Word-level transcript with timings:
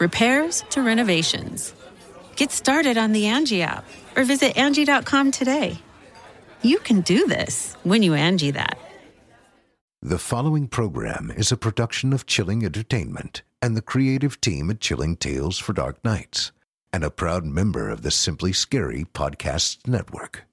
repairs 0.00 0.64
to 0.70 0.82
renovations. 0.82 1.74
Get 2.36 2.50
started 2.50 2.96
on 2.96 3.12
the 3.12 3.24
Angi 3.24 3.60
app 3.60 3.84
or 4.16 4.24
visit 4.24 4.54
Angi.com 4.54 5.30
today. 5.30 5.78
You 6.62 6.78
can 6.78 7.02
do 7.02 7.26
this 7.26 7.76
when 7.84 8.02
you 8.02 8.12
Angi 8.12 8.54
that. 8.54 8.78
The 10.02 10.18
following 10.18 10.66
program 10.66 11.30
is 11.30 11.52
a 11.52 11.58
production 11.58 12.14
of 12.14 12.24
Chilling 12.26 12.64
Entertainment 12.64 13.42
and 13.60 13.76
the 13.76 13.82
creative 13.82 14.40
team 14.40 14.70
at 14.70 14.80
Chilling 14.80 15.16
Tales 15.16 15.58
for 15.58 15.74
Dark 15.74 16.02
Nights, 16.02 16.52
and 16.92 17.04
a 17.04 17.10
proud 17.10 17.44
member 17.44 17.90
of 17.90 18.00
the 18.00 18.10
Simply 18.10 18.54
Scary 18.54 19.04
Podcasts 19.04 19.86
Network. 19.86 20.44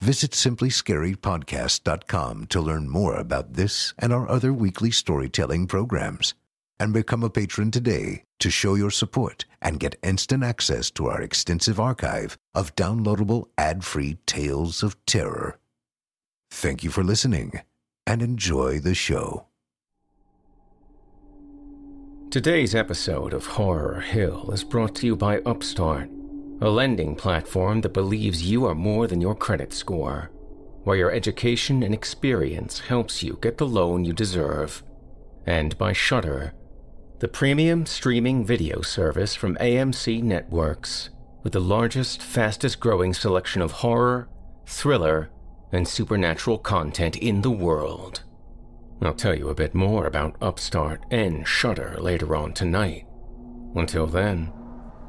Visit 0.00 0.30
simplyscarypodcast.com 0.30 2.46
to 2.46 2.60
learn 2.60 2.88
more 2.88 3.16
about 3.16 3.52
this 3.52 3.92
and 3.98 4.14
our 4.14 4.26
other 4.30 4.54
weekly 4.54 4.90
storytelling 4.90 5.66
programs, 5.66 6.32
and 6.80 6.92
become 6.94 7.22
a 7.22 7.30
patron 7.30 7.70
today 7.70 8.24
to 8.40 8.50
show 8.50 8.74
your 8.74 8.90
support 8.90 9.44
and 9.60 9.78
get 9.78 9.98
instant 10.02 10.42
access 10.42 10.90
to 10.90 11.06
our 11.06 11.20
extensive 11.20 11.78
archive 11.78 12.38
of 12.54 12.74
downloadable 12.74 13.44
ad-free 13.58 14.16
tales 14.26 14.82
of 14.82 14.96
terror. 15.04 15.58
Thank 16.50 16.82
you 16.82 16.90
for 16.90 17.04
listening 17.04 17.60
and 18.06 18.22
enjoy 18.22 18.80
the 18.80 18.94
show. 18.94 19.46
Today's 22.30 22.74
episode 22.74 23.34
of 23.34 23.44
Horror 23.44 24.00
Hill 24.00 24.50
is 24.52 24.64
brought 24.64 24.94
to 24.96 25.06
you 25.06 25.16
by 25.16 25.40
Upstart, 25.40 26.08
a 26.60 26.70
lending 26.70 27.14
platform 27.14 27.82
that 27.82 27.92
believes 27.92 28.48
you 28.48 28.64
are 28.66 28.74
more 28.74 29.06
than 29.06 29.20
your 29.20 29.34
credit 29.34 29.72
score, 29.72 30.30
where 30.84 30.96
your 30.96 31.10
education 31.10 31.82
and 31.82 31.92
experience 31.92 32.78
helps 32.78 33.22
you 33.22 33.38
get 33.42 33.58
the 33.58 33.66
loan 33.66 34.04
you 34.04 34.12
deserve, 34.12 34.82
and 35.44 35.76
by 35.76 35.92
Shudder, 35.92 36.54
the 37.20 37.28
premium 37.28 37.84
streaming 37.84 38.46
video 38.46 38.80
service 38.80 39.34
from 39.34 39.54
AMC 39.56 40.22
Networks, 40.22 41.10
with 41.42 41.52
the 41.52 41.60
largest, 41.60 42.22
fastest 42.22 42.80
growing 42.80 43.12
selection 43.12 43.60
of 43.60 43.72
horror, 43.72 44.26
thriller, 44.64 45.28
and 45.70 45.86
supernatural 45.86 46.56
content 46.56 47.16
in 47.16 47.42
the 47.42 47.50
world. 47.50 48.22
I'll 49.02 49.12
tell 49.12 49.34
you 49.34 49.50
a 49.50 49.54
bit 49.54 49.74
more 49.74 50.06
about 50.06 50.36
Upstart 50.40 51.04
and 51.10 51.46
Shudder 51.46 51.98
later 52.00 52.34
on 52.34 52.54
tonight. 52.54 53.06
Until 53.74 54.06
then, 54.06 54.50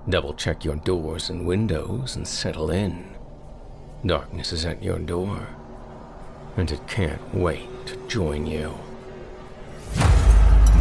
double 0.09 0.33
check 0.33 0.65
your 0.65 0.75
doors 0.75 1.29
and 1.29 1.47
windows 1.47 2.17
and 2.17 2.27
settle 2.27 2.71
in. 2.71 3.15
Darkness 4.05 4.51
is 4.51 4.65
at 4.65 4.83
your 4.83 4.99
door, 4.99 5.47
and 6.57 6.69
it 6.73 6.85
can't 6.89 7.33
wait 7.33 7.69
to 7.85 7.95
join 8.07 8.45
you. 8.45 8.73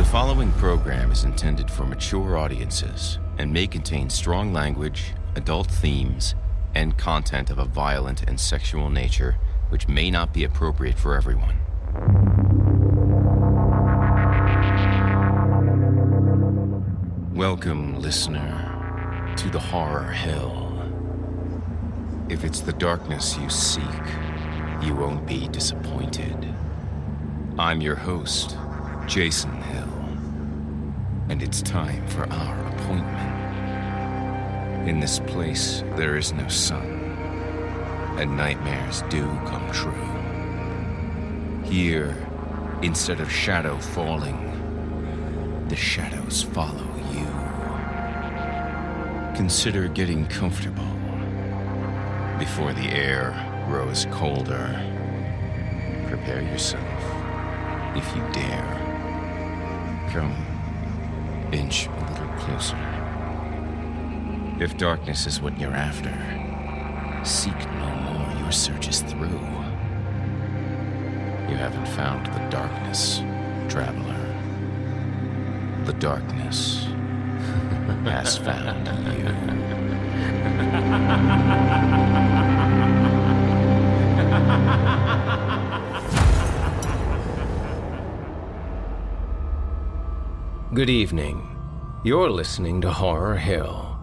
The 0.01 0.07
following 0.07 0.51
program 0.53 1.13
is 1.13 1.25
intended 1.25 1.71
for 1.71 1.85
mature 1.85 2.39
audiences 2.39 3.19
and 3.37 3.53
may 3.53 3.67
contain 3.67 4.09
strong 4.09 4.51
language, 4.51 5.13
adult 5.37 5.71
themes, 5.71 6.35
and 6.75 6.97
content 6.97 7.51
of 7.51 7.59
a 7.59 7.67
violent 7.67 8.23
and 8.23 8.41
sexual 8.41 8.89
nature 8.89 9.37
which 9.69 9.89
may 9.89 10.11
not 10.11 10.33
be 10.33 10.43
appropriate 10.43 10.99
for 10.99 11.15
everyone. 11.15 11.61
Welcome, 17.35 18.01
listener, 18.01 19.35
to 19.37 19.51
the 19.51 19.61
horror 19.61 20.13
hill. 20.13 20.83
If 22.31 22.43
it's 22.43 22.61
the 22.61 22.73
darkness 22.73 23.37
you 23.37 23.51
seek, 23.51 23.85
you 24.83 24.95
won't 24.95 25.27
be 25.27 25.47
disappointed. 25.49 26.55
I'm 27.59 27.83
your 27.83 27.97
host, 27.97 28.57
Jason 29.07 29.51
Hill, 29.63 29.90
and 31.31 31.43
it's 31.43 31.63
time 31.63 32.07
for 32.09 32.31
our 32.33 32.67
appointment. 32.75 33.39
In 34.89 34.99
this 34.99 35.21
place, 35.21 35.85
there 35.97 36.17
is 36.17 36.33
no 36.33 36.47
sun 36.49 37.01
and 38.19 38.37
nightmares 38.37 39.03
do 39.09 39.23
come 39.47 39.71
true. 39.73 39.93
Here, 41.65 42.17
instead 42.83 43.21
of 43.21 43.33
shadow 43.33 43.79
falling, 43.79 45.67
the 45.69 45.77
shadows 45.77 46.43
follow 46.43 46.85
you. 47.15 47.27
Consider 49.37 49.89
getting 49.89 50.27
comfortable 50.27 50.85
before 52.39 52.75
the 52.75 52.91
air 52.91 53.33
grows 53.69 54.07
colder. 54.11 54.69
Prepare 56.09 56.43
yourself, 56.43 57.03
if 57.95 58.17
you 58.17 58.23
dare. 58.33 58.77
Come, 60.13 60.50
inch 61.53 61.87
a 61.87 62.11
little 62.11 62.29
closer. 62.39 62.77
If 64.61 64.77
darkness 64.77 65.27
is 65.27 65.41
what 65.41 65.59
you're 65.59 65.75
after, 65.75 66.13
seek 67.25 67.59
no 67.73 67.91
more. 67.97 68.43
Your 68.43 68.53
search 68.53 68.89
is 68.89 69.01
through. 69.01 69.41
You 71.49 71.57
haven't 71.57 71.89
found 71.89 72.27
the 72.27 72.47
darkness, 72.51 73.21
traveler. 73.69 74.17
The 75.85 75.95
darkness 75.95 76.85
has 78.05 78.39
found 78.39 78.89
Good 90.73 90.89
evening. 90.89 91.49
You're 92.05 92.31
listening 92.31 92.81
to 92.83 92.93
Horror 92.93 93.35
Hill. 93.35 93.99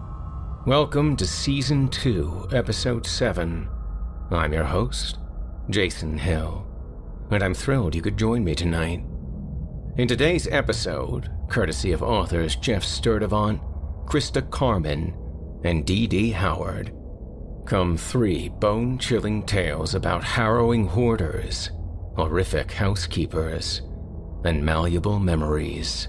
Welcome 0.66 1.16
to 1.16 1.26
Season 1.26 1.88
2, 1.88 2.48
Episode 2.52 3.06
7. 3.06 3.66
I'm 4.30 4.52
your 4.52 4.64
host, 4.64 5.16
Jason 5.70 6.18
Hill. 6.18 6.66
and 7.30 7.42
I'm 7.42 7.54
thrilled 7.54 7.94
you 7.94 8.02
could 8.02 8.18
join 8.18 8.44
me 8.44 8.54
tonight. 8.54 9.02
In 9.96 10.06
today's 10.06 10.46
episode, 10.48 11.30
courtesy 11.48 11.92
of 11.92 12.02
authors 12.02 12.54
Jeff 12.54 12.82
Sturdivant, 12.82 13.60
Krista 14.04 14.48
Carmen, 14.50 15.16
and 15.64 15.86
D.D. 15.86 16.32
Howard, 16.32 16.92
come 17.64 17.96
three 17.96 18.50
bone 18.50 18.98
chilling 18.98 19.42
tales 19.44 19.94
about 19.94 20.22
harrowing 20.22 20.86
hoarders, 20.86 21.70
horrific 22.16 22.72
housekeepers, 22.72 23.80
and 24.44 24.62
malleable 24.62 25.18
memories. 25.18 26.08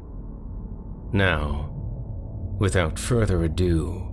Now, 1.13 1.69
without 2.57 2.97
further 2.97 3.43
ado, 3.43 4.07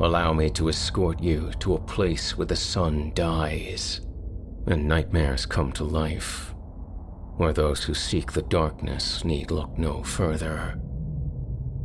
allow 0.00 0.32
me 0.32 0.48
to 0.50 0.68
escort 0.68 1.20
you 1.20 1.52
to 1.58 1.74
a 1.74 1.80
place 1.80 2.36
where 2.36 2.46
the 2.46 2.56
sun 2.56 3.12
dies 3.14 4.00
and 4.66 4.88
nightmares 4.88 5.44
come 5.44 5.72
to 5.72 5.84
life, 5.84 6.54
where 7.36 7.52
those 7.52 7.84
who 7.84 7.92
seek 7.92 8.32
the 8.32 8.42
darkness 8.42 9.22
need 9.24 9.50
look 9.50 9.76
no 9.76 10.02
further. 10.02 10.80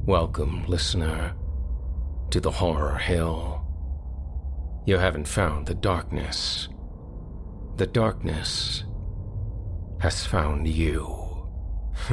Welcome, 0.05 0.65
listener, 0.67 1.33
to 2.29 2.39
the 2.39 2.51
Horror 2.51 2.97
Hill. 2.97 3.61
You 4.85 4.97
haven't 4.97 5.27
found 5.27 5.65
the 5.65 5.73
darkness. 5.73 6.69
The 7.75 7.87
darkness 7.87 8.83
has 9.99 10.25
found 10.25 10.67
you. 10.67 11.24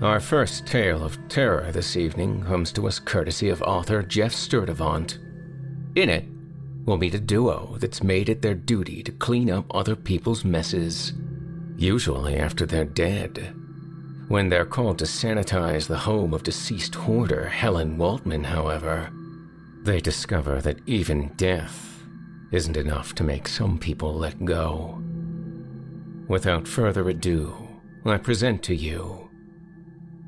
Our 0.00 0.20
first 0.20 0.66
tale 0.66 1.04
of 1.04 1.18
terror 1.28 1.70
this 1.72 1.96
evening 1.96 2.44
comes 2.44 2.72
to 2.72 2.86
us 2.86 3.00
courtesy 3.00 3.48
of 3.48 3.60
author 3.62 4.02
Jeff 4.02 4.32
Sturdivant. 4.32 5.18
In 5.96 6.08
it, 6.08 6.24
we'll 6.86 6.96
meet 6.96 7.14
a 7.14 7.20
duo 7.20 7.76
that's 7.80 8.02
made 8.02 8.28
it 8.28 8.40
their 8.40 8.54
duty 8.54 9.02
to 9.02 9.12
clean 9.12 9.50
up 9.50 9.66
other 9.74 9.96
people's 9.96 10.44
messes, 10.44 11.12
usually 11.76 12.36
after 12.36 12.64
they're 12.64 12.84
dead. 12.84 13.54
When 14.28 14.48
they're 14.48 14.64
called 14.64 15.00
to 15.00 15.04
sanitize 15.04 15.88
the 15.88 15.98
home 15.98 16.32
of 16.32 16.44
deceased 16.44 16.94
hoarder 16.94 17.48
Helen 17.48 17.98
Waltman, 17.98 18.44
however, 18.44 19.10
they 19.82 20.00
discover 20.00 20.62
that 20.62 20.78
even 20.86 21.32
death 21.36 21.97
isn't 22.50 22.76
enough 22.76 23.14
to 23.14 23.24
make 23.24 23.46
some 23.46 23.78
people 23.78 24.14
let 24.14 24.44
go. 24.44 25.02
Without 26.28 26.68
further 26.68 27.08
ado, 27.08 27.54
I 28.04 28.16
present 28.18 28.62
to 28.64 28.74
you 28.74 29.28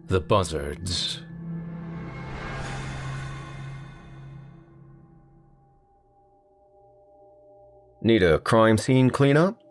the 0.06 0.20
Buzzards. 0.20 1.22
Need 8.02 8.22
a 8.22 8.38
crime 8.38 8.78
scene 8.78 9.10
cleanup? 9.10 9.62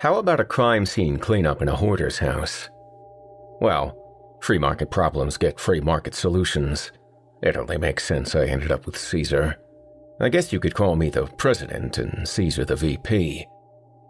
How 0.00 0.16
about 0.16 0.40
a 0.40 0.44
crime 0.44 0.86
scene 0.86 1.18
cleanup 1.18 1.60
in 1.60 1.68
a 1.68 1.74
hoarder's 1.74 2.18
house? 2.18 2.70
Well, 3.60 4.38
free 4.40 4.58
market 4.58 4.90
problems 4.90 5.36
get 5.36 5.58
free 5.58 5.80
market 5.80 6.14
solutions. 6.14 6.92
It 7.42 7.56
only 7.56 7.76
makes 7.76 8.04
sense 8.04 8.34
I 8.34 8.46
ended 8.46 8.70
up 8.70 8.86
with 8.86 8.96
Caesar. 8.96 9.56
I 10.20 10.28
guess 10.28 10.52
you 10.52 10.58
could 10.58 10.74
call 10.74 10.96
me 10.96 11.10
the 11.10 11.26
president 11.26 11.98
and 11.98 12.26
Caesar 12.28 12.64
the 12.64 12.74
VP, 12.74 13.46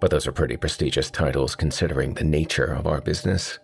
but 0.01 0.11
those 0.11 0.27
are 0.27 0.33
pretty 0.33 0.57
prestigious 0.57 1.11
titles 1.11 1.55
considering 1.55 2.15
the 2.15 2.25
nature 2.25 2.65
of 2.65 2.87
our 2.87 3.03
business. 3.03 3.59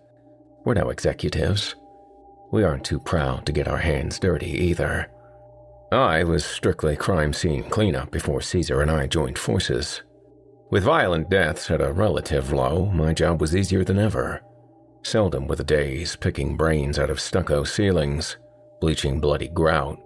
We're 0.65 0.75
no 0.75 0.91
executives. 0.91 1.75
We 2.53 2.63
aren't 2.63 2.85
too 2.85 3.01
proud 3.01 3.47
to 3.47 3.53
get 3.53 3.67
our 3.67 3.79
hands 3.79 4.19
dirty 4.19 4.51
either. 4.51 5.11
I 5.91 6.23
was 6.25 6.45
strictly 6.45 6.97
crime 6.97 7.33
scene 7.33 7.65
cleanup 7.65 8.11
before 8.11 8.43
Caesar 8.43 8.83
and 8.83 8.91
I 8.91 9.07
joined 9.07 9.39
forces. 9.39 10.03
With 10.71 10.83
violent 10.83 11.31
deaths 11.31 11.71
at 11.71 11.81
a 11.81 11.93
relative 11.93 12.53
low, 12.53 12.87
my 12.87 13.15
job 13.15 13.41
was 13.41 13.57
easier 13.57 13.85
than 13.85 13.99
ever. 13.99 14.43
Seldom 15.03 15.47
were 15.47 15.57
the 15.57 15.65
days 15.65 16.15
picking 16.17 16.59
brains 16.59 16.99
out 16.99 17.11
of 17.11 17.21
stucco 17.21 17.65
ceilings, 17.65 18.37
bleaching 18.81 19.19
bloody 19.19 19.49
grout, 19.49 19.99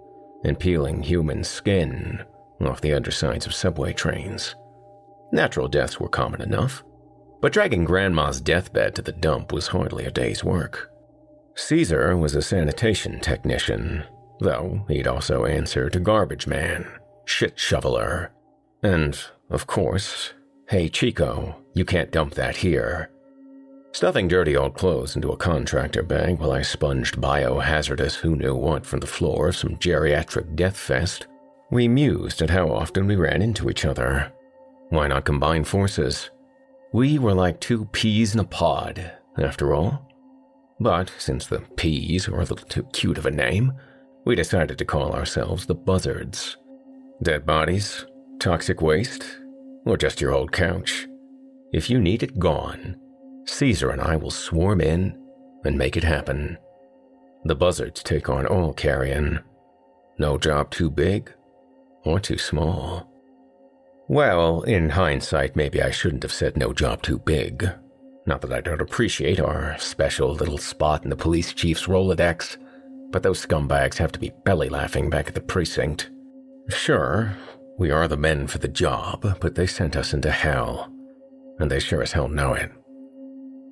and 0.43 0.59
peeling 0.59 1.01
human 1.01 1.43
skin 1.43 2.23
off 2.61 2.81
the 2.81 2.93
undersides 2.93 3.45
of 3.45 3.53
subway 3.53 3.93
trains. 3.93 4.55
Natural 5.31 5.67
deaths 5.67 5.99
were 5.99 6.09
common 6.09 6.41
enough, 6.41 6.83
but 7.41 7.53
dragging 7.53 7.85
Grandma's 7.85 8.41
deathbed 8.41 8.95
to 8.95 9.01
the 9.01 9.11
dump 9.11 9.53
was 9.53 9.67
hardly 9.67 10.05
a 10.05 10.11
day's 10.11 10.43
work. 10.43 10.91
Caesar 11.55 12.17
was 12.17 12.35
a 12.35 12.41
sanitation 12.41 13.19
technician, 13.19 14.03
though 14.39 14.85
he'd 14.87 15.07
also 15.07 15.45
answer 15.45 15.89
to 15.89 15.99
garbage 15.99 16.47
man, 16.47 16.89
shit 17.25 17.59
shoveler, 17.59 18.31
and, 18.81 19.19
of 19.49 19.67
course, 19.67 20.33
hey 20.69 20.89
Chico, 20.89 21.55
you 21.73 21.85
can't 21.85 22.11
dump 22.11 22.33
that 22.35 22.57
here 22.57 23.11
Stuffing 23.91 24.27
dirty 24.27 24.55
old 24.55 24.75
clothes 24.75 25.15
into 25.15 25.31
a 25.31 25.37
contractor 25.37 26.03
bag 26.03 26.39
while 26.39 26.51
I 26.51 26.61
sponged 26.61 27.05
biohazardous 27.13 28.15
who 28.15 28.35
knew 28.35 28.55
what 28.55 28.85
from 28.85 28.99
the 28.99 29.07
floor 29.07 29.49
of 29.49 29.55
some 29.55 29.77
geriatric 29.77 30.55
death 30.55 30.77
fest, 30.77 31.27
we 31.71 31.87
mused 31.87 32.41
at 32.41 32.51
how 32.51 32.69
often 32.69 33.07
we 33.07 33.15
ran 33.15 33.41
into 33.41 33.69
each 33.69 33.85
other. 33.85 34.31
Why 34.89 35.07
not 35.07 35.25
combine 35.25 35.63
forces? 35.63 36.29
We 36.93 37.19
were 37.19 37.33
like 37.33 37.59
two 37.59 37.85
peas 37.85 38.33
in 38.33 38.39
a 38.39 38.43
pod, 38.43 39.11
after 39.37 39.73
all. 39.73 40.07
But 40.79 41.11
since 41.17 41.47
the 41.47 41.59
peas 41.75 42.29
were 42.29 42.39
a 42.39 42.45
little 42.45 42.57
too 42.57 42.83
cute 42.93 43.17
of 43.17 43.25
a 43.25 43.31
name, 43.31 43.73
we 44.25 44.35
decided 44.35 44.77
to 44.77 44.85
call 44.85 45.13
ourselves 45.13 45.65
the 45.65 45.75
Buzzards. 45.75 46.57
Dead 47.21 47.45
bodies, 47.45 48.05
toxic 48.39 48.81
waste, 48.81 49.25
or 49.85 49.97
just 49.97 50.21
your 50.21 50.31
old 50.31 50.51
couch. 50.51 51.07
If 51.73 51.89
you 51.89 51.99
need 51.99 52.23
it 52.23 52.39
gone, 52.39 52.99
Caesar 53.49 53.89
and 53.89 54.01
I 54.01 54.15
will 54.15 54.31
swarm 54.31 54.81
in 54.81 55.17
and 55.65 55.77
make 55.77 55.97
it 55.97 56.03
happen. 56.03 56.57
The 57.43 57.55
buzzards 57.55 58.03
take 58.03 58.29
on 58.29 58.45
all 58.45 58.73
carrion. 58.73 59.39
No 60.17 60.37
job 60.37 60.71
too 60.71 60.89
big 60.89 61.33
or 62.03 62.19
too 62.19 62.37
small. 62.37 63.09
Well, 64.07 64.63
in 64.63 64.89
hindsight, 64.89 65.55
maybe 65.55 65.81
I 65.81 65.91
shouldn't 65.91 66.23
have 66.23 66.33
said 66.33 66.57
no 66.57 66.73
job 66.73 67.01
too 67.01 67.19
big. 67.19 67.69
Not 68.25 68.41
that 68.41 68.53
I 68.53 68.61
don't 68.61 68.81
appreciate 68.81 69.39
our 69.39 69.77
special 69.77 70.33
little 70.33 70.57
spot 70.57 71.03
in 71.03 71.09
the 71.09 71.15
police 71.15 71.53
chief's 71.53 71.87
Rolodex, 71.87 72.57
but 73.11 73.23
those 73.23 73.45
scumbags 73.45 73.97
have 73.97 74.11
to 74.13 74.19
be 74.19 74.31
belly 74.45 74.69
laughing 74.69 75.09
back 75.09 75.27
at 75.27 75.35
the 75.35 75.41
precinct. 75.41 76.09
Sure, 76.69 77.35
we 77.77 77.91
are 77.91 78.07
the 78.07 78.17
men 78.17 78.47
for 78.47 78.57
the 78.57 78.67
job, 78.67 79.37
but 79.39 79.55
they 79.55 79.67
sent 79.67 79.95
us 79.95 80.13
into 80.13 80.31
hell, 80.31 80.91
and 81.59 81.71
they 81.71 81.79
sure 81.79 82.01
as 82.01 82.11
hell 82.11 82.27
know 82.27 82.53
it. 82.53 82.71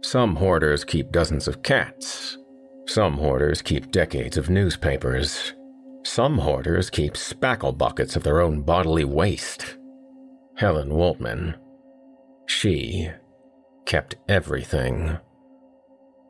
Some 0.01 0.35
hoarders 0.35 0.83
keep 0.83 1.11
dozens 1.11 1.47
of 1.47 1.63
cats. 1.63 2.37
Some 2.85 3.17
hoarders 3.17 3.61
keep 3.61 3.91
decades 3.91 4.37
of 4.37 4.49
newspapers. 4.49 5.53
Some 6.03 6.37
hoarders 6.37 6.89
keep 6.89 7.15
spackle 7.15 7.77
buckets 7.77 8.15
of 8.15 8.23
their 8.23 8.39
own 8.39 8.61
bodily 8.61 9.03
waste. 9.03 9.77
Helen 10.55 10.89
Waltman. 10.89 11.55
She 12.45 13.09
kept 13.85 14.15
everything. 14.29 15.17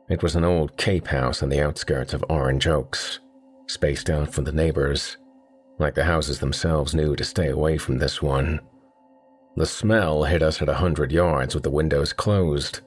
It 0.08 0.22
was 0.22 0.34
an 0.34 0.44
old 0.44 0.76
cape 0.76 1.08
house 1.08 1.42
on 1.42 1.50
the 1.50 1.60
outskirts 1.60 2.14
of 2.14 2.24
Orange 2.28 2.66
Oaks, 2.66 3.20
spaced 3.66 4.08
out 4.08 4.32
from 4.32 4.44
the 4.44 4.52
neighbors, 4.52 5.18
like 5.78 5.94
the 5.94 6.04
houses 6.04 6.40
themselves 6.40 6.94
knew 6.94 7.14
to 7.14 7.24
stay 7.24 7.48
away 7.48 7.76
from 7.76 7.98
this 7.98 8.22
one. 8.22 8.60
The 9.56 9.66
smell 9.66 10.24
hit 10.24 10.42
us 10.42 10.62
at 10.62 10.68
a 10.68 10.74
hundred 10.74 11.12
yards 11.12 11.54
with 11.54 11.64
the 11.64 11.70
windows 11.70 12.12
closed 12.12 12.80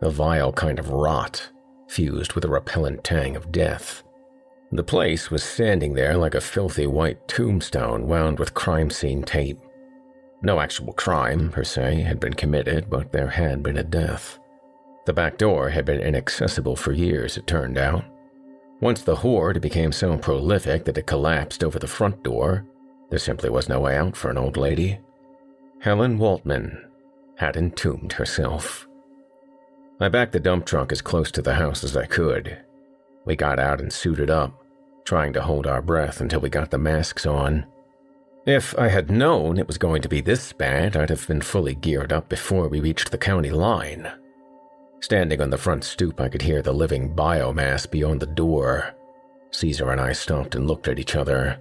a 0.00 0.10
vile 0.10 0.52
kind 0.52 0.78
of 0.78 0.90
rot, 0.90 1.50
fused 1.88 2.34
with 2.34 2.44
a 2.44 2.48
repellent 2.48 3.02
tang 3.04 3.36
of 3.36 3.52
death. 3.52 4.02
The 4.72 4.84
place 4.84 5.30
was 5.30 5.42
standing 5.44 5.94
there 5.94 6.16
like 6.16 6.34
a 6.34 6.40
filthy 6.40 6.86
white 6.86 7.28
tombstone 7.28 8.08
wound 8.08 8.38
with 8.38 8.54
crime 8.54 8.90
scene 8.90 9.22
tape. 9.22 9.58
No 10.42 10.60
actual 10.60 10.92
crime, 10.92 11.50
per 11.50 11.64
se, 11.64 12.00
had 12.00 12.20
been 12.20 12.34
committed, 12.34 12.90
but 12.90 13.12
there 13.12 13.28
had 13.28 13.62
been 13.62 13.78
a 13.78 13.82
death. 13.82 14.38
The 15.06 15.12
back 15.12 15.38
door 15.38 15.70
had 15.70 15.84
been 15.84 16.00
inaccessible 16.00 16.76
for 16.76 16.92
years, 16.92 17.36
it 17.36 17.46
turned 17.46 17.78
out. 17.78 18.04
Once 18.80 19.02
the 19.02 19.16
hoard 19.16 19.62
became 19.62 19.92
so 19.92 20.18
prolific 20.18 20.84
that 20.84 20.98
it 20.98 21.06
collapsed 21.06 21.64
over 21.64 21.78
the 21.78 21.86
front 21.86 22.22
door, 22.22 22.66
There 23.08 23.18
simply 23.18 23.50
was 23.50 23.68
no 23.68 23.80
way 23.80 23.96
out 23.96 24.16
for 24.16 24.30
an 24.30 24.38
old 24.38 24.56
lady. 24.56 24.98
Helen 25.80 26.18
Waltman 26.18 26.76
had 27.36 27.56
entombed 27.56 28.12
herself. 28.12 28.88
I 29.98 30.08
backed 30.08 30.32
the 30.32 30.40
dump 30.40 30.66
truck 30.66 30.92
as 30.92 31.00
close 31.00 31.30
to 31.32 31.42
the 31.42 31.54
house 31.54 31.82
as 31.82 31.96
I 31.96 32.06
could. 32.06 32.58
We 33.24 33.34
got 33.34 33.58
out 33.58 33.80
and 33.80 33.92
suited 33.92 34.30
up, 34.30 34.62
trying 35.04 35.32
to 35.32 35.42
hold 35.42 35.66
our 35.66 35.80
breath 35.80 36.20
until 36.20 36.40
we 36.40 36.50
got 36.50 36.70
the 36.70 36.78
masks 36.78 37.24
on. 37.24 37.66
If 38.46 38.78
I 38.78 38.88
had 38.88 39.10
known 39.10 39.58
it 39.58 39.66
was 39.66 39.78
going 39.78 40.02
to 40.02 40.08
be 40.08 40.20
this 40.20 40.52
bad, 40.52 40.96
I'd 40.96 41.10
have 41.10 41.26
been 41.26 41.40
fully 41.40 41.74
geared 41.74 42.12
up 42.12 42.28
before 42.28 42.68
we 42.68 42.80
reached 42.80 43.10
the 43.10 43.18
county 43.18 43.50
line. 43.50 44.08
Standing 45.00 45.40
on 45.40 45.50
the 45.50 45.58
front 45.58 45.82
stoop, 45.82 46.20
I 46.20 46.28
could 46.28 46.42
hear 46.42 46.62
the 46.62 46.72
living 46.72 47.14
biomass 47.14 47.90
beyond 47.90 48.20
the 48.20 48.26
door. 48.26 48.94
Caesar 49.50 49.90
and 49.90 50.00
I 50.00 50.12
stopped 50.12 50.54
and 50.54 50.66
looked 50.66 50.88
at 50.88 50.98
each 50.98 51.16
other. 51.16 51.58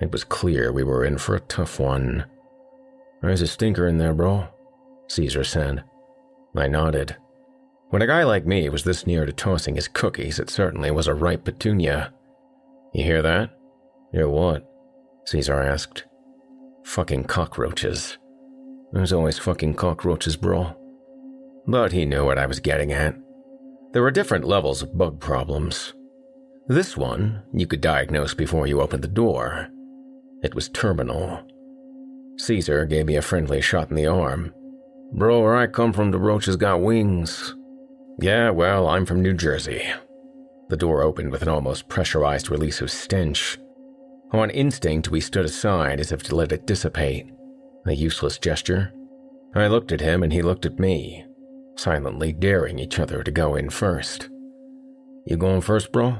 It 0.00 0.10
was 0.10 0.24
clear 0.24 0.72
we 0.72 0.82
were 0.82 1.04
in 1.04 1.18
for 1.18 1.36
a 1.36 1.40
tough 1.40 1.78
one. 1.78 2.24
There's 3.20 3.42
a 3.42 3.46
stinker 3.46 3.86
in 3.86 3.98
there, 3.98 4.14
bro, 4.14 4.48
Caesar 5.08 5.44
said. 5.44 5.84
I 6.56 6.66
nodded. 6.66 7.16
When 7.90 8.02
a 8.02 8.06
guy 8.06 8.22
like 8.22 8.46
me 8.46 8.68
was 8.68 8.84
this 8.84 9.04
near 9.04 9.26
to 9.26 9.32
tossing 9.32 9.74
his 9.74 9.88
cookies, 9.88 10.38
it 10.38 10.48
certainly 10.48 10.92
was 10.92 11.08
a 11.08 11.14
ripe 11.14 11.44
petunia. 11.44 12.12
You 12.94 13.02
hear 13.02 13.20
that? 13.20 13.50
Hear 14.12 14.28
what? 14.28 14.64
Caesar 15.26 15.60
asked. 15.60 16.04
Fucking 16.84 17.24
cockroaches. 17.24 18.16
There's 18.92 19.12
always 19.12 19.38
fucking 19.38 19.74
cockroaches, 19.74 20.36
bro. 20.36 20.76
But 21.66 21.90
he 21.90 22.06
knew 22.06 22.24
what 22.24 22.38
I 22.38 22.46
was 22.46 22.60
getting 22.60 22.92
at. 22.92 23.16
There 23.92 24.02
were 24.02 24.12
different 24.12 24.44
levels 24.44 24.82
of 24.82 24.96
bug 24.96 25.20
problems. 25.20 25.92
This 26.68 26.96
one 26.96 27.42
you 27.52 27.66
could 27.66 27.80
diagnose 27.80 28.34
before 28.34 28.68
you 28.68 28.80
opened 28.80 29.02
the 29.02 29.08
door. 29.08 29.68
It 30.42 30.54
was 30.54 30.68
terminal. 30.68 31.44
Caesar 32.38 32.86
gave 32.86 33.06
me 33.06 33.16
a 33.16 33.22
friendly 33.22 33.60
shot 33.60 33.90
in 33.90 33.96
the 33.96 34.06
arm. 34.06 34.54
Bro, 35.12 35.42
where 35.42 35.56
I 35.56 35.66
come 35.66 35.92
from, 35.92 36.12
the 36.12 36.18
roaches 36.18 36.54
got 36.54 36.80
wings. 36.80 37.56
Yeah, 38.20 38.50
well, 38.50 38.86
I'm 38.86 39.06
from 39.06 39.22
New 39.22 39.32
Jersey. 39.32 39.82
The 40.68 40.76
door 40.76 41.02
opened 41.02 41.32
with 41.32 41.40
an 41.40 41.48
almost 41.48 41.88
pressurized 41.88 42.50
release 42.50 42.82
of 42.82 42.90
stench. 42.90 43.58
On 44.32 44.50
instinct, 44.50 45.10
we 45.10 45.22
stood 45.22 45.46
aside 45.46 46.00
as 46.00 46.12
if 46.12 46.22
to 46.24 46.36
let 46.36 46.52
it 46.52 46.66
dissipate. 46.66 47.26
A 47.86 47.92
useless 47.92 48.38
gesture. 48.38 48.92
I 49.54 49.68
looked 49.68 49.90
at 49.90 50.02
him 50.02 50.22
and 50.22 50.32
he 50.32 50.42
looked 50.42 50.66
at 50.66 50.78
me, 50.78 51.24
silently 51.76 52.32
daring 52.32 52.78
each 52.78 52.98
other 52.98 53.22
to 53.22 53.30
go 53.30 53.56
in 53.56 53.70
first. 53.70 54.28
You 55.24 55.38
going 55.38 55.62
first, 55.62 55.90
bro? 55.90 56.18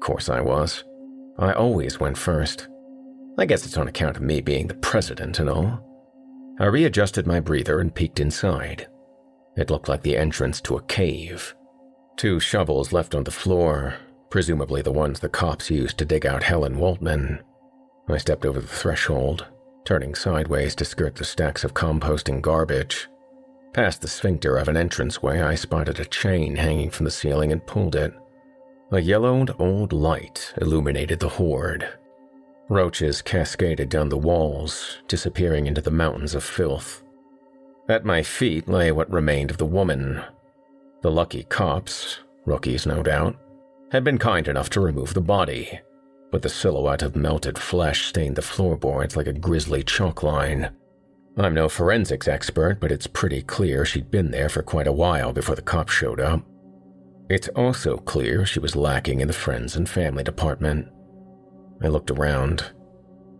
Course 0.00 0.28
I 0.28 0.40
was. 0.40 0.82
I 1.38 1.52
always 1.52 2.00
went 2.00 2.18
first. 2.18 2.66
I 3.38 3.46
guess 3.46 3.64
it's 3.64 3.78
on 3.78 3.86
account 3.86 4.16
of 4.16 4.22
me 4.22 4.40
being 4.40 4.66
the 4.66 4.74
president 4.74 5.38
and 5.38 5.48
all. 5.48 5.88
I 6.58 6.66
readjusted 6.66 7.26
my 7.28 7.38
breather 7.38 7.78
and 7.78 7.94
peeked 7.94 8.18
inside. 8.18 8.88
It 9.56 9.70
looked 9.70 9.88
like 9.88 10.02
the 10.02 10.16
entrance 10.16 10.60
to 10.62 10.76
a 10.76 10.82
cave. 10.82 11.54
Two 12.16 12.40
shovels 12.40 12.92
left 12.92 13.14
on 13.14 13.24
the 13.24 13.30
floor, 13.30 13.94
presumably 14.30 14.82
the 14.82 14.92
ones 14.92 15.20
the 15.20 15.28
cops 15.28 15.70
used 15.70 15.98
to 15.98 16.04
dig 16.04 16.26
out 16.26 16.42
Helen 16.42 16.76
Waltman. 16.76 17.40
I 18.08 18.18
stepped 18.18 18.44
over 18.44 18.60
the 18.60 18.66
threshold, 18.66 19.46
turning 19.84 20.14
sideways 20.14 20.74
to 20.76 20.84
skirt 20.84 21.16
the 21.16 21.24
stacks 21.24 21.64
of 21.64 21.74
composting 21.74 22.40
garbage. 22.40 23.08
Past 23.72 24.02
the 24.02 24.08
sphincter 24.08 24.56
of 24.56 24.68
an 24.68 24.76
entranceway, 24.76 25.40
I 25.40 25.54
spotted 25.54 25.98
a 25.98 26.04
chain 26.04 26.56
hanging 26.56 26.90
from 26.90 27.04
the 27.04 27.10
ceiling 27.10 27.52
and 27.52 27.66
pulled 27.66 27.96
it. 27.96 28.12
A 28.90 29.00
yellowed 29.00 29.54
old 29.58 29.92
light 29.92 30.52
illuminated 30.60 31.20
the 31.20 31.30
hoard, 31.30 31.88
Roaches 32.72 33.20
cascaded 33.20 33.90
down 33.90 34.08
the 34.08 34.16
walls, 34.16 34.98
disappearing 35.06 35.66
into 35.66 35.82
the 35.82 35.90
mountains 35.90 36.34
of 36.34 36.42
filth. 36.42 37.02
At 37.88 38.04
my 38.04 38.22
feet 38.22 38.68
lay 38.68 38.92
what 38.92 39.10
remained 39.10 39.50
of 39.50 39.58
the 39.58 39.66
woman. 39.66 40.22
The 41.02 41.10
lucky 41.10 41.42
cops, 41.44 42.20
rookies 42.46 42.86
no 42.86 43.02
doubt, 43.02 43.36
had 43.90 44.04
been 44.04 44.18
kind 44.18 44.46
enough 44.46 44.70
to 44.70 44.80
remove 44.80 45.14
the 45.14 45.20
body, 45.20 45.80
but 46.30 46.42
the 46.42 46.48
silhouette 46.48 47.02
of 47.02 47.16
melted 47.16 47.58
flesh 47.58 48.06
stained 48.06 48.36
the 48.36 48.42
floorboards 48.42 49.16
like 49.16 49.26
a 49.26 49.32
grisly 49.32 49.82
chalk 49.82 50.22
line. 50.22 50.70
I'm 51.36 51.54
no 51.54 51.68
forensics 51.68 52.28
expert, 52.28 52.78
but 52.78 52.92
it's 52.92 53.06
pretty 53.06 53.42
clear 53.42 53.84
she'd 53.84 54.10
been 54.10 54.30
there 54.30 54.48
for 54.48 54.62
quite 54.62 54.86
a 54.86 54.92
while 54.92 55.32
before 55.32 55.56
the 55.56 55.62
cops 55.62 55.92
showed 55.92 56.20
up. 56.20 56.42
It's 57.28 57.48
also 57.48 57.96
clear 57.96 58.46
she 58.46 58.60
was 58.60 58.76
lacking 58.76 59.20
in 59.20 59.28
the 59.28 59.34
friends 59.34 59.74
and 59.74 59.88
family 59.88 60.22
department. 60.22 60.88
I 61.82 61.88
looked 61.88 62.10
around. 62.10 62.72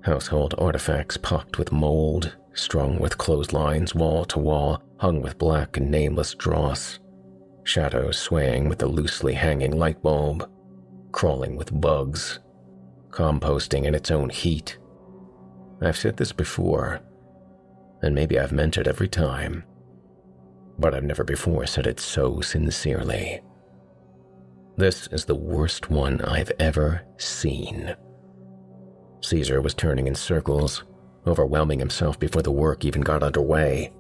Household 0.03 0.55
artifacts 0.59 1.17
pocked 1.17 1.59
with 1.59 1.71
mold, 1.71 2.35
strung 2.55 2.99
with 2.99 3.19
clotheslines 3.19 3.95
wall 3.95 4.25
to 4.27 4.39
wall, 4.39 4.83
hung 4.99 5.23
with 5.23 5.39
black 5.39 5.77
and 5.77 5.91
nameless 5.91 6.35
dross. 6.35 6.99
Shadows 7.65 8.19
swaying 8.19 8.69
with 8.69 8.79
the 8.79 8.87
loosely 8.87 9.35
hanging 9.35 9.79
light 9.79 10.03
bulb, 10.03 10.51
crawling 11.13 11.57
with 11.57 11.81
bugs, 11.81 12.41
composting 13.11 13.85
in 13.85 13.95
its 13.95 14.11
own 14.11 14.31
heat. 14.31 14.79
I've 15.81 15.97
said 15.97 16.17
this 16.17 16.33
before, 16.33 17.01
and 18.03 18.15
maybe 18.15 18.39
I've 18.39 18.53
meant 18.53 18.77
it 18.79 18.87
every 18.87 19.09
time, 19.09 19.65
but 20.79 20.95
I've 20.95 21.05
never 21.05 21.25
before 21.25 21.67
said 21.67 21.87
it 21.87 22.01
so 22.01 22.41
sincerely. 22.41 23.41
This 24.77 25.07
is 25.09 25.25
the 25.25 25.35
worst 25.35 25.91
one 25.91 26.21
I've 26.23 26.53
ever 26.59 27.03
seen. 27.17 27.95
Caesar 29.21 29.61
was 29.61 29.75
turning 29.75 30.07
in 30.07 30.15
circles, 30.15 30.85
overwhelming 31.27 31.79
himself 31.79 32.19
before 32.19 32.43
the 32.43 32.51
work 32.51 32.85
even 32.85 33.03
got 33.03 33.23
underway. 33.23 33.93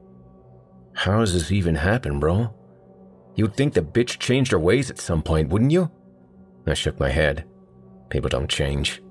How 0.95 1.21
does 1.21 1.33
this 1.33 1.51
even 1.51 1.75
happen, 1.75 2.21
bro? 2.21 2.55
You'd 3.35 3.55
think 3.57 3.73
the 3.73 3.81
bitch 3.81 4.19
changed 4.19 4.53
her 4.53 4.59
ways 4.59 4.91
at 4.91 5.01
some 5.01 5.23
point, 5.23 5.49
wouldn't 5.49 5.73
you? 5.73 5.91
I 6.67 6.75
shook 6.75 7.01
my 7.01 7.09
head. 7.09 7.45
People 8.11 8.29
don't 8.29 8.51
change. 8.51 9.03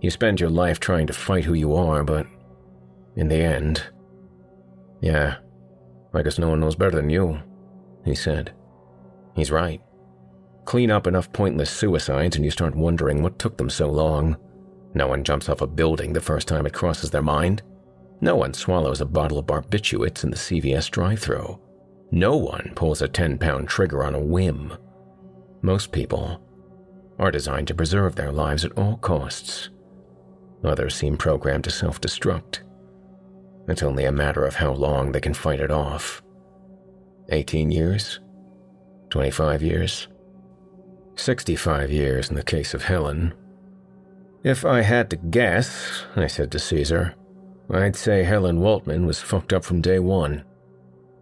You 0.00 0.10
spend 0.10 0.40
your 0.40 0.50
life 0.50 0.80
trying 0.80 1.06
to 1.08 1.12
fight 1.12 1.44
who 1.44 1.54
you 1.54 1.74
are, 1.74 2.04
but 2.04 2.26
in 3.16 3.28
the 3.28 3.36
end. 3.36 3.82
Yeah, 5.00 5.36
I 6.14 6.22
guess 6.22 6.38
no 6.38 6.48
one 6.48 6.60
knows 6.60 6.76
better 6.76 6.96
than 6.96 7.10
you, 7.10 7.38
he 8.04 8.14
said. 8.14 8.54
He's 9.34 9.50
right. 9.50 9.82
Clean 10.64 10.90
up 10.90 11.06
enough 11.06 11.32
pointless 11.32 11.70
suicides 11.70 12.36
and 12.36 12.44
you 12.44 12.50
start 12.50 12.74
wondering 12.74 13.22
what 13.22 13.38
took 13.38 13.56
them 13.56 13.70
so 13.70 13.88
long. 13.90 14.36
No 14.96 15.08
one 15.08 15.24
jumps 15.24 15.50
off 15.50 15.60
a 15.60 15.66
building 15.66 16.14
the 16.14 16.22
first 16.22 16.48
time 16.48 16.64
it 16.64 16.72
crosses 16.72 17.10
their 17.10 17.20
mind. 17.20 17.62
No 18.22 18.34
one 18.34 18.54
swallows 18.54 19.02
a 19.02 19.04
bottle 19.04 19.36
of 19.36 19.44
barbiturates 19.44 20.24
in 20.24 20.30
the 20.30 20.36
CVS 20.38 20.90
drive 20.90 21.18
through. 21.18 21.60
No 22.10 22.34
one 22.38 22.72
pulls 22.74 23.02
a 23.02 23.08
10 23.08 23.36
pound 23.36 23.68
trigger 23.68 24.02
on 24.02 24.14
a 24.14 24.18
whim. 24.18 24.72
Most 25.60 25.92
people 25.92 26.40
are 27.18 27.30
designed 27.30 27.68
to 27.68 27.74
preserve 27.74 28.14
their 28.14 28.32
lives 28.32 28.64
at 28.64 28.72
all 28.78 28.96
costs. 28.96 29.68
Others 30.64 30.94
seem 30.94 31.18
programmed 31.18 31.64
to 31.64 31.70
self 31.70 32.00
destruct. 32.00 32.60
It's 33.68 33.82
only 33.82 34.06
a 34.06 34.12
matter 34.12 34.46
of 34.46 34.54
how 34.54 34.72
long 34.72 35.12
they 35.12 35.20
can 35.20 35.34
fight 35.34 35.60
it 35.60 35.70
off. 35.70 36.22
18 37.28 37.70
years? 37.70 38.20
25 39.10 39.62
years? 39.62 40.08
65 41.16 41.90
years 41.90 42.30
in 42.30 42.34
the 42.36 42.42
case 42.42 42.72
of 42.72 42.84
Helen, 42.84 43.34
if 44.46 44.64
I 44.64 44.82
had 44.82 45.10
to 45.10 45.16
guess, 45.16 46.04
I 46.14 46.28
said 46.28 46.52
to 46.52 46.60
Caesar, 46.60 47.16
I'd 47.68 47.96
say 47.96 48.22
Helen 48.22 48.60
Waltman 48.60 49.04
was 49.04 49.20
fucked 49.20 49.52
up 49.52 49.64
from 49.64 49.80
day 49.80 49.98
one. 49.98 50.44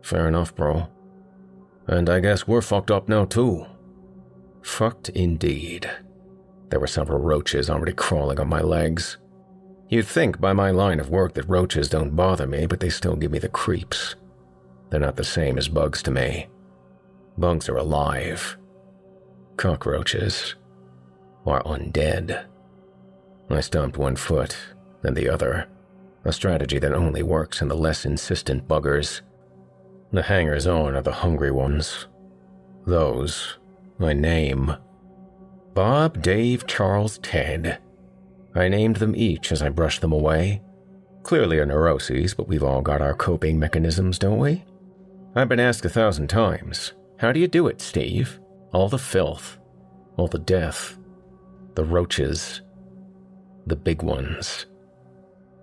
Fair 0.03 0.29
enough, 0.29 0.55
bro. 0.55 0.89
And 1.87 2.11
I 2.11 2.21
guess 2.21 2.47
we're 2.47 2.61
fucked 2.61 2.91
up 2.91 3.09
now, 3.09 3.25
too. 3.25 3.65
Fucked 4.63 5.09
indeed. 5.09 5.91
There 6.69 6.79
were 6.79 6.87
several 6.87 7.19
roaches 7.19 7.71
already 7.71 7.95
crawling 7.95 8.39
on 8.39 8.49
my 8.49 8.61
legs. 8.61 9.17
You'd 9.89 10.07
think 10.07 10.39
by 10.39 10.53
my 10.53 10.71
line 10.71 11.01
of 11.01 11.09
work 11.09 11.33
that 11.33 11.49
roaches 11.49 11.89
don't 11.89 12.15
bother 12.15 12.47
me, 12.47 12.67
but 12.67 12.81
they 12.81 12.91
still 12.91 13.17
give 13.17 13.31
me 13.31 13.39
the 13.39 13.49
creeps. 13.49 14.17
They're 14.91 15.01
not 15.01 15.17
the 15.17 15.25
same 15.25 15.57
as 15.57 15.69
bugs 15.69 16.03
to 16.03 16.11
me. 16.11 16.49
Bugs 17.39 17.71
are 17.71 17.79
alive. 17.79 18.59
Cockroaches 19.57 20.57
are 21.47 21.63
undead. 21.63 22.45
I 23.51 23.61
stomped 23.61 23.99
one 23.99 24.17
foot, 24.17 24.57
then 25.03 25.15
the 25.15 25.29
other, 25.29 25.69
a 26.25 26.33
strategy 26.33 26.79
that 26.79 26.95
only 26.95 27.23
works 27.23 27.61
in 27.61 27.69
the 27.69 27.77
less 27.77 28.07
insistent 28.07 28.67
buggers. 28.67 29.21
The 30.13 30.23
hangers 30.23 30.67
on 30.67 30.95
are 30.95 31.03
the 31.03 31.13
hungry 31.13 31.51
ones. 31.51 32.07
Those 32.87 33.59
I 34.01 34.13
name. 34.13 34.77
Bob, 35.75 36.23
Dave, 36.23 36.67
Charles, 36.67 37.19
Ted. 37.19 37.79
I 38.55 38.69
named 38.69 38.97
them 38.97 39.17
each 39.17 39.51
as 39.53 39.63
I 39.63 39.69
brushed 39.69 40.01
them 40.01 40.13
away. 40.13 40.63
Clearly 41.23 41.59
a 41.59 41.67
neuroses, 41.67 42.35
but 42.35 42.49
we've 42.49 42.63
all 42.63 42.83
got 42.83 43.01
our 43.01 43.15
coping 43.15 43.59
mechanisms, 43.59 44.19
don't 44.19 44.39
we? 44.39 44.65
I've 45.35 45.49
been 45.49 45.61
asked 45.61 45.85
a 45.85 45.89
thousand 45.89 46.29
times 46.29 46.93
How 47.19 47.33
do 47.33 47.41
you 47.41 47.49
do 47.49 47.67
it, 47.67 47.81
Steve? 47.81 48.39
All 48.73 48.89
the 48.89 48.99
filth, 48.99 49.59
all 50.17 50.29
the 50.29 50.39
death, 50.39 50.97
the 51.75 51.85
roaches, 51.85 52.63
the 53.67 53.77
big 53.77 54.03
ones. 54.03 54.67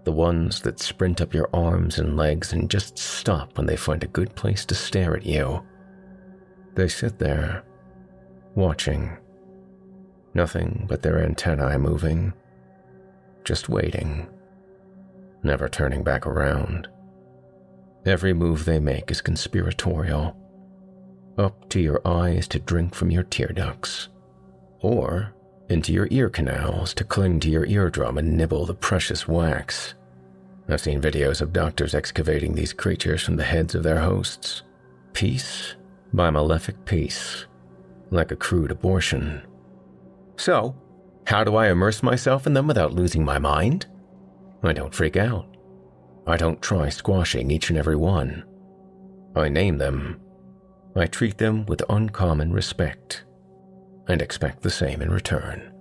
The 0.03 0.11
ones 0.11 0.61
that 0.61 0.79
sprint 0.79 1.21
up 1.21 1.33
your 1.33 1.49
arms 1.53 1.99
and 1.99 2.17
legs 2.17 2.53
and 2.53 2.69
just 2.69 2.97
stop 2.97 3.57
when 3.57 3.67
they 3.67 3.75
find 3.75 4.03
a 4.03 4.07
good 4.07 4.35
place 4.35 4.65
to 4.65 4.75
stare 4.75 5.15
at 5.15 5.25
you. 5.25 5.63
They 6.75 6.87
sit 6.87 7.19
there, 7.19 7.63
watching. 8.55 9.17
Nothing 10.33 10.85
but 10.87 11.01
their 11.01 11.23
antennae 11.23 11.77
moving, 11.77 12.33
just 13.43 13.69
waiting, 13.69 14.27
never 15.43 15.67
turning 15.67 16.03
back 16.03 16.25
around. 16.25 16.87
Every 18.05 18.33
move 18.33 18.65
they 18.65 18.79
make 18.79 19.11
is 19.11 19.21
conspiratorial. 19.21 20.35
Up 21.37 21.69
to 21.69 21.79
your 21.79 22.01
eyes 22.05 22.47
to 22.49 22.59
drink 22.59 22.95
from 22.95 23.11
your 23.11 23.23
tear 23.23 23.49
ducts, 23.49 24.09
or 24.79 25.33
into 25.71 25.93
your 25.93 26.07
ear 26.11 26.29
canals 26.29 26.93
to 26.93 27.03
cling 27.03 27.39
to 27.39 27.49
your 27.49 27.65
eardrum 27.65 28.17
and 28.17 28.37
nibble 28.37 28.65
the 28.65 28.73
precious 28.73 29.27
wax. 29.27 29.95
I've 30.67 30.81
seen 30.81 31.01
videos 31.01 31.41
of 31.41 31.53
doctors 31.53 31.95
excavating 31.95 32.53
these 32.53 32.73
creatures 32.73 33.23
from 33.23 33.37
the 33.37 33.43
heads 33.43 33.73
of 33.73 33.83
their 33.83 33.99
hosts, 33.99 34.63
piece 35.13 35.75
by 36.13 36.29
malefic 36.29 36.85
piece, 36.85 37.45
like 38.09 38.31
a 38.31 38.35
crude 38.35 38.71
abortion. 38.71 39.41
So, 40.35 40.75
how 41.25 41.43
do 41.43 41.55
I 41.55 41.69
immerse 41.69 42.03
myself 42.03 42.45
in 42.45 42.53
them 42.53 42.67
without 42.67 42.93
losing 42.93 43.23
my 43.23 43.39
mind? 43.39 43.85
I 44.63 44.73
don't 44.73 44.93
freak 44.93 45.17
out. 45.17 45.47
I 46.27 46.37
don't 46.37 46.61
try 46.61 46.89
squashing 46.89 47.49
each 47.49 47.69
and 47.69 47.79
every 47.79 47.95
one. 47.95 48.43
I 49.35 49.49
name 49.49 49.77
them. 49.77 50.19
I 50.95 51.07
treat 51.07 51.37
them 51.37 51.65
with 51.65 51.81
uncommon 51.89 52.51
respect 52.51 53.23
and 54.07 54.21
expect 54.21 54.61
the 54.61 54.69
same 54.69 55.01
in 55.01 55.11
return. 55.11 55.73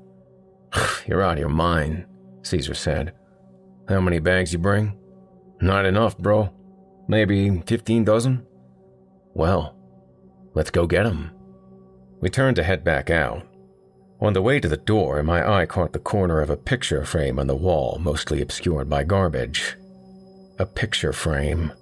You're 1.06 1.22
out 1.22 1.34
of 1.34 1.38
your 1.38 1.48
mind, 1.48 2.06
Caesar 2.42 2.74
said. 2.74 3.12
How 3.88 4.00
many 4.00 4.18
bags 4.18 4.52
you 4.52 4.58
bring? 4.58 4.96
Not 5.60 5.84
enough, 5.84 6.16
bro. 6.16 6.50
Maybe 7.08 7.60
15 7.66 8.04
dozen? 8.04 8.46
Well, 9.34 9.74
let's 10.54 10.70
go 10.70 10.86
get 10.86 11.06
'em. 11.06 11.30
We 12.20 12.30
turned 12.30 12.56
to 12.56 12.62
head 12.62 12.84
back 12.84 13.10
out. 13.10 13.46
On 14.20 14.34
the 14.34 14.42
way 14.42 14.60
to 14.60 14.68
the 14.68 14.76
door, 14.76 15.22
my 15.22 15.48
eye 15.48 15.66
caught 15.66 15.92
the 15.92 15.98
corner 15.98 16.40
of 16.40 16.50
a 16.50 16.56
picture 16.56 17.04
frame 17.04 17.38
on 17.38 17.46
the 17.46 17.56
wall, 17.56 17.98
mostly 17.98 18.42
obscured 18.42 18.88
by 18.88 19.02
garbage. 19.02 19.76
A 20.58 20.66
picture 20.66 21.14
frame. 21.14 21.72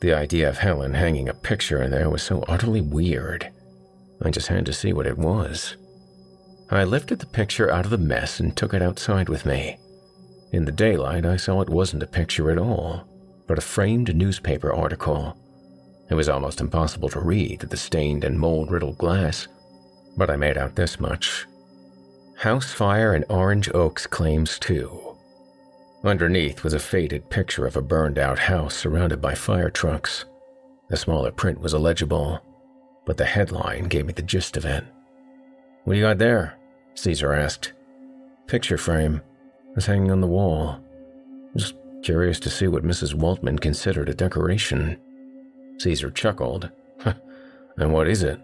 The 0.00 0.14
idea 0.14 0.48
of 0.48 0.58
Helen 0.58 0.94
hanging 0.94 1.28
a 1.28 1.34
picture 1.34 1.82
in 1.82 1.90
there 1.90 2.08
was 2.08 2.22
so 2.22 2.44
utterly 2.46 2.80
weird. 2.80 3.50
I 4.22 4.30
just 4.30 4.48
had 4.48 4.66
to 4.66 4.72
see 4.72 4.92
what 4.92 5.06
it 5.06 5.18
was. 5.18 5.76
I 6.70 6.84
lifted 6.84 7.18
the 7.18 7.26
picture 7.26 7.70
out 7.70 7.84
of 7.84 7.90
the 7.90 7.98
mess 7.98 8.40
and 8.40 8.56
took 8.56 8.74
it 8.74 8.82
outside 8.82 9.28
with 9.28 9.46
me. 9.46 9.78
In 10.52 10.64
the 10.64 10.72
daylight, 10.72 11.24
I 11.24 11.36
saw 11.36 11.60
it 11.60 11.68
wasn't 11.68 12.02
a 12.02 12.06
picture 12.06 12.50
at 12.50 12.58
all, 12.58 13.06
but 13.46 13.58
a 13.58 13.62
framed 13.62 14.14
newspaper 14.14 14.72
article. 14.72 15.36
It 16.10 16.14
was 16.14 16.28
almost 16.28 16.60
impossible 16.60 17.08
to 17.10 17.20
read 17.20 17.60
through 17.60 17.68
the 17.68 17.76
stained 17.76 18.24
and 18.24 18.38
mold 18.38 18.70
riddled 18.70 18.98
glass, 18.98 19.46
but 20.16 20.30
I 20.30 20.36
made 20.36 20.58
out 20.58 20.74
this 20.74 20.98
much 20.98 21.46
House 22.38 22.72
fire 22.72 23.16
in 23.16 23.24
Orange 23.28 23.68
Oaks 23.74 24.06
claims 24.06 24.60
two. 24.60 25.16
Underneath 26.04 26.62
was 26.62 26.72
a 26.72 26.78
faded 26.78 27.28
picture 27.30 27.66
of 27.66 27.76
a 27.76 27.82
burned 27.82 28.16
out 28.16 28.38
house 28.38 28.76
surrounded 28.76 29.20
by 29.20 29.34
fire 29.34 29.70
trucks. 29.70 30.24
The 30.88 30.96
smaller 30.96 31.32
print 31.32 31.60
was 31.60 31.74
illegible, 31.74 32.40
but 33.08 33.16
the 33.16 33.24
headline 33.24 33.84
gave 33.84 34.04
me 34.04 34.12
the 34.12 34.20
gist 34.20 34.58
of 34.58 34.66
it. 34.66 34.84
What 35.84 35.94
do 35.94 35.98
you 35.98 36.04
got 36.04 36.18
there? 36.18 36.58
Caesar 36.92 37.32
asked. 37.32 37.72
Picture 38.46 38.76
frame. 38.76 39.22
was 39.74 39.86
hanging 39.86 40.10
on 40.10 40.20
the 40.20 40.26
wall. 40.26 40.78
Just 41.56 41.74
curious 42.02 42.38
to 42.40 42.50
see 42.50 42.68
what 42.68 42.84
Mrs. 42.84 43.14
Waltman 43.14 43.58
considered 43.60 44.10
a 44.10 44.14
decoration. 44.14 44.98
Caesar 45.78 46.10
chuckled. 46.10 46.68
and 47.78 47.94
what 47.94 48.08
is 48.08 48.22
it? 48.22 48.38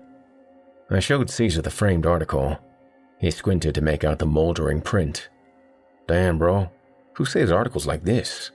I 0.90 0.98
showed 0.98 1.28
Caesar 1.28 1.60
the 1.60 1.68
framed 1.68 2.06
article. 2.06 2.58
He 3.18 3.30
squinted 3.30 3.74
to 3.74 3.82
make 3.82 4.02
out 4.02 4.18
the 4.18 4.24
moldering 4.24 4.80
print. 4.80 5.28
Damn, 6.08 6.38
bro. 6.38 6.70
Who 7.18 7.26
saves 7.26 7.52
articles 7.52 7.86
like 7.86 8.04
this? 8.04 8.50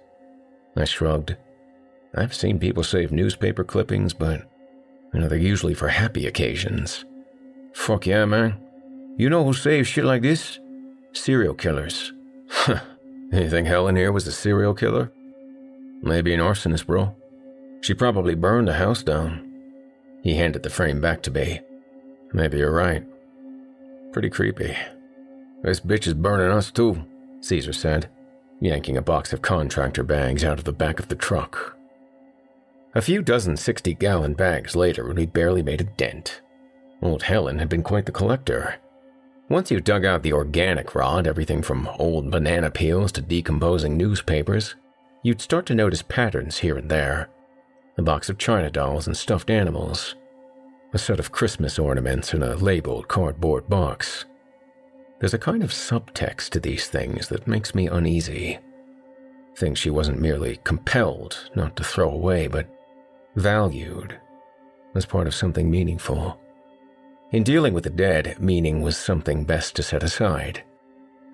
I 0.75 0.85
shrugged. 0.85 1.37
I've 2.15 2.33
seen 2.33 2.57
people 2.57 2.83
save 2.83 3.11
newspaper 3.11 3.63
clippings, 3.63 4.15
but 4.15 4.49
you 5.13 5.19
know, 5.19 5.27
they're 5.27 5.37
usually 5.37 5.73
for 5.73 5.87
happy 5.87 6.27
occasions. 6.27 7.05
Fuck 7.73 8.05
yeah, 8.05 8.25
man. 8.25 8.59
You 9.17 9.29
know 9.29 9.43
who 9.43 9.53
saves 9.53 9.87
shit 9.87 10.05
like 10.05 10.21
this? 10.21 10.59
Serial 11.13 11.53
killers. 11.53 12.13
Huh. 12.49 12.79
you 13.31 13.49
think 13.49 13.67
Helen 13.67 13.95
here 13.95 14.11
was 14.11 14.27
a 14.27 14.31
serial 14.31 14.73
killer? 14.73 15.11
Maybe 16.01 16.33
an 16.33 16.39
arsonist, 16.39 16.85
bro. 16.85 17.15
She 17.81 17.93
probably 17.93 18.35
burned 18.35 18.67
the 18.67 18.73
house 18.73 19.03
down. 19.03 19.45
He 20.23 20.35
handed 20.35 20.63
the 20.63 20.69
frame 20.69 21.01
back 21.01 21.21
to 21.23 21.31
me. 21.31 21.61
Maybe 22.33 22.57
you're 22.57 22.73
right. 22.73 23.05
Pretty 24.11 24.29
creepy. 24.29 24.75
This 25.63 25.79
bitch 25.79 26.07
is 26.07 26.13
burning 26.13 26.51
us 26.51 26.71
too, 26.71 27.05
Caesar 27.41 27.73
said, 27.73 28.09
yanking 28.59 28.97
a 28.97 29.01
box 29.01 29.33
of 29.33 29.41
contractor 29.41 30.03
bags 30.03 30.43
out 30.43 30.59
of 30.59 30.65
the 30.65 30.73
back 30.73 30.99
of 30.99 31.07
the 31.07 31.15
truck. 31.15 31.75
A 32.99 33.01
few 33.01 33.21
dozen 33.21 33.55
60 33.55 33.93
gallon 33.93 34.33
bags 34.33 34.75
later, 34.75 35.07
and 35.07 35.17
we 35.17 35.25
barely 35.25 35.63
made 35.63 35.79
a 35.79 35.85
dent. 35.85 36.41
Old 37.01 37.23
Helen 37.23 37.57
had 37.57 37.69
been 37.69 37.81
quite 37.81 38.05
the 38.05 38.11
collector. 38.11 38.75
Once 39.47 39.71
you 39.71 39.79
dug 39.79 40.03
out 40.03 40.21
the 40.21 40.33
organic 40.33 40.93
rod, 40.93 41.25
everything 41.25 41.61
from 41.61 41.87
old 41.97 42.29
banana 42.29 42.69
peels 42.69 43.13
to 43.13 43.21
decomposing 43.21 43.95
newspapers, 43.95 44.75
you'd 45.23 45.39
start 45.39 45.65
to 45.67 45.75
notice 45.75 46.01
patterns 46.01 46.57
here 46.57 46.75
and 46.75 46.91
there. 46.91 47.29
A 47.97 48.01
box 48.01 48.29
of 48.29 48.37
china 48.37 48.69
dolls 48.69 49.07
and 49.07 49.15
stuffed 49.15 49.49
animals, 49.49 50.15
a 50.91 50.97
set 50.97 51.21
of 51.21 51.31
Christmas 51.31 51.79
ornaments 51.79 52.33
in 52.33 52.43
a 52.43 52.57
labeled 52.57 53.07
cardboard 53.07 53.69
box. 53.69 54.25
There's 55.21 55.33
a 55.33 55.39
kind 55.39 55.63
of 55.63 55.71
subtext 55.71 56.49
to 56.49 56.59
these 56.59 56.87
things 56.87 57.29
that 57.29 57.47
makes 57.47 57.73
me 57.73 57.87
uneasy. 57.87 58.59
Things 59.55 59.79
she 59.79 59.89
wasn't 59.89 60.19
merely 60.19 60.59
compelled 60.65 61.49
not 61.55 61.77
to 61.77 61.83
throw 61.85 62.09
away, 62.09 62.47
but 62.47 62.67
valued 63.35 64.19
as 64.95 65.05
part 65.05 65.27
of 65.27 65.35
something 65.35 65.69
meaningful. 65.69 66.39
In 67.31 67.43
dealing 67.43 67.73
with 67.73 67.83
the 67.83 67.89
dead, 67.89 68.37
meaning 68.39 68.81
was 68.81 68.97
something 68.97 69.43
best 69.43 69.75
to 69.75 69.83
set 69.83 70.01
aside. 70.01 70.63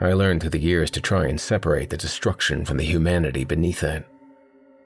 I 0.02 0.12
learned 0.12 0.42
through 0.42 0.50
the 0.50 0.60
years 0.60 0.92
to 0.92 1.02
try 1.02 1.28
and 1.28 1.40
separate 1.40 1.90
the 1.90 1.98
destruction 1.98 2.66
from 2.66 2.78
the 2.78 2.84
humanity 2.84 3.46
beneath 3.46 3.82
it. 3.82 4.06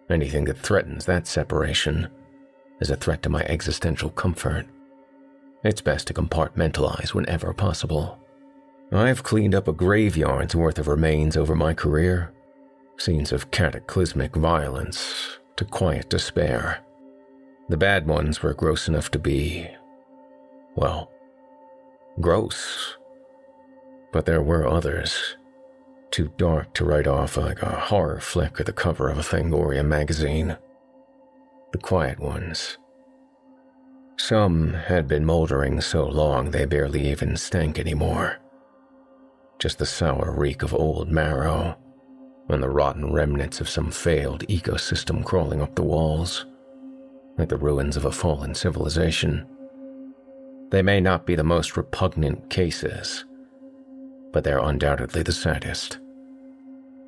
Anything 0.09 0.45
that 0.45 0.59
threatens 0.59 1.05
that 1.05 1.25
separation 1.25 2.09
is 2.79 2.91
a 2.91 2.95
threat 2.95 3.23
to 3.23 3.29
my 3.29 3.41
existential 3.43 4.11
comfort. 4.11 4.67
It's 5.63 5.81
best 5.81 6.07
to 6.07 6.13
compartmentalize 6.13 7.13
whenever 7.13 7.53
possible. 7.53 8.19
I've 8.91 9.23
cleaned 9.23 9.55
up 9.55 9.67
a 9.67 9.73
graveyard's 9.73 10.55
worth 10.55 10.79
of 10.79 10.87
remains 10.87 11.35
over 11.35 11.55
my 11.55 11.73
career, 11.73 12.31
scenes 12.97 13.31
of 13.31 13.51
cataclysmic 13.51 14.35
violence 14.35 15.39
to 15.57 15.65
quiet 15.65 16.09
despair. 16.09 16.79
The 17.69 17.77
bad 17.77 18.07
ones 18.07 18.41
were 18.41 18.55
gross 18.55 18.87
enough 18.87 19.11
to 19.11 19.19
be, 19.19 19.69
well, 20.75 21.11
gross. 22.19 22.97
But 24.11 24.25
there 24.25 24.41
were 24.41 24.67
others, 24.67 25.37
too 26.09 26.31
dark 26.37 26.73
to 26.73 26.85
write 26.85 27.05
off 27.05 27.37
like 27.37 27.61
a 27.61 27.79
horror 27.79 28.19
flick 28.19 28.59
or 28.59 28.63
the 28.63 28.73
cover 28.73 29.07
of 29.07 29.19
a 29.19 29.21
Fangoria 29.21 29.85
magazine. 29.85 30.57
The 31.71 31.77
quiet 31.77 32.19
ones. 32.19 32.79
Some 34.17 34.73
had 34.73 35.07
been 35.07 35.23
moldering 35.23 35.79
so 35.79 36.07
long 36.07 36.49
they 36.49 36.65
barely 36.65 37.07
even 37.07 37.37
stank 37.37 37.77
anymore. 37.77 38.39
Just 39.59 39.77
the 39.77 39.85
sour 39.85 40.33
reek 40.35 40.63
of 40.63 40.73
old 40.73 41.09
marrow 41.11 41.77
and 42.49 42.63
the 42.63 42.69
rotten 42.69 43.13
remnants 43.13 43.61
of 43.61 43.69
some 43.69 43.91
failed 43.91 44.47
ecosystem 44.47 45.23
crawling 45.23 45.61
up 45.61 45.75
the 45.75 45.83
walls 45.83 46.47
like 47.39 47.49
the 47.49 47.57
ruins 47.57 47.95
of 47.95 48.05
a 48.05 48.11
fallen 48.11 48.53
civilization. 48.53 49.45
They 50.71 50.81
may 50.81 50.99
not 50.99 51.25
be 51.25 51.35
the 51.35 51.43
most 51.43 51.77
repugnant 51.77 52.49
cases, 52.49 53.25
but 54.33 54.43
they're 54.43 54.59
undoubtedly 54.59 55.23
the 55.23 55.31
saddest. 55.31 55.99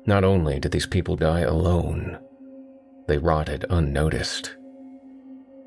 Not 0.06 0.24
only 0.24 0.58
did 0.58 0.72
these 0.72 0.86
people 0.86 1.14
die 1.16 1.40
alone, 1.40 2.18
they 3.06 3.18
rotted 3.18 3.66
unnoticed. 3.70 4.56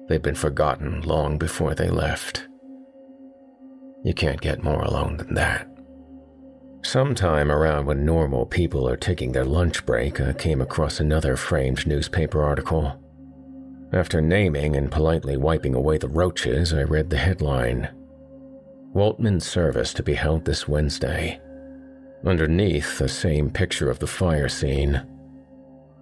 They'd 0.09 0.21
been 0.21 0.35
forgotten 0.35 1.01
long 1.01 1.37
before 1.37 1.75
they 1.75 1.87
left. 1.87 2.47
You 4.03 4.13
can't 4.13 4.41
get 4.41 4.63
more 4.63 4.81
alone 4.81 5.17
than 5.17 5.35
that. 5.35 5.69
Sometime 6.83 7.51
around 7.51 7.85
when 7.85 8.05
normal 8.05 8.45
people 8.45 8.87
are 8.87 8.97
taking 8.97 9.31
their 9.31 9.45
lunch 9.45 9.85
break, 9.85 10.21
I 10.21 10.33
came 10.33 10.61
across 10.61 10.99
another 10.99 11.35
framed 11.35 11.87
newspaper 11.87 12.43
article. 12.43 12.99
After 13.95 14.21
naming 14.21 14.75
and 14.75 14.91
politely 14.91 15.37
wiping 15.37 15.73
away 15.73 15.97
the 15.97 16.09
roaches, 16.09 16.73
I 16.73 16.83
read 16.83 17.09
the 17.09 17.17
headline 17.17 17.89
Waltman's 18.93 19.47
service 19.47 19.93
to 19.93 20.03
be 20.03 20.13
held 20.13 20.45
this 20.45 20.67
Wednesday. 20.67 21.39
Underneath, 22.25 22.97
the 22.97 23.09
same 23.09 23.49
picture 23.49 23.89
of 23.89 23.99
the 23.99 24.07
fire 24.07 24.49
scene 24.49 25.01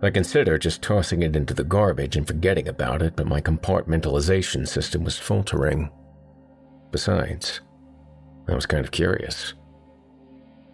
I 0.04 0.10
considered 0.10 0.62
just 0.62 0.82
tossing 0.82 1.24
it 1.24 1.34
into 1.34 1.54
the 1.54 1.64
garbage 1.64 2.18
and 2.18 2.28
forgetting 2.28 2.68
about 2.68 3.02
it, 3.02 3.16
but 3.16 3.26
my 3.26 3.40
compartmentalization 3.40 4.68
system 4.68 5.06
was 5.06 5.18
faltering. 5.18 5.90
Besides, 6.92 7.62
I 8.50 8.54
was 8.54 8.66
kind 8.66 8.84
of 8.84 8.92
curious. 8.92 9.54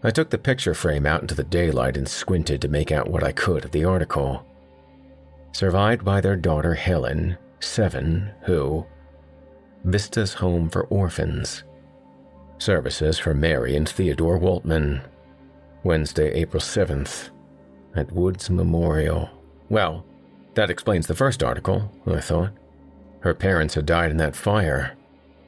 I 0.02 0.10
took 0.10 0.32
the 0.32 0.40
picture 0.40 0.74
frame 0.74 1.06
out 1.06 1.22
into 1.22 1.36
the 1.36 1.44
daylight 1.44 1.96
and 1.96 2.08
squinted 2.08 2.60
to 2.62 2.70
make 2.70 2.92
out 2.92 3.08
what 3.08 3.24
I 3.24 3.32
could 3.32 3.66
of 3.66 3.72
the 3.72 3.86
article. 3.86 4.44
Survived 5.52 6.06
by 6.06 6.22
their 6.22 6.36
daughter 6.36 6.74
Helen, 6.74 7.38
seven, 7.60 8.32
who. 8.44 8.86
Vista's 9.86 10.34
Home 10.36 10.70
for 10.70 10.84
Orphans. 10.88 11.64
Services 12.58 13.18
for 13.18 13.34
Mary 13.34 13.76
and 13.76 13.88
Theodore 13.88 14.40
Waltman. 14.40 15.02
Wednesday, 15.84 16.32
April 16.34 16.62
7th, 16.62 17.30
at 17.96 18.12
Woods 18.12 18.50
Memorial. 18.50 19.30
Well, 19.70 20.06
that 20.56 20.70
explains 20.70 21.08
the 21.08 21.16
first 21.16 21.42
article, 21.42 21.92
I 22.06 22.20
thought. 22.20 22.52
Her 23.22 23.34
parents 23.34 23.76
had 23.76 23.86
died 23.86 24.12
in 24.12 24.18
that 24.18 24.36
fire. 24.36 24.98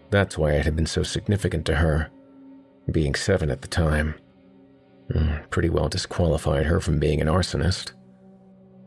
That's 0.10 0.38
why 0.38 0.54
it 0.54 0.66
had 0.66 0.76
been 0.76 0.86
so 0.86 1.04
significant 1.04 1.66
to 1.66 1.76
her, 1.76 2.10
being 2.90 3.16
seven 3.16 3.50
at 3.50 3.62
the 3.62 3.68
time. 3.68 4.16
Mm, 5.12 5.50
pretty 5.50 5.70
well 5.70 5.90
disqualified 5.90 6.66
her 6.66 6.80
from 6.80 7.00
being 7.00 7.20
an 7.20 7.28
arsonist. 7.28 7.92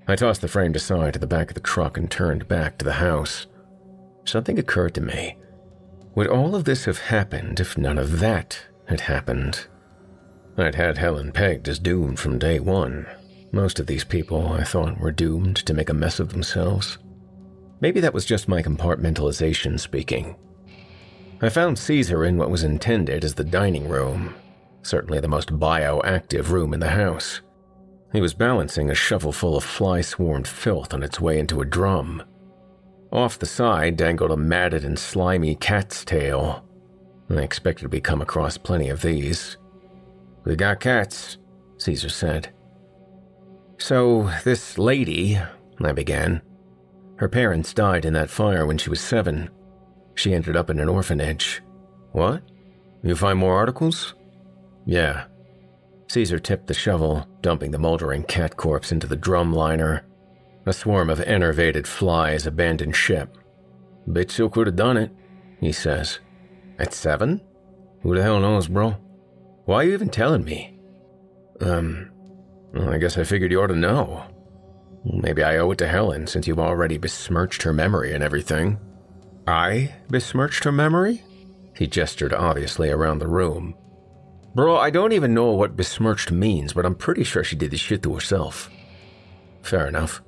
I 0.07 0.17
tossed 0.17 0.43
the 0.43 0.49
frame 0.49 0.75
aside 0.75 1.15
to 1.15 1.19
the 1.19 1.27
back 1.27 1.51
of 1.51 1.55
the 1.55 1.61
truck 1.61 1.97
and 1.97 2.11
turned 2.11 2.47
back 2.47 2.77
to 2.79 2.85
the 2.85 2.95
house. 2.95 3.47
Something 4.25 4.59
occurred 4.59 4.95
to 4.95 5.01
me. 5.01 5.37
Would 6.15 6.27
all 6.27 6.55
of 6.55 6.65
this 6.65 6.85
have 6.85 6.99
happened 6.99 7.59
if 7.59 7.79
none 7.79 7.99
of 7.99 8.21
that 8.21 8.67
had 8.87 9.01
happened? 9.03 9.67
I'd 10.57 10.75
had 10.75 10.99
Helen 10.99 11.33
pegged 11.33 11.69
as 11.69 11.79
doomed 11.79 12.21
from 12.21 12.39
day 12.39 12.61
one. 12.61 13.07
Most 13.51 13.81
of 13.81 13.87
these 13.87 14.05
people, 14.05 14.53
I 14.53 14.63
thought, 14.63 15.01
were 15.01 15.11
doomed 15.11 15.57
to 15.57 15.75
make 15.75 15.89
a 15.89 15.95
mess 15.95 16.21
of 16.21 16.31
themselves. 16.31 16.99
Maybe 17.81 18.01
that 18.01 18.15
was 18.15 18.25
just 18.25 18.47
my 18.47 18.63
compartmentalization 18.63 19.81
speaking. 19.81 20.37
I 21.41 21.49
found 21.49 21.79
Caesar 21.79 22.25
in 22.25 22.37
what 22.37 22.51
was 22.51 22.63
intended 22.63 23.25
as 23.25 23.35
the 23.35 23.45
dining 23.45 23.89
room, 23.89 24.35
certainly 24.83 25.19
the 25.21 25.29
most 25.29 25.59
bioactive 25.59 26.51
room 26.51 26.73
in 26.73 26.81
the 26.81 26.91
house. 26.91 27.41
He 28.15 28.21
was 28.21 28.33
balancing 28.33 28.91
a 28.91 28.95
shovelful 28.95 29.57
of 29.57 29.65
fly 29.65 30.01
swarmed 30.01 30.47
filth 30.47 30.95
on 30.95 31.03
its 31.03 31.21
way 31.21 31.41
into 31.41 31.61
a 31.61 31.67
drum. 31.67 32.23
Off 33.11 33.41
the 33.41 33.45
side 33.45 33.97
dangled 33.97 34.31
a 34.31 34.37
matted 34.37 34.85
and 34.85 34.97
slimy 34.97 35.57
cat's 35.57 36.05
tail. 36.05 36.65
I 37.29 37.43
expected 37.43 37.91
we 37.93 38.01
come 38.01 38.23
across 38.23 38.57
plenty 38.57 38.89
of 38.89 39.03
these. 39.03 39.57
We 40.45 40.55
got 40.55 40.79
cats, 40.79 41.39
Caesar 41.79 42.09
said. 42.09 42.51
So, 43.79 44.31
this 44.45 44.79
lady, 44.79 45.41
I 45.83 45.91
began. 45.91 46.41
Her 47.17 47.29
parents 47.29 47.75
died 47.75 48.05
in 48.05 48.13
that 48.13 48.31
fire 48.31 48.65
when 48.65 48.79
she 48.79 48.91
was 48.91 49.01
seven. 49.01 49.51
She 50.15 50.33
ended 50.33 50.57
up 50.57 50.71
in 50.71 50.79
an 50.79 50.89
orphanage. 50.89 51.63
What? 52.13 52.43
You 53.03 53.17
find 53.17 53.41
more 53.41 53.57
articles? 53.57 54.15
Yeah. 54.87 55.25
Caesar 56.15 56.39
tipped 56.39 56.69
the 56.69 56.75
shovel, 56.75 57.27
dumping 57.43 57.73
the 57.73 57.79
moldering 57.79 58.23
cat 58.23 58.57
corpse 58.57 58.93
into 58.93 59.09
the 59.09 59.17
drum 59.17 59.53
liner. 59.53 60.07
A 60.65 60.73
swarm 60.73 61.11
of 61.11 61.21
enervated 61.21 61.89
flies 61.89 62.47
abandoned 62.47 62.95
ship. 62.95 63.37
Bet 64.07 64.31
still 64.31 64.49
could 64.49 64.69
have 64.69 64.77
done 64.77 64.97
it, 64.97 65.11
he 65.59 65.73
says. 65.73 66.21
At 66.79 66.95
seven? 66.95 67.41
Who 68.03 68.15
the 68.15 68.23
hell 68.23 68.39
knows, 68.39 68.69
bro? 68.69 68.97
Why 69.65 69.79
are 69.79 69.83
you 69.89 69.93
even 69.93 70.09
telling 70.09 70.45
me? 70.45 70.79
Um, 71.61 72.13
well, 72.73 72.91
I 72.91 72.99
guess 72.99 73.19
I 73.19 73.25
figured 73.25 73.51
you 73.51 73.61
ought 73.61 73.67
to 73.67 73.75
know. 73.75 74.23
Maybe 75.05 75.43
I 75.43 75.57
owe 75.57 75.73
it 75.73 75.79
to 75.79 75.89
Helen 75.89 76.29
since 76.29 76.47
you've 76.47 76.61
already 76.61 76.97
besmirched 76.97 77.65
her 77.65 77.73
memory 77.73 78.15
and 78.15 78.23
everything. 78.23 78.79
I 79.49 79.97
besmirched 80.09 80.63
her 80.63 80.71
memory? 80.71 81.25
He 81.77 81.89
gestured 81.89 82.33
obviously 82.33 82.89
around 82.89 83.19
the 83.19 83.27
room. 83.27 83.75
Bro, 84.55 84.77
I 84.77 84.91
don't 84.91 85.13
even 85.13 85.35
know 85.35 85.51
what 85.51 85.77
besmirched 85.77 86.31
means, 86.31 86.73
but 86.73 86.87
I'm 86.87 86.95
pretty 86.95 87.25
sure 87.25 87.43
she 87.43 87.57
did 87.57 87.73
this 87.73 87.81
shit 87.81 88.03
to 88.05 88.15
herself. 88.15 88.71
Fair 89.63 89.89
enough. 89.89 90.23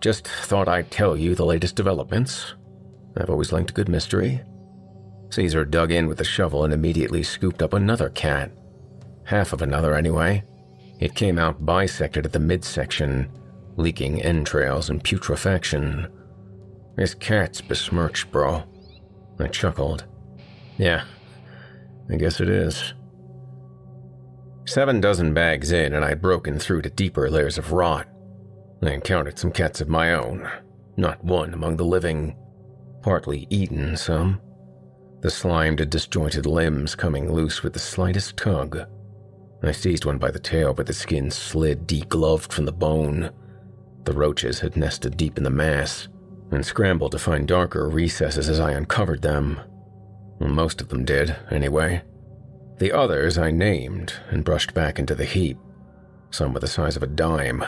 Just 0.00 0.26
thought 0.26 0.68
I'd 0.68 0.90
tell 0.90 1.16
you 1.16 1.34
the 1.34 1.46
latest 1.46 1.76
developments. 1.76 2.54
I've 3.16 3.30
always 3.30 3.52
liked 3.52 3.70
a 3.70 3.74
good 3.74 3.88
mystery. 3.88 4.42
Caesar 5.30 5.64
dug 5.64 5.92
in 5.92 6.08
with 6.08 6.18
the 6.18 6.24
shovel 6.24 6.64
and 6.64 6.72
immediately 6.72 7.22
scooped 7.22 7.62
up 7.62 7.72
another 7.72 8.10
cat. 8.10 8.50
Half 9.24 9.52
of 9.52 9.62
another, 9.62 9.94
anyway. 9.94 10.42
It 10.98 11.14
came 11.14 11.38
out 11.38 11.64
bisected 11.64 12.24
at 12.24 12.32
the 12.32 12.40
midsection, 12.40 13.30
leaking 13.76 14.22
entrails 14.22 14.90
and 14.90 15.04
putrefaction. 15.04 16.10
This 16.96 17.14
cat's 17.14 17.60
besmirched, 17.60 18.30
bro. 18.32 18.64
I 19.38 19.48
chuckled. 19.48 20.04
Yeah, 20.78 21.04
I 22.10 22.16
guess 22.16 22.40
it 22.40 22.48
is. 22.48 22.94
Seven 24.66 25.00
dozen 25.00 25.32
bags 25.32 25.72
in, 25.72 25.94
and 25.94 26.04
I'd 26.04 26.20
broken 26.20 26.58
through 26.58 26.82
to 26.82 26.90
deeper 26.90 27.30
layers 27.30 27.58
of 27.58 27.72
rot. 27.72 28.08
I 28.82 28.90
encountered 28.90 29.38
some 29.38 29.52
cats 29.52 29.80
of 29.80 29.88
my 29.88 30.12
own, 30.12 30.48
not 30.96 31.24
one 31.24 31.54
among 31.54 31.76
the 31.76 31.84
living, 31.84 32.36
partly 33.02 33.46
eaten 33.50 33.96
some 33.96 34.40
the 35.26 35.30
slimed 35.30 35.90
disjointed 35.90 36.46
limbs 36.46 36.94
coming 36.94 37.32
loose 37.32 37.62
with 37.62 37.72
the 37.72 37.78
slightest 37.78 38.36
tug. 38.36 38.78
I 39.62 39.72
seized 39.72 40.04
one 40.04 40.18
by 40.18 40.30
the 40.30 40.38
tail, 40.38 40.74
but 40.74 40.86
the 40.86 40.92
skin 40.92 41.30
slid 41.30 41.86
degloved 41.86 42.52
from 42.52 42.64
the 42.64 42.72
bone. 42.72 43.30
The 44.04 44.12
roaches 44.12 44.60
had 44.60 44.76
nested 44.76 45.16
deep 45.16 45.38
in 45.38 45.42
the 45.42 45.50
mass 45.50 46.06
and 46.52 46.64
scrambled 46.64 47.10
to 47.12 47.18
find 47.18 47.48
darker 47.48 47.88
recesses 47.88 48.48
as 48.48 48.60
I 48.60 48.72
uncovered 48.72 49.22
them. 49.22 49.58
Most 50.38 50.80
of 50.80 50.90
them 50.90 51.04
did, 51.04 51.34
anyway. 51.50 52.02
The 52.78 52.92
others 52.92 53.38
I 53.38 53.50
named 53.50 54.14
and 54.30 54.44
brushed 54.44 54.74
back 54.74 54.98
into 54.98 55.14
the 55.14 55.24
heap. 55.24 55.58
Some 56.30 56.52
were 56.52 56.60
the 56.60 56.66
size 56.66 56.96
of 56.96 57.02
a 57.02 57.06
dime, 57.06 57.64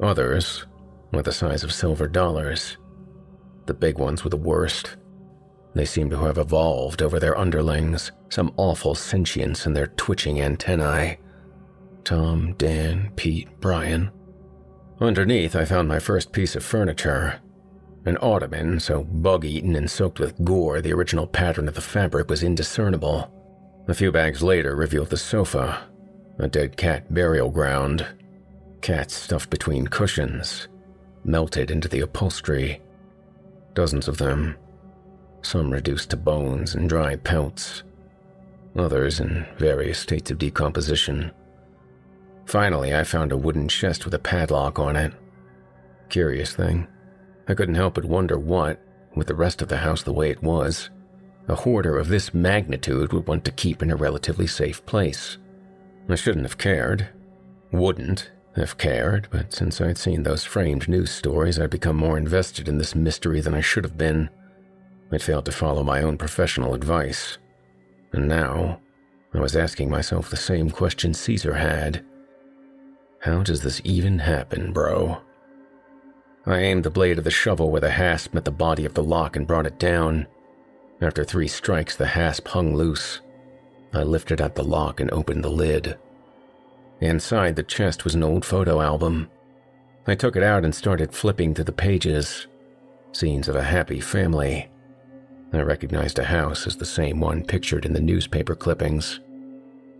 others 0.00 0.64
were 1.12 1.22
the 1.22 1.32
size 1.32 1.62
of 1.62 1.72
silver 1.72 2.08
dollars. 2.08 2.78
The 3.66 3.74
big 3.74 3.98
ones 3.98 4.24
were 4.24 4.30
the 4.30 4.36
worst. 4.36 4.96
They 5.74 5.84
seemed 5.84 6.10
to 6.10 6.18
have 6.18 6.38
evolved 6.38 7.02
over 7.02 7.20
their 7.20 7.36
underlings, 7.36 8.12
some 8.28 8.52
awful 8.56 8.94
sentience 8.94 9.66
in 9.66 9.74
their 9.74 9.86
twitching 9.88 10.40
antennae. 10.40 11.18
Tom, 12.04 12.54
Dan, 12.54 13.12
Pete, 13.16 13.48
Brian. 13.60 14.10
Underneath, 15.00 15.54
I 15.54 15.64
found 15.64 15.88
my 15.88 15.98
first 15.98 16.32
piece 16.32 16.56
of 16.56 16.64
furniture 16.64 17.40
an 18.04 18.18
ottoman 18.20 18.80
so 18.80 19.04
bug 19.04 19.44
eaten 19.44 19.76
and 19.76 19.88
soaked 19.88 20.18
with 20.18 20.44
gore 20.44 20.80
the 20.80 20.92
original 20.92 21.26
pattern 21.26 21.68
of 21.68 21.74
the 21.74 21.80
fabric 21.80 22.28
was 22.28 22.42
indiscernible. 22.42 23.32
A 23.88 23.94
few 23.94 24.12
bags 24.12 24.42
later 24.42 24.76
revealed 24.76 25.10
the 25.10 25.16
sofa, 25.16 25.82
a 26.38 26.46
dead 26.46 26.76
cat 26.76 27.12
burial 27.12 27.50
ground, 27.50 28.06
cats 28.80 29.14
stuffed 29.14 29.50
between 29.50 29.88
cushions, 29.88 30.68
melted 31.24 31.70
into 31.70 31.88
the 31.88 32.00
upholstery. 32.00 32.80
Dozens 33.74 34.06
of 34.06 34.18
them, 34.18 34.56
some 35.42 35.70
reduced 35.70 36.10
to 36.10 36.16
bones 36.16 36.74
and 36.74 36.88
dry 36.88 37.16
pelts, 37.16 37.82
others 38.76 39.18
in 39.18 39.46
various 39.58 39.98
states 39.98 40.30
of 40.30 40.38
decomposition. 40.38 41.32
Finally, 42.46 42.94
I 42.94 43.02
found 43.02 43.32
a 43.32 43.36
wooden 43.36 43.68
chest 43.68 44.04
with 44.04 44.14
a 44.14 44.18
padlock 44.18 44.78
on 44.78 44.94
it. 44.94 45.12
Curious 46.08 46.54
thing. 46.54 46.86
I 47.48 47.54
couldn't 47.54 47.74
help 47.74 47.94
but 47.94 48.04
wonder 48.04 48.38
what, 48.38 48.80
with 49.16 49.26
the 49.26 49.34
rest 49.34 49.60
of 49.60 49.68
the 49.68 49.78
house 49.78 50.02
the 50.02 50.12
way 50.12 50.30
it 50.30 50.42
was, 50.42 50.90
a 51.48 51.54
hoarder 51.54 51.98
of 51.98 52.08
this 52.08 52.32
magnitude 52.32 53.12
would 53.12 53.26
want 53.26 53.44
to 53.44 53.52
keep 53.52 53.82
in 53.82 53.90
a 53.90 53.96
relatively 53.96 54.46
safe 54.46 54.84
place. 54.86 55.38
I 56.08 56.14
shouldn't 56.14 56.44
have 56.44 56.58
cared. 56.58 57.08
Wouldn't 57.72 58.30
have 58.56 58.78
cared, 58.78 59.28
but 59.30 59.52
since 59.52 59.80
I'd 59.80 59.98
seen 59.98 60.22
those 60.22 60.44
framed 60.44 60.88
news 60.88 61.10
stories, 61.10 61.58
I'd 61.58 61.70
become 61.70 61.96
more 61.96 62.18
invested 62.18 62.68
in 62.68 62.78
this 62.78 62.94
mystery 62.94 63.40
than 63.40 63.54
I 63.54 63.60
should 63.60 63.84
have 63.84 63.96
been. 63.96 64.28
I'd 65.10 65.22
failed 65.22 65.46
to 65.46 65.52
follow 65.52 65.82
my 65.82 66.02
own 66.02 66.18
professional 66.18 66.74
advice. 66.74 67.38
And 68.12 68.28
now, 68.28 68.80
I 69.34 69.40
was 69.40 69.56
asking 69.56 69.90
myself 69.90 70.28
the 70.28 70.36
same 70.36 70.70
question 70.70 71.14
Caesar 71.14 71.54
had. 71.54 72.04
How 73.20 73.42
does 73.42 73.62
this 73.62 73.80
even 73.84 74.18
happen, 74.18 74.72
bro? 74.72 75.18
I 76.44 76.58
aimed 76.58 76.84
the 76.84 76.90
blade 76.90 77.18
of 77.18 77.24
the 77.24 77.30
shovel 77.30 77.70
where 77.70 77.80
the 77.80 77.90
hasp 77.90 78.34
met 78.34 78.44
the 78.44 78.50
body 78.50 78.84
of 78.84 78.94
the 78.94 79.02
lock 79.02 79.36
and 79.36 79.46
brought 79.46 79.66
it 79.66 79.78
down. 79.78 80.26
After 81.02 81.24
three 81.24 81.48
strikes, 81.48 81.96
the 81.96 82.06
hasp 82.06 82.46
hung 82.46 82.76
loose. 82.76 83.20
I 83.92 84.04
lifted 84.04 84.40
out 84.40 84.54
the 84.54 84.62
lock 84.62 85.00
and 85.00 85.10
opened 85.10 85.42
the 85.42 85.50
lid. 85.50 85.98
Inside 87.00 87.56
the 87.56 87.64
chest 87.64 88.04
was 88.04 88.14
an 88.14 88.22
old 88.22 88.44
photo 88.44 88.80
album. 88.80 89.28
I 90.06 90.14
took 90.14 90.36
it 90.36 90.44
out 90.44 90.64
and 90.64 90.72
started 90.72 91.12
flipping 91.12 91.54
through 91.54 91.64
the 91.64 91.72
pages. 91.72 92.46
Scenes 93.10 93.48
of 93.48 93.56
a 93.56 93.64
happy 93.64 93.98
family. 93.98 94.70
I 95.52 95.62
recognized 95.62 96.20
a 96.20 96.24
house 96.24 96.68
as 96.68 96.76
the 96.76 96.86
same 96.86 97.18
one 97.18 97.44
pictured 97.44 97.84
in 97.84 97.94
the 97.94 98.00
newspaper 98.00 98.54
clippings. 98.54 99.18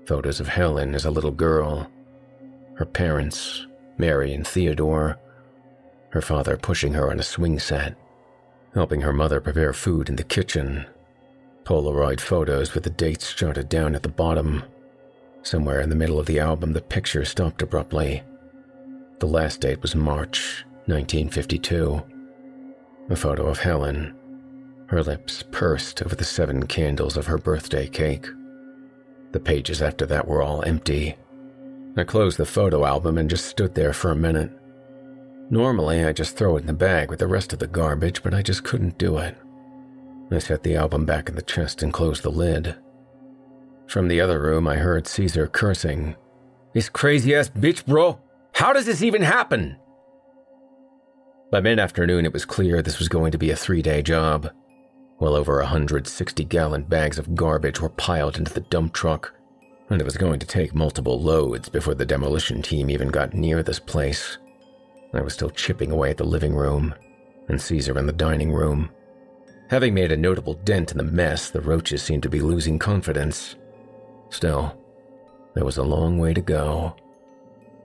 Photos 0.06 0.38
of 0.38 0.46
Helen 0.46 0.94
as 0.94 1.04
a 1.04 1.10
little 1.10 1.32
girl. 1.32 1.90
Her 2.74 2.86
parents, 2.86 3.66
Mary 3.98 4.32
and 4.32 4.46
Theodore, 4.46 5.18
her 6.10 6.22
father 6.22 6.56
pushing 6.56 6.94
her 6.94 7.10
on 7.10 7.18
a 7.18 7.24
swing 7.24 7.58
set, 7.58 7.96
helping 8.74 9.00
her 9.00 9.12
mother 9.12 9.40
prepare 9.40 9.72
food 9.72 10.08
in 10.08 10.16
the 10.16 10.24
kitchen, 10.24 10.86
Polaroid 11.64 12.20
photos 12.20 12.75
with 12.75 12.85
the 12.85 12.90
dates 12.90 13.35
jotted 13.35 13.68
down 13.68 13.94
at 13.94 14.03
the 14.03 14.09
bottom. 14.09 14.64
Somewhere 15.42 15.81
in 15.81 15.90
the 15.90 15.96
middle 15.96 16.18
of 16.18 16.27
the 16.27 16.38
album, 16.38 16.72
the 16.72 16.81
picture 16.81 17.25
stopped 17.25 17.62
abruptly. 17.62 18.22
The 19.20 19.27
last 19.27 19.61
date 19.61 19.83
was 19.83 19.94
March 19.94 20.64
1952. 20.87 22.03
A 23.11 23.16
photo 23.16 23.46
of 23.46 23.59
Helen, 23.59 24.14
her 24.87 25.03
lips 25.03 25.42
pursed 25.51 26.03
over 26.03 26.14
the 26.14 26.25
seven 26.25 26.66
candles 26.66 27.16
of 27.16 27.27
her 27.27 27.38
birthday 27.38 27.88
cake. 27.88 28.27
The 29.33 29.40
pages 29.40 29.81
after 29.81 30.05
that 30.07 30.29
were 30.29 30.42
all 30.42 30.62
empty. 30.64 31.16
I 31.96 32.05
closed 32.05 32.37
the 32.37 32.44
photo 32.44 32.85
album 32.85 33.16
and 33.16 33.31
just 33.31 33.46
stood 33.46 33.75
there 33.75 33.92
for 33.92 34.11
a 34.11 34.16
minute. 34.16 34.51
Normally, 35.51 36.05
I 36.05 36.12
just 36.12 36.37
throw 36.37 36.57
it 36.57 36.61
in 36.61 36.66
the 36.66 36.72
bag 36.72 37.11
with 37.11 37.20
the 37.20 37.27
rest 37.27 37.53
of 37.53 37.59
the 37.59 37.66
garbage, 37.66 38.22
but 38.22 38.35
I 38.35 38.42
just 38.42 38.64
couldn't 38.64 38.98
do 38.98 39.18
it. 39.18 39.37
I 40.32 40.38
set 40.38 40.62
the 40.62 40.76
album 40.76 41.04
back 41.04 41.28
in 41.28 41.34
the 41.34 41.42
chest 41.42 41.82
and 41.82 41.92
closed 41.92 42.22
the 42.22 42.30
lid. 42.30 42.76
From 43.86 44.08
the 44.08 44.20
other 44.20 44.40
room, 44.40 44.66
I 44.66 44.76
heard 44.76 45.06
Caesar 45.06 45.46
cursing. 45.46 46.16
This 46.72 46.88
crazy 46.88 47.34
ass 47.34 47.50
bitch, 47.50 47.84
bro! 47.84 48.18
How 48.54 48.72
does 48.72 48.86
this 48.86 49.02
even 49.02 49.22
happen? 49.22 49.76
By 51.50 51.60
mid 51.60 51.78
afternoon, 51.78 52.24
it 52.24 52.32
was 52.32 52.46
clear 52.46 52.80
this 52.80 52.98
was 52.98 53.08
going 53.08 53.32
to 53.32 53.38
be 53.38 53.50
a 53.50 53.56
three 53.56 53.82
day 53.82 54.00
job. 54.02 54.50
Well 55.20 55.34
over 55.34 55.60
a 55.60 55.64
160 55.64 56.44
gallon 56.44 56.84
bags 56.84 57.18
of 57.18 57.34
garbage 57.34 57.80
were 57.80 57.90
piled 57.90 58.38
into 58.38 58.52
the 58.52 58.60
dump 58.60 58.94
truck, 58.94 59.34
and 59.90 60.00
it 60.00 60.04
was 60.04 60.16
going 60.16 60.40
to 60.40 60.46
take 60.46 60.74
multiple 60.74 61.20
loads 61.20 61.68
before 61.68 61.94
the 61.94 62.06
demolition 62.06 62.62
team 62.62 62.88
even 62.88 63.08
got 63.08 63.34
near 63.34 63.62
this 63.62 63.78
place. 63.78 64.38
I 65.12 65.20
was 65.20 65.34
still 65.34 65.50
chipping 65.50 65.90
away 65.90 66.10
at 66.10 66.16
the 66.16 66.24
living 66.24 66.54
room, 66.54 66.94
and 67.48 67.60
Caesar 67.60 67.98
in 67.98 68.06
the 68.06 68.12
dining 68.12 68.50
room. 68.50 68.90
Having 69.72 69.94
made 69.94 70.12
a 70.12 70.18
notable 70.18 70.52
dent 70.52 70.90
in 70.90 70.98
the 70.98 71.02
mess, 71.02 71.48
the 71.48 71.62
roaches 71.62 72.02
seemed 72.02 72.22
to 72.24 72.28
be 72.28 72.40
losing 72.40 72.78
confidence. 72.78 73.56
Still, 74.28 74.76
there 75.54 75.64
was 75.64 75.78
a 75.78 75.82
long 75.82 76.18
way 76.18 76.35
to 76.35 76.42
go. 76.42 76.94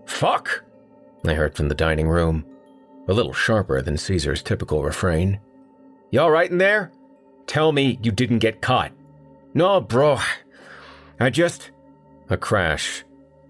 Fuck! 0.06 0.66
I 1.26 1.34
heard 1.34 1.56
from 1.56 1.70
the 1.70 1.76
dining 1.76 2.10
room, 2.10 2.46
a 3.08 3.14
little 3.14 3.32
sharper 3.32 3.82
than 3.82 3.98
Caesar's 3.98 4.44
typical 4.44 4.84
refrain. 4.84 5.40
You 6.12 6.20
alright 6.20 6.52
in 6.52 6.58
there? 6.58 6.92
Tell 7.46 7.72
me 7.72 7.98
you 8.04 8.12
didn't 8.12 8.40
get 8.40 8.62
caught. 8.62 8.92
No, 9.54 9.80
bro. 9.80 10.20
I 11.22 11.30
just. 11.30 11.72
A 12.30 12.36
crash. 12.36 13.06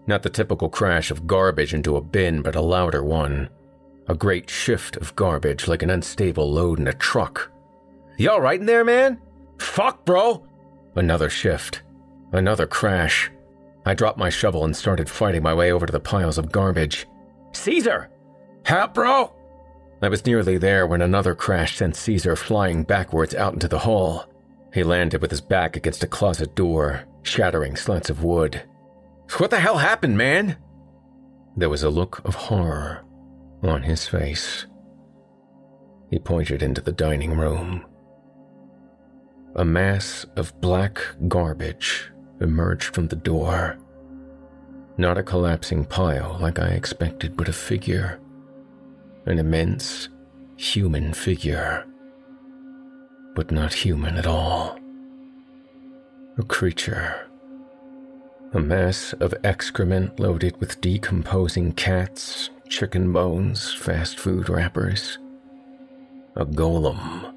Not 0.06 0.22
the 0.22 0.30
typical 0.30 0.70
crash 0.70 1.10
of 1.10 1.26
garbage 1.26 1.74
into 1.74 1.98
a 1.98 2.02
bin, 2.02 2.44
but 2.44 2.56
a 2.56 2.62
louder 2.62 3.04
one. 3.04 3.50
A 4.08 4.14
great 4.14 4.48
shift 4.48 4.96
of 4.98 5.16
garbage 5.16 5.68
like 5.68 5.82
an 5.82 5.90
unstable 5.90 6.52
load 6.52 6.78
in 6.78 6.88
a 6.88 6.94
truck. 6.94 7.52
You 8.18 8.30
alright 8.32 8.60
in 8.60 8.66
there, 8.66 8.84
man? 8.84 9.22
Fuck, 9.60 10.06
bro! 10.06 10.46
Another 10.96 11.30
shift. 11.30 11.84
Another 12.32 12.68
crash. 12.68 13.32
I 13.86 13.94
dropped 13.94 14.18
my 14.18 14.30
shovel 14.30 14.66
and 14.66 14.76
started 14.76 15.10
fighting 15.10 15.44
my 15.44 15.54
way 15.54 15.72
over 15.72 15.86
to 15.86 15.92
the 15.94 16.00
piles 16.00 16.38
of 16.38 16.52
garbage. 16.52 17.08
Caesar! 17.54 18.10
Help, 18.66 18.94
bro! 18.94 19.34
I 20.02 20.10
was 20.10 20.26
nearly 20.26 20.58
there 20.58 20.86
when 20.86 21.02
another 21.02 21.34
crash 21.34 21.78
sent 21.78 21.96
Caesar 21.96 22.36
flying 22.36 22.84
backwards 22.84 23.34
out 23.34 23.54
into 23.54 23.68
the 23.68 23.80
hall. 23.80 24.26
He 24.74 24.84
landed 24.84 25.22
with 25.22 25.32
his 25.32 25.42
back 25.42 25.76
against 25.76 26.04
a 26.04 26.08
closet 26.08 26.54
door, 26.54 27.06
shattering 27.24 27.76
slats 27.76 28.10
of 28.10 28.24
wood. 28.24 28.62
What 29.38 29.50
the 29.50 29.60
hell 29.60 29.78
happened, 29.78 30.18
man? 30.18 30.58
There 31.56 31.70
was 31.70 31.84
a 31.84 31.90
look 31.90 32.22
of 32.26 32.36
horror 32.36 33.04
on 33.64 33.84
his 33.84 34.08
face. 34.08 34.68
He 36.12 36.20
pointed 36.20 36.62
into 36.62 36.82
the 36.82 36.92
dining 36.92 37.36
room. 37.36 37.86
A 39.58 39.66
mass 39.66 40.24
of 40.36 40.54
black 40.62 41.02
garbage 41.28 42.12
emerged 42.40 42.94
from 42.94 43.08
the 43.08 43.16
door. 43.16 43.80
Not 44.98 45.18
a 45.18 45.24
collapsing 45.24 45.86
pile 45.86 46.38
like 46.40 46.60
I 46.60 46.68
expected, 46.68 47.36
but 47.36 47.50
a 47.50 47.54
figure. 47.54 48.20
An 49.26 49.40
immense 49.40 50.10
human 50.58 51.12
figure. 51.12 51.88
But 53.34 53.50
not 53.50 53.74
human 53.74 54.18
at 54.18 54.28
all. 54.28 54.78
A 56.38 56.44
creature. 56.44 57.28
A 58.54 58.60
mass 58.60 59.14
of 59.14 59.34
excrement 59.44 60.20
loaded 60.20 60.56
with 60.60 60.82
decomposing 60.82 61.72
cats, 61.72 62.52
chicken 62.70 63.12
bones, 63.12 63.74
fast 63.74 64.20
food 64.20 64.50
wrappers. 64.50 65.18
A 66.36 66.46
golem 66.46 67.37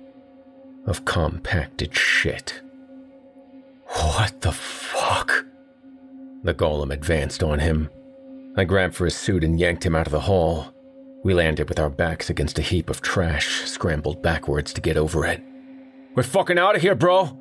of 0.87 1.05
compacted 1.05 1.95
shit. 1.95 2.61
What 3.87 4.41
the 4.41 4.53
fuck? 4.53 5.45
The 6.43 6.55
golem 6.55 6.93
advanced 6.93 7.43
on 7.43 7.59
him. 7.59 7.91
I 8.57 8.65
grabbed 8.65 8.95
for 8.95 9.05
his 9.05 9.17
suit 9.17 9.45
and 9.45 9.61
yanked 9.61 9.85
him 9.85 9.95
out 9.95 10.07
of 10.07 10.13
the 10.13 10.21
hall. 10.21 10.73
We 11.23 11.35
landed 11.35 11.69
with 11.69 11.79
our 11.79 11.91
backs 11.91 12.31
against 12.31 12.59
a 12.59 12.63
heap 12.63 12.89
of 12.89 13.03
trash, 13.03 13.65
scrambled 13.65 14.23
backwards 14.23 14.73
to 14.73 14.81
get 14.81 14.97
over 14.97 15.27
it. 15.27 15.43
We're 16.15 16.23
fucking 16.23 16.59
out 16.59 16.77
of 16.77 16.83
here, 16.83 16.95
bro! 16.95 17.37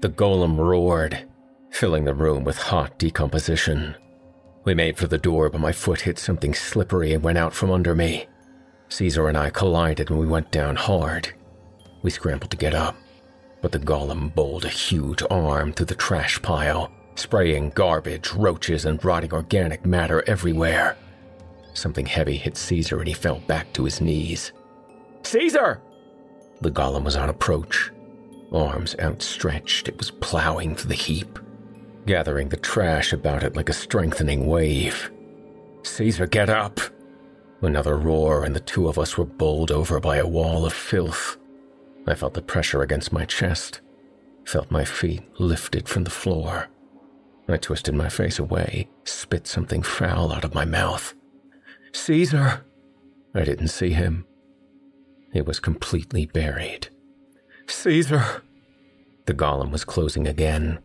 The 0.00 0.08
golem 0.08 0.56
roared, 0.56 1.26
filling 1.70 2.04
the 2.04 2.14
room 2.14 2.44
with 2.44 2.56
hot 2.56 2.98
decomposition. 2.98 3.94
We 4.64 4.74
made 4.74 4.96
for 4.96 5.06
the 5.06 5.18
door, 5.18 5.50
but 5.50 5.60
my 5.60 5.72
foot 5.72 6.02
hit 6.02 6.18
something 6.18 6.54
slippery 6.54 7.12
and 7.12 7.22
went 7.22 7.38
out 7.38 7.52
from 7.52 7.70
under 7.70 7.94
me. 7.94 8.26
Caesar 8.88 9.28
and 9.28 9.36
I 9.36 9.50
collided 9.50 10.10
and 10.10 10.18
we 10.18 10.26
went 10.26 10.50
down 10.50 10.76
hard. 10.76 11.32
We 12.02 12.10
scrambled 12.10 12.50
to 12.50 12.56
get 12.56 12.74
up, 12.74 12.96
but 13.60 13.72
the 13.72 13.78
golem 13.78 14.34
bowled 14.34 14.64
a 14.64 14.68
huge 14.68 15.22
arm 15.30 15.72
through 15.72 15.86
the 15.86 15.94
trash 15.94 16.40
pile, 16.40 16.90
spraying 17.14 17.70
garbage, 17.70 18.32
roaches, 18.32 18.84
and 18.86 19.04
rotting 19.04 19.32
organic 19.32 19.84
matter 19.84 20.24
everywhere. 20.26 20.96
Something 21.74 22.06
heavy 22.06 22.36
hit 22.36 22.56
Caesar 22.56 22.98
and 22.98 23.08
he 23.08 23.14
fell 23.14 23.40
back 23.40 23.72
to 23.74 23.84
his 23.84 24.00
knees. 24.00 24.52
Caesar! 25.22 25.82
The 26.60 26.70
golem 26.70 27.04
was 27.04 27.16
on 27.16 27.28
approach. 27.28 27.90
Arms 28.52 28.96
outstretched, 28.98 29.88
it 29.88 29.98
was 29.98 30.10
plowing 30.10 30.74
through 30.74 30.88
the 30.88 30.94
heap, 30.94 31.38
gathering 32.06 32.48
the 32.48 32.56
trash 32.56 33.12
about 33.12 33.44
it 33.44 33.54
like 33.54 33.68
a 33.68 33.74
strengthening 33.74 34.46
wave. 34.46 35.10
Caesar, 35.82 36.26
get 36.26 36.48
up! 36.48 36.80
Another 37.62 37.96
roar, 37.96 38.44
and 38.44 38.56
the 38.56 38.60
two 38.60 38.88
of 38.88 38.98
us 38.98 39.16
were 39.16 39.24
bowled 39.24 39.70
over 39.70 40.00
by 40.00 40.16
a 40.16 40.26
wall 40.26 40.64
of 40.64 40.72
filth. 40.72 41.36
I 42.10 42.14
felt 42.16 42.34
the 42.34 42.42
pressure 42.42 42.82
against 42.82 43.12
my 43.12 43.24
chest, 43.24 43.80
felt 44.44 44.70
my 44.70 44.84
feet 44.84 45.22
lifted 45.38 45.88
from 45.88 46.02
the 46.02 46.10
floor. 46.10 46.68
I 47.48 47.56
twisted 47.56 47.94
my 47.94 48.08
face 48.08 48.38
away, 48.38 48.88
spit 49.04 49.46
something 49.46 49.82
foul 49.82 50.32
out 50.32 50.44
of 50.44 50.54
my 50.54 50.64
mouth. 50.64 51.14
Caesar! 51.92 52.64
I 53.32 53.44
didn't 53.44 53.68
see 53.68 53.90
him. 53.90 54.26
It 55.32 55.46
was 55.46 55.60
completely 55.60 56.26
buried. 56.26 56.88
Caesar! 57.66 58.42
The 59.26 59.34
golem 59.34 59.70
was 59.70 59.84
closing 59.84 60.26
again. 60.26 60.80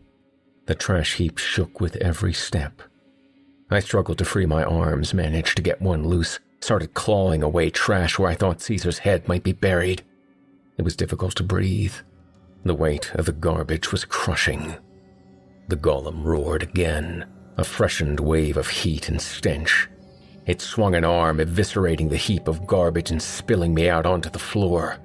The 0.66 0.76
trash 0.76 1.14
heap 1.14 1.38
shook 1.38 1.80
with 1.80 1.96
every 1.96 2.32
step. 2.32 2.82
I 3.68 3.80
struggled 3.80 4.18
to 4.18 4.24
free 4.24 4.46
my 4.46 4.62
arms, 4.62 5.12
managed 5.12 5.56
to 5.56 5.62
get 5.62 5.82
one 5.82 6.06
loose, 6.06 6.38
started 6.60 6.94
clawing 6.94 7.42
away 7.42 7.70
trash 7.70 8.16
where 8.16 8.30
I 8.30 8.36
thought 8.36 8.62
Caesar's 8.62 8.98
head 8.98 9.26
might 9.26 9.42
be 9.42 9.52
buried. 9.52 10.04
It 10.76 10.82
was 10.82 10.96
difficult 10.96 11.34
to 11.36 11.42
breathe. 11.42 11.94
The 12.64 12.74
weight 12.74 13.14
of 13.14 13.26
the 13.26 13.32
garbage 13.32 13.92
was 13.92 14.04
crushing. 14.04 14.76
The 15.68 15.76
golem 15.76 16.24
roared 16.24 16.62
again, 16.62 17.26
a 17.56 17.64
freshened 17.64 18.20
wave 18.20 18.56
of 18.56 18.68
heat 18.68 19.08
and 19.08 19.20
stench. 19.20 19.88
It 20.44 20.60
swung 20.60 20.94
an 20.94 21.04
arm, 21.04 21.38
eviscerating 21.38 22.10
the 22.10 22.16
heap 22.16 22.46
of 22.46 22.66
garbage 22.66 23.10
and 23.10 23.20
spilling 23.20 23.74
me 23.74 23.88
out 23.88 24.06
onto 24.06 24.28
the 24.28 24.38
floor. 24.38 24.98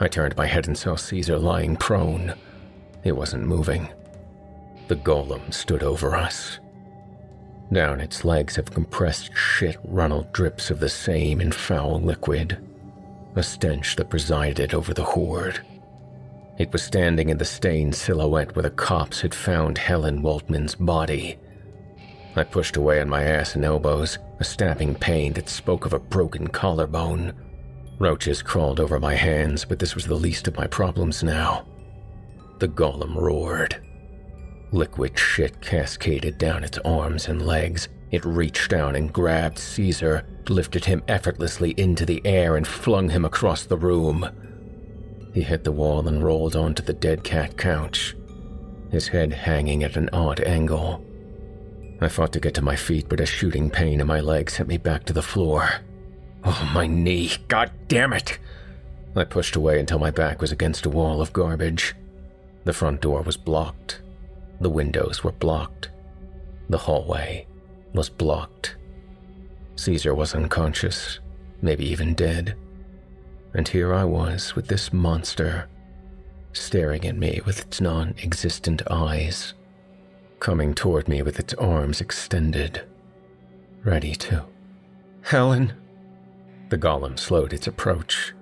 I 0.00 0.08
turned 0.08 0.36
my 0.36 0.46
head 0.46 0.66
and 0.66 0.76
saw 0.76 0.96
Caesar 0.96 1.38
lying 1.38 1.76
prone. 1.76 2.34
He 3.02 3.12
wasn't 3.12 3.46
moving. 3.46 3.88
The 4.88 4.96
golem 4.96 5.54
stood 5.54 5.82
over 5.82 6.16
us. 6.16 6.58
Down 7.72 8.00
its 8.00 8.24
legs 8.24 8.58
of 8.58 8.72
compressed 8.72 9.34
shit 9.34 9.78
runneled 9.84 10.32
drips 10.32 10.70
of 10.70 10.80
the 10.80 10.88
same 10.88 11.40
and 11.40 11.54
foul 11.54 12.00
liquid 12.00 12.58
a 13.36 13.42
stench 13.42 13.96
that 13.96 14.10
presided 14.10 14.74
over 14.74 14.94
the 14.94 15.04
hoard. 15.04 15.60
It 16.56 16.72
was 16.72 16.82
standing 16.82 17.30
in 17.30 17.38
the 17.38 17.44
stained 17.44 17.94
silhouette 17.94 18.54
where 18.54 18.62
the 18.62 18.70
cops 18.70 19.20
had 19.20 19.34
found 19.34 19.78
Helen 19.78 20.22
Waltman's 20.22 20.76
body. 20.76 21.36
I 22.36 22.44
pushed 22.44 22.76
away 22.76 23.00
on 23.00 23.08
my 23.08 23.24
ass 23.24 23.54
and 23.56 23.64
elbows, 23.64 24.18
a 24.38 24.44
stabbing 24.44 24.94
pain 24.94 25.32
that 25.34 25.48
spoke 25.48 25.84
of 25.84 25.92
a 25.92 25.98
broken 25.98 26.48
collarbone. 26.48 27.32
Roaches 27.98 28.42
crawled 28.42 28.80
over 28.80 29.00
my 29.00 29.14
hands, 29.14 29.64
but 29.64 29.78
this 29.78 29.94
was 29.94 30.06
the 30.06 30.14
least 30.14 30.48
of 30.48 30.56
my 30.56 30.66
problems 30.66 31.22
now. 31.22 31.66
The 32.58 32.68
golem 32.68 33.16
roared. 33.16 33.76
Liquid 34.72 35.18
shit 35.18 35.60
cascaded 35.60 36.38
down 36.38 36.64
its 36.64 36.78
arms 36.78 37.28
and 37.28 37.46
legs, 37.46 37.88
It 38.14 38.24
reached 38.24 38.70
down 38.70 38.94
and 38.94 39.12
grabbed 39.12 39.58
Caesar, 39.58 40.24
lifted 40.48 40.84
him 40.84 41.02
effortlessly 41.08 41.74
into 41.76 42.06
the 42.06 42.22
air, 42.24 42.56
and 42.56 42.64
flung 42.64 43.08
him 43.08 43.24
across 43.24 43.64
the 43.64 43.76
room. 43.76 44.28
He 45.34 45.42
hit 45.42 45.64
the 45.64 45.72
wall 45.72 46.06
and 46.06 46.22
rolled 46.22 46.54
onto 46.54 46.80
the 46.80 46.92
dead 46.92 47.24
cat 47.24 47.58
couch, 47.58 48.14
his 48.92 49.08
head 49.08 49.32
hanging 49.32 49.82
at 49.82 49.96
an 49.96 50.10
odd 50.12 50.38
angle. 50.38 51.04
I 52.00 52.06
fought 52.06 52.32
to 52.34 52.38
get 52.38 52.54
to 52.54 52.62
my 52.62 52.76
feet, 52.76 53.08
but 53.08 53.18
a 53.18 53.26
shooting 53.26 53.68
pain 53.68 54.00
in 54.00 54.06
my 54.06 54.20
leg 54.20 54.48
sent 54.48 54.68
me 54.68 54.76
back 54.76 55.06
to 55.06 55.12
the 55.12 55.20
floor. 55.20 55.68
Oh, 56.44 56.70
my 56.72 56.86
knee. 56.86 57.32
God 57.48 57.72
damn 57.88 58.12
it. 58.12 58.38
I 59.16 59.24
pushed 59.24 59.56
away 59.56 59.80
until 59.80 59.98
my 59.98 60.12
back 60.12 60.40
was 60.40 60.52
against 60.52 60.86
a 60.86 60.88
wall 60.88 61.20
of 61.20 61.32
garbage. 61.32 61.96
The 62.62 62.72
front 62.72 63.00
door 63.00 63.22
was 63.22 63.36
blocked. 63.36 64.02
The 64.60 64.70
windows 64.70 65.24
were 65.24 65.32
blocked. 65.32 65.88
The 66.68 66.78
hallway 66.78 67.48
was 67.94 68.10
blocked. 68.10 68.76
Caesar 69.76 70.14
was 70.14 70.34
unconscious, 70.34 71.20
maybe 71.62 71.86
even 71.86 72.14
dead. 72.14 72.56
And 73.54 73.66
here 73.66 73.94
I 73.94 74.04
was 74.04 74.54
with 74.54 74.68
this 74.68 74.92
monster 74.92 75.68
staring 76.52 77.04
at 77.04 77.16
me 77.16 77.40
with 77.44 77.60
its 77.60 77.80
non 77.80 78.14
existent 78.22 78.82
eyes, 78.90 79.54
coming 80.40 80.74
toward 80.74 81.08
me 81.08 81.22
with 81.22 81.38
its 81.38 81.54
arms 81.54 82.00
extended, 82.00 82.82
ready 83.84 84.14
to. 84.14 84.44
Helen! 85.22 85.72
The 86.68 86.78
golem 86.78 87.18
slowed 87.18 87.52
its 87.52 87.66
approach. 87.66 88.34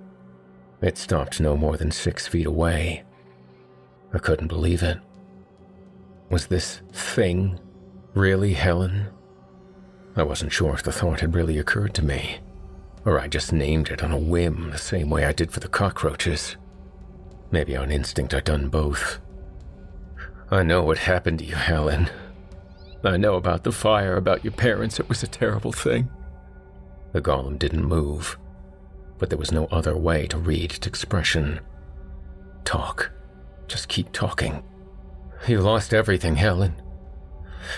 It 0.81 0.99
stopped 0.99 1.41
no 1.41 1.57
more 1.57 1.77
than 1.77 1.91
six 1.91 2.27
feet 2.27 2.47
away. 2.47 3.05
I 4.13 4.19
couldn't 4.19 4.49
believe 4.49 4.83
it. 4.83 4.99
Was 6.29 6.47
this 6.47 6.81
thing 6.93 7.59
really 8.15 8.55
Helen? 8.55 9.09
I 10.15 10.23
wasn't 10.23 10.53
sure 10.53 10.75
if 10.75 10.83
the 10.83 10.93
thought 10.93 11.21
had 11.21 11.35
really 11.35 11.59
occurred 11.59 11.95
to 11.95 12.05
me, 12.05 12.41
or 13.05 13.19
I 13.19 13.29
just 13.29 13.53
named 13.53 13.89
it 13.89 14.03
on 14.03 14.13
a 14.13 14.19
whim 14.19 14.71
the 14.71 14.79
same 14.79 15.09
way 15.09 15.25
I 15.25 15.33
did 15.33 15.51
for 15.51 15.61
the 15.61 15.69
cockroaches. 15.69 16.57
Maybe 17.51 17.77
on 17.77 17.91
instinct 17.91 18.35
I'd 18.35 18.45
done 18.45 18.69
both. 18.69 19.21
I 20.51 20.63
know 20.63 20.83
what 20.83 20.99
happened 20.99 21.39
to 21.39 21.45
you, 21.47 21.55
Helen. 21.55 22.11
I 23.03 23.17
know 23.17 23.37
about 23.37 23.65
the 23.65 23.73
fire, 23.73 24.17
about 24.17 24.45
your 24.45 24.53
parents. 24.53 25.01
It 25.01 25.09
was 25.09 25.23
a 25.23 25.27
terrible 25.27 25.73
thing. 25.73 26.11
The 27.13 27.23
golem 27.23 27.59
didn't 27.59 27.85
move, 27.85 28.39
but 29.19 29.31
there 29.31 29.39
was 29.39 29.51
no 29.51 29.67
other 29.67 29.97
way 29.97 30.27
to 30.29 30.39
read 30.39 30.75
its 30.75 30.87
expression. 30.87 31.61
Talk. 32.65 33.11
Just 33.67 33.89
keep 33.89 34.13
talking. 34.13 34.63
You 35.49 35.61
lost 35.61 35.95
everything, 35.95 36.37
Helen. 36.37 36.81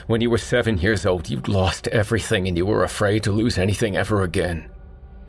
When 0.06 0.20
you 0.20 0.30
were 0.30 0.38
seven 0.38 0.78
years 0.78 1.06
old, 1.06 1.28
you'd 1.28 1.48
lost 1.48 1.88
everything 1.88 2.48
and 2.48 2.56
you 2.56 2.66
were 2.66 2.84
afraid 2.84 3.22
to 3.24 3.32
lose 3.32 3.58
anything 3.58 3.96
ever 3.96 4.22
again. 4.22 4.68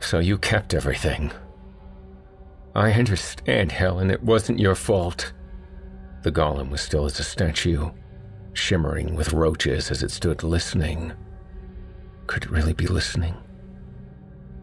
So 0.00 0.18
you 0.18 0.38
kept 0.38 0.74
everything. 0.74 1.32
I 2.74 2.92
understand, 2.92 3.72
Helen, 3.72 4.10
it 4.10 4.22
wasn't 4.22 4.60
your 4.60 4.74
fault. 4.74 5.32
The 6.22 6.32
golem 6.32 6.70
was 6.70 6.80
still 6.80 7.06
as 7.06 7.18
a 7.18 7.24
statue, 7.24 7.90
shimmering 8.52 9.14
with 9.14 9.32
roaches 9.32 9.90
as 9.90 10.02
it 10.02 10.10
stood 10.10 10.42
listening. 10.42 11.12
Could 12.26 12.44
it 12.44 12.50
really 12.50 12.74
be 12.74 12.86
listening? 12.86 13.34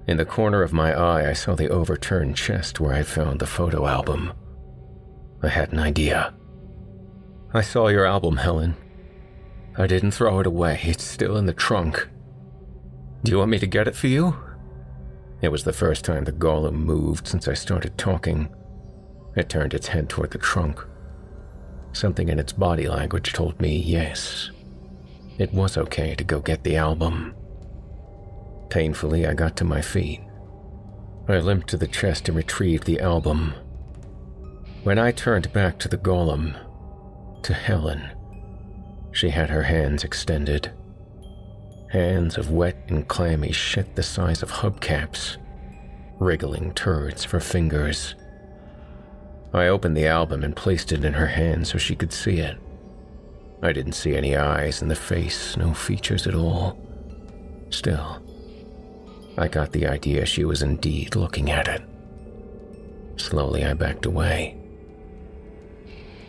In 0.06 0.18
the 0.18 0.26
corner 0.26 0.62
of 0.62 0.74
my 0.74 0.94
eye, 0.94 1.30
I 1.30 1.34
saw 1.34 1.56
the 1.56 1.70
overturned 1.70 2.36
chest 2.36 2.80
where 2.80 2.94
I 2.94 3.04
found 3.04 3.40
the 3.40 3.48
photo 3.48 3.88
album. 3.88 4.34
I 5.42 5.48
had 5.48 5.72
an 5.72 5.80
idea. 5.80 6.34
I 7.54 7.62
saw 7.62 7.88
your 7.88 8.06
album, 8.06 8.38
Helen. 8.38 8.76
I 9.76 9.88
didn't 9.88 10.12
throw 10.12 10.40
it 10.40 10.48
away, 10.48 10.80
it's 10.84 11.04
still 11.04 11.36
in 11.38 11.48
the 11.48 11.54
trunk. 11.54 12.08
Do 13.24 13.32
you 13.32 13.40
want 13.40 13.52
me 13.52 13.60
to 13.60 13.68
get 13.68 13.88
it 13.88 13.96
for 13.96 14.08
you? 14.08 14.36
It 15.42 15.52
was 15.52 15.64
the 15.64 15.74
first 15.74 16.06
time 16.06 16.24
the 16.24 16.32
golem 16.32 16.74
moved 16.74 17.28
since 17.28 17.48
I 17.48 17.54
started 17.54 17.98
talking. 17.98 18.54
It 19.36 19.50
turned 19.50 19.74
its 19.74 19.88
head 19.88 20.10
toward 20.10 20.32
the 20.32 20.38
trunk. 20.38 20.86
Something 21.92 22.30
in 22.30 22.40
its 22.40 22.54
body 22.54 22.88
language 22.88 23.34
told 23.34 23.60
me 23.60 23.76
yes. 23.78 24.52
It 25.38 25.52
was 25.54 25.78
okay 25.78 26.14
to 26.16 26.24
go 26.24 26.40
get 26.40 26.64
the 26.64 26.78
album. 26.78 27.34
Painfully, 28.70 29.26
I 29.26 29.34
got 29.34 29.56
to 29.58 29.64
my 29.64 29.82
feet. 29.82 30.22
I 31.28 31.40
limped 31.40 31.68
to 31.70 31.78
the 31.78 31.88
chest 31.88 32.28
and 32.28 32.38
retrieved 32.38 32.86
the 32.86 33.00
album. 33.00 33.54
When 34.84 35.00
I 35.00 35.12
turned 35.12 35.52
back 35.54 35.80
to 35.80 35.88
the 35.88 35.98
golem, 35.98 36.56
to 37.44 37.54
Helen, 37.54 38.12
she 39.14 39.30
had 39.30 39.50
her 39.50 39.64
hands 39.64 40.04
extended. 40.04 40.72
Hands 41.92 42.38
of 42.38 42.50
wet 42.50 42.76
and 42.90 43.08
clammy 43.08 43.52
shit 43.52 43.96
the 43.96 44.04
size 44.04 44.42
of 44.42 44.52
hubcaps, 44.52 45.38
wriggling 46.20 46.74
turds 46.74 47.24
for 47.24 47.40
fingers. 47.40 48.16
I 49.54 49.68
opened 49.68 49.96
the 49.96 50.08
album 50.08 50.44
and 50.44 50.56
placed 50.56 50.92
it 50.92 51.06
in 51.06 51.14
her 51.14 51.28
hand 51.28 51.68
so 51.68 51.78
she 51.78 51.96
could 51.96 52.12
see 52.12 52.40
it. 52.40 52.58
I 53.62 53.72
didn't 53.72 53.94
see 53.94 54.16
any 54.16 54.36
eyes 54.36 54.82
in 54.82 54.88
the 54.88 54.96
face, 54.96 55.56
no 55.56 55.74
features 55.74 56.26
at 56.26 56.36
all. 56.36 56.78
Still, 57.70 58.20
I 59.38 59.48
got 59.48 59.72
the 59.72 59.88
idea 59.88 60.26
she 60.26 60.44
was 60.44 60.64
indeed 60.64 61.16
looking 61.16 61.52
at 61.52 61.68
it. 61.68 61.84
Slowly, 63.18 63.64
I 63.64 63.74
backed 63.76 64.08
away. 64.08 64.58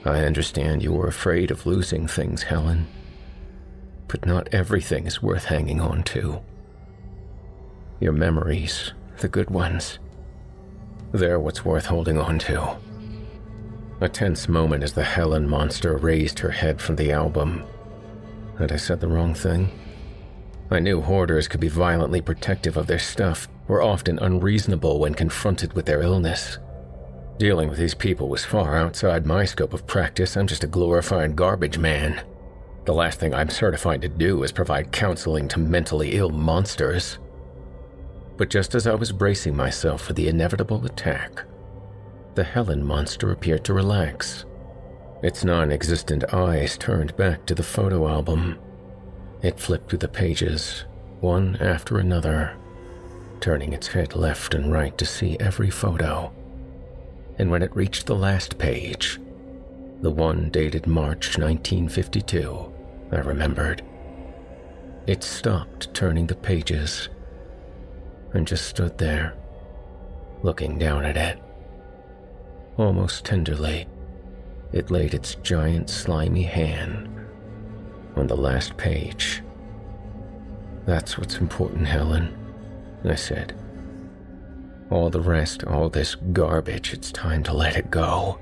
I 0.05 0.25
understand 0.25 0.83
you 0.83 0.93
were 0.93 1.07
afraid 1.07 1.51
of 1.51 1.65
losing 1.65 2.07
things, 2.07 2.43
Helen. 2.43 2.87
But 4.07 4.27
not 4.27 4.53
everything 4.53 5.07
is 5.07 5.23
worth 5.23 5.47
hanging 5.47 5.81
on 5.81 6.03
to. 6.05 6.41
Your 8.01 8.13
memories, 8.13 8.93
the 9.19 9.29
good 9.29 9.49
ones, 9.49 9.99
they're 11.13 11.41
what's 11.41 11.65
worth 11.65 11.87
holding 11.87 12.19
on 12.19 12.39
to. 12.41 12.77
A 14.01 14.09
tense 14.09 14.49
moment 14.49 14.83
as 14.83 14.93
the 14.93 15.05
Helen 15.05 15.49
monster 15.49 15.97
raised 15.97 16.41
her 16.41 16.51
head 16.51 16.81
from 16.81 16.97
the 16.97 17.13
album. 17.13 17.65
Had 18.59 18.73
I 18.73 18.77
said 18.77 19.01
the 19.01 19.09
wrong 19.09 19.33
thing? 19.33 19.71
I 20.71 20.81
knew 20.81 21.01
hoarders 21.01 21.49
could 21.49 21.61
be 21.61 21.69
violently 21.69 22.21
protective 22.21 22.77
of 22.77 22.89
their 22.89 22.99
stuff, 22.99 23.49
were 23.69 23.81
often 23.81 24.19
unreasonable 24.19 24.99
when 24.99 25.15
confronted 25.15 25.73
with 25.73 25.87
their 25.87 26.03
illness. 26.03 26.59
Dealing 27.39 27.69
with 27.69 27.79
these 27.79 27.95
people 27.95 28.29
was 28.29 28.45
far 28.45 28.77
outside 28.77 29.27
my 29.27 29.45
scope 29.45 29.75
of 29.75 29.89
practice. 29.89 30.37
I'm 30.37 30.47
just 30.47 30.63
a 30.63 30.69
glorified 30.69 31.35
garbage 31.35 31.79
man. 31.79 32.25
The 32.85 32.95
last 32.95 33.19
thing 33.19 33.35
I'm 33.35 33.51
certified 33.51 34.03
to 34.03 34.09
do 34.09 34.45
is 34.45 34.53
provide 34.53 34.93
counseling 34.93 35.49
to 35.49 35.59
mentally 35.59 36.13
ill 36.13 36.31
monsters. 36.31 37.19
But 38.37 38.51
just 38.51 38.77
as 38.77 38.87
I 38.87 38.95
was 38.95 39.11
bracing 39.11 39.57
myself 39.57 40.03
for 40.03 40.13
the 40.13 40.29
inevitable 40.29 40.85
attack, 40.87 41.43
the 42.37 42.45
Helen 42.45 42.85
monster 42.85 43.33
appeared 43.33 43.65
to 43.65 43.75
relax. 43.75 44.45
Its 45.23 45.43
non 45.45 45.73
existent 45.73 46.33
eyes 46.33 46.79
turned 46.79 47.17
back 47.17 47.47
to 47.47 47.55
the 47.55 47.63
photo 47.65 48.07
album. 48.09 48.59
It 49.43 49.59
flipped 49.59 49.91
through 49.91 50.01
the 50.01 50.09
pages, 50.09 50.85
one 51.21 51.57
after 51.57 51.99
another, 51.99 52.57
turning 53.41 53.73
its 53.73 53.89
head 53.89 54.15
left 54.15 54.55
and 54.55 54.73
right 54.73 54.97
to 54.99 55.07
see 55.07 55.37
every 55.41 55.71
photo 55.71 56.33
and 57.39 57.51
when 57.51 57.63
it 57.63 57.75
reached 57.75 58.07
the 58.07 58.15
last 58.15 58.59
page, 58.59 59.21
the 60.01 60.11
one 60.11 60.51
dated 60.51 60.87
March 60.87 61.39
1952, 61.39 62.73
I 63.13 63.17
remembered. 63.17 63.83
It 65.07 65.23
stopped 65.23 65.93
turning 65.95 66.27
the 66.27 66.35
pages 66.35 67.09
and 68.33 68.47
just 68.47 68.67
stood 68.67 68.99
there, 68.99 69.35
looking 70.43 70.79
down 70.79 71.05
at 71.05 71.17
it. 71.17 71.39
Almost 72.77 73.25
tenderly, 73.25 73.87
it 74.73 74.91
laid 74.91 75.15
its 75.15 75.37
giant 75.37 75.89
slimy 75.89 76.43
hand 76.43 77.09
on 78.17 78.27
the 78.27 78.37
last 78.37 78.77
page. 78.77 79.43
That's 80.87 81.17
what's 81.17 81.39
important, 81.39 81.87
Helen, 81.87 82.37
I 83.05 83.15
said. 83.15 83.55
All 84.95 85.11
the 85.11 85.21
rest, 85.21 85.65
all 85.65 85.89
this 85.91 86.15
garbage, 86.15 86.93
it's 86.93 87.11
time 87.11 87.43
to 87.43 87.53
let 87.53 87.77
it 87.77 87.91
go. 87.91 88.39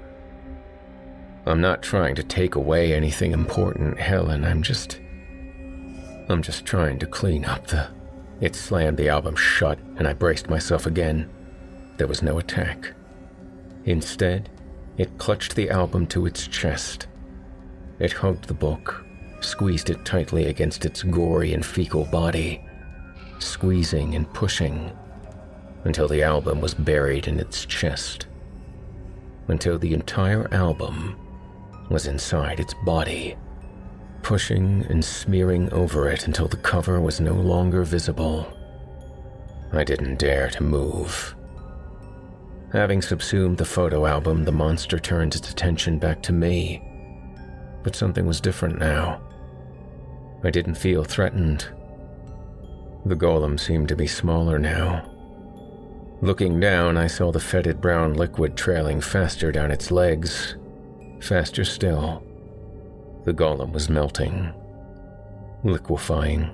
I'm 1.47 1.63
not 1.63 1.83
trying 1.83 2.15
to 2.17 2.23
take 2.23 2.57
away 2.57 2.93
anything 2.93 3.33
important, 3.33 3.99
Helen. 3.99 4.45
I'm 4.45 4.61
just. 4.61 5.01
I'm 6.29 6.43
just 6.43 6.67
trying 6.67 6.99
to 6.99 7.07
clean 7.07 7.47
up 7.47 7.69
the. 7.69 7.89
It 8.43 8.55
slammed 8.55 8.99
the 8.99 9.09
album 9.09 9.35
shut, 9.35 9.79
and 9.97 10.07
I 10.07 10.13
braced 10.13 10.51
myself 10.51 10.85
again. 10.85 11.31
There 11.97 12.07
was 12.07 12.21
no 12.21 12.39
attack. 12.39 12.93
Instead, 13.87 14.51
it 14.99 15.17
clutched 15.17 15.57
the 15.57 15.71
album 15.71 16.07
to 16.09 16.27
its 16.27 16.47
chest. 16.47 17.07
It 17.99 18.13
hugged 18.13 18.45
the 18.45 18.53
book, 18.53 19.07
squeezed 19.41 19.89
it 19.89 20.05
tightly 20.05 20.45
against 20.45 20.85
its 20.85 21.03
gory 21.03 21.55
and 21.55 21.65
fecal 21.65 22.05
body, 22.05 22.63
squeezing 23.39 24.15
and 24.15 24.31
pushing 24.35 24.93
until 25.85 26.09
the 26.09 26.23
album 26.23 26.61
was 26.61 26.75
buried 26.75 27.27
in 27.27 27.41
its 27.41 27.65
chest, 27.67 28.27
until 29.49 29.79
the 29.79 29.95
entire 29.95 30.53
album 30.55 31.17
was 31.91 32.07
inside 32.07 32.61
its 32.61 32.75
body. 32.85 33.37
pushing 34.23 34.87
and 34.89 35.05
smearing 35.05 35.73
over 35.73 36.09
it 36.09 36.27
until 36.27 36.49
the 36.49 36.57
cover 36.57 37.01
was 37.01 37.21
no 37.21 37.35
longer 37.35 37.83
visible. 37.83 38.47
I 39.73 39.85
didn't 39.85 40.19
dare 40.19 40.49
to 40.51 40.63
move. 40.63 41.35
Having 42.73 43.03
subsumed 43.03 43.59
the 43.59 43.65
photo 43.65 44.07
album, 44.07 44.45
the 44.45 44.53
monster 44.53 44.99
turned 44.99 45.35
its 45.35 45.51
attention 45.51 45.99
back 45.99 46.23
to 46.23 46.33
me. 46.33 46.83
But 47.83 47.97
something 47.97 48.27
was 48.27 48.41
different 48.41 48.79
now. 48.79 49.21
I 50.45 50.51
didn't 50.51 50.77
feel 50.77 51.05
threatened. 51.05 51.69
The 53.05 53.17
golem 53.17 53.59
seemed 53.59 53.89
to 53.89 53.97
be 53.97 54.07
smaller 54.07 54.59
now. 54.59 55.12
Looking 56.23 56.61
down, 56.61 56.97
I 56.97 57.09
saw 57.09 57.33
the 57.33 57.41
fetid 57.41 57.81
brown 57.81 58.15
liquid 58.15 58.57
trailing 58.57 59.01
faster 59.01 59.51
down 59.51 59.73
its 59.73 59.91
legs. 59.91 60.55
Faster 61.21 61.65
still. 61.65 62.23
The 63.25 63.35
golem 63.35 63.73
was 63.73 63.91
melting, 63.91 64.55
liquefying. 65.65 66.49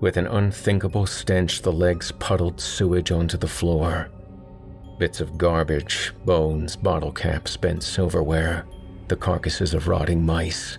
With 0.00 0.16
an 0.16 0.26
unthinkable 0.26 1.06
stench, 1.06 1.62
the 1.62 1.72
legs 1.72 2.10
puddled 2.10 2.60
sewage 2.60 3.12
onto 3.12 3.36
the 3.36 3.46
floor. 3.46 4.10
Bits 4.98 5.20
of 5.20 5.38
garbage, 5.38 6.12
bones, 6.24 6.74
bottle 6.74 7.12
caps, 7.12 7.56
bent 7.56 7.84
silverware, 7.84 8.66
the 9.06 9.14
carcasses 9.14 9.72
of 9.72 9.86
rotting 9.86 10.26
mice. 10.26 10.78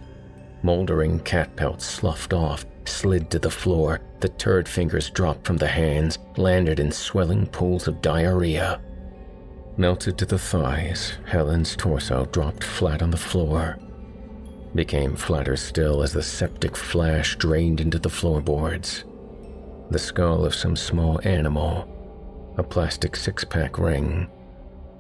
Moldering 0.64 1.22
cat 1.22 1.56
pelts 1.56 1.86
sloughed 1.86 2.34
off, 2.34 2.66
slid 2.88 3.30
to 3.32 3.40
the 3.40 3.50
floor. 3.50 4.02
The 4.20 4.30
turd 4.30 4.68
fingers 4.68 5.10
dropped 5.10 5.46
from 5.46 5.58
the 5.58 5.68
hands, 5.68 6.18
landed 6.38 6.80
in 6.80 6.92
swelling 6.92 7.48
pools 7.48 7.88
of 7.88 8.02
diarrhea. 8.02 8.82
Melted 9.76 10.18
to 10.20 10.26
the 10.26 10.38
thighs, 10.38 11.14
Helen's 11.26 11.76
torso 11.76 12.26
dropped 12.26 12.64
flat 12.64 13.02
on 13.02 13.12
the 13.12 13.18
floor. 13.18 13.80
Became 14.76 15.16
flatter 15.16 15.56
still 15.56 16.04
as 16.04 16.14
the 16.14 16.22
septic 16.22 16.78
flash 16.78 17.36
drained 17.36 17.82
into 17.82 18.00
the 18.00 18.10
floorboards. 18.10 19.04
The 19.90 20.00
skull 20.00 20.46
of 20.46 20.56
some 20.56 20.76
small 20.76 21.20
animal, 21.24 21.88
a 22.58 22.64
plastic 22.64 23.16
six 23.16 23.44
pack 23.44 23.78
ring, 23.78 24.30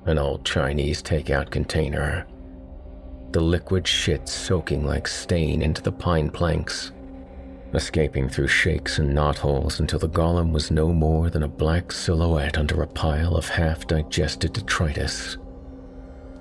an 0.05 0.17
old 0.17 0.43
Chinese 0.43 1.01
takeout 1.01 1.49
container. 1.49 2.27
The 3.31 3.41
liquid 3.41 3.88
shit 3.88 4.27
soaking 4.27 4.86
like 4.86 5.07
stain 5.07 5.61
into 5.61 5.81
the 5.81 5.91
pine 5.91 6.29
planks 6.29 6.91
escaping 7.74 8.30
through 8.30 8.47
shakes 8.47 8.99
and 8.99 9.11
knotholes 9.11 9.80
until 9.80 9.99
the 9.99 10.07
golem 10.07 10.51
was 10.51 10.69
no 10.69 10.93
more 10.93 11.30
than 11.30 11.43
a 11.43 11.47
black 11.47 11.91
silhouette 11.91 12.57
under 12.57 12.82
a 12.82 12.88
pile 12.88 13.36
of 13.36 13.49
half 13.49 13.88
digested 13.88 14.53
detritus. 14.53 15.38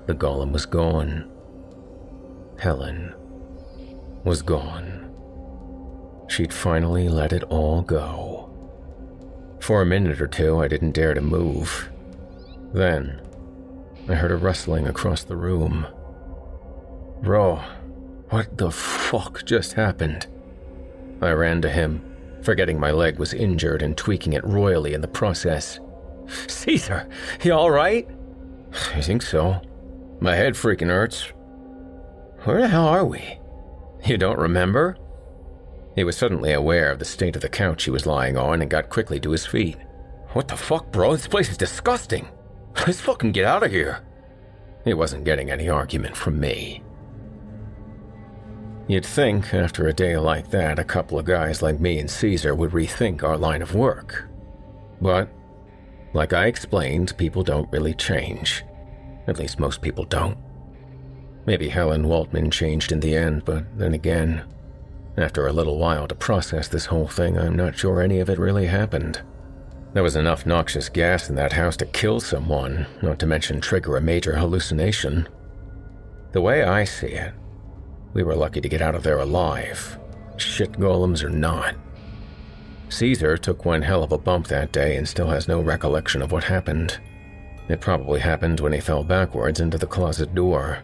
The 0.05 0.13
golem 0.13 0.51
was 0.51 0.65
gone. 0.65 1.29
Helen 2.59 3.15
was 4.23 4.41
gone. 4.41 5.11
She'd 6.29 6.53
finally 6.53 7.09
let 7.09 7.33
it 7.33 7.43
all 7.43 7.81
go. 7.81 8.49
For 9.59 9.81
a 9.81 9.85
minute 9.85 10.21
or 10.21 10.27
two, 10.27 10.59
I 10.59 10.67
didn't 10.67 10.91
dare 10.91 11.13
to 11.13 11.21
move. 11.21 11.89
Then, 12.73 13.21
I 14.07 14.15
heard 14.15 14.31
a 14.31 14.37
rustling 14.37 14.87
across 14.87 15.23
the 15.23 15.35
room. 15.35 15.87
Bro, 17.21 17.61
what 18.29 18.57
the 18.57 18.71
fuck 18.71 19.45
just 19.45 19.73
happened? 19.73 20.27
I 21.23 21.31
ran 21.31 21.61
to 21.61 21.69
him, 21.69 22.03
forgetting 22.41 22.79
my 22.79 22.91
leg 22.91 23.19
was 23.19 23.33
injured 23.33 23.81
and 23.81 23.97
tweaking 23.97 24.33
it 24.33 24.45
royally 24.45 24.93
in 24.93 25.01
the 25.01 25.07
process. 25.07 25.79
Caesar, 26.47 27.07
you 27.41 27.51
alright? 27.51 28.07
I 28.93 29.01
think 29.01 29.21
so. 29.21 29.61
My 30.19 30.35
head 30.35 30.53
freaking 30.53 30.87
hurts. 30.87 31.31
Where 32.43 32.61
the 32.61 32.67
hell 32.67 32.87
are 32.87 33.05
we? 33.05 33.39
You 34.05 34.17
don't 34.17 34.39
remember? 34.39 34.97
He 35.95 36.03
was 36.03 36.17
suddenly 36.17 36.53
aware 36.53 36.91
of 36.91 36.99
the 36.99 37.05
state 37.05 37.35
of 37.35 37.41
the 37.41 37.49
couch 37.49 37.83
he 37.83 37.91
was 37.91 38.05
lying 38.05 38.37
on 38.37 38.61
and 38.61 38.71
got 38.71 38.89
quickly 38.89 39.19
to 39.19 39.31
his 39.31 39.45
feet. 39.45 39.77
What 40.29 40.47
the 40.47 40.57
fuck, 40.57 40.91
bro? 40.91 41.15
This 41.15 41.27
place 41.27 41.49
is 41.49 41.57
disgusting. 41.57 42.27
Let's 42.75 42.99
fucking 43.01 43.33
get 43.33 43.45
out 43.45 43.63
of 43.63 43.71
here. 43.71 44.03
He 44.83 44.93
wasn't 44.93 45.25
getting 45.25 45.51
any 45.51 45.69
argument 45.69 46.17
from 46.17 46.39
me. 46.39 46.83
You'd 48.87 49.05
think, 49.05 49.53
after 49.53 49.87
a 49.87 49.93
day 49.93 50.17
like 50.17 50.49
that, 50.49 50.77
a 50.77 50.83
couple 50.83 51.17
of 51.17 51.25
guys 51.25 51.61
like 51.61 51.79
me 51.79 51.99
and 51.99 52.09
Caesar 52.09 52.53
would 52.53 52.71
rethink 52.71 53.23
our 53.23 53.37
line 53.37 53.61
of 53.61 53.75
work. 53.75 54.27
But, 55.01 55.29
like 56.13 56.33
I 56.33 56.47
explained, 56.47 57.17
people 57.17 57.43
don't 57.43 57.71
really 57.71 57.93
change. 57.93 58.63
At 59.27 59.39
least 59.39 59.59
most 59.59 59.81
people 59.81 60.03
don't. 60.03 60.37
Maybe 61.45 61.69
Helen 61.69 62.03
Waltman 62.03 62.51
changed 62.51 62.91
in 62.91 62.99
the 62.99 63.15
end, 63.15 63.45
but 63.45 63.65
then 63.77 63.93
again, 63.93 64.43
after 65.17 65.47
a 65.47 65.53
little 65.53 65.77
while 65.77 66.07
to 66.07 66.15
process 66.15 66.67
this 66.67 66.85
whole 66.85 67.07
thing, 67.07 67.37
I'm 67.37 67.55
not 67.55 67.77
sure 67.77 68.01
any 68.01 68.19
of 68.19 68.29
it 68.29 68.39
really 68.39 68.65
happened. 68.67 69.21
There 69.93 70.03
was 70.03 70.15
enough 70.15 70.45
noxious 70.45 70.89
gas 70.89 71.29
in 71.29 71.35
that 71.35 71.53
house 71.53 71.77
to 71.77 71.85
kill 71.85 72.19
someone, 72.19 72.87
not 73.01 73.19
to 73.19 73.27
mention 73.27 73.61
trigger 73.61 73.95
a 73.95 74.01
major 74.01 74.35
hallucination. 74.35 75.27
The 76.31 76.41
way 76.41 76.63
I 76.63 76.83
see 76.83 77.07
it, 77.07 77.33
we 78.13 78.23
were 78.23 78.35
lucky 78.35 78.61
to 78.61 78.69
get 78.69 78.81
out 78.81 78.95
of 78.95 79.03
there 79.03 79.19
alive. 79.19 79.97
Shit 80.37 80.73
golems 80.73 81.23
or 81.23 81.29
not. 81.29 81.75
Caesar 82.89 83.37
took 83.37 83.65
one 83.65 83.81
hell 83.81 84.03
of 84.03 84.11
a 84.11 84.17
bump 84.17 84.47
that 84.47 84.71
day 84.71 84.95
and 84.97 85.07
still 85.07 85.27
has 85.29 85.47
no 85.47 85.61
recollection 85.61 86.21
of 86.21 86.31
what 86.31 86.43
happened. 86.43 86.99
It 87.67 87.81
probably 87.81 88.19
happened 88.19 88.59
when 88.59 88.73
he 88.73 88.79
fell 88.79 89.03
backwards 89.03 89.59
into 89.59 89.77
the 89.77 89.87
closet 89.87 90.35
door. 90.35 90.79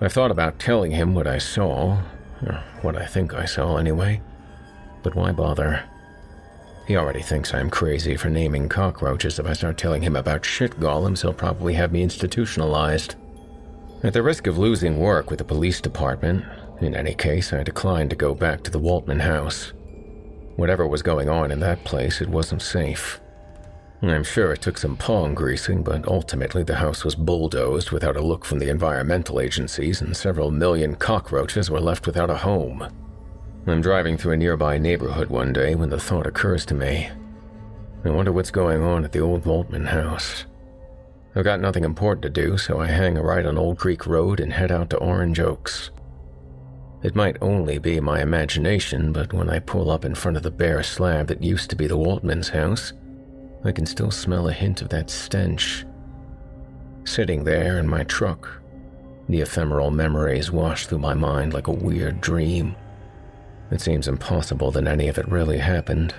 I 0.00 0.08
thought 0.08 0.30
about 0.30 0.58
telling 0.58 0.90
him 0.90 1.14
what 1.14 1.26
I 1.26 1.38
saw, 1.38 2.02
or 2.44 2.64
what 2.82 2.96
I 2.96 3.06
think 3.06 3.32
I 3.32 3.44
saw 3.44 3.76
anyway. 3.76 4.20
But 5.02 5.14
why 5.14 5.32
bother? 5.32 5.84
He 6.86 6.96
already 6.96 7.22
thinks 7.22 7.54
I'm 7.54 7.70
crazy 7.70 8.16
for 8.16 8.28
naming 8.28 8.68
cockroaches. 8.68 9.38
If 9.38 9.46
I 9.46 9.54
start 9.54 9.78
telling 9.78 10.02
him 10.02 10.16
about 10.16 10.44
shit 10.44 10.78
golems, 10.78 11.22
he'll 11.22 11.32
probably 11.32 11.74
have 11.74 11.92
me 11.92 12.02
institutionalized. 12.02 13.14
At 14.04 14.12
the 14.12 14.22
risk 14.22 14.46
of 14.46 14.58
losing 14.58 14.98
work 14.98 15.30
with 15.30 15.38
the 15.38 15.46
police 15.46 15.80
department, 15.80 16.44
in 16.82 16.94
any 16.94 17.14
case, 17.14 17.54
I 17.54 17.62
declined 17.62 18.10
to 18.10 18.16
go 18.16 18.34
back 18.34 18.62
to 18.62 18.70
the 18.70 18.78
Waltman 18.78 19.22
house. 19.22 19.72
Whatever 20.56 20.86
was 20.86 21.00
going 21.00 21.30
on 21.30 21.50
in 21.50 21.58
that 21.60 21.84
place, 21.84 22.20
it 22.20 22.28
wasn't 22.28 22.60
safe. 22.60 23.18
I'm 24.02 24.22
sure 24.22 24.52
it 24.52 24.60
took 24.60 24.76
some 24.76 24.98
palm 24.98 25.32
greasing, 25.32 25.82
but 25.82 26.06
ultimately 26.06 26.62
the 26.62 26.74
house 26.74 27.02
was 27.02 27.14
bulldozed 27.14 27.92
without 27.92 28.18
a 28.18 28.22
look 28.22 28.44
from 28.44 28.58
the 28.58 28.68
environmental 28.68 29.40
agencies, 29.40 30.02
and 30.02 30.14
several 30.14 30.50
million 30.50 30.96
cockroaches 30.96 31.70
were 31.70 31.80
left 31.80 32.06
without 32.06 32.28
a 32.28 32.36
home. 32.36 32.86
I'm 33.66 33.80
driving 33.80 34.18
through 34.18 34.32
a 34.32 34.36
nearby 34.36 34.76
neighborhood 34.76 35.30
one 35.30 35.54
day 35.54 35.74
when 35.74 35.88
the 35.88 35.98
thought 35.98 36.26
occurs 36.26 36.66
to 36.66 36.74
me. 36.74 37.08
I 38.04 38.10
wonder 38.10 38.32
what's 38.32 38.50
going 38.50 38.82
on 38.82 39.06
at 39.06 39.12
the 39.12 39.20
old 39.20 39.44
Waltman 39.44 39.86
house. 39.86 40.44
I've 41.36 41.44
got 41.44 41.60
nothing 41.60 41.82
important 41.82 42.22
to 42.22 42.30
do, 42.30 42.56
so 42.56 42.80
I 42.80 42.86
hang 42.86 43.18
a 43.18 43.22
right 43.22 43.44
on 43.44 43.58
Old 43.58 43.78
Creek 43.78 44.06
Road 44.06 44.38
and 44.38 44.52
head 44.52 44.70
out 44.70 44.90
to 44.90 44.98
Orange 44.98 45.40
Oaks. 45.40 45.90
It 47.02 47.16
might 47.16 47.36
only 47.42 47.78
be 47.78 47.98
my 47.98 48.22
imagination, 48.22 49.12
but 49.12 49.32
when 49.32 49.50
I 49.50 49.58
pull 49.58 49.90
up 49.90 50.04
in 50.04 50.14
front 50.14 50.36
of 50.36 50.44
the 50.44 50.50
bare 50.50 50.84
slab 50.84 51.26
that 51.26 51.42
used 51.42 51.70
to 51.70 51.76
be 51.76 51.88
the 51.88 51.98
Waltman's 51.98 52.48
house, 52.48 52.92
I 53.64 53.72
can 53.72 53.84
still 53.84 54.12
smell 54.12 54.48
a 54.48 54.52
hint 54.52 54.80
of 54.80 54.90
that 54.90 55.10
stench. 55.10 55.84
Sitting 57.04 57.42
there 57.42 57.78
in 57.78 57.88
my 57.88 58.04
truck, 58.04 58.48
the 59.28 59.40
ephemeral 59.40 59.90
memories 59.90 60.52
wash 60.52 60.86
through 60.86 60.98
my 60.98 61.14
mind 61.14 61.52
like 61.52 61.66
a 61.66 61.72
weird 61.72 62.20
dream. 62.20 62.76
It 63.72 63.80
seems 63.80 64.06
impossible 64.06 64.70
that 64.70 64.86
any 64.86 65.08
of 65.08 65.18
it 65.18 65.28
really 65.28 65.58
happened. 65.58 66.14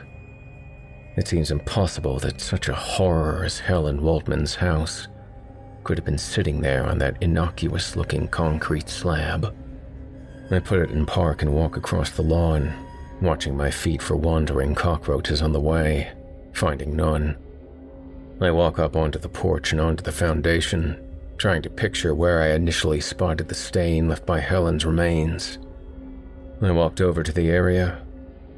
It 1.18 1.28
seems 1.28 1.52
impossible 1.52 2.20
that 2.20 2.42
such 2.42 2.68
a 2.68 2.76
horror 2.76 3.44
as 3.46 3.60
Helen 3.60 4.02
Waltman's 4.02 4.56
house 4.56 5.08
could 5.86 5.98
have 5.98 6.06
been 6.06 6.18
sitting 6.18 6.62
there 6.62 6.86
on 6.86 6.98
that 6.98 7.18
innocuous 7.22 7.96
looking 7.96 8.28
concrete 8.28 8.90
slab. 8.90 9.56
I 10.52 10.60
put 10.60 10.80
it 10.80 10.92
in 10.92 11.06
park 11.06 11.42
and 11.42 11.54
walk 11.54 11.78
across 11.78 12.10
the 12.10 12.22
lawn, 12.22 12.74
watching 13.22 13.56
my 13.56 13.72
feet 13.72 14.02
for 14.02 14.16
wandering 14.16 14.76
cockroaches 14.76 15.42
on 15.42 15.54
the 15.54 15.60
way, 15.60 16.12
finding 16.54 16.96
none. 16.96 17.38
I 18.42 18.52
walk 18.52 18.78
up 18.78 18.98
onto 18.98 19.18
the 19.18 19.30
porch 19.30 19.72
and 19.72 19.80
onto 19.80 20.04
the 20.04 20.12
foundation, 20.12 21.02
trying 21.38 21.62
to 21.62 21.70
picture 21.70 22.14
where 22.14 22.42
I 22.42 22.50
initially 22.50 23.00
spotted 23.00 23.48
the 23.48 23.56
stain 23.56 24.10
left 24.10 24.26
by 24.26 24.40
Helen's 24.40 24.86
remains. 24.86 25.60
I 26.62 26.72
walked 26.72 27.00
over 27.00 27.24
to 27.24 27.32
the 27.32 27.50
area, 27.50 28.05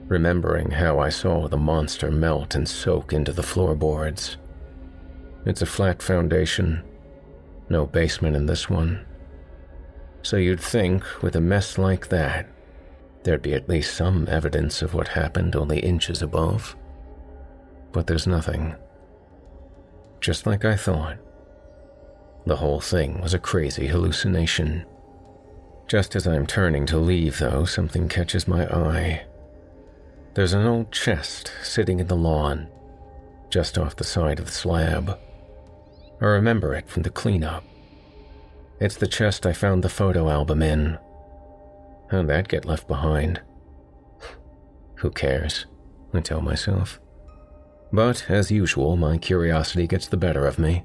remembering 0.08 0.72
how 0.72 1.00
I 1.00 1.10
saw 1.10 1.48
the 1.48 1.58
monster 1.58 2.10
melt 2.10 2.56
and 2.56 2.68
soak 2.68 3.14
into 3.14 3.34
the 3.34 3.44
floorboards. 3.44 4.38
It's 5.46 5.62
a 5.62 5.66
flat 5.66 6.02
foundation, 6.02 6.84
no 7.70 7.86
basement 7.86 8.36
in 8.36 8.46
this 8.46 8.70
one. 8.70 9.06
So 10.22 10.38
you'd 10.38 10.60
think, 10.60 11.04
with 11.22 11.36
a 11.36 11.42
mess 11.42 11.78
like 11.78 12.10
that, 12.10 12.48
there'd 13.24 13.42
be 13.42 13.54
at 13.54 13.70
least 13.70 13.96
some 13.96 14.28
evidence 14.30 14.82
of 14.82 14.94
what 14.94 15.10
happened 15.10 15.56
only 15.56 15.80
inches 15.80 16.22
above. 16.22 16.76
But 17.92 18.08
there's 18.08 18.28
nothing. 18.28 18.76
Just 20.20 20.46
like 20.46 20.66
I 20.66 20.76
thought. 20.76 21.18
The 22.46 22.56
whole 22.56 22.80
thing 22.80 23.22
was 23.22 23.34
a 23.34 23.40
crazy 23.40 23.88
hallucination. 23.88 24.86
Just 25.88 26.16
as 26.16 26.28
I'm 26.28 26.48
turning 26.48 26.86
to 26.88 26.98
leave, 26.98 27.40
though, 27.40 27.66
something 27.66 28.08
catches 28.08 28.48
my 28.48 28.66
eye. 28.68 29.27
There's 30.38 30.54
an 30.54 30.68
old 30.68 30.92
chest 30.92 31.52
sitting 31.64 32.00
in 32.00 32.06
the 32.06 32.16
lawn, 32.16 32.68
just 33.50 33.76
off 33.76 33.96
the 33.96 34.04
side 34.04 34.38
of 34.38 34.46
the 34.46 34.52
slab. 34.52 35.18
I 36.22 36.26
remember 36.26 36.76
it 36.76 36.88
from 36.88 37.02
the 37.02 37.10
cleanup. 37.10 37.64
It's 38.80 38.98
the 38.98 39.08
chest 39.08 39.48
I 39.48 39.54
found 39.54 39.84
the 39.84 39.90
photo 39.90 40.30
album 40.30 40.62
in. 40.62 41.00
How'd 42.12 42.28
that 42.28 42.50
get 42.50 42.66
left 42.66 42.88
behind? 42.88 43.42
Who 44.98 45.10
cares? 45.10 45.66
I 46.14 46.20
tell 46.20 46.42
myself. 46.42 47.00
But, 47.92 48.30
as 48.30 48.52
usual, 48.52 48.96
my 48.96 49.18
curiosity 49.18 49.88
gets 49.88 50.08
the 50.08 50.18
better 50.18 50.46
of 50.46 50.60
me. 50.60 50.84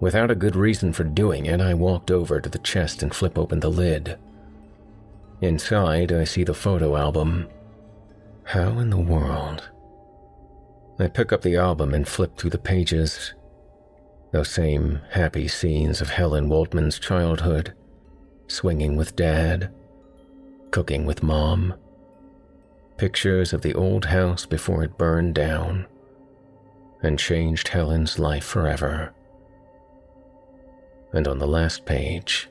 Without 0.00 0.30
a 0.30 0.34
good 0.34 0.56
reason 0.56 0.94
for 0.94 1.04
doing 1.04 1.44
it, 1.44 1.60
I 1.60 1.74
walked 1.74 2.10
over 2.10 2.40
to 2.40 2.48
the 2.48 2.60
chest 2.60 3.02
and 3.02 3.14
flip 3.14 3.36
open 3.36 3.60
the 3.60 3.70
lid. 3.70 4.18
Inside, 5.42 6.12
I 6.12 6.24
see 6.24 6.44
the 6.44 6.54
photo 6.54 6.96
album. 6.96 7.46
How 8.48 8.78
in 8.78 8.90
the 8.90 8.98
world? 8.98 9.70
I 10.98 11.06
pick 11.08 11.32
up 11.32 11.42
the 11.42 11.56
album 11.56 11.94
and 11.94 12.08
flip 12.08 12.36
through 12.36 12.50
the 12.50 12.58
pages. 12.58 13.34
Those 14.32 14.48
same 14.48 15.00
happy 15.10 15.48
scenes 15.48 16.00
of 16.00 16.10
Helen 16.10 16.48
Waltman's 16.48 16.98
childhood 16.98 17.74
swinging 18.46 18.96
with 18.96 19.14
dad, 19.16 19.72
cooking 20.70 21.04
with 21.04 21.22
mom, 21.22 21.74
pictures 22.96 23.52
of 23.52 23.62
the 23.62 23.74
old 23.74 24.06
house 24.06 24.46
before 24.46 24.82
it 24.82 24.98
burned 24.98 25.34
down 25.34 25.86
and 27.02 27.18
changed 27.18 27.68
Helen's 27.68 28.18
life 28.18 28.44
forever 28.44 29.14
and 31.12 31.26
on 31.26 31.38
the 31.38 31.46
last 31.46 31.84
page, 31.86 32.48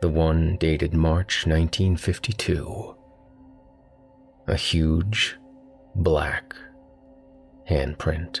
the 0.00 0.08
one 0.08 0.56
dated 0.56 0.94
March 0.94 1.46
1952, 1.46 2.96
a 4.46 4.56
huge 4.56 5.36
black 5.94 6.54
handprint. 7.68 8.40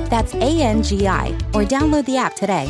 That's 0.11 0.33
A 0.35 0.61
N 0.61 0.83
G 0.83 1.07
I, 1.07 1.29
or 1.53 1.63
download 1.63 2.05
the 2.05 2.17
app 2.17 2.35
today. 2.35 2.67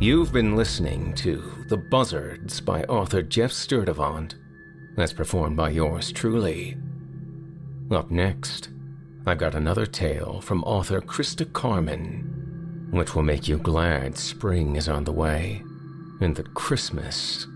You've 0.00 0.34
been 0.34 0.54
listening 0.54 1.14
to 1.14 1.64
The 1.68 1.78
Buzzards 1.78 2.60
by 2.60 2.82
author 2.84 3.22
Jeff 3.22 3.50
Sturdivant, 3.50 4.34
as 4.98 5.14
performed 5.14 5.56
by 5.56 5.70
yours 5.70 6.12
truly. 6.12 6.76
Up 7.90 8.10
next, 8.10 8.68
I've 9.24 9.38
got 9.38 9.54
another 9.54 9.86
tale 9.86 10.42
from 10.42 10.62
author 10.64 11.00
Christa 11.00 11.50
Carmen, 11.50 12.90
which 12.90 13.14
will 13.14 13.22
make 13.22 13.48
you 13.48 13.56
glad 13.56 14.18
spring 14.18 14.76
is 14.76 14.90
on 14.90 15.04
the 15.04 15.12
way 15.12 15.62
and 16.22 16.36
that 16.36 16.54
Christmas 16.54 17.46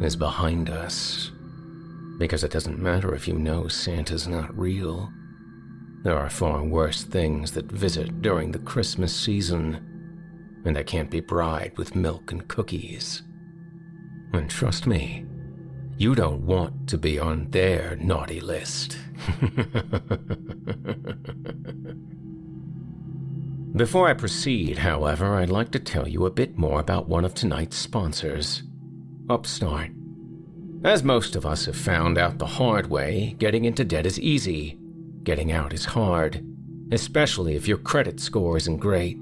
is 0.00 0.16
behind 0.16 0.70
us. 0.70 1.30
Because 2.18 2.44
it 2.44 2.52
doesn't 2.52 2.78
matter 2.78 3.14
if 3.14 3.26
you 3.26 3.34
know 3.34 3.68
Santa's 3.68 4.28
not 4.28 4.56
real. 4.56 5.10
There 6.04 6.18
are 6.18 6.30
far 6.30 6.62
worse 6.62 7.02
things 7.02 7.52
that 7.52 7.72
visit 7.72 8.22
during 8.22 8.52
the 8.52 8.58
Christmas 8.58 9.14
season 9.14 9.90
and 10.64 10.78
I 10.78 10.82
can't 10.82 11.10
be 11.10 11.20
bribed 11.20 11.78
with 11.78 11.94
milk 11.94 12.32
and 12.32 12.48
cookies. 12.48 13.22
And 14.32 14.48
trust 14.48 14.86
me, 14.86 15.26
you 15.96 16.14
don't 16.14 16.46
want 16.46 16.88
to 16.88 16.98
be 16.98 17.18
on 17.18 17.50
their 17.50 17.96
naughty 17.96 18.40
list. 18.40 18.96
Before 23.76 24.08
I 24.08 24.14
proceed, 24.14 24.78
however, 24.78 25.34
I'd 25.34 25.50
like 25.50 25.72
to 25.72 25.80
tell 25.80 26.06
you 26.06 26.26
a 26.26 26.30
bit 26.30 26.56
more 26.56 26.78
about 26.78 27.08
one 27.08 27.24
of 27.24 27.34
tonight's 27.34 27.76
sponsors, 27.76 28.62
Upstart. 29.28 29.90
As 30.84 31.02
most 31.02 31.34
of 31.34 31.44
us 31.44 31.64
have 31.64 31.76
found 31.76 32.16
out 32.16 32.38
the 32.38 32.46
hard 32.46 32.88
way, 32.88 33.34
getting 33.38 33.64
into 33.64 33.84
debt 33.84 34.06
is 34.06 34.20
easy. 34.20 34.78
Getting 35.24 35.50
out 35.50 35.72
is 35.72 35.86
hard, 35.86 36.46
especially 36.92 37.56
if 37.56 37.66
your 37.66 37.78
credit 37.78 38.20
score 38.20 38.56
isn't 38.56 38.76
great. 38.76 39.18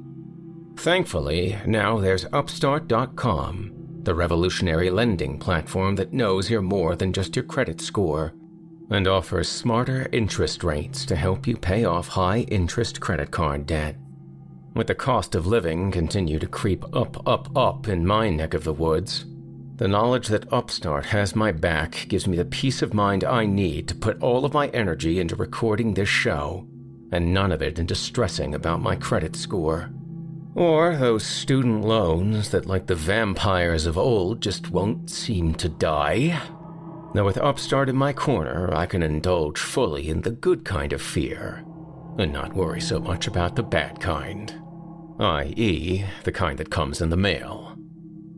Thankfully, 0.76 1.56
now 1.64 1.98
there's 1.98 2.26
Upstart.com, 2.26 4.00
the 4.02 4.14
revolutionary 4.14 4.90
lending 4.90 5.38
platform 5.38 5.96
that 5.96 6.12
knows 6.12 6.50
you're 6.50 6.60
more 6.60 6.94
than 6.94 7.14
just 7.14 7.36
your 7.36 7.44
credit 7.46 7.80
score 7.80 8.34
and 8.90 9.08
offers 9.08 9.48
smarter 9.48 10.08
interest 10.12 10.62
rates 10.62 11.06
to 11.06 11.16
help 11.16 11.46
you 11.46 11.56
pay 11.56 11.84
off 11.84 12.08
high 12.08 12.40
interest 12.40 13.00
credit 13.00 13.30
card 13.30 13.64
debt. 13.64 13.96
With 14.74 14.86
the 14.86 14.94
cost 14.94 15.34
of 15.34 15.46
living 15.46 15.90
continue 15.90 16.38
to 16.38 16.46
creep 16.46 16.84
up, 16.96 17.26
up, 17.26 17.54
up 17.56 17.88
in 17.88 18.06
my 18.06 18.30
neck 18.30 18.54
of 18.54 18.64
the 18.64 18.72
woods, 18.72 19.26
the 19.76 19.88
knowledge 19.88 20.28
that 20.28 20.52
Upstart 20.52 21.06
has 21.06 21.34
my 21.34 21.52
back 21.52 22.06
gives 22.08 22.26
me 22.26 22.36
the 22.36 22.44
peace 22.44 22.82
of 22.82 22.94
mind 22.94 23.24
I 23.24 23.46
need 23.46 23.88
to 23.88 23.94
put 23.94 24.22
all 24.22 24.44
of 24.44 24.54
my 24.54 24.68
energy 24.68 25.20
into 25.20 25.36
recording 25.36 25.94
this 25.94 26.08
show 26.08 26.66
and 27.12 27.34
none 27.34 27.52
of 27.52 27.60
it 27.60 27.78
into 27.78 27.94
stressing 27.94 28.54
about 28.54 28.80
my 28.80 28.96
credit 28.96 29.36
score. 29.36 29.90
Or 30.54 30.96
those 30.96 31.24
student 31.24 31.84
loans 31.84 32.50
that, 32.50 32.66
like 32.66 32.86
the 32.86 32.94
vampires 32.94 33.86
of 33.86 33.98
old, 33.98 34.40
just 34.40 34.70
won't 34.70 35.10
seem 35.10 35.54
to 35.56 35.68
die. 35.68 36.40
Now, 37.14 37.24
with 37.24 37.38
Upstart 37.38 37.90
in 37.90 37.96
my 37.96 38.14
corner, 38.14 38.72
I 38.74 38.86
can 38.86 39.02
indulge 39.02 39.60
fully 39.60 40.08
in 40.08 40.22
the 40.22 40.30
good 40.30 40.64
kind 40.64 40.94
of 40.94 41.02
fear, 41.02 41.64
and 42.18 42.32
not 42.32 42.54
worry 42.54 42.80
so 42.80 42.98
much 42.98 43.26
about 43.26 43.56
the 43.56 43.62
bad 43.62 44.00
kind, 44.00 44.61
i.e., 45.22 46.04
the 46.24 46.32
kind 46.32 46.58
that 46.58 46.70
comes 46.70 47.00
in 47.00 47.08
the 47.08 47.16
mail. 47.16 47.76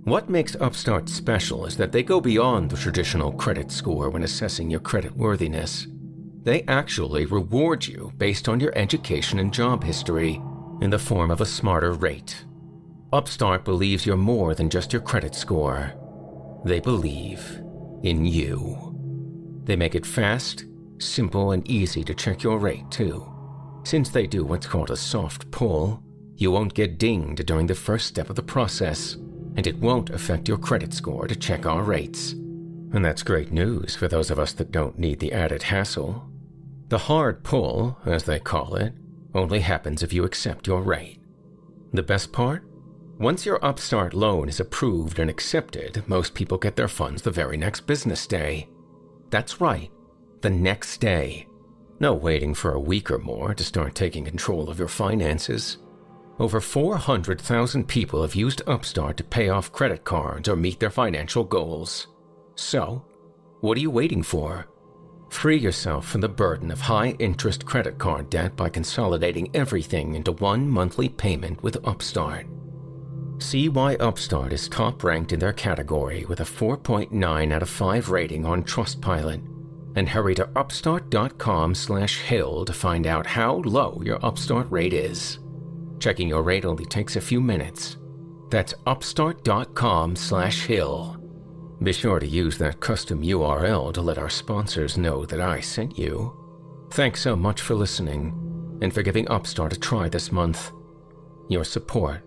What 0.05 0.29
makes 0.29 0.55
Upstart 0.57 1.09
special 1.09 1.65
is 1.65 1.79
that 1.79 1.93
they 1.93 2.03
go 2.03 2.21
beyond 2.21 2.69
the 2.69 2.77
traditional 2.77 3.33
credit 3.33 3.71
score 3.71 4.11
when 4.11 4.23
assessing 4.23 4.71
your 4.71 4.81
credit 4.81 5.17
worthiness. 5.17 5.87
They 6.43 6.63
actually 6.65 7.25
reward 7.25 7.87
you 7.87 8.13
based 8.19 8.51
on 8.51 8.61
your 8.61 8.77
education 8.77 9.39
and 9.39 9.53
job 9.53 9.83
history 9.83 10.43
in 10.83 10.91
the 10.91 10.99
form 10.99 11.31
of 11.31 11.41
a 11.41 11.47
smarter 11.47 11.93
rate. 11.93 12.45
Upstart 13.15 13.65
believes 13.65 14.05
you're 14.05 14.19
more 14.19 14.55
than 14.55 14.69
just 14.69 14.93
your 14.93 15.01
credit 15.01 15.35
score. 15.35 15.95
They 16.67 16.81
believe 16.81 17.63
in 18.03 18.27
you. 18.27 18.95
They 19.65 19.77
make 19.77 19.95
it 19.95 20.05
fast, 20.05 20.67
simple, 20.99 21.53
and 21.53 21.67
easy 21.67 22.05
to 22.05 22.15
check 22.15 22.43
your 22.43 22.59
rate, 22.59 22.91
too. 22.91 23.27
Since 23.85 24.11
they 24.11 24.27
do 24.27 24.45
what's 24.45 24.67
called 24.67 24.91
a 24.91 24.97
soft 24.97 25.51
pull, 25.51 26.04
you 26.37 26.51
won't 26.51 26.75
get 26.75 26.99
dinged 26.99 27.45
during 27.47 27.67
the 27.67 27.75
first 27.75 28.07
step 28.07 28.29
of 28.31 28.37
the 28.37 28.43
process, 28.43 29.15
and 29.57 29.67
it 29.67 29.79
won't 29.79 30.11
affect 30.11 30.49
your 30.49 30.59
credit 30.59 30.93
score 30.93 31.27
to 31.27 31.37
check 31.37 31.67
our 31.67 31.83
rates. 31.83 32.33
And 32.33 33.05
that's 33.05 33.23
great 33.23 33.53
news 33.53 33.95
for 33.97 34.09
those 34.09 34.31
of 34.31 34.39
us 34.39 34.53
that 34.55 34.71
don't 34.71 34.99
need 34.99 35.21
the 35.21 35.33
added 35.33 35.65
hassle. 35.65 36.29
The 36.89 36.99
hard 36.99 37.43
pull, 37.43 37.99
as 38.05 38.25
they 38.25 38.39
call 38.39 38.77
it, 38.77 38.93
only 39.35 39.61
happens 39.61 40.03
if 40.03 40.13
you 40.13 40.25
accept 40.25 40.67
your 40.67 40.83
rate. 40.83 41.21
The 41.93 42.03
best 42.03 42.33
part? 42.33 42.65
Once 43.19 43.47
your 43.47 43.65
Upstart 43.65 44.13
loan 44.15 44.49
is 44.49 44.61
approved 44.61 45.19
and 45.19 45.31
accepted, 45.31 46.03
most 46.09 46.35
people 46.35 46.59
get 46.59 46.77
their 46.77 46.89
funds 46.89 47.23
the 47.23 47.31
very 47.31 47.57
next 47.57 47.87
business 47.87 48.27
day. 48.27 48.69
That's 49.31 49.61
right, 49.61 49.91
the 50.41 50.51
next 50.51 50.99
day. 50.99 51.47
No 52.01 52.13
waiting 52.13 52.55
for 52.55 52.73
a 52.73 52.81
week 52.81 53.11
or 53.11 53.19
more 53.19 53.55
to 53.55 53.65
start 53.65 53.95
taking 53.95 54.25
control 54.25 54.69
of 54.69 54.79
your 54.79 54.89
finances. 54.89 55.79
Over 56.41 56.61
400,000 56.61 57.87
people 57.87 58.23
have 58.23 58.35
used 58.35 58.63
Upstart 58.67 59.17
to 59.19 59.25
pay 59.25 59.51
off 59.51 59.71
credit 59.71 60.03
cards 60.03 60.49
or 60.49 60.57
meet 60.57 60.81
their 60.81 60.91
financial 60.91 61.45
goals. 61.45 62.09
So, 62.57 63.05
what 63.61 63.79
are 63.79 63.81
you 63.81 63.91
waiting 63.91 64.23
for? 64.23 64.67
Free 65.31 65.57
yourself 65.57 66.09
from 66.09 66.21
the 66.21 66.29
burden 66.29 66.71
of 66.71 66.81
high 66.81 67.11
interest 67.19 67.65
credit 67.65 67.99
card 67.99 68.31
debt 68.31 68.57
by 68.57 68.69
consolidating 68.69 69.51
everything 69.55 70.17
into 70.17 70.33
one 70.33 70.69
monthly 70.69 71.09
payment 71.09 71.63
with 71.63 71.87
Upstart. 71.87 72.47
See 73.39 73.69
why 73.69 73.95
Upstart 73.97 74.53
is 74.53 74.69
top 74.69 75.05
ranked 75.05 75.33
in 75.33 75.41
their 75.41 75.53
category 75.53 76.25
with 76.25 76.41
a 76.41 76.45
4.9 76.45 77.53
out 77.53 77.63
of 77.63 77.69
5 77.69 78.11
rating 78.11 78.45
on 78.45 78.65
Trustpilot. 78.65 79.43
And 79.97 80.09
hurry 80.09 80.35
to 80.37 80.49
upstart.com 80.57 81.75
slash 81.77 82.19
hill 82.19 82.65
to 82.65 82.73
find 82.73 83.07
out 83.07 83.27
how 83.27 83.63
low 83.65 84.03
your 84.05 84.25
Upstart 84.25 84.71
rate 84.71 84.93
is. 84.93 85.39
Checking 86.05 86.29
your 86.29 86.43
rate 86.43 86.67
only 86.67 86.85
takes 86.85 87.17
a 87.17 87.21
few 87.23 87.41
minutes. 87.41 87.97
That's 88.51 88.75
upstart.com 88.85 90.17
slash 90.17 90.67
hill. 90.67 91.17
Be 91.83 91.95
sure 91.95 92.21
to 92.21 92.27
use 92.27 92.59
that 92.59 92.79
custom 92.79 93.23
URL 93.23 93.91
to 93.95 94.03
let 94.03 94.19
our 94.19 94.29
sponsors 94.29 94.99
know 94.99 95.25
that 95.25 95.41
I 95.41 95.61
sent 95.61 95.99
you. 95.99 96.37
Thanks 96.91 97.23
so 97.23 97.35
much 97.35 97.63
for 97.63 97.75
listening 97.75 98.79
and 98.83 98.93
for 98.93 99.01
giving 99.01 99.27
Upstart 99.31 99.73
a 99.73 99.81
try 99.81 100.11
this 100.11 100.31
month. 100.31 100.73
Your 101.49 101.65
support 101.65 102.21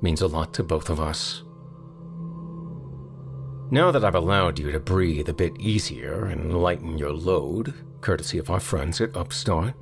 means 0.00 0.22
a 0.22 0.28
lot 0.28 0.54
to 0.54 0.62
both 0.62 0.88
of 0.88 1.00
us. 1.00 1.42
Now 3.72 3.90
that 3.90 4.04
I've 4.04 4.14
allowed 4.14 4.60
you 4.60 4.70
to 4.70 4.78
breathe 4.78 5.28
a 5.28 5.34
bit 5.34 5.58
easier 5.58 6.26
and 6.26 6.62
lighten 6.62 6.96
your 6.96 7.14
load, 7.14 7.74
courtesy 8.00 8.38
of 8.38 8.48
our 8.48 8.60
friends 8.60 9.00
at 9.00 9.16
Upstart, 9.16 9.74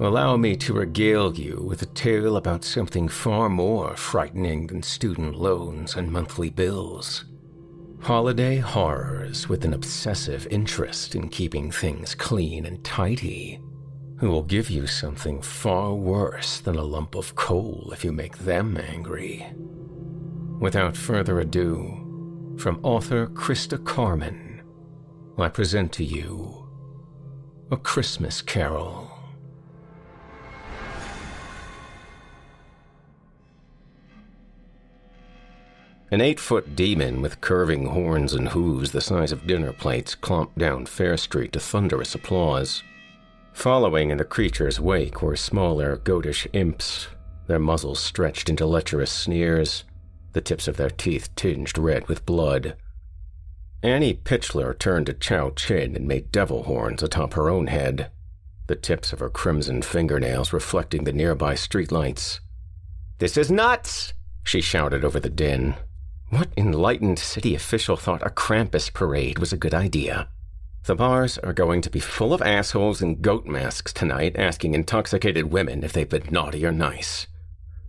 allow 0.00 0.36
me 0.36 0.56
to 0.56 0.74
regale 0.74 1.34
you 1.34 1.62
with 1.66 1.82
a 1.82 1.86
tale 1.86 2.36
about 2.36 2.64
something 2.64 3.08
far 3.08 3.48
more 3.48 3.96
frightening 3.96 4.66
than 4.66 4.82
student 4.82 5.36
loans 5.36 5.94
and 5.94 6.10
monthly 6.10 6.50
bills. 6.50 7.24
Holiday 8.00 8.58
horrors 8.58 9.48
with 9.48 9.64
an 9.64 9.72
obsessive 9.72 10.46
interest 10.50 11.14
in 11.14 11.28
keeping 11.28 11.70
things 11.70 12.14
clean 12.14 12.66
and 12.66 12.84
tidy, 12.84 13.60
who 14.18 14.28
will 14.30 14.42
give 14.42 14.68
you 14.68 14.86
something 14.86 15.40
far 15.40 15.94
worse 15.94 16.58
than 16.60 16.76
a 16.76 16.82
lump 16.82 17.14
of 17.14 17.34
coal 17.34 17.90
if 17.92 18.04
you 18.04 18.12
make 18.12 18.36
them 18.38 18.76
angry. 18.76 19.46
Without 20.60 20.96
further 20.96 21.40
ado, 21.40 22.56
from 22.58 22.78
author 22.82 23.26
Christa 23.28 23.82
Carmen, 23.84 24.62
I 25.38 25.48
present 25.48 25.92
to 25.94 26.04
you 26.04 26.68
A 27.70 27.76
Christmas 27.76 28.42
Carol. 28.42 29.03
An 36.14 36.20
eight 36.20 36.38
foot 36.38 36.76
demon 36.76 37.22
with 37.22 37.40
curving 37.40 37.86
horns 37.86 38.34
and 38.34 38.50
hooves 38.50 38.92
the 38.92 39.00
size 39.00 39.32
of 39.32 39.48
dinner 39.48 39.72
plates 39.72 40.14
clomped 40.14 40.56
down 40.56 40.86
Fair 40.86 41.16
Street 41.16 41.52
to 41.54 41.58
thunderous 41.58 42.14
applause. 42.14 42.84
Following 43.52 44.10
in 44.10 44.18
the 44.18 44.24
creature's 44.24 44.78
wake 44.78 45.22
were 45.22 45.34
smaller, 45.34 45.96
goatish 45.96 46.46
imps, 46.52 47.08
their 47.48 47.58
muzzles 47.58 47.98
stretched 47.98 48.48
into 48.48 48.64
lecherous 48.64 49.10
sneers, 49.10 49.82
the 50.34 50.40
tips 50.40 50.68
of 50.68 50.76
their 50.76 50.88
teeth 50.88 51.34
tinged 51.34 51.76
red 51.76 52.06
with 52.06 52.24
blood. 52.24 52.76
Annie 53.82 54.14
Pitchler 54.14 54.78
turned 54.78 55.06
to 55.06 55.14
Chow 55.14 55.50
Chin 55.50 55.96
and 55.96 56.06
made 56.06 56.30
devil 56.30 56.62
horns 56.62 57.02
atop 57.02 57.34
her 57.34 57.50
own 57.50 57.66
head, 57.66 58.12
the 58.68 58.76
tips 58.76 59.12
of 59.12 59.18
her 59.18 59.30
crimson 59.30 59.82
fingernails 59.82 60.52
reflecting 60.52 61.02
the 61.02 61.12
nearby 61.12 61.54
streetlights. 61.54 62.38
This 63.18 63.36
is 63.36 63.50
nuts! 63.50 64.14
she 64.44 64.60
shouted 64.60 65.04
over 65.04 65.18
the 65.18 65.28
din. 65.28 65.74
What 66.30 66.48
enlightened 66.56 67.18
city 67.18 67.54
official 67.54 67.96
thought 67.96 68.26
a 68.26 68.30
Krampus 68.30 68.92
parade 68.92 69.38
was 69.38 69.52
a 69.52 69.56
good 69.56 69.74
idea? 69.74 70.28
The 70.84 70.94
bars 70.94 71.38
are 71.38 71.52
going 71.52 71.80
to 71.82 71.90
be 71.90 72.00
full 72.00 72.34
of 72.34 72.42
assholes 72.42 73.00
in 73.00 73.20
goat 73.20 73.46
masks 73.46 73.92
tonight 73.92 74.36
asking 74.36 74.74
intoxicated 74.74 75.52
women 75.52 75.82
if 75.82 75.92
they've 75.92 76.08
been 76.08 76.28
naughty 76.30 76.66
or 76.66 76.72
nice. 76.72 77.26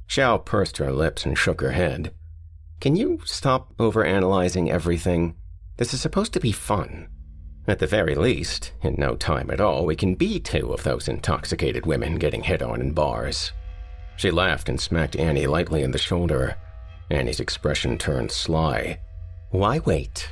Chow 0.07 0.37
pursed 0.37 0.77
her 0.77 0.91
lips 0.91 1.25
and 1.25 1.37
shook 1.37 1.61
her 1.61 1.71
head. 1.71 2.13
Can 2.79 2.95
you 2.95 3.19
stop 3.25 3.75
overanalyzing 3.77 4.69
everything? 4.69 5.35
This 5.77 5.93
is 5.93 6.01
supposed 6.01 6.33
to 6.33 6.39
be 6.39 6.51
fun. 6.51 7.07
At 7.67 7.79
the 7.79 7.87
very 7.87 8.15
least, 8.15 8.73
in 8.83 8.95
no 8.97 9.15
time 9.15 9.49
at 9.49 9.59
all, 9.59 9.85
we 9.85 9.95
can 9.95 10.15
be 10.15 10.39
two 10.39 10.71
of 10.71 10.83
those 10.83 11.07
intoxicated 11.07 11.85
women 11.85 12.15
getting 12.17 12.43
hit 12.43 12.61
on 12.61 12.79
in 12.79 12.91
bars. 12.91 13.51
She 14.17 14.29
laughed 14.29 14.69
and 14.69 14.79
smacked 14.79 15.15
Annie 15.15 15.47
lightly 15.47 15.81
in 15.81 15.91
the 15.91 15.97
shoulder. 15.97 16.57
Annie's 17.09 17.39
expression 17.39 17.97
turned 17.97 18.31
sly. 18.31 18.99
Why 19.51 19.79
wait? 19.79 20.29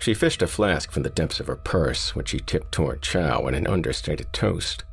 She 0.00 0.14
fished 0.14 0.42
a 0.42 0.46
flask 0.46 0.90
from 0.90 1.02
the 1.02 1.10
depths 1.10 1.40
of 1.40 1.46
her 1.46 1.56
purse, 1.56 2.14
which 2.14 2.28
she 2.28 2.38
tipped 2.38 2.72
toward 2.72 3.02
Chow 3.02 3.46
in 3.46 3.54
an 3.54 3.66
understated 3.66 4.32
toast. 4.32 4.84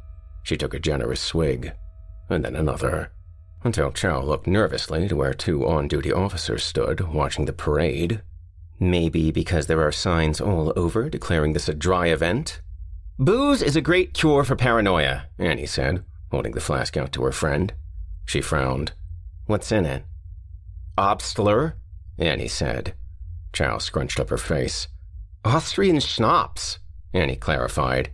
She 0.43 0.57
took 0.57 0.73
a 0.73 0.79
generous 0.79 1.21
swig, 1.21 1.73
and 2.29 2.43
then 2.43 2.55
another, 2.55 3.11
until 3.63 3.91
Chow 3.91 4.21
looked 4.21 4.47
nervously 4.47 5.07
to 5.07 5.15
where 5.15 5.33
two 5.33 5.65
on 5.67 5.87
duty 5.87 6.11
officers 6.11 6.63
stood, 6.63 7.01
watching 7.01 7.45
the 7.45 7.53
parade. 7.53 8.21
Maybe 8.79 9.31
because 9.31 9.67
there 9.67 9.81
are 9.81 9.91
signs 9.91 10.41
all 10.41 10.73
over 10.75 11.09
declaring 11.09 11.53
this 11.53 11.69
a 11.69 11.73
dry 11.73 12.07
event? 12.07 12.61
Booze 13.17 13.61
is 13.61 13.75
a 13.75 13.81
great 13.81 14.13
cure 14.13 14.43
for 14.43 14.55
paranoia, 14.55 15.27
Annie 15.39 15.65
said, 15.65 16.03
holding 16.31 16.51
the 16.51 16.59
flask 16.59 16.97
out 16.97 17.11
to 17.13 17.23
her 17.23 17.31
friend. 17.31 17.73
She 18.25 18.41
frowned. 18.41 18.91
What's 19.45 19.71
in 19.71 19.85
it? 19.85 20.03
Obstler, 20.97 21.75
Annie 22.17 22.47
said. 22.47 22.93
Chow 23.53 23.77
scrunched 23.77 24.19
up 24.19 24.29
her 24.29 24.37
face. 24.37 24.87
Austrian 25.43 25.99
schnapps, 25.99 26.79
Annie 27.13 27.35
clarified. 27.35 28.11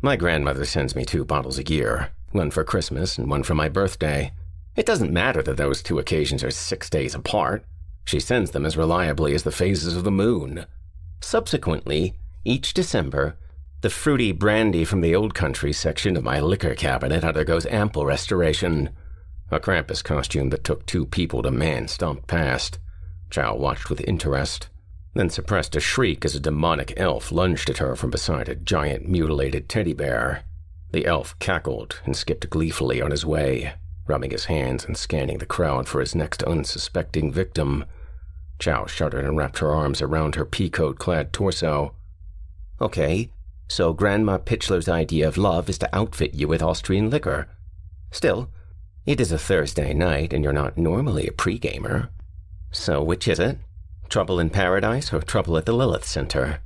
My 0.00 0.16
grandmother 0.16 0.64
sends 0.64 0.96
me 0.96 1.04
two 1.04 1.24
bottles 1.24 1.58
a 1.58 1.64
year, 1.64 2.10
one 2.32 2.50
for 2.50 2.64
Christmas 2.64 3.18
and 3.18 3.30
one 3.30 3.42
for 3.42 3.54
my 3.54 3.68
birthday. 3.68 4.32
It 4.74 4.86
doesn't 4.86 5.12
matter 5.12 5.42
that 5.42 5.58
those 5.58 5.82
two 5.82 5.98
occasions 5.98 6.42
are 6.42 6.50
six 6.50 6.88
days 6.88 7.14
apart. 7.14 7.64
She 8.04 8.18
sends 8.18 8.50
them 8.50 8.66
as 8.66 8.76
reliably 8.76 9.34
as 9.34 9.42
the 9.42 9.52
phases 9.52 9.96
of 9.96 10.04
the 10.04 10.10
moon. 10.10 10.66
Subsequently, 11.20 12.14
each 12.44 12.74
December, 12.74 13.36
the 13.82 13.90
fruity 13.90 14.32
brandy 14.32 14.84
from 14.84 15.02
the 15.02 15.14
old 15.14 15.34
country 15.34 15.72
section 15.72 16.16
of 16.16 16.24
my 16.24 16.40
liquor 16.40 16.74
cabinet 16.74 17.24
undergoes 17.24 17.66
ample 17.66 18.06
restoration. 18.06 18.90
A 19.52 19.60
Krampus 19.60 20.02
costume 20.02 20.48
that 20.48 20.64
took 20.64 20.86
two 20.86 21.04
people 21.04 21.42
to 21.42 21.50
man 21.50 21.86
stomped 21.86 22.26
past. 22.26 22.78
Chow 23.28 23.54
watched 23.54 23.90
with 23.90 24.00
interest, 24.00 24.70
then 25.12 25.28
suppressed 25.28 25.76
a 25.76 25.80
shriek 25.80 26.24
as 26.24 26.34
a 26.34 26.40
demonic 26.40 26.94
elf 26.96 27.30
lunged 27.30 27.68
at 27.68 27.76
her 27.76 27.94
from 27.94 28.08
beside 28.08 28.48
a 28.48 28.54
giant 28.54 29.06
mutilated 29.06 29.68
teddy 29.68 29.92
bear. 29.92 30.44
The 30.92 31.04
elf 31.04 31.38
cackled 31.38 32.00
and 32.06 32.16
skipped 32.16 32.48
gleefully 32.48 33.02
on 33.02 33.10
his 33.10 33.26
way, 33.26 33.74
rubbing 34.06 34.30
his 34.30 34.46
hands 34.46 34.86
and 34.86 34.96
scanning 34.96 35.36
the 35.36 35.44
crowd 35.44 35.86
for 35.86 36.00
his 36.00 36.14
next 36.14 36.42
unsuspecting 36.44 37.30
victim. 37.30 37.84
Chow 38.58 38.86
shuddered 38.86 39.26
and 39.26 39.36
wrapped 39.36 39.58
her 39.58 39.70
arms 39.70 40.00
around 40.00 40.34
her 40.34 40.46
peacoat 40.46 40.98
clad 40.98 41.30
torso. 41.30 41.94
Okay, 42.80 43.30
so 43.68 43.92
Grandma 43.92 44.38
Pitchler's 44.38 44.88
idea 44.88 45.28
of 45.28 45.36
love 45.36 45.68
is 45.68 45.76
to 45.76 45.94
outfit 45.94 46.32
you 46.32 46.48
with 46.48 46.62
Austrian 46.62 47.10
liquor. 47.10 47.48
Still, 48.10 48.48
it 49.04 49.20
is 49.20 49.32
a 49.32 49.38
Thursday 49.38 49.92
night, 49.92 50.32
and 50.32 50.44
you're 50.44 50.52
not 50.52 50.78
normally 50.78 51.26
a 51.26 51.32
pre-gamer. 51.32 52.10
So 52.70 53.02
which 53.02 53.28
is 53.28 53.40
it? 53.40 53.58
Trouble 54.08 54.38
in 54.38 54.50
Paradise 54.50 55.12
or 55.12 55.20
Trouble 55.20 55.56
at 55.56 55.66
the 55.66 55.72
Lilith 55.72 56.04
Center? 56.04 56.60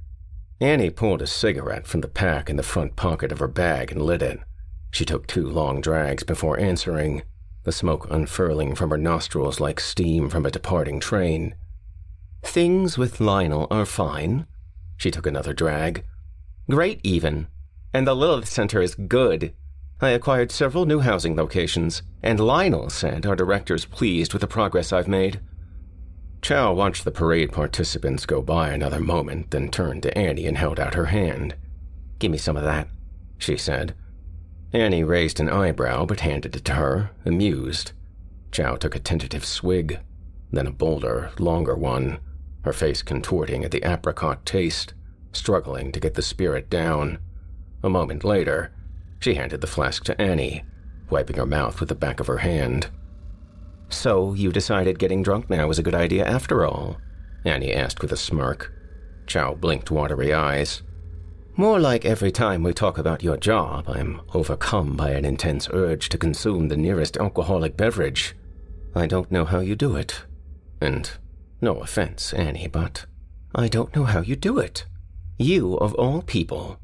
Annie 0.61 0.91
pulled 0.91 1.23
a 1.23 1.27
cigarette 1.27 1.87
from 1.87 2.01
the 2.01 2.09
pack 2.09 2.49
in 2.49 2.57
the 2.57 2.63
front 2.63 2.97
pocket 2.97 3.31
of 3.31 3.41
her 3.41 3.49
bag 3.49 3.93
and 3.93 4.03
lit 4.03 4.23
it. 4.23 4.41
She 4.91 5.05
took 5.05 5.27
two 5.27 5.47
long 5.47 5.81
drags 5.81 6.25
before 6.25 6.59
answering, 6.59 7.23
the 7.65 7.73
smoke 7.73 8.07
unfurling 8.11 8.75
from 8.75 8.91
her 8.91 8.97
nostrils 8.97 9.61
like 9.61 9.81
steam 9.81 10.31
from 10.31 10.47
a 10.47 10.51
departing 10.51 11.01
train. 11.01 11.55
Things 12.43 12.97
with 12.97 13.21
Lionel 13.21 13.67
are 13.71 13.85
fine. 13.85 14.47
She 14.97 15.11
took 15.11 15.27
another 15.27 15.53
drag. 15.53 16.05
Great, 16.71 17.01
even. 17.03 17.49
And 17.93 18.07
the 18.07 18.15
Lilith 18.15 18.49
Center 18.49 18.81
is 18.81 18.95
good. 18.95 19.53
I 20.01 20.11
acquired 20.11 20.53
several 20.53 20.85
new 20.85 21.01
housing 21.01 21.37
locations, 21.37 22.03
and 22.23 22.39
Lionel 22.39 22.91
said 22.91 23.25
our 23.25 23.35
director's 23.35 23.87
pleased 23.87 24.35
with 24.35 24.43
the 24.43 24.47
progress 24.47 24.93
I've 24.93 25.09
made. 25.09 25.41
Chow 26.43 26.75
watched 26.75 27.05
the 27.05 27.11
parade 27.11 27.51
participants 27.51 28.27
go 28.27 28.43
by 28.43 28.71
another 28.71 29.01
moment, 29.01 29.51
then 29.51 29.71
turned 29.71 30.03
to 30.03 30.17
Annie 30.17 30.47
and 30.47 30.59
held 30.59 30.79
out 30.79 30.95
her 30.95 31.07
hand. 31.07 31.55
Give 32.19 32.31
me 32.31 32.37
some 32.37 32.59
of 32.59 32.63
that, 32.63 32.89
she 33.39 33.57
said. 33.57 33.95
Annie 34.73 35.03
raised 35.03 35.41
an 35.41 35.49
eyebrow 35.49 36.05
but 36.05 36.21
handed 36.21 36.55
it 36.55 36.65
to 36.67 36.75
her, 36.75 37.11
amused. 37.25 37.93
Chow 38.53 38.77
took 38.77 38.95
a 38.95 38.99
tentative 39.01 39.47
swig, 39.47 40.01
then 40.53 40.67
a 40.67 40.73
bolder, 40.73 41.31
longer 41.39 41.75
one, 41.75 42.19
her 42.63 42.73
face 42.73 43.03
contorting 43.03 43.65
at 43.65 43.71
the 43.71 43.83
apricot 43.91 44.45
taste, 44.45 44.93
struggling 45.33 45.91
to 45.93 46.01
get 46.01 46.15
the 46.15 46.23
spirit 46.23 46.69
down. 46.69 47.19
A 47.83 47.89
moment 47.89 48.23
later, 48.23 48.73
She 49.27 49.35
handed 49.35 49.61
the 49.61 49.67
flask 49.67 50.05
to 50.05 50.23
Annie, 50.23 50.63
wiping 51.11 51.35
her 51.35 51.47
mouth 51.47 51.81
with 51.81 51.89
the 51.89 51.97
back 51.97 52.21
of 52.21 52.29
her 52.29 52.39
hand. 52.39 52.91
So, 53.89 54.35
you 54.35 54.53
decided 54.53 55.01
getting 55.01 55.25
drunk 55.25 55.51
now 55.51 55.67
was 55.67 55.81
a 55.81 55.83
good 55.83 55.97
idea 55.97 56.25
after 56.25 56.65
all? 56.65 56.99
Annie 57.45 57.73
asked 57.73 58.03
with 58.03 58.13
a 58.13 58.17
smirk. 58.17 58.73
Chow 59.27 59.55
blinked 59.55 59.91
watery 59.91 60.33
eyes. 60.33 60.85
More 61.57 61.81
like 61.81 62.05
every 62.05 62.31
time 62.31 62.63
we 62.63 62.73
talk 62.73 62.99
about 62.99 63.25
your 63.25 63.37
job, 63.37 63.89
I'm 63.89 64.21
overcome 64.33 64.95
by 64.95 65.11
an 65.11 65.25
intense 65.25 65.69
urge 65.73 66.09
to 66.11 66.19
consume 66.19 66.69
the 66.69 66.77
nearest 66.77 67.17
alcoholic 67.17 67.77
beverage. 67.77 68.37
I 68.95 69.09
don't 69.09 69.33
know 69.33 69.45
how 69.45 69.59
you 69.59 69.75
do 69.75 69.97
it. 69.97 70.23
And 70.81 71.11
no 71.61 71.81
offense, 71.81 72.33
Annie, 72.33 72.69
but 72.69 73.07
I 73.57 73.67
don't 73.67 73.93
know 73.97 74.05
how 74.05 74.21
you 74.21 74.37
do 74.37 74.61
it. 74.61 74.87
You, 75.37 75.75
of 75.79 75.95
all 75.95 76.23
people. 76.23 76.79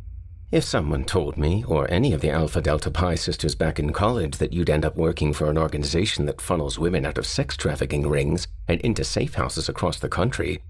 If 0.52 0.64
someone 0.64 1.04
told 1.04 1.38
me, 1.38 1.64
or 1.66 1.90
any 1.90 2.12
of 2.12 2.20
the 2.20 2.28
Alpha 2.28 2.60
Delta 2.60 2.90
Pi 2.90 3.14
sisters 3.14 3.54
back 3.54 3.78
in 3.78 3.90
college, 3.90 4.36
that 4.36 4.52
you'd 4.52 4.68
end 4.68 4.84
up 4.84 4.96
working 4.96 5.32
for 5.32 5.48
an 5.48 5.56
organization 5.56 6.26
that 6.26 6.42
funnels 6.42 6.78
women 6.78 7.06
out 7.06 7.16
of 7.16 7.24
sex 7.24 7.56
trafficking 7.56 8.06
rings 8.06 8.46
and 8.68 8.78
into 8.82 9.02
safe 9.02 9.32
houses 9.36 9.70
across 9.70 9.98
the 9.98 10.10
country, 10.10 10.60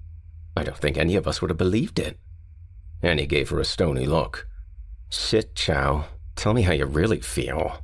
I 0.56 0.62
don't 0.62 0.78
think 0.78 0.96
any 0.96 1.16
of 1.16 1.26
us 1.26 1.40
would 1.40 1.50
have 1.50 1.58
believed 1.58 1.98
it. 1.98 2.16
Annie 3.02 3.26
gave 3.26 3.48
her 3.48 3.58
a 3.58 3.64
stony 3.64 4.06
look. 4.06 4.46
Sit, 5.10 5.56
Chow. 5.56 6.04
Tell 6.36 6.54
me 6.54 6.62
how 6.62 6.74
you 6.74 6.86
really 6.86 7.20
feel. 7.20 7.82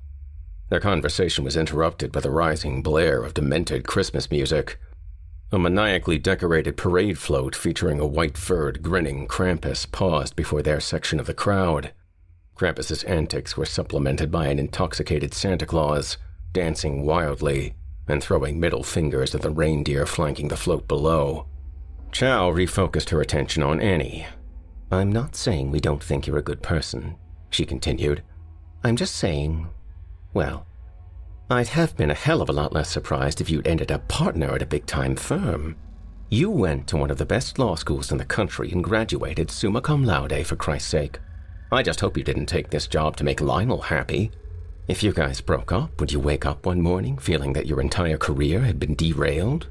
Their 0.68 0.78
conversation 0.78 1.42
was 1.42 1.56
interrupted 1.56 2.12
by 2.12 2.20
the 2.20 2.30
rising 2.30 2.80
blare 2.80 3.24
of 3.24 3.34
demented 3.34 3.88
Christmas 3.88 4.30
music. 4.30 4.78
A 5.50 5.58
maniacally 5.58 6.18
decorated 6.18 6.76
parade 6.76 7.18
float 7.18 7.56
featuring 7.56 8.00
a 8.00 8.06
white 8.06 8.36
furred, 8.36 8.82
grinning 8.82 9.26
Krampus 9.26 9.90
paused 9.90 10.36
before 10.36 10.60
their 10.60 10.78
section 10.78 11.18
of 11.18 11.26
the 11.26 11.32
crowd. 11.32 11.92
Krampus's 12.54 13.02
antics 13.04 13.56
were 13.56 13.64
supplemented 13.64 14.30
by 14.30 14.48
an 14.48 14.58
intoxicated 14.58 15.32
Santa 15.32 15.64
Claus, 15.64 16.18
dancing 16.52 17.06
wildly 17.06 17.74
and 18.08 18.22
throwing 18.22 18.60
middle 18.60 18.82
fingers 18.82 19.34
at 19.34 19.42
the 19.42 19.50
reindeer 19.50 20.04
flanking 20.06 20.48
the 20.48 20.56
float 20.56 20.86
below. 20.86 21.46
Chow 22.12 22.50
refocused 22.50 23.10
her 23.10 23.20
attention 23.20 23.62
on 23.62 23.80
Annie. 23.80 24.26
I'm 24.90 25.12
not 25.12 25.36
saying 25.36 25.70
we 25.70 25.80
don't 25.80 26.02
think 26.02 26.26
you're 26.26 26.38
a 26.38 26.42
good 26.42 26.62
person, 26.62 27.16
she 27.50 27.66
continued. 27.66 28.22
I'm 28.82 28.96
just 28.96 29.14
saying, 29.14 29.68
well, 30.32 30.66
I'd 31.50 31.68
have 31.68 31.96
been 31.96 32.10
a 32.10 32.14
hell 32.14 32.42
of 32.42 32.50
a 32.50 32.52
lot 32.52 32.74
less 32.74 32.90
surprised 32.90 33.40
if 33.40 33.48
you'd 33.48 33.66
ended 33.66 33.90
up 33.90 34.06
partner 34.06 34.54
at 34.54 34.60
a 34.60 34.66
big 34.66 34.84
time 34.84 35.16
firm. 35.16 35.76
You 36.28 36.50
went 36.50 36.86
to 36.88 36.98
one 36.98 37.10
of 37.10 37.16
the 37.16 37.24
best 37.24 37.58
law 37.58 37.74
schools 37.74 38.12
in 38.12 38.18
the 38.18 38.26
country 38.26 38.70
and 38.70 38.84
graduated 38.84 39.50
summa 39.50 39.80
cum 39.80 40.04
laude, 40.04 40.46
for 40.46 40.56
Christ's 40.56 40.90
sake. 40.90 41.18
I 41.72 41.82
just 41.82 42.00
hope 42.00 42.18
you 42.18 42.22
didn't 42.22 42.46
take 42.46 42.68
this 42.68 42.86
job 42.86 43.16
to 43.16 43.24
make 43.24 43.40
Lionel 43.40 43.80
happy. 43.80 44.30
If 44.88 45.02
you 45.02 45.10
guys 45.14 45.40
broke 45.40 45.72
up, 45.72 45.98
would 45.98 46.12
you 46.12 46.20
wake 46.20 46.44
up 46.44 46.66
one 46.66 46.82
morning 46.82 47.16
feeling 47.16 47.54
that 47.54 47.66
your 47.66 47.80
entire 47.80 48.18
career 48.18 48.60
had 48.60 48.78
been 48.78 48.94
derailed? 48.94 49.68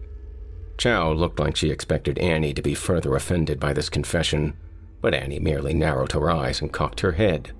Chow 0.79 1.11
looked 1.11 1.39
like 1.39 1.55
she 1.55 1.69
expected 1.69 2.17
Annie 2.17 2.55
to 2.55 2.61
be 2.63 2.73
further 2.73 3.15
offended 3.15 3.59
by 3.59 3.73
this 3.73 3.89
confession, 3.89 4.55
but 4.99 5.13
Annie 5.13 5.39
merely 5.39 5.75
narrowed 5.75 6.13
her 6.13 6.31
eyes 6.31 6.59
and 6.59 6.73
cocked 6.73 7.01
her 7.01 7.11
head. 7.11 7.51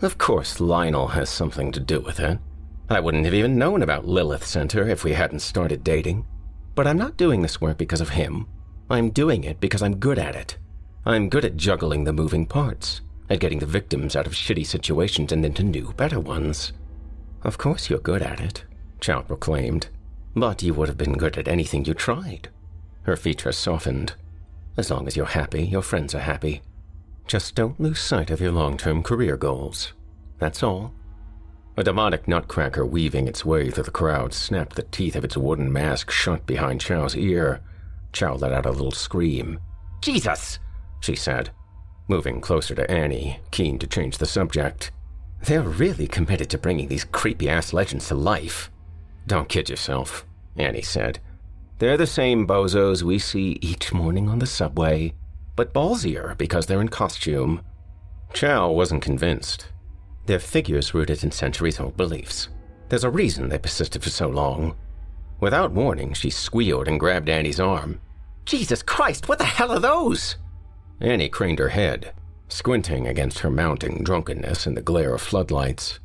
Of 0.00 0.16
course, 0.16 0.60
Lionel 0.60 1.08
has 1.08 1.28
something 1.28 1.72
to 1.72 1.80
do 1.80 2.00
with 2.00 2.20
it. 2.20 2.38
I 2.90 2.98
wouldn't 2.98 3.24
have 3.24 3.34
even 3.34 3.56
known 3.56 3.82
about 3.82 4.04
Lilith 4.04 4.44
Center 4.44 4.88
if 4.88 5.04
we 5.04 5.12
hadn't 5.12 5.38
started 5.38 5.84
dating. 5.84 6.26
But 6.74 6.88
I'm 6.88 6.98
not 6.98 7.16
doing 7.16 7.40
this 7.40 7.60
work 7.60 7.78
because 7.78 8.00
of 8.00 8.08
him. 8.08 8.48
I'm 8.90 9.10
doing 9.10 9.44
it 9.44 9.60
because 9.60 9.80
I'm 9.80 10.00
good 10.00 10.18
at 10.18 10.34
it. 10.34 10.58
I'm 11.06 11.28
good 11.28 11.44
at 11.44 11.56
juggling 11.56 12.02
the 12.02 12.12
moving 12.12 12.46
parts, 12.46 13.00
at 13.28 13.38
getting 13.38 13.60
the 13.60 13.66
victims 13.66 14.16
out 14.16 14.26
of 14.26 14.32
shitty 14.32 14.66
situations 14.66 15.30
and 15.30 15.44
into 15.44 15.62
new, 15.62 15.92
better 15.92 16.18
ones. 16.18 16.72
Of 17.44 17.58
course 17.58 17.88
you're 17.88 18.00
good 18.00 18.22
at 18.22 18.40
it, 18.40 18.64
Chow 19.00 19.22
proclaimed. 19.22 19.88
But 20.34 20.64
you 20.64 20.74
would 20.74 20.88
have 20.88 20.98
been 20.98 21.16
good 21.16 21.38
at 21.38 21.46
anything 21.46 21.84
you 21.84 21.94
tried. 21.94 22.48
Her 23.02 23.16
features 23.16 23.56
softened. 23.56 24.14
As 24.76 24.90
long 24.90 25.06
as 25.06 25.16
you're 25.16 25.26
happy, 25.26 25.64
your 25.64 25.82
friends 25.82 26.12
are 26.14 26.20
happy. 26.20 26.60
Just 27.28 27.54
don't 27.54 27.80
lose 27.80 28.00
sight 28.00 28.30
of 28.30 28.40
your 28.40 28.52
long 28.52 28.76
term 28.76 29.04
career 29.04 29.36
goals. 29.36 29.92
That's 30.38 30.64
all. 30.64 30.92
A 31.80 31.82
demonic 31.82 32.28
nutcracker 32.28 32.84
weaving 32.84 33.26
its 33.26 33.42
way 33.42 33.70
through 33.70 33.84
the 33.84 33.90
crowd 33.90 34.34
snapped 34.34 34.76
the 34.76 34.82
teeth 34.82 35.16
of 35.16 35.24
its 35.24 35.34
wooden 35.34 35.72
mask 35.72 36.10
shut 36.10 36.44
behind 36.44 36.82
Chow's 36.82 37.16
ear. 37.16 37.62
Chow 38.12 38.34
let 38.34 38.52
out 38.52 38.66
a 38.66 38.70
little 38.70 38.90
scream. 38.90 39.58
Jesus! 40.02 40.58
she 41.00 41.16
said, 41.16 41.48
moving 42.06 42.42
closer 42.42 42.74
to 42.74 42.90
Annie, 42.90 43.40
keen 43.50 43.78
to 43.78 43.86
change 43.86 44.18
the 44.18 44.26
subject. 44.26 44.90
They're 45.42 45.62
really 45.62 46.06
committed 46.06 46.50
to 46.50 46.58
bringing 46.58 46.88
these 46.88 47.04
creepy 47.04 47.48
ass 47.48 47.72
legends 47.72 48.08
to 48.08 48.14
life. 48.14 48.70
Don't 49.26 49.48
kid 49.48 49.70
yourself, 49.70 50.26
Annie 50.58 50.82
said. 50.82 51.18
They're 51.78 51.96
the 51.96 52.06
same 52.06 52.46
bozos 52.46 53.02
we 53.02 53.18
see 53.18 53.58
each 53.62 53.90
morning 53.90 54.28
on 54.28 54.38
the 54.38 54.46
subway, 54.46 55.14
but 55.56 55.72
ballsier 55.72 56.36
because 56.36 56.66
they're 56.66 56.82
in 56.82 56.88
costume. 56.88 57.62
Chow 58.34 58.70
wasn't 58.70 59.00
convinced. 59.00 59.68
Their 60.26 60.38
figures 60.38 60.94
rooted 60.94 61.24
in 61.24 61.30
centuries 61.30 61.80
old 61.80 61.96
beliefs. 61.96 62.48
There's 62.88 63.04
a 63.04 63.10
reason 63.10 63.48
they 63.48 63.58
persisted 63.58 64.02
for 64.02 64.10
so 64.10 64.28
long. 64.28 64.76
Without 65.40 65.72
warning, 65.72 66.12
she 66.12 66.30
squealed 66.30 66.88
and 66.88 67.00
grabbed 67.00 67.28
Annie's 67.28 67.60
arm. 67.60 68.00
Jesus 68.44 68.82
Christ, 68.82 69.28
what 69.28 69.38
the 69.38 69.44
hell 69.44 69.70
are 69.70 69.80
those? 69.80 70.36
Annie 71.00 71.28
craned 71.28 71.58
her 71.58 71.68
head, 71.68 72.12
squinting 72.48 73.06
against 73.06 73.38
her 73.38 73.50
mounting 73.50 74.02
drunkenness 74.02 74.66
in 74.66 74.74
the 74.74 74.82
glare 74.82 75.14
of 75.14 75.22
floodlights. 75.22 75.98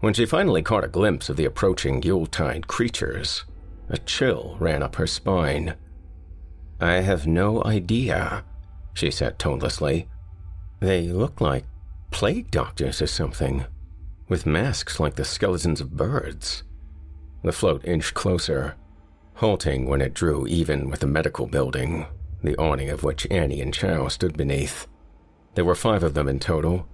When 0.00 0.14
she 0.14 0.26
finally 0.26 0.62
caught 0.62 0.84
a 0.84 0.88
glimpse 0.88 1.28
of 1.28 1.36
the 1.36 1.44
approaching 1.44 2.02
Yuletide 2.02 2.68
creatures, 2.68 3.44
a 3.88 3.98
chill 3.98 4.56
ran 4.60 4.82
up 4.82 4.96
her 4.96 5.06
spine. 5.06 5.74
I 6.80 7.00
have 7.00 7.26
no 7.26 7.64
idea, 7.64 8.44
she 8.94 9.10
said 9.10 9.38
tonelessly. 9.38 10.08
They 10.80 11.08
look 11.08 11.40
like 11.40 11.64
plague 12.10 12.50
doctors 12.50 13.00
or 13.02 13.06
something, 13.06 13.64
with 14.28 14.46
masks 14.46 14.98
like 14.98 15.14
the 15.14 15.24
skeletons 15.24 15.80
of 15.80 15.96
birds. 15.96 16.62
The 17.42 17.52
float 17.52 17.84
inched 17.84 18.14
closer, 18.14 18.74
halting 19.34 19.86
when 19.86 20.00
it 20.00 20.14
drew 20.14 20.46
even 20.46 20.90
with 20.90 21.00
the 21.00 21.06
medical 21.06 21.46
building, 21.46 22.06
the 22.42 22.56
awning 22.56 22.90
of 22.90 23.04
which 23.04 23.26
Annie 23.30 23.60
and 23.60 23.72
Chow 23.72 24.08
stood 24.08 24.36
beneath. 24.36 24.86
There 25.54 25.64
were 25.64 25.74
five 25.74 26.02
of 26.02 26.14
them 26.14 26.28
in 26.28 26.40
total, 26.40 26.88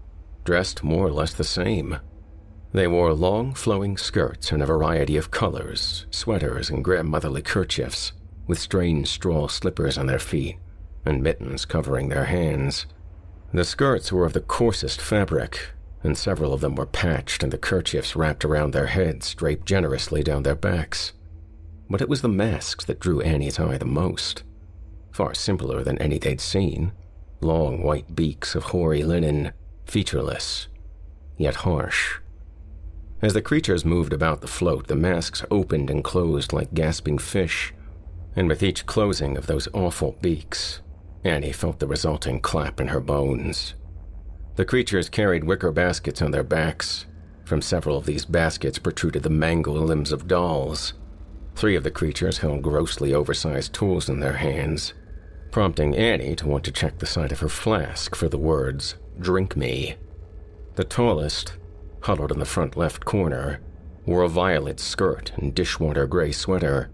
dressed 0.44 0.84
more 0.84 1.06
or 1.06 1.12
less 1.12 1.34
the 1.34 1.44
same. 1.44 1.98
They 2.72 2.86
wore 2.86 3.14
long, 3.14 3.54
flowing 3.54 3.96
skirts 3.96 4.52
in 4.52 4.60
a 4.60 4.66
variety 4.66 5.16
of 5.16 5.30
colors, 5.30 6.06
sweaters, 6.10 6.70
and 6.70 6.84
grandmotherly 6.84 7.40
kerchiefs, 7.42 8.12
with 8.46 8.58
strange 8.58 9.08
straw 9.08 9.48
slippers 9.48 9.96
on 9.96 10.06
their 10.06 10.18
feet, 10.18 10.56
and 11.04 11.22
mittens 11.22 11.64
covering 11.64 12.08
their 12.08 12.24
hands. 12.24 12.86
The 13.54 13.62
skirts 13.64 14.10
were 14.10 14.26
of 14.26 14.32
the 14.32 14.40
coarsest 14.40 15.00
fabric, 15.00 15.68
and 16.02 16.18
several 16.18 16.52
of 16.52 16.60
them 16.60 16.74
were 16.74 16.86
patched 16.86 17.44
and 17.44 17.52
the 17.52 17.56
kerchiefs 17.56 18.16
wrapped 18.16 18.44
around 18.44 18.72
their 18.72 18.88
heads 18.88 19.32
draped 19.32 19.64
generously 19.64 20.24
down 20.24 20.42
their 20.42 20.56
backs. 20.56 21.12
But 21.88 22.00
it 22.00 22.08
was 22.08 22.20
the 22.20 22.28
masks 22.28 22.84
that 22.86 22.98
drew 22.98 23.20
Annie's 23.20 23.60
eye 23.60 23.78
the 23.78 23.84
most. 23.84 24.42
Far 25.12 25.34
simpler 25.34 25.84
than 25.84 25.98
any 25.98 26.18
they'd 26.18 26.40
seen 26.40 26.90
long 27.40 27.80
white 27.84 28.16
beaks 28.16 28.56
of 28.56 28.64
hoary 28.64 29.04
linen, 29.04 29.52
featureless, 29.86 30.66
yet 31.36 31.54
harsh. 31.56 32.16
As 33.22 33.34
the 33.34 33.42
creatures 33.42 33.84
moved 33.84 34.12
about 34.12 34.40
the 34.40 34.48
float, 34.48 34.88
the 34.88 34.96
masks 34.96 35.44
opened 35.48 35.90
and 35.90 36.02
closed 36.02 36.52
like 36.52 36.74
gasping 36.74 37.18
fish, 37.18 37.72
and 38.34 38.48
with 38.48 38.64
each 38.64 38.84
closing 38.84 39.36
of 39.36 39.46
those 39.46 39.68
awful 39.72 40.16
beaks, 40.20 40.80
Annie 41.24 41.52
felt 41.52 41.78
the 41.78 41.86
resulting 41.86 42.38
clap 42.38 42.80
in 42.80 42.88
her 42.88 43.00
bones. 43.00 43.74
The 44.56 44.66
creatures 44.66 45.08
carried 45.08 45.44
wicker 45.44 45.72
baskets 45.72 46.20
on 46.20 46.30
their 46.30 46.44
backs. 46.44 47.06
From 47.44 47.62
several 47.62 47.96
of 47.96 48.06
these 48.06 48.26
baskets 48.26 48.78
protruded 48.78 49.22
the 49.22 49.30
mangled 49.30 49.78
limbs 49.78 50.12
of 50.12 50.28
dolls. 50.28 50.92
Three 51.56 51.76
of 51.76 51.82
the 51.82 51.90
creatures 51.90 52.38
held 52.38 52.62
grossly 52.62 53.14
oversized 53.14 53.72
tools 53.72 54.08
in 54.08 54.20
their 54.20 54.34
hands, 54.34 54.92
prompting 55.50 55.96
Annie 55.96 56.36
to 56.36 56.48
want 56.48 56.64
to 56.64 56.72
check 56.72 56.98
the 56.98 57.06
side 57.06 57.32
of 57.32 57.40
her 57.40 57.48
flask 57.48 58.14
for 58.14 58.28
the 58.28 58.38
words, 58.38 58.96
Drink 59.18 59.56
me. 59.56 59.96
The 60.74 60.84
tallest, 60.84 61.54
huddled 62.02 62.32
in 62.32 62.38
the 62.38 62.44
front 62.44 62.76
left 62.76 63.04
corner, 63.04 63.60
wore 64.04 64.22
a 64.22 64.28
violet 64.28 64.80
skirt 64.80 65.32
and 65.36 65.54
dishwater 65.54 66.06
gray 66.06 66.32
sweater. 66.32 66.90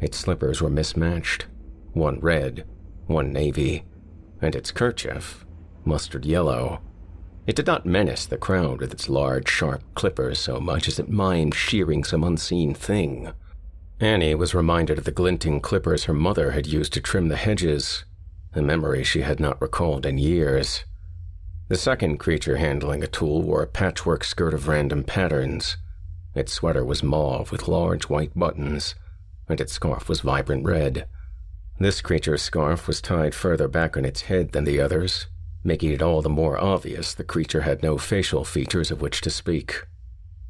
Its 0.00 0.18
slippers 0.18 0.60
were 0.60 0.70
mismatched, 0.70 1.46
one 1.92 2.18
red 2.20 2.64
one 3.12 3.32
navy, 3.32 3.84
and 4.40 4.54
its 4.54 4.70
kerchief, 4.70 5.44
mustard 5.84 6.24
yellow. 6.24 6.80
It 7.46 7.56
did 7.56 7.66
not 7.66 7.86
menace 7.86 8.26
the 8.26 8.36
crowd 8.36 8.80
with 8.80 8.92
its 8.92 9.08
large, 9.08 9.48
sharp 9.48 9.82
clippers 9.94 10.38
so 10.38 10.60
much 10.60 10.86
as 10.86 10.98
it 10.98 11.10
mimed 11.10 11.54
shearing 11.54 12.04
some 12.04 12.22
unseen 12.22 12.74
thing. 12.74 13.32
Annie 14.00 14.34
was 14.34 14.54
reminded 14.54 14.98
of 14.98 15.04
the 15.04 15.12
glinting 15.12 15.60
clippers 15.60 16.04
her 16.04 16.14
mother 16.14 16.52
had 16.52 16.66
used 16.66 16.92
to 16.94 17.00
trim 17.00 17.28
the 17.28 17.36
hedges, 17.36 18.04
a 18.54 18.62
memory 18.62 19.04
she 19.04 19.22
had 19.22 19.40
not 19.40 19.60
recalled 19.60 20.06
in 20.06 20.18
years. 20.18 20.84
The 21.68 21.76
second 21.76 22.18
creature 22.18 22.56
handling 22.56 23.02
a 23.02 23.06
tool 23.06 23.42
wore 23.42 23.62
a 23.62 23.66
patchwork 23.66 24.24
skirt 24.24 24.54
of 24.54 24.68
random 24.68 25.04
patterns. 25.04 25.76
Its 26.34 26.52
sweater 26.52 26.84
was 26.84 27.02
mauve 27.02 27.50
with 27.50 27.68
large 27.68 28.04
white 28.04 28.36
buttons, 28.36 28.94
and 29.48 29.60
its 29.60 29.72
scarf 29.72 30.08
was 30.08 30.20
vibrant 30.20 30.64
red. 30.64 31.06
This 31.82 32.00
creature's 32.00 32.42
scarf 32.42 32.86
was 32.86 33.00
tied 33.00 33.34
further 33.34 33.66
back 33.66 33.96
on 33.96 34.04
its 34.04 34.22
head 34.22 34.52
than 34.52 34.62
the 34.62 34.80
others, 34.80 35.26
making 35.64 35.90
it 35.90 36.00
all 36.00 36.22
the 36.22 36.28
more 36.28 36.56
obvious 36.56 37.12
the 37.12 37.24
creature 37.24 37.62
had 37.62 37.82
no 37.82 37.98
facial 37.98 38.44
features 38.44 38.92
of 38.92 39.00
which 39.00 39.20
to 39.22 39.30
speak. 39.30 39.82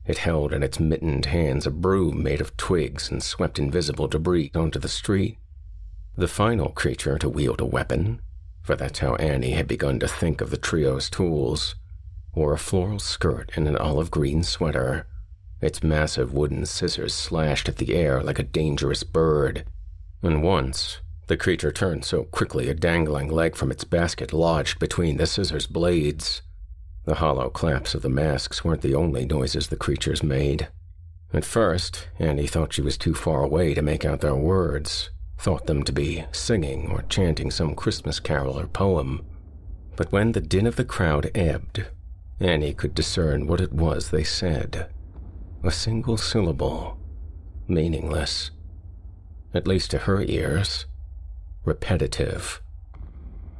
It 0.04 0.18
held 0.18 0.52
in 0.52 0.62
its 0.62 0.78
mittened 0.78 1.24
hands 1.24 1.66
a 1.66 1.70
broom 1.70 2.22
made 2.22 2.42
of 2.42 2.54
twigs 2.58 3.10
and 3.10 3.22
swept 3.22 3.58
invisible 3.58 4.08
debris 4.08 4.50
onto 4.54 4.78
the 4.78 4.90
street. 4.90 5.38
The 6.18 6.28
final 6.28 6.68
creature 6.68 7.16
to 7.16 7.30
wield 7.30 7.62
a 7.62 7.64
weapon, 7.64 8.20
for 8.60 8.76
that's 8.76 8.98
how 8.98 9.14
Annie 9.14 9.52
had 9.52 9.66
begun 9.66 10.00
to 10.00 10.08
think 10.08 10.42
of 10.42 10.50
the 10.50 10.58
trio's 10.58 11.08
tools, 11.08 11.76
wore 12.34 12.52
a 12.52 12.58
floral 12.58 12.98
skirt 12.98 13.52
and 13.56 13.66
an 13.66 13.78
olive 13.78 14.10
green 14.10 14.42
sweater. 14.42 15.06
Its 15.62 15.82
massive 15.82 16.34
wooden 16.34 16.66
scissors 16.66 17.14
slashed 17.14 17.70
at 17.70 17.78
the 17.78 17.94
air 17.94 18.22
like 18.22 18.38
a 18.38 18.42
dangerous 18.42 19.02
bird. 19.02 19.64
And 20.20 20.42
once, 20.42 21.00
the 21.32 21.36
creature 21.38 21.72
turned 21.72 22.04
so 22.04 22.24
quickly 22.24 22.68
a 22.68 22.74
dangling 22.74 23.26
leg 23.26 23.56
from 23.56 23.70
its 23.70 23.84
basket 23.84 24.34
lodged 24.34 24.78
between 24.78 25.16
the 25.16 25.26
scissors 25.26 25.66
blades. 25.66 26.42
The 27.06 27.14
hollow 27.14 27.48
claps 27.48 27.94
of 27.94 28.02
the 28.02 28.10
masks 28.10 28.62
weren't 28.62 28.82
the 28.82 28.94
only 28.94 29.24
noises 29.24 29.68
the 29.68 29.76
creatures 29.76 30.22
made. 30.22 30.68
At 31.32 31.46
first, 31.46 32.06
Annie 32.18 32.46
thought 32.46 32.74
she 32.74 32.82
was 32.82 32.98
too 32.98 33.14
far 33.14 33.42
away 33.42 33.72
to 33.72 33.80
make 33.80 34.04
out 34.04 34.20
their 34.20 34.34
words, 34.34 35.08
thought 35.38 35.64
them 35.64 35.84
to 35.84 35.92
be 35.92 36.26
singing 36.32 36.90
or 36.90 37.00
chanting 37.08 37.50
some 37.50 37.74
Christmas 37.74 38.20
carol 38.20 38.60
or 38.60 38.66
poem. 38.66 39.24
But 39.96 40.12
when 40.12 40.32
the 40.32 40.40
din 40.42 40.66
of 40.66 40.76
the 40.76 40.84
crowd 40.84 41.30
ebbed, 41.34 41.86
Annie 42.40 42.74
could 42.74 42.94
discern 42.94 43.46
what 43.46 43.62
it 43.62 43.72
was 43.72 44.10
they 44.10 44.24
said. 44.24 44.86
A 45.64 45.70
single 45.70 46.18
syllable, 46.18 46.98
meaningless, 47.66 48.50
at 49.54 49.66
least 49.66 49.92
to 49.92 49.98
her 50.00 50.20
ears, 50.20 50.84
repetitive, 51.64 52.60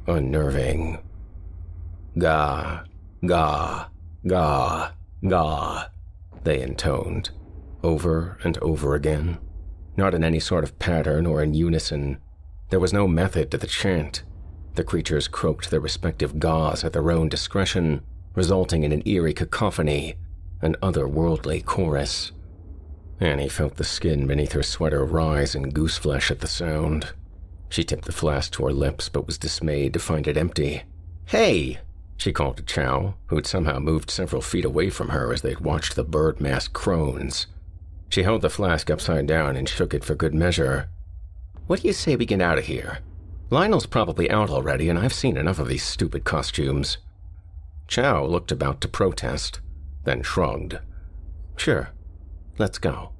unnerving. 0.07 0.99
Ga, 2.17 2.83
Ga, 3.25 3.87
ga, 4.27 4.91
ga, 5.25 5.85
they 6.43 6.61
intoned, 6.61 7.29
over 7.81 8.37
and 8.43 8.57
over 8.57 8.95
again. 8.95 9.37
Not 9.95 10.13
in 10.13 10.25
any 10.25 10.41
sort 10.41 10.65
of 10.65 10.77
pattern 10.77 11.25
or 11.25 11.41
in 11.41 11.53
unison. 11.53 12.17
There 12.69 12.81
was 12.81 12.91
no 12.91 13.07
method 13.07 13.49
to 13.51 13.57
the 13.57 13.67
chant. 13.67 14.23
The 14.75 14.83
creatures 14.83 15.29
croaked 15.29 15.71
their 15.71 15.79
respective 15.79 16.37
gaws 16.37 16.83
at 16.83 16.91
their 16.91 17.11
own 17.11 17.29
discretion, 17.29 18.01
resulting 18.35 18.83
in 18.83 18.91
an 18.91 19.03
eerie 19.05 19.33
cacophony, 19.33 20.15
an 20.61 20.75
otherworldly 20.81 21.63
chorus. 21.63 22.33
Annie 23.21 23.47
felt 23.47 23.77
the 23.77 23.85
skin 23.85 24.27
beneath 24.27 24.51
her 24.51 24.63
sweater 24.63 25.05
rise 25.05 25.55
in 25.55 25.71
gooseflesh 25.71 26.29
at 26.29 26.41
the 26.41 26.47
sound. 26.47 27.13
She 27.73 27.83
tipped 27.83 28.05
the 28.05 28.11
flask 28.11 28.51
to 28.51 28.65
her 28.65 28.71
lips 28.71 29.09
but 29.09 29.25
was 29.25 29.39
dismayed 29.39 29.93
to 29.93 29.99
find 29.99 30.27
it 30.27 30.37
empty. 30.37 30.83
Hey, 31.25 31.79
she 32.17 32.31
called 32.31 32.57
to 32.57 32.63
Chow, 32.63 33.15
who 33.25 33.35
had 33.35 33.47
somehow 33.47 33.79
moved 33.79 34.11
several 34.11 34.43
feet 34.43 34.63
away 34.63 34.91
from 34.91 35.09
her 35.09 35.33
as 35.33 35.41
they 35.41 35.49
had 35.49 35.61
watched 35.61 35.95
the 35.95 36.03
bird 36.03 36.39
masked 36.39 36.75
crones. 36.75 37.47
She 38.09 38.21
held 38.21 38.43
the 38.43 38.51
flask 38.51 38.91
upside 38.91 39.25
down 39.25 39.55
and 39.55 39.67
shook 39.67 39.95
it 39.95 40.03
for 40.03 40.13
good 40.13 40.35
measure. 40.35 40.87
What 41.65 41.81
do 41.81 41.87
you 41.87 41.95
say 41.95 42.15
we 42.15 42.27
get 42.27 42.41
out 42.41 42.59
of 42.59 42.65
here? 42.65 42.99
Lionel's 43.49 43.87
probably 43.87 44.29
out 44.29 44.51
already, 44.51 44.87
and 44.87 44.99
I've 44.99 45.11
seen 45.11 45.35
enough 45.35 45.57
of 45.57 45.67
these 45.67 45.83
stupid 45.83 46.25
costumes. 46.25 46.99
Chow 47.87 48.23
looked 48.23 48.51
about 48.51 48.81
to 48.81 48.87
protest, 48.87 49.61
then 50.03 50.21
shrugged. 50.21 50.77
Sure, 51.55 51.89
let's 52.59 52.77
go. 52.77 53.12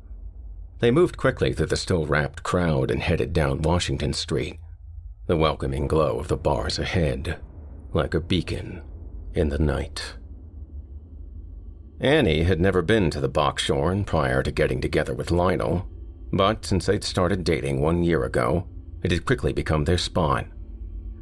They 0.84 0.92
moved 0.92 1.16
quickly 1.16 1.54
through 1.54 1.68
the 1.68 1.78
still 1.78 2.06
wrapped 2.06 2.44
crowd 2.44 2.92
and 2.92 3.02
headed 3.02 3.32
down 3.32 3.62
Washington 3.62 4.12
Street, 4.12 4.60
the 5.28 5.38
welcoming 5.38 5.88
glow 5.88 6.20
of 6.20 6.28
the 6.28 6.36
bars 6.36 6.78
ahead 6.78 7.40
like 7.94 8.14
a 8.14 8.20
beacon 8.20 8.82
in 9.34 9.48
the 9.48 9.60
night. 9.60 10.16
Annie 12.02 12.44
had 12.44 12.60
never 12.60 12.82
been 12.82 13.10
to 13.12 13.22
the 13.22 13.30
Bockshorn 13.30 14.04
prior 14.06 14.44
to 14.44 14.52
getting 14.52 14.82
together 14.82 15.14
with 15.14 15.32
Lionel, 15.32 15.88
but 16.34 16.66
since 16.66 16.86
they'd 16.86 17.06
started 17.06 17.46
dating 17.46 17.80
one 17.80 18.04
year 18.04 18.26
ago, 18.26 18.68
it 19.04 19.12
had 19.12 19.26
quickly 19.26 19.54
become 19.54 19.86
their 19.86 19.98
spot. 19.98 20.48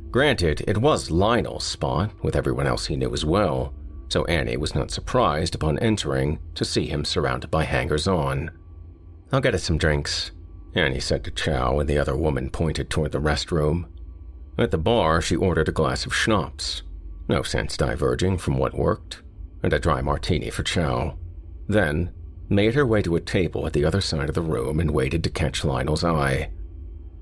Granted, 0.09 0.63
it 0.67 0.79
was 0.79 1.11
Lionel's 1.11 1.65
spot, 1.65 2.09
with 2.23 2.35
everyone 2.35 2.65
else 2.65 2.87
he 2.87 2.95
knew 2.95 3.13
as 3.13 3.25
well, 3.25 3.75
so 4.09 4.25
Annie 4.25 4.57
was 4.57 4.73
not 4.73 4.89
surprised 4.89 5.53
upon 5.53 5.77
entering 5.77 6.39
to 6.55 6.65
see 6.65 6.87
him 6.87 7.05
surrounded 7.05 7.51
by 7.51 7.63
hangers 7.63 8.07
on. 8.07 8.49
I'll 9.31 9.41
get 9.41 9.55
us 9.55 9.63
some 9.63 9.77
drinks, 9.77 10.31
Annie 10.75 10.99
said 10.99 11.23
to 11.23 11.31
Chow, 11.31 11.79
and 11.79 11.89
the 11.89 11.97
other 11.97 12.17
woman 12.17 12.49
pointed 12.49 12.89
toward 12.89 13.11
the 13.11 13.21
restroom. 13.21 13.85
At 14.57 14.71
the 14.71 14.77
bar, 14.77 15.21
she 15.21 15.35
ordered 15.35 15.69
a 15.69 15.73
glass 15.73 16.05
of 16.05 16.13
schnapps. 16.13 16.83
No 17.29 17.41
sense 17.41 17.77
diverging 17.77 18.39
from 18.39 18.57
what 18.57 18.77
worked, 18.77 19.21
and 19.63 19.71
a 19.71 19.79
dry 19.79 20.01
martini 20.01 20.49
for 20.49 20.63
Chow. 20.63 21.17
Then, 21.67 22.11
made 22.49 22.75
her 22.75 22.85
way 22.85 23.01
to 23.01 23.15
a 23.15 23.21
table 23.21 23.65
at 23.65 23.71
the 23.71 23.85
other 23.85 24.01
side 24.01 24.27
of 24.27 24.35
the 24.35 24.41
room 24.41 24.79
and 24.79 24.91
waited 24.91 25.23
to 25.23 25.29
catch 25.29 25.63
Lionel's 25.63 26.03
eye. 26.03 26.49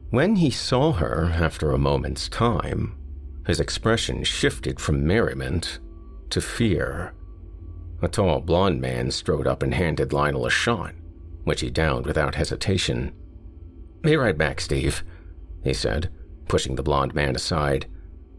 When 0.10 0.38
he 0.38 0.50
saw 0.50 0.94
her 0.94 1.26
after 1.26 1.72
a 1.72 1.78
moment's 1.78 2.28
time, 2.28 2.98
his 3.46 3.60
expression 3.60 4.24
shifted 4.24 4.80
from 4.80 5.06
merriment 5.06 5.78
to 6.32 6.42
fear. 6.42 7.14
A 8.02 8.08
tall 8.08 8.40
blond 8.42 8.82
man 8.82 9.12
strode 9.12 9.46
up 9.46 9.62
and 9.62 9.74
handed 9.74 10.14
Lionel 10.14 10.48
a 10.48 10.50
shot, 10.50 10.96
which 11.50 11.62
he 11.62 11.72
downed 11.72 12.06
without 12.06 12.36
hesitation. 12.36 13.12
Be 14.04 14.16
right 14.16 14.38
back, 14.38 14.62
Steve, 14.62 15.04
he 15.64 15.74
said, 15.74 16.12
pushing 16.48 16.76
the 16.76 16.84
blond 16.84 17.16
man 17.16 17.36
aside. 17.36 17.88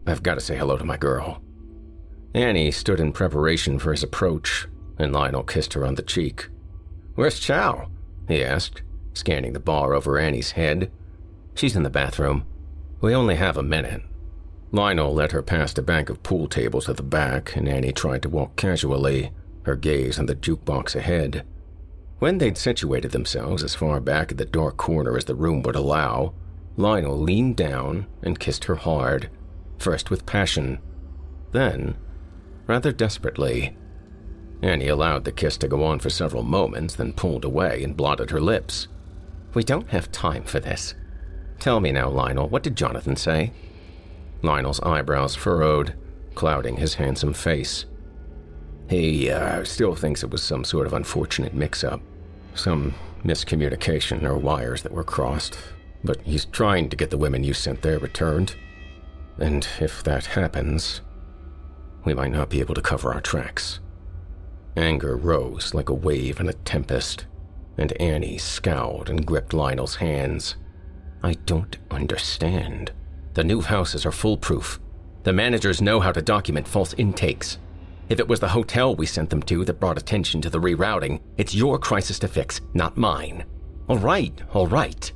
I've 0.07 0.23
got 0.23 0.35
to 0.35 0.39
say 0.39 0.55
hello 0.55 0.77
to 0.77 0.85
my 0.85 0.95
girl. 0.95 1.41
Annie 2.33 2.71
stood 2.71 3.01
in 3.01 3.11
preparation 3.11 3.79
for 3.79 3.91
his 3.91 4.01
approach, 4.01 4.69
and 4.97 5.11
Lionel 5.11 5.43
kissed 5.43 5.73
her 5.73 5.85
on 5.85 5.95
the 5.95 6.01
cheek. 6.01 6.47
Where's 7.15 7.37
Chow? 7.37 7.89
he 8.29 8.41
asked, 8.41 8.81
scanning 9.13 9.51
the 9.51 9.59
bar 9.59 9.93
over 9.93 10.17
Annie's 10.17 10.51
head. 10.51 10.89
She's 11.53 11.75
in 11.75 11.83
the 11.83 11.89
bathroom. 11.89 12.45
We 13.01 13.13
only 13.13 13.35
have 13.35 13.57
a 13.57 13.61
minute. 13.61 14.03
Lionel 14.71 15.13
led 15.13 15.33
her 15.33 15.41
past 15.41 15.77
a 15.77 15.81
bank 15.81 16.09
of 16.09 16.23
pool 16.23 16.47
tables 16.47 16.87
at 16.87 16.95
the 16.95 17.03
back, 17.03 17.57
and 17.57 17.67
Annie 17.67 17.91
tried 17.91 18.21
to 18.21 18.29
walk 18.29 18.55
casually, 18.55 19.33
her 19.63 19.75
gaze 19.75 20.17
on 20.17 20.27
the 20.27 20.35
jukebox 20.35 20.95
ahead. 20.95 21.45
When 22.21 22.37
they'd 22.37 22.55
situated 22.55 23.13
themselves 23.13 23.63
as 23.63 23.73
far 23.73 23.99
back 23.99 24.31
at 24.31 24.37
the 24.37 24.45
dark 24.45 24.77
corner 24.77 25.17
as 25.17 25.25
the 25.25 25.33
room 25.33 25.63
would 25.63 25.75
allow, 25.75 26.35
Lionel 26.77 27.17
leaned 27.17 27.57
down 27.57 28.05
and 28.21 28.39
kissed 28.39 28.65
her 28.65 28.75
hard, 28.75 29.31
first 29.79 30.11
with 30.11 30.27
passion, 30.27 30.77
then 31.51 31.95
rather 32.67 32.91
desperately. 32.91 33.75
Annie 34.61 34.87
allowed 34.87 35.25
the 35.25 35.31
kiss 35.31 35.57
to 35.57 35.67
go 35.67 35.83
on 35.83 35.97
for 35.97 36.11
several 36.11 36.43
moments, 36.43 36.93
then 36.93 37.11
pulled 37.11 37.43
away 37.43 37.83
and 37.83 37.97
blotted 37.97 38.29
her 38.29 38.39
lips. 38.39 38.87
We 39.55 39.63
don't 39.63 39.89
have 39.89 40.11
time 40.11 40.43
for 40.43 40.59
this. 40.59 40.93
Tell 41.57 41.79
me 41.79 41.91
now, 41.91 42.07
Lionel, 42.07 42.49
what 42.49 42.61
did 42.61 42.75
Jonathan 42.75 43.15
say? 43.15 43.51
Lionel's 44.43 44.79
eyebrows 44.81 45.35
furrowed, 45.35 45.95
clouding 46.35 46.77
his 46.77 46.93
handsome 46.93 47.33
face. 47.33 47.85
He 48.91 49.31
uh, 49.31 49.63
still 49.63 49.95
thinks 49.95 50.21
it 50.21 50.29
was 50.29 50.43
some 50.43 50.63
sort 50.63 50.85
of 50.85 50.93
unfortunate 50.93 51.55
mix 51.55 51.83
up, 51.83 51.99
some 52.55 52.93
miscommunication 53.23 54.23
or 54.23 54.37
wires 54.37 54.81
that 54.83 54.91
were 54.91 55.03
crossed, 55.03 55.57
but 56.03 56.21
he's 56.21 56.45
trying 56.45 56.89
to 56.89 56.95
get 56.95 57.09
the 57.09 57.17
women 57.17 57.43
you 57.43 57.53
sent 57.53 57.81
there 57.81 57.99
returned. 57.99 58.55
And 59.37 59.67
if 59.79 60.03
that 60.03 60.25
happens, 60.25 61.01
we 62.05 62.13
might 62.13 62.31
not 62.31 62.49
be 62.49 62.59
able 62.59 62.75
to 62.75 62.81
cover 62.81 63.13
our 63.13 63.21
tracks. 63.21 63.79
Anger 64.75 65.17
rose 65.17 65.73
like 65.73 65.89
a 65.89 65.93
wave 65.93 66.39
in 66.39 66.49
a 66.49 66.53
tempest, 66.53 67.25
and 67.77 67.93
Annie 68.01 68.37
scowled 68.37 69.09
and 69.09 69.25
gripped 69.25 69.53
Lionel's 69.53 69.95
hands. 69.95 70.55
I 71.23 71.33
don't 71.33 71.77
understand. 71.89 72.91
The 73.33 73.43
new 73.43 73.61
houses 73.61 74.05
are 74.05 74.11
foolproof. 74.11 74.79
The 75.23 75.33
managers 75.33 75.81
know 75.81 75.99
how 75.99 76.11
to 76.11 76.21
document 76.21 76.67
false 76.67 76.93
intakes. 76.95 77.57
If 78.11 78.19
it 78.19 78.27
was 78.27 78.41
the 78.41 78.49
hotel 78.49 78.93
we 78.93 79.05
sent 79.05 79.29
them 79.29 79.41
to 79.43 79.63
that 79.63 79.79
brought 79.79 79.97
attention 79.97 80.41
to 80.41 80.49
the 80.49 80.59
rerouting, 80.59 81.21
it's 81.37 81.55
your 81.55 81.79
crisis 81.79 82.19
to 82.19 82.27
fix, 82.27 82.59
not 82.73 82.97
mine. 82.97 83.45
All 83.87 83.97
right, 83.97 84.37
all 84.53 84.67
right. 84.67 85.09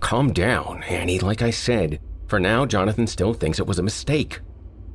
Calm 0.00 0.32
down, 0.32 0.82
Annie, 0.84 1.18
like 1.18 1.42
I 1.42 1.50
said. 1.50 2.00
For 2.28 2.40
now, 2.40 2.64
Jonathan 2.64 3.06
still 3.06 3.34
thinks 3.34 3.58
it 3.58 3.66
was 3.66 3.78
a 3.78 3.82
mistake. 3.82 4.40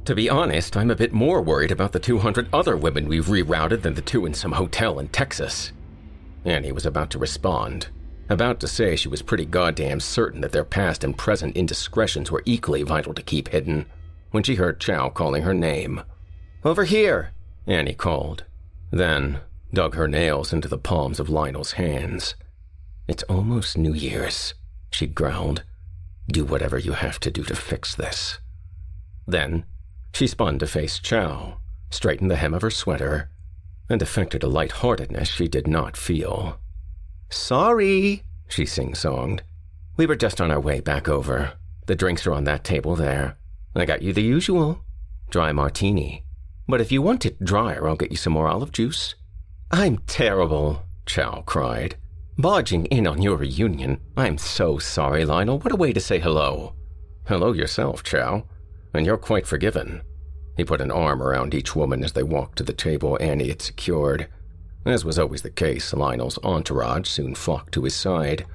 To 0.05 0.15
be 0.15 0.31
honest, 0.31 0.75
I'm 0.75 0.89
a 0.89 0.95
bit 0.95 1.13
more 1.13 1.43
worried 1.43 1.69
about 1.69 1.91
the 1.91 1.99
200 1.99 2.49
other 2.51 2.75
women 2.75 3.07
we've 3.07 3.27
rerouted 3.27 3.83
than 3.83 3.93
the 3.93 4.01
two 4.01 4.25
in 4.25 4.33
some 4.33 4.53
hotel 4.53 4.97
in 4.97 5.07
Texas. 5.09 5.73
Annie 6.43 6.71
was 6.71 6.87
about 6.87 7.11
to 7.11 7.19
respond, 7.19 7.89
about 8.29 8.59
to 8.61 8.67
say 8.67 8.95
she 8.95 9.09
was 9.09 9.21
pretty 9.21 9.45
goddamn 9.45 9.99
certain 9.99 10.41
that 10.41 10.53
their 10.53 10.65
past 10.65 11.03
and 11.03 11.15
present 11.15 11.55
indiscretions 11.55 12.31
were 12.31 12.41
equally 12.45 12.81
vital 12.81 13.13
to 13.13 13.21
keep 13.21 13.49
hidden, 13.49 13.85
when 14.31 14.41
she 14.41 14.55
heard 14.55 14.79
Chow 14.79 15.09
calling 15.09 15.43
her 15.43 15.53
name. 15.53 16.01
Over 16.67 16.83
here, 16.83 17.31
Annie 17.65 17.93
called, 17.93 18.43
then 18.91 19.39
dug 19.73 19.95
her 19.95 20.05
nails 20.05 20.51
into 20.51 20.67
the 20.67 20.77
palms 20.77 21.17
of 21.17 21.29
Lionel's 21.29 21.71
hands. 21.71 22.35
It's 23.07 23.23
almost 23.23 23.77
New 23.77 23.93
Year's, 23.93 24.53
she 24.91 25.07
growled. 25.07 25.63
Do 26.27 26.43
whatever 26.43 26.77
you 26.77 26.91
have 26.91 27.21
to 27.21 27.31
do 27.31 27.45
to 27.45 27.55
fix 27.55 27.95
this. 27.95 28.39
Then 29.25 29.63
she 30.13 30.27
spun 30.27 30.59
to 30.59 30.67
face 30.67 30.99
Chow, 30.99 31.59
straightened 31.89 32.29
the 32.29 32.35
hem 32.35 32.53
of 32.53 32.63
her 32.63 32.69
sweater, 32.69 33.29
and 33.87 34.01
affected 34.01 34.43
a 34.43 34.49
light-heartedness 34.49 35.29
she 35.29 35.47
did 35.47 35.67
not 35.67 35.95
feel. 35.95 36.59
Sorry, 37.29 38.23
she 38.49 38.65
sing-songed. 38.65 39.39
We 39.95 40.05
were 40.05 40.17
just 40.17 40.41
on 40.41 40.51
our 40.51 40.59
way 40.59 40.81
back 40.81 41.07
over. 41.07 41.53
The 41.85 41.95
drinks 41.95 42.27
are 42.27 42.33
on 42.33 42.43
that 42.43 42.65
table 42.65 42.97
there. 42.97 43.37
I 43.73 43.85
got 43.85 44.01
you 44.01 44.11
the 44.11 44.21
usual. 44.21 44.81
Dry 45.29 45.53
martini. 45.53 46.25
But 46.67 46.81
if 46.81 46.91
you 46.91 47.01
want 47.01 47.25
it 47.25 47.43
drier, 47.43 47.87
I'll 47.87 47.95
get 47.95 48.11
you 48.11 48.17
some 48.17 48.33
more 48.33 48.47
olive 48.47 48.71
juice. 48.71 49.15
I'm 49.71 49.99
terrible, 49.99 50.83
Chow 51.05 51.43
cried. 51.45 51.95
Barging 52.37 52.85
in 52.87 53.07
on 53.07 53.21
your 53.21 53.37
reunion. 53.37 53.99
I'm 54.15 54.37
so 54.37 54.77
sorry, 54.77 55.25
Lionel. 55.25 55.59
What 55.59 55.73
a 55.73 55.77
way 55.77 55.93
to 55.93 55.99
say 55.99 56.19
hello. 56.19 56.75
Hello 57.27 57.53
yourself, 57.53 58.03
Chow. 58.03 58.45
And 58.93 59.05
you're 59.05 59.17
quite 59.17 59.47
forgiven. 59.47 60.01
He 60.55 60.65
put 60.65 60.81
an 60.81 60.91
arm 60.91 61.21
around 61.21 61.53
each 61.53 61.75
woman 61.75 62.03
as 62.03 62.13
they 62.13 62.23
walked 62.23 62.57
to 62.57 62.63
the 62.63 62.73
table 62.73 63.17
Annie 63.21 63.49
had 63.49 63.61
secured. 63.61 64.27
As 64.85 65.05
was 65.05 65.19
always 65.19 65.41
the 65.41 65.49
case, 65.49 65.93
Lionel's 65.93 66.39
entourage 66.43 67.07
soon 67.07 67.35
flocked 67.35 67.73
to 67.73 67.83
his 67.83 67.95
side. 67.95 68.45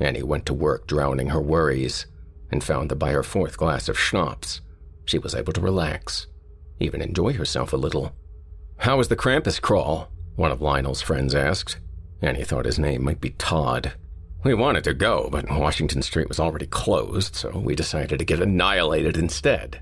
Annie 0.00 0.22
went 0.22 0.46
to 0.46 0.54
work 0.54 0.86
drowning 0.86 1.28
her 1.28 1.40
worries, 1.40 2.06
and 2.50 2.62
found 2.62 2.90
that 2.90 2.96
by 2.96 3.12
her 3.12 3.22
fourth 3.22 3.56
glass 3.56 3.88
of 3.88 3.98
schnapps, 3.98 4.60
she 5.04 5.18
was 5.18 5.34
able 5.34 5.52
to 5.52 5.60
relax, 5.60 6.26
even 6.80 7.00
enjoy 7.00 7.32
herself 7.34 7.72
a 7.72 7.76
little. 7.76 8.12
How 8.78 8.96
was 8.96 9.08
the 9.08 9.16
Krampus 9.16 9.60
crawl? 9.60 10.08
One 10.36 10.50
of 10.50 10.60
Lionel's 10.60 11.02
friends 11.02 11.34
asked. 11.34 11.78
Annie 12.20 12.44
thought 12.44 12.64
his 12.64 12.78
name 12.78 13.04
might 13.04 13.20
be 13.20 13.30
Todd. 13.30 13.92
We 14.42 14.54
wanted 14.54 14.84
to 14.84 14.94
go, 14.94 15.28
but 15.30 15.48
Washington 15.48 16.02
Street 16.02 16.28
was 16.28 16.40
already 16.40 16.66
closed, 16.66 17.34
so 17.34 17.50
we 17.50 17.74
decided 17.74 18.18
to 18.18 18.24
get 18.24 18.40
annihilated 18.40 19.16
instead. 19.16 19.80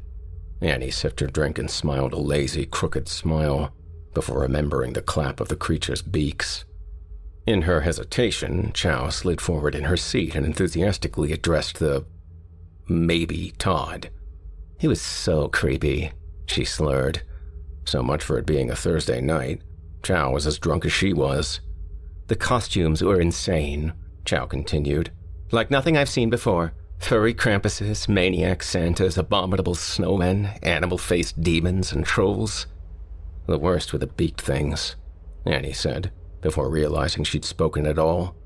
Annie 0.61 0.90
sipped 0.90 1.20
her 1.20 1.26
drink 1.26 1.59
and 1.59 1.70
smiled 1.70 2.12
a 2.12 2.18
lazy, 2.18 2.66
crooked 2.66 3.09
smile 3.09 3.74
before 4.14 4.40
remembering 4.40 4.93
the 4.93 5.03
clap 5.03 5.40
of 5.40 5.49
the 5.49 5.57
creature's 5.57 6.03
beaks. 6.03 6.64
In 7.47 7.62
her 7.62 7.80
hesitation, 7.80 8.70
Chow 8.72 9.09
slid 9.09 9.40
forward 9.40 9.74
in 9.74 9.84
her 9.84 9.97
seat 9.97 10.36
and 10.36 10.47
enthusiastically 10.47 11.32
addressed 11.32 11.78
the 11.78 12.05
maybe 12.88 13.53
Todd. 13.59 14.11
He 14.78 14.86
was 14.86 15.01
so 15.01 15.49
creepy, 15.49 16.12
she 16.47 16.64
slurred. 16.64 17.22
So 17.84 18.03
much 18.03 18.22
for 18.22 18.38
it 18.38 18.47
being 18.47 18.70
a 18.70 18.76
Thursday 18.76 19.20
night. 19.20 19.62
Chow 20.03 20.32
was 20.32 20.47
as 20.47 20.59
drunk 20.59 20.84
as 20.84 20.93
she 20.93 21.12
was. 21.12 21.61
The 22.28 22.36
costumes 22.36 23.03
were 23.03 23.20
insane, 23.20 23.93
Chow 24.24 24.47
continued. 24.47 25.11
Like 25.51 25.70
nothing 25.70 25.97
I've 25.97 26.09
seen 26.09 26.30
before. 26.30 26.72
Furry 26.99 27.34
Krampuses, 27.34 28.09
maniac 28.09 28.62
Santas, 28.62 29.18
abominable 29.18 29.74
snowmen, 29.74 30.57
animal 30.62 30.99
faced 30.99 31.43
demons, 31.43 31.93
and 31.93 32.07
trolls. 32.07 32.66
The 33.47 33.59
worst 33.59 33.93
were 33.93 33.99
the 33.99 34.07
beaked 34.07 34.40
things, 34.40 34.95
Annie 35.45 35.72
said, 35.72 36.12
before 36.40 36.70
realizing 36.70 37.24
she'd 37.24 37.45
spoken 37.45 37.86
at 37.86 37.99
all. 37.99 38.36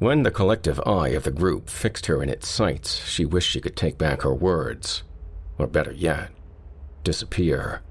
When 0.00 0.24
the 0.24 0.32
collective 0.32 0.80
eye 0.84 1.10
of 1.10 1.22
the 1.22 1.30
group 1.30 1.70
fixed 1.70 2.06
her 2.06 2.20
in 2.20 2.28
its 2.28 2.48
sights, 2.48 3.06
she 3.06 3.24
wished 3.24 3.48
she 3.48 3.60
could 3.60 3.76
take 3.76 3.96
back 3.96 4.22
her 4.22 4.34
words. 4.34 5.04
Or 5.56 5.68
better 5.68 5.92
yet, 5.92 6.30
disappear. 7.04 7.82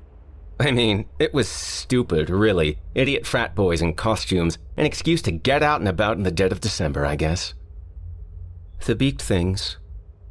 I 0.59 0.71
mean, 0.71 1.05
it 1.19 1.33
was 1.33 1.47
stupid, 1.47 2.29
really. 2.29 2.77
Idiot 2.93 3.25
frat 3.25 3.55
boys 3.55 3.81
in 3.81 3.95
costumes. 3.95 4.57
An 4.77 4.85
excuse 4.85 5.21
to 5.23 5.31
get 5.31 5.63
out 5.63 5.79
and 5.79 5.89
about 5.89 6.17
in 6.17 6.23
the 6.23 6.31
dead 6.31 6.51
of 6.51 6.61
December, 6.61 7.05
I 7.05 7.15
guess. 7.15 7.53
The 8.85 8.95
beaked 8.95 9.21
things, 9.21 9.77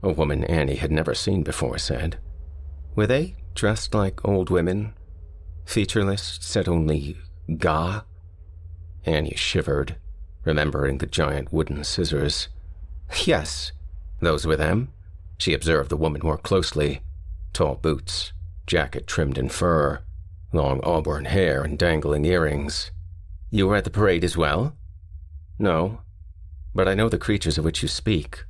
a 0.02 0.12
woman 0.12 0.44
Annie 0.44 0.76
had 0.76 0.92
never 0.92 1.14
seen 1.14 1.42
before 1.42 1.78
said. 1.78 2.18
Were 2.94 3.06
they 3.06 3.34
dressed 3.54 3.94
like 3.94 4.26
old 4.26 4.50
women? 4.50 4.94
Featureless, 5.64 6.38
said 6.40 6.68
only 6.68 7.16
Ga? 7.58 8.02
Annie 9.04 9.34
shivered, 9.36 9.96
remembering 10.44 10.98
the 10.98 11.06
giant 11.06 11.52
wooden 11.52 11.82
scissors. 11.84 12.48
Yes, 13.24 13.72
those 14.20 14.46
were 14.46 14.56
them. 14.56 14.92
She 15.38 15.54
observed 15.54 15.90
the 15.90 15.96
woman 15.96 16.20
more 16.22 16.38
closely. 16.38 17.02
Tall 17.52 17.74
boots, 17.76 18.32
jacket 18.72 19.06
trimmed 19.06 19.36
in 19.36 19.50
fur, 19.50 20.00
long 20.54 20.80
auburn 20.82 21.26
hair 21.26 21.62
and 21.62 21.78
dangling 21.78 22.24
earrings. 22.24 22.90
You 23.50 23.66
were 23.66 23.76
at 23.76 23.84
the 23.84 23.90
parade 23.90 24.24
as 24.24 24.34
well? 24.34 24.74
No, 25.58 26.00
but 26.74 26.88
I 26.88 26.94
know 26.94 27.10
the 27.10 27.18
creatures 27.18 27.58
of 27.58 27.66
which 27.66 27.82
you 27.82 27.88
speak. 27.88 28.46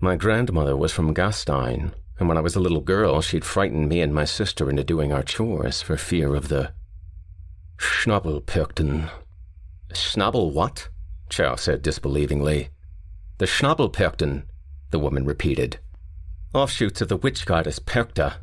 My 0.00 0.14
grandmother 0.14 0.76
was 0.76 0.92
from 0.92 1.12
Gastein, 1.12 1.90
and 2.16 2.28
when 2.28 2.38
I 2.38 2.42
was 2.42 2.54
a 2.54 2.60
little 2.60 2.80
girl, 2.80 3.20
she'd 3.20 3.44
frightened 3.44 3.88
me 3.88 4.00
and 4.00 4.14
my 4.14 4.24
sister 4.24 4.70
into 4.70 4.84
doing 4.84 5.12
our 5.12 5.24
chores 5.24 5.82
for 5.82 5.96
fear 5.96 6.36
of 6.36 6.46
the 6.46 6.72
Schnabelperchten. 7.78 9.10
Schnabel 9.92 10.52
what? 10.52 10.90
Chow 11.28 11.56
said 11.56 11.82
disbelievingly. 11.82 12.68
The 13.38 13.46
Schnabelperchten, 13.46 14.44
the 14.92 15.00
woman 15.00 15.24
repeated. 15.24 15.80
Offshoots 16.54 17.00
of 17.00 17.08
the 17.08 17.16
witch 17.16 17.44
goddess 17.46 17.80
Perchta. 17.80 18.36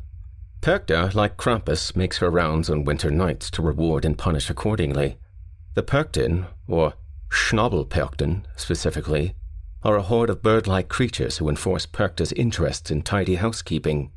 Perchta, 0.64 1.14
like 1.14 1.36
Krampus, 1.36 1.94
makes 1.94 2.16
her 2.16 2.30
rounds 2.30 2.70
on 2.70 2.86
winter 2.86 3.10
nights 3.10 3.50
to 3.50 3.60
reward 3.60 4.06
and 4.06 4.16
punish 4.16 4.48
accordingly. 4.48 5.18
The 5.74 5.82
Perchten, 5.82 6.46
or 6.66 6.94
Schnabelperchten 7.28 8.44
specifically, 8.56 9.34
are 9.82 9.96
a 9.96 10.02
horde 10.02 10.30
of 10.30 10.42
bird 10.42 10.66
like 10.66 10.88
creatures 10.88 11.36
who 11.36 11.50
enforce 11.50 11.84
Perchta's 11.84 12.32
interests 12.32 12.90
in 12.90 13.02
tidy 13.02 13.34
housekeeping. 13.34 14.10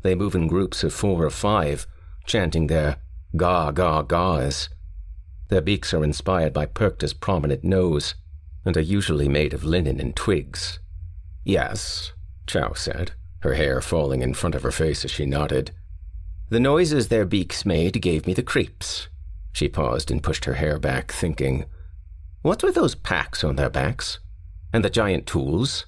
They 0.00 0.14
move 0.14 0.34
in 0.34 0.46
groups 0.46 0.82
of 0.82 0.94
four 0.94 1.26
or 1.26 1.30
five, 1.30 1.86
chanting 2.24 2.68
their 2.68 2.96
ga 3.36 3.70
ga 3.70 4.00
ga's. 4.00 4.70
Their 5.48 5.60
beaks 5.60 5.92
are 5.92 6.02
inspired 6.02 6.54
by 6.54 6.64
Perchta's 6.64 7.12
prominent 7.12 7.64
nose 7.64 8.14
and 8.64 8.78
are 8.78 8.80
usually 8.80 9.28
made 9.28 9.52
of 9.52 9.62
linen 9.62 10.00
and 10.00 10.16
twigs. 10.16 10.78
Yes, 11.44 12.14
Chow 12.46 12.72
said, 12.72 13.12
her 13.40 13.52
hair 13.52 13.82
falling 13.82 14.22
in 14.22 14.32
front 14.32 14.54
of 14.54 14.62
her 14.62 14.72
face 14.72 15.04
as 15.04 15.10
she 15.10 15.26
nodded. 15.26 15.72
The 16.52 16.60
noises 16.60 17.08
their 17.08 17.24
beaks 17.24 17.64
made 17.64 18.02
gave 18.02 18.26
me 18.26 18.34
the 18.34 18.42
creeps. 18.42 19.08
She 19.54 19.70
paused 19.70 20.10
and 20.10 20.22
pushed 20.22 20.44
her 20.44 20.52
hair 20.52 20.78
back, 20.78 21.10
thinking, 21.10 21.64
What 22.42 22.62
were 22.62 22.70
those 22.70 22.94
packs 22.94 23.42
on 23.42 23.56
their 23.56 23.70
backs? 23.70 24.18
And 24.70 24.84
the 24.84 24.90
giant 24.90 25.26
tools? 25.26 25.86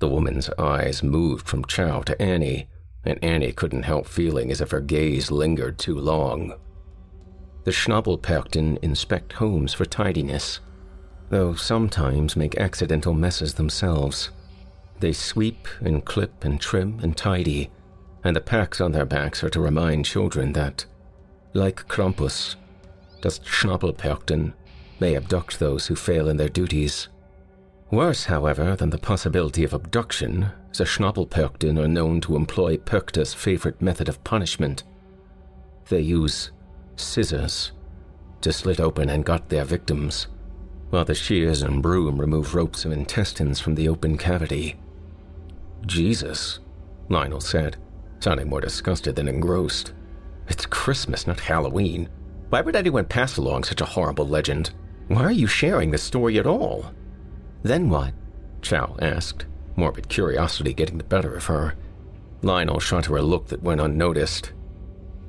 The 0.00 0.08
woman's 0.08 0.50
eyes 0.58 1.02
moved 1.02 1.48
from 1.48 1.64
Chow 1.64 2.02
to 2.02 2.20
Annie, 2.20 2.68
and 3.04 3.18
Annie 3.24 3.52
couldn't 3.52 3.84
help 3.84 4.06
feeling 4.06 4.50
as 4.50 4.60
if 4.60 4.70
her 4.70 4.82
gaze 4.82 5.30
lingered 5.30 5.78
too 5.78 5.98
long. 5.98 6.52
The 7.64 7.70
Schnabelperchten 7.70 8.76
inspect 8.82 9.32
homes 9.32 9.72
for 9.72 9.86
tidiness, 9.86 10.60
though 11.30 11.54
sometimes 11.54 12.36
make 12.36 12.58
accidental 12.58 13.14
messes 13.14 13.54
themselves. 13.54 14.28
They 15.00 15.14
sweep 15.14 15.66
and 15.80 16.04
clip 16.04 16.44
and 16.44 16.60
trim 16.60 17.00
and 17.02 17.16
tidy, 17.16 17.70
and 18.26 18.34
the 18.34 18.40
packs 18.40 18.80
on 18.80 18.90
their 18.90 19.04
backs 19.04 19.44
are 19.44 19.50
to 19.50 19.60
remind 19.60 20.04
children 20.04 20.52
that, 20.52 20.84
like 21.52 21.86
Krampus, 21.86 22.56
das 23.20 23.38
Schnabelperchten 23.38 24.52
may 24.98 25.14
abduct 25.14 25.60
those 25.60 25.86
who 25.86 25.94
fail 25.94 26.28
in 26.28 26.36
their 26.36 26.48
duties. 26.48 27.08
Worse, 27.90 28.24
however, 28.24 28.74
than 28.74 28.90
the 28.90 28.98
possibility 28.98 29.62
of 29.62 29.72
abduction, 29.72 30.50
the 30.76 30.84
Schnabelperchten 30.84 31.78
are 31.78 31.86
known 31.86 32.20
to 32.22 32.34
employ 32.34 32.76
Perchta's 32.78 33.32
favorite 33.32 33.80
method 33.80 34.08
of 34.08 34.24
punishment. 34.24 34.82
They 35.88 36.00
use 36.00 36.50
scissors 36.96 37.70
to 38.40 38.52
slit 38.52 38.80
open 38.80 39.08
and 39.08 39.24
gut 39.24 39.48
their 39.48 39.64
victims, 39.64 40.26
while 40.90 41.04
the 41.04 41.14
shears 41.14 41.62
and 41.62 41.80
broom 41.80 42.20
remove 42.20 42.56
ropes 42.56 42.84
of 42.84 42.90
intestines 42.90 43.60
from 43.60 43.76
the 43.76 43.88
open 43.88 44.18
cavity. 44.18 44.74
Jesus, 45.86 46.58
Lionel 47.08 47.40
said, 47.40 47.76
sounding 48.26 48.48
more 48.48 48.60
disgusted 48.60 49.14
than 49.14 49.28
engrossed. 49.28 49.92
It's 50.48 50.66
Christmas, 50.66 51.28
not 51.28 51.38
Halloween. 51.38 52.08
Why 52.48 52.60
would 52.60 52.74
anyone 52.74 53.04
pass 53.04 53.36
along 53.36 53.62
such 53.62 53.80
a 53.80 53.84
horrible 53.84 54.26
legend? 54.26 54.72
Why 55.06 55.22
are 55.22 55.30
you 55.30 55.46
sharing 55.46 55.92
this 55.92 56.02
story 56.02 56.36
at 56.36 56.44
all? 56.44 56.86
Then 57.62 57.88
what? 57.88 58.14
Chow 58.62 58.96
asked, 59.00 59.46
morbid 59.76 60.08
curiosity 60.08 60.74
getting 60.74 60.98
the 60.98 61.04
better 61.04 61.36
of 61.36 61.44
her. 61.44 61.76
Lionel 62.42 62.80
shot 62.80 63.06
her 63.06 63.16
a 63.16 63.22
look 63.22 63.46
that 63.46 63.62
went 63.62 63.80
unnoticed. 63.80 64.50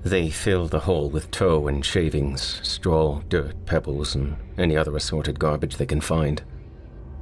They 0.04 0.32
fill 0.32 0.68
the 0.68 0.80
hole 0.80 1.12
with 1.12 1.30
tow 1.30 1.68
and 1.68 1.86
shavings, 1.86 2.60
straw, 2.64 3.22
dirt, 3.30 3.64
pebbles, 3.68 4.16
and 4.16 4.38
any 4.58 4.76
other 4.76 4.95
assorted 4.95 5.38
garbage 5.39 5.78
they 5.78 5.86
can 5.86 6.02
find. 6.02 6.41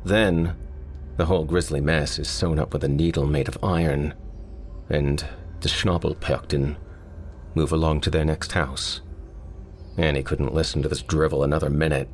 Then, 0.06 0.56
the 1.18 1.26
whole 1.26 1.44
grisly 1.44 1.82
mess 1.82 2.18
is 2.18 2.30
sewn 2.30 2.60
up 2.60 2.72
with 2.72 2.86
a 2.86 2.88
needle 2.88 3.28
made 3.28 3.50
of 3.50 3.58
iron, 3.62 4.14
and 4.90 5.26
the 5.62 5.70
Schnabelperchten 5.70 6.76
move 7.56 7.72
along 7.72 8.02
to 8.02 8.10
their 8.10 8.26
next 8.26 8.52
house 8.52 9.02
Annie 9.98 10.24
couldn't 10.24 10.54
listen 10.54 10.82
to 10.82 10.90
this 10.90 11.02
drivel 11.02 11.44
another 11.44 11.70
minute. 11.70 12.10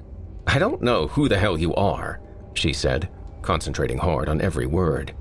I 0.45 0.59
don't 0.59 0.81
know 0.81 1.07
who 1.07 1.27
the 1.27 1.37
hell 1.37 1.57
you 1.57 1.73
are, 1.75 2.21
she 2.53 2.73
said, 2.73 3.09
concentrating 3.41 3.97
hard 3.97 4.29
on 4.29 4.41
every 4.41 4.65
word. 4.65 5.13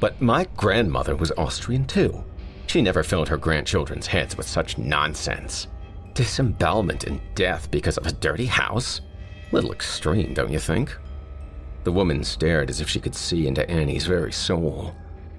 But 0.00 0.20
my 0.20 0.46
grandmother 0.56 1.14
was 1.16 1.32
Austrian 1.36 1.86
too. 1.86 2.24
She 2.66 2.82
never 2.82 3.02
filled 3.02 3.28
her 3.28 3.36
grandchildren's 3.36 4.06
heads 4.06 4.36
with 4.36 4.48
such 4.48 4.78
nonsense. 4.78 5.68
Disembowelment 6.14 7.04
and 7.04 7.20
death 7.34 7.70
because 7.70 7.96
of 7.96 8.06
a 8.06 8.12
dirty 8.12 8.46
house? 8.46 9.00
Little 9.52 9.72
extreme, 9.72 10.34
don't 10.34 10.52
you 10.52 10.58
think? 10.58 10.96
The 11.84 11.92
woman 11.92 12.24
stared 12.24 12.68
as 12.68 12.80
if 12.80 12.88
she 12.88 13.00
could 13.00 13.14
see 13.14 13.46
into 13.46 13.68
Annie's 13.70 14.06
very 14.06 14.32
soul, 14.32 14.94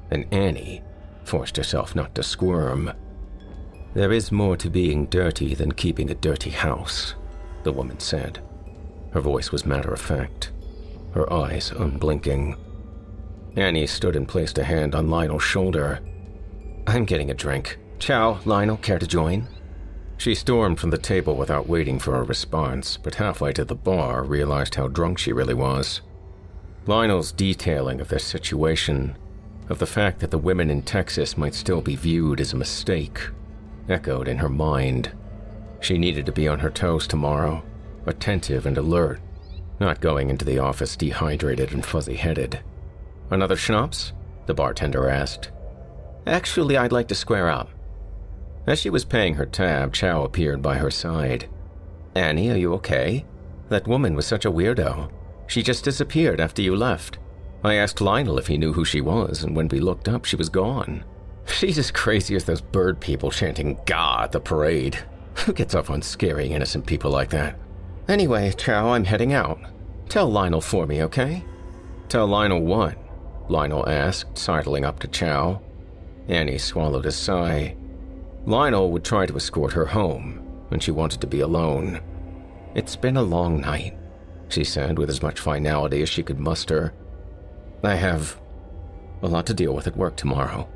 and 0.09 0.25
Annie 0.33 0.81
forced 1.29 1.55
herself 1.57 1.95
not 1.95 2.15
to 2.15 2.23
squirm. 2.23 2.91
There 3.93 4.11
is 4.11 4.31
more 4.31 4.57
to 4.57 4.69
being 4.69 5.05
dirty 5.05 5.53
than 5.53 5.71
keeping 5.71 6.09
a 6.09 6.15
dirty 6.15 6.49
house, 6.49 7.13
the 7.63 7.71
woman 7.71 7.99
said. 7.99 8.39
Her 9.11 9.21
voice 9.21 9.51
was 9.51 9.65
matter 9.65 9.93
of 9.93 10.01
fact, 10.01 10.51
her 11.13 11.31
eyes 11.31 11.71
unblinking. 11.71 12.55
Annie 13.55 13.87
stood 13.87 14.15
and 14.15 14.27
placed 14.27 14.57
a 14.57 14.63
hand 14.63 14.95
on 14.95 15.09
Lionel's 15.09 15.43
shoulder. 15.43 15.99
I'm 16.87 17.05
getting 17.05 17.29
a 17.29 17.35
drink. 17.35 17.77
Chow, 17.99 18.39
Lionel, 18.45 18.77
care 18.77 18.99
to 18.99 19.07
join? 19.07 19.47
She 20.17 20.35
stormed 20.35 20.79
from 20.79 20.89
the 20.89 20.97
table 20.97 21.35
without 21.35 21.67
waiting 21.69 21.99
for 21.99 22.15
a 22.15 22.23
response, 22.23 22.97
but 22.97 23.15
halfway 23.15 23.53
to 23.53 23.65
the 23.65 23.75
bar 23.75 24.23
realized 24.23 24.75
how 24.75 24.87
drunk 24.87 25.19
she 25.19 25.31
really 25.31 25.53
was. 25.53 26.01
Lionel's 26.87 27.31
detailing 27.31 28.01
of 28.01 28.09
their 28.09 28.19
situation, 28.19 29.15
of 29.69 29.79
the 29.79 29.85
fact 29.85 30.19
that 30.19 30.31
the 30.31 30.37
women 30.37 30.69
in 30.69 30.81
Texas 30.81 31.37
might 31.37 31.53
still 31.53 31.81
be 31.81 31.95
viewed 31.95 32.41
as 32.41 32.53
a 32.53 32.57
mistake, 32.57 33.29
echoed 33.87 34.27
in 34.27 34.37
her 34.37 34.49
mind. 34.49 35.11
She 35.79 35.97
needed 35.97 36.25
to 36.25 36.31
be 36.31 36.47
on 36.47 36.59
her 36.59 36.69
toes 36.69 37.07
tomorrow, 37.07 37.63
attentive 38.05 38.65
and 38.65 38.77
alert, 38.77 39.21
not 39.79 40.01
going 40.01 40.29
into 40.29 40.43
the 40.43 40.59
office 40.59 40.97
dehydrated 40.97 41.71
and 41.71 41.85
fuzzy 41.85 42.15
headed. 42.15 42.59
Another 43.29 43.55
schnapps? 43.55 44.11
The 44.47 44.53
bartender 44.53 45.07
asked. 45.07 45.51
Actually, 46.25 46.75
I'd 46.75 46.91
like 46.91 47.07
to 47.09 47.15
square 47.15 47.49
up. 47.49 47.69
As 48.65 48.79
she 48.79 48.89
was 48.89 49.05
paying 49.05 49.35
her 49.35 49.45
tab, 49.45 49.93
Chow 49.93 50.23
appeared 50.23 50.61
by 50.61 50.77
her 50.77 50.91
side. 50.91 51.47
Annie, 52.15 52.49
are 52.49 52.57
you 52.57 52.73
okay? 52.73 53.25
That 53.69 53.87
woman 53.87 54.15
was 54.15 54.25
such 54.25 54.45
a 54.45 54.51
weirdo. 54.51 55.11
She 55.47 55.63
just 55.63 55.83
disappeared 55.83 56.41
after 56.41 56.61
you 56.61 56.75
left. 56.75 57.19
I 57.63 57.75
asked 57.75 58.01
Lionel 58.01 58.37
if 58.37 58.47
he 58.47 58.57
knew 58.57 58.73
who 58.73 58.85
she 58.85 59.01
was, 59.01 59.43
and 59.43 59.55
when 59.55 59.67
we 59.67 59.79
looked 59.79 60.07
up, 60.07 60.25
she 60.25 60.35
was 60.35 60.49
gone. 60.49 61.03
She's 61.45 61.77
as 61.77 61.91
crazy 61.91 62.35
as 62.35 62.45
those 62.45 62.61
bird 62.61 62.99
people 62.99 63.31
chanting 63.31 63.79
Gah 63.85 64.23
at 64.23 64.31
the 64.31 64.39
parade. 64.39 64.97
Who 65.45 65.53
gets 65.53 65.75
off 65.75 65.89
on 65.89 66.01
scaring 66.01 66.51
innocent 66.51 66.85
people 66.85 67.11
like 67.11 67.29
that? 67.31 67.57
Anyway, 68.07 68.51
Chow, 68.53 68.91
I'm 68.91 69.03
heading 69.03 69.33
out. 69.33 69.59
Tell 70.07 70.29
Lionel 70.29 70.61
for 70.61 70.85
me, 70.85 71.03
okay? 71.03 71.43
Tell 72.07 72.27
Lionel 72.27 72.61
what? 72.61 72.97
Lionel 73.49 73.87
asked, 73.89 74.37
sidling 74.37 74.85
up 74.85 74.99
to 74.99 75.07
Chow. 75.07 75.61
Annie 76.27 76.57
swallowed 76.57 77.05
a 77.05 77.11
sigh. 77.11 77.75
Lionel 78.45 78.91
would 78.91 79.03
try 79.03 79.25
to 79.25 79.35
escort 79.35 79.73
her 79.73 79.85
home, 79.85 80.41
and 80.71 80.81
she 80.81 80.91
wanted 80.91 81.21
to 81.21 81.27
be 81.27 81.41
alone. 81.41 81.99
It's 82.75 82.95
been 82.95 83.17
a 83.17 83.21
long 83.21 83.59
night, 83.59 83.97
she 84.47 84.63
said 84.63 84.97
with 84.97 85.09
as 85.09 85.21
much 85.21 85.39
finality 85.39 86.01
as 86.01 86.09
she 86.09 86.23
could 86.23 86.39
muster. 86.39 86.93
I 87.83 87.95
have 87.95 88.39
a 89.21 89.27
lot 89.27 89.45
to 89.47 89.53
deal 89.53 89.73
with 89.73 89.87
at 89.87 89.97
work 89.97 90.15
tomorrow. 90.15 90.67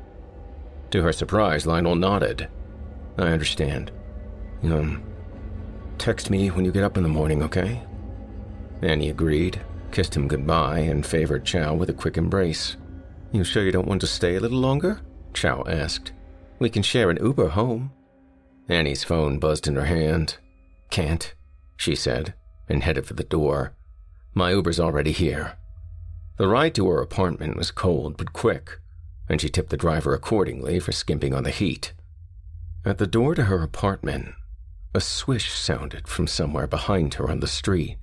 To 0.90 1.02
her 1.02 1.12
surprise, 1.12 1.66
Lionel 1.66 1.96
nodded. 1.96 2.48
I 3.18 3.28
understand. 3.28 3.90
Um, 4.62 5.02
text 5.98 6.30
me 6.30 6.48
when 6.48 6.64
you 6.64 6.72
get 6.72 6.84
up 6.84 6.96
in 6.96 7.02
the 7.02 7.08
morning, 7.08 7.42
okay? 7.42 7.82
Annie 8.82 9.10
agreed, 9.10 9.60
kissed 9.92 10.16
him 10.16 10.28
goodbye, 10.28 10.80
and 10.80 11.04
favored 11.04 11.44
Chow 11.44 11.74
with 11.74 11.90
a 11.90 11.94
quick 11.94 12.16
embrace. 12.16 12.76
You 13.32 13.44
sure 13.44 13.64
you 13.64 13.72
don't 13.72 13.88
want 13.88 14.00
to 14.02 14.06
stay 14.06 14.36
a 14.36 14.40
little 14.40 14.58
longer? 14.58 15.00
Chow 15.32 15.64
asked. 15.66 16.12
We 16.58 16.70
can 16.70 16.82
share 16.82 17.10
an 17.10 17.18
Uber 17.20 17.48
home. 17.48 17.92
Annie's 18.68 19.04
phone 19.04 19.38
buzzed 19.38 19.66
in 19.66 19.74
her 19.74 19.84
hand. 19.84 20.38
Can't, 20.90 21.34
she 21.76 21.94
said, 21.94 22.34
and 22.68 22.82
headed 22.82 23.06
for 23.06 23.14
the 23.14 23.24
door. 23.24 23.74
My 24.32 24.52
Uber's 24.52 24.80
already 24.80 25.12
here. 25.12 25.58
The 26.36 26.48
ride 26.48 26.74
to 26.74 26.88
her 26.88 27.00
apartment 27.00 27.56
was 27.56 27.70
cold 27.70 28.16
but 28.16 28.32
quick, 28.32 28.80
and 29.28 29.40
she 29.40 29.48
tipped 29.48 29.70
the 29.70 29.76
driver 29.76 30.14
accordingly 30.14 30.80
for 30.80 30.92
skimping 30.92 31.34
on 31.34 31.44
the 31.44 31.50
heat. 31.50 31.92
At 32.84 32.98
the 32.98 33.06
door 33.06 33.34
to 33.34 33.44
her 33.44 33.62
apartment, 33.62 34.34
a 34.94 35.00
swish 35.00 35.52
sounded 35.52 36.08
from 36.08 36.26
somewhere 36.26 36.66
behind 36.66 37.14
her 37.14 37.30
on 37.30 37.40
the 37.40 37.46
street. 37.46 37.98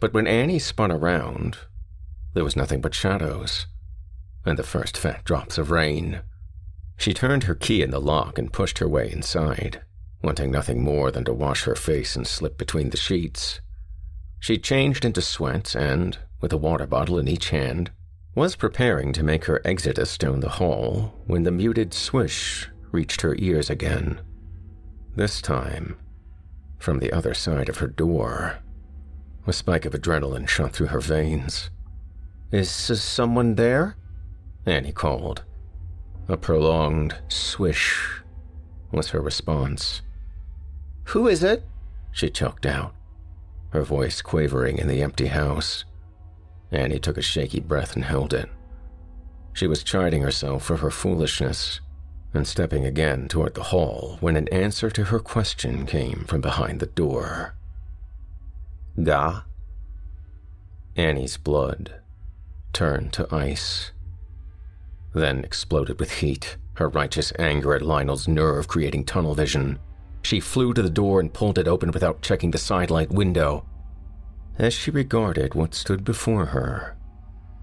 But 0.00 0.12
when 0.12 0.26
Annie 0.26 0.58
spun 0.58 0.92
around, 0.92 1.58
there 2.34 2.44
was 2.44 2.56
nothing 2.56 2.80
but 2.80 2.94
shadows 2.94 3.66
and 4.44 4.58
the 4.58 4.62
first 4.62 4.96
fat 4.96 5.24
drops 5.24 5.58
of 5.58 5.70
rain. 5.70 6.20
She 6.96 7.14
turned 7.14 7.44
her 7.44 7.54
key 7.54 7.82
in 7.82 7.90
the 7.90 8.00
lock 8.00 8.38
and 8.38 8.52
pushed 8.52 8.78
her 8.78 8.88
way 8.88 9.10
inside, 9.10 9.82
wanting 10.22 10.50
nothing 10.50 10.82
more 10.82 11.10
than 11.10 11.24
to 11.24 11.32
wash 11.32 11.64
her 11.64 11.74
face 11.74 12.14
and 12.14 12.26
slip 12.26 12.58
between 12.58 12.90
the 12.90 12.96
sheets. 12.96 13.60
She 14.38 14.58
changed 14.58 15.04
into 15.04 15.22
sweats 15.22 15.74
and, 15.74 16.18
with 16.44 16.52
a 16.52 16.58
water 16.58 16.86
bottle 16.86 17.18
in 17.18 17.26
each 17.26 17.48
hand, 17.48 17.90
was 18.34 18.54
preparing 18.54 19.14
to 19.14 19.22
make 19.22 19.46
her 19.46 19.62
exodus 19.64 20.18
down 20.18 20.40
the 20.40 20.50
hall 20.60 21.14
when 21.26 21.42
the 21.42 21.50
muted 21.50 21.94
swish 21.94 22.68
reached 22.92 23.22
her 23.22 23.34
ears 23.38 23.70
again. 23.70 24.20
This 25.16 25.40
time, 25.40 25.96
from 26.78 26.98
the 26.98 27.14
other 27.14 27.32
side 27.32 27.70
of 27.70 27.78
her 27.78 27.86
door. 27.86 28.58
A 29.46 29.54
spike 29.54 29.86
of 29.86 29.94
adrenaline 29.94 30.46
shot 30.46 30.74
through 30.74 30.88
her 30.88 31.00
veins. 31.00 31.70
Is 32.52 32.68
someone 32.70 33.54
there? 33.54 33.96
Annie 34.66 34.92
called. 34.92 35.44
A 36.28 36.36
prolonged 36.36 37.16
swish 37.30 38.20
was 38.92 39.08
her 39.08 39.20
response. 39.22 40.02
Who 41.04 41.26
is 41.26 41.42
it? 41.42 41.64
She 42.12 42.28
choked 42.28 42.66
out, 42.66 42.94
her 43.70 43.82
voice 43.82 44.20
quavering 44.20 44.76
in 44.76 44.88
the 44.88 45.00
empty 45.02 45.28
house. 45.28 45.86
Annie 46.74 46.98
took 46.98 47.16
a 47.16 47.22
shaky 47.22 47.60
breath 47.60 47.94
and 47.94 48.04
held 48.04 48.34
it. 48.34 48.48
She 49.52 49.66
was 49.66 49.84
chiding 49.84 50.22
herself 50.22 50.64
for 50.64 50.78
her 50.78 50.90
foolishness 50.90 51.80
and 52.34 52.46
stepping 52.46 52.84
again 52.84 53.28
toward 53.28 53.54
the 53.54 53.62
hall 53.64 54.18
when 54.20 54.36
an 54.36 54.48
answer 54.48 54.90
to 54.90 55.04
her 55.04 55.20
question 55.20 55.86
came 55.86 56.24
from 56.26 56.40
behind 56.40 56.80
the 56.80 56.86
door. 56.86 57.54
Gah? 59.00 59.42
Annie's 60.96 61.36
blood 61.36 62.00
turned 62.72 63.12
to 63.12 63.32
ice, 63.32 63.92
then 65.12 65.44
exploded 65.44 66.00
with 66.00 66.10
heat, 66.10 66.56
her 66.74 66.88
righteous 66.88 67.32
anger 67.38 67.74
at 67.74 67.82
Lionel's 67.82 68.26
nerve 68.26 68.66
creating 68.66 69.04
tunnel 69.04 69.34
vision. 69.34 69.78
She 70.22 70.40
flew 70.40 70.74
to 70.74 70.82
the 70.82 70.90
door 70.90 71.20
and 71.20 71.32
pulled 71.32 71.58
it 71.58 71.68
open 71.68 71.92
without 71.92 72.22
checking 72.22 72.50
the 72.50 72.58
sidelight 72.58 73.10
window. 73.10 73.64
As 74.56 74.72
she 74.72 74.90
regarded 74.90 75.54
what 75.54 75.74
stood 75.74 76.04
before 76.04 76.46
her, 76.46 76.96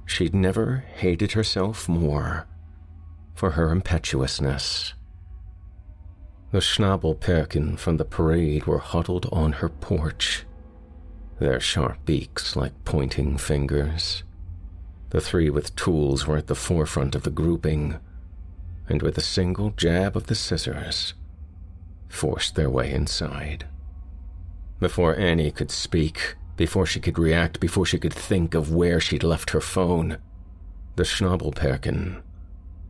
she'd 0.06 0.36
never 0.36 0.84
hated 0.96 1.32
herself 1.32 1.88
more 1.88 2.48
for 3.34 3.52
her 3.52 3.72
impetuousness. 3.72 4.94
The 6.52 6.60
Schnabelperken 6.60 7.80
from 7.80 7.96
the 7.96 8.04
parade 8.06 8.66
were 8.66 8.80
huddled 8.80 9.26
on 9.32 9.54
her 9.54 9.70
porch, 9.70 10.46
their 11.40 11.62
sharp 11.62 12.06
beaks 12.06 12.58
like 12.58 12.84
pointing 12.84 13.38
fingers. 13.38 14.24
The 15.12 15.22
three 15.22 15.50
with 15.50 15.76
tools 15.78 16.28
were 16.28 16.38
at 16.38 16.48
the 16.48 16.56
forefront 16.56 17.16
of 17.16 17.24
the 17.24 17.32
grouping, 17.32 18.00
and 18.90 19.02
with 19.02 19.18
a 19.18 19.22
single 19.22 19.72
jab 19.72 20.18
of 20.18 20.28
the 20.28 20.36
scissors, 20.36 21.14
forced 22.10 22.56
their 22.56 22.70
way 22.70 22.92
inside. 22.92 23.66
Before 24.80 25.16
Annie 25.16 25.52
could 25.52 25.72
speak, 25.72 26.36
before 26.62 26.86
she 26.86 27.00
could 27.00 27.18
react, 27.18 27.60
before 27.60 27.88
she 27.88 27.98
could 27.98 28.14
think 28.14 28.54
of 28.54 28.72
where 28.72 29.00
she'd 29.00 29.24
left 29.24 29.50
her 29.50 29.60
phone, 29.60 30.20
the 30.96 31.02
Schnabelperken 31.02 32.22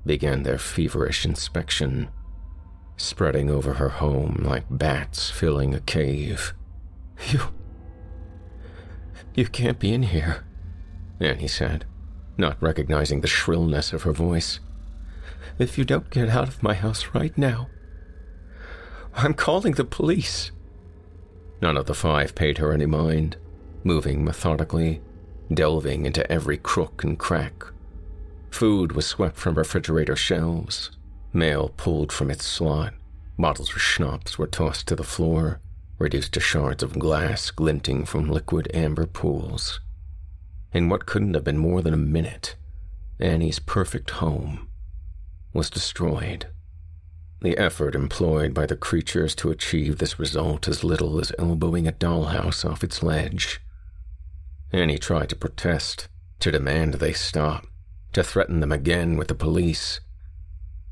began 0.06 0.44
their 0.44 0.58
feverish 0.58 1.24
inspection, 1.24 2.10
spreading 2.98 3.50
over 3.50 3.76
her 3.76 3.88
home 3.88 4.42
like 4.44 4.66
bats 4.70 5.30
filling 5.30 5.74
a 5.74 5.80
cave. 5.80 6.54
You. 7.30 7.40
You 9.36 9.48
can't 9.48 9.80
be 9.80 9.94
in 9.94 10.04
here, 10.04 10.44
Annie 11.22 11.48
said, 11.48 11.86
not 12.38 12.62
recognizing 12.62 13.22
the 13.22 13.30
shrillness 13.30 13.94
of 13.94 14.04
her 14.04 14.12
voice. 14.12 14.60
If 15.60 15.78
you 15.78 15.86
don't 15.86 16.10
get 16.10 16.28
out 16.28 16.50
of 16.50 16.62
my 16.62 16.74
house 16.74 17.08
right 17.14 17.38
now, 17.38 17.70
I'm 19.14 19.34
calling 19.34 19.76
the 19.76 19.86
police. 19.86 20.52
None 21.62 21.78
of 21.78 21.86
the 21.86 21.94
five 21.94 22.36
paid 22.36 22.58
her 22.58 22.74
any 22.74 22.86
mind 22.86 23.38
moving 23.84 24.24
methodically, 24.24 25.02
delving 25.54 26.06
into 26.06 26.30
every 26.32 26.58
crook 26.58 27.04
and 27.04 27.18
crack. 27.18 27.66
Food 28.52 28.92
was 28.92 29.06
swept 29.06 29.38
from 29.38 29.56
refrigerator 29.56 30.16
shelves, 30.16 30.92
mail 31.34 31.70
pulled 31.78 32.12
from 32.12 32.30
its 32.30 32.46
slot, 32.46 32.94
bottles 33.38 33.72
of 33.72 33.82
schnapps 33.82 34.38
were 34.38 34.48
tossed 34.48 34.88
to 34.88 34.96
the 34.96 35.04
floor, 35.04 35.60
reduced 35.98 36.34
to 36.34 36.40
shards 36.40 36.84
of 36.84 37.00
glass 37.00 37.52
glinting 37.52 38.06
from 38.06 38.30
liquid 38.30 38.70
amber 38.74 39.06
pools. 39.06 39.80
In 40.74 40.90
what 40.90 41.06
couldn't 41.06 41.34
have 41.34 41.44
been 41.44 41.58
more 41.58 41.82
than 41.82 41.94
a 41.94 41.98
minute, 41.98 42.56
Annie's 43.20 43.60
perfect 43.60 44.12
home 44.12 44.68
was 45.54 45.70
destroyed. 45.70 46.48
The 47.42 47.58
effort 47.58 47.96
employed 47.96 48.54
by 48.54 48.66
the 48.66 48.76
creatures 48.76 49.34
to 49.36 49.50
achieve 49.50 49.98
this 49.98 50.20
result 50.20 50.68
as 50.68 50.84
little 50.84 51.20
as 51.20 51.32
elbowing 51.40 51.88
a 51.88 51.92
dollhouse 51.92 52.64
off 52.64 52.84
its 52.84 53.02
ledge. 53.02 53.60
Annie 54.74 54.98
tried 54.98 55.30
to 55.30 55.36
protest, 55.36 56.08
to 56.40 56.52
demand 56.52 56.96
they 56.96 57.12
stop, 57.12 57.68
to 58.14 58.24
threaten 58.24 58.62
them 58.62 58.72
again 58.72 59.18
with 59.18 59.28
the 59.28 59.36
police. 59.36 60.00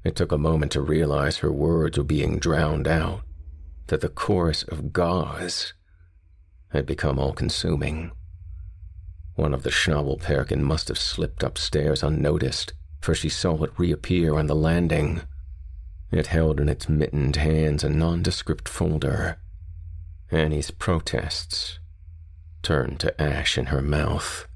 It 0.03 0.15
took 0.15 0.31
a 0.31 0.37
moment 0.37 0.73
to 0.73 0.81
realize 0.81 1.37
her 1.37 1.51
words 1.51 1.97
were 1.97 2.03
being 2.03 2.39
drowned 2.39 2.87
out 2.87 3.21
that 3.87 4.01
the 4.01 4.09
chorus 4.09 4.63
of 4.63 4.93
gauze 4.93 5.73
had 6.69 6.85
become 6.85 7.17
all 7.17 7.33
consuming. 7.33 8.11
One 9.35 9.53
of 9.53 9.63
the 9.63 9.71
Schnabelperken 9.71 10.59
must 10.59 10.89
have 10.89 10.99
slipped 10.99 11.41
upstairs 11.41 12.03
unnoticed, 12.03 12.73
for 12.99 13.15
she 13.15 13.29
saw 13.29 13.63
it 13.63 13.71
reappear 13.77 14.37
on 14.37 14.47
the 14.47 14.55
landing. 14.55 15.21
It 16.11 16.27
held 16.27 16.59
in 16.59 16.67
its 16.67 16.89
mittened 16.89 17.37
hands 17.37 17.83
a 17.83 17.89
nondescript 17.89 18.67
folder. 18.67 19.37
Annie's 20.31 20.69
protests 20.69 21.78
turned 22.61 22.99
to 22.99 23.21
ash 23.21 23.57
in 23.57 23.67
her 23.67 23.81
mouth. 23.81 24.47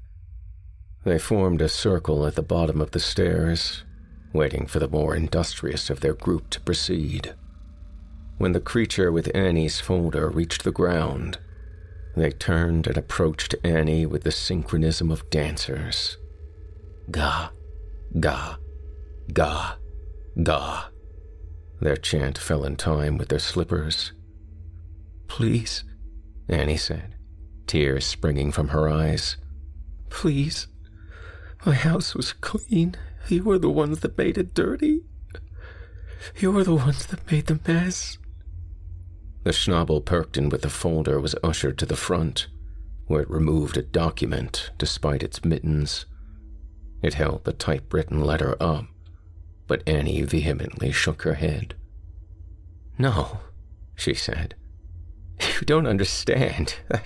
They 1.04 1.18
formed 1.18 1.60
a 1.60 1.68
circle 1.68 2.26
at 2.26 2.34
the 2.34 2.42
bottom 2.42 2.80
of 2.80 2.92
the 2.92 3.00
stairs, 3.00 3.84
waiting 4.32 4.66
for 4.66 4.78
the 4.78 4.88
more 4.88 5.14
industrious 5.14 5.90
of 5.90 6.00
their 6.00 6.14
group 6.14 6.50
to 6.50 6.60
proceed. 6.60 7.34
When 8.38 8.52
the 8.52 8.60
creature 8.60 9.12
with 9.12 9.34
Annie's 9.34 9.80
folder 9.80 10.28
reached 10.28 10.64
the 10.64 10.72
ground, 10.72 11.38
they 12.16 12.30
turned 12.30 12.86
and 12.86 12.96
approached 12.96 13.54
Annie 13.62 14.06
with 14.06 14.22
the 14.22 14.32
synchronism 14.32 15.10
of 15.10 15.28
dancers. 15.30 16.16
Ga, 17.10 17.50
ga, 18.18 18.56
ga, 19.32 19.76
ga. 20.42 20.84
Their 21.80 21.96
chant 21.96 22.38
fell 22.38 22.64
in 22.64 22.76
time 22.76 23.18
with 23.18 23.28
their 23.28 23.38
slippers. 23.38 24.12
Please, 25.26 25.84
Annie 26.48 26.76
said, 26.76 27.13
tears 27.66 28.04
springing 28.04 28.52
from 28.52 28.68
her 28.68 28.88
eyes. 28.88 29.36
Please, 30.10 30.68
my 31.64 31.74
house 31.74 32.14
was 32.14 32.32
clean. 32.32 32.94
You 33.28 33.44
were 33.44 33.58
the 33.58 33.70
ones 33.70 34.00
that 34.00 34.18
made 34.18 34.36
it 34.36 34.54
dirty. 34.54 35.02
You 36.36 36.52
were 36.52 36.64
the 36.64 36.74
ones 36.74 37.06
that 37.06 37.30
made 37.30 37.46
the 37.46 37.60
mess. 37.66 38.18
The 39.44 39.50
Schnabelperken 39.50 40.50
with 40.50 40.62
the 40.62 40.70
folder 40.70 41.20
was 41.20 41.34
ushered 41.42 41.78
to 41.78 41.86
the 41.86 41.96
front, 41.96 42.48
where 43.06 43.22
it 43.22 43.30
removed 43.30 43.76
a 43.76 43.82
document 43.82 44.70
despite 44.78 45.22
its 45.22 45.44
mittens. 45.44 46.06
It 47.02 47.14
held 47.14 47.44
the 47.44 47.52
typewritten 47.52 48.20
letter 48.20 48.56
up, 48.60 48.86
but 49.66 49.86
Annie 49.86 50.22
vehemently 50.22 50.92
shook 50.92 51.22
her 51.22 51.34
head. 51.34 51.74
No, 52.98 53.40
she 53.94 54.14
said. 54.14 54.54
You 55.40 55.66
don't 55.66 55.86
understand. 55.86 56.76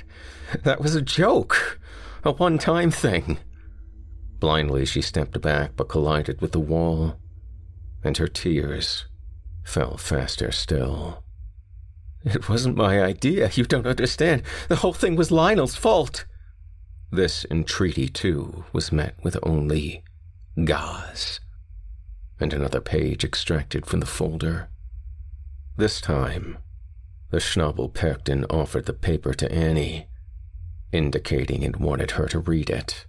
That, 0.62 0.80
was 0.80 0.94
a 0.94 1.02
joke, 1.02 1.78
a 2.24 2.32
one 2.32 2.58
time 2.58 2.90
thing. 2.90 3.38
Blindly, 4.40 4.86
she 4.86 5.02
stepped 5.02 5.40
back 5.40 5.72
but 5.76 5.88
collided 5.88 6.40
with 6.40 6.52
the 6.52 6.60
wall, 6.60 7.16
and 8.02 8.16
her 8.16 8.28
tears 8.28 9.06
fell 9.64 9.96
faster 9.96 10.50
still. 10.50 11.22
It 12.24 12.48
wasn't 12.48 12.76
my 12.76 13.02
idea. 13.02 13.50
You 13.54 13.64
don't 13.64 13.86
understand. 13.86 14.42
The 14.68 14.76
whole 14.76 14.92
thing 14.92 15.16
was 15.16 15.30
Lionel's 15.30 15.76
fault. 15.76 16.24
This 17.10 17.46
entreaty, 17.50 18.08
too, 18.08 18.64
was 18.72 18.92
met 18.92 19.14
with 19.22 19.38
only 19.42 20.02
gauze. 20.64 21.40
And 22.40 22.52
another 22.52 22.80
page 22.80 23.24
extracted 23.24 23.86
from 23.86 24.00
the 24.00 24.06
folder. 24.06 24.68
This 25.76 26.00
time, 26.00 26.58
the 27.30 27.38
Schnabel 27.38 27.92
Schnabelperken 27.92 28.46
offered 28.50 28.86
the 28.86 28.92
paper 28.92 29.34
to 29.34 29.50
Annie, 29.52 30.08
indicating 30.92 31.62
it 31.62 31.80
wanted 31.80 32.12
her 32.12 32.26
to 32.28 32.38
read 32.38 32.70
it. 32.70 33.06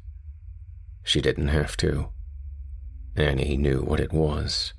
She 1.04 1.22
didn't 1.22 1.48
have 1.50 1.78
to. 1.78 2.10
Annie 3.16 3.58
knew 3.58 3.82
what 3.82 4.00
it 4.00 4.14
was. 4.14 4.74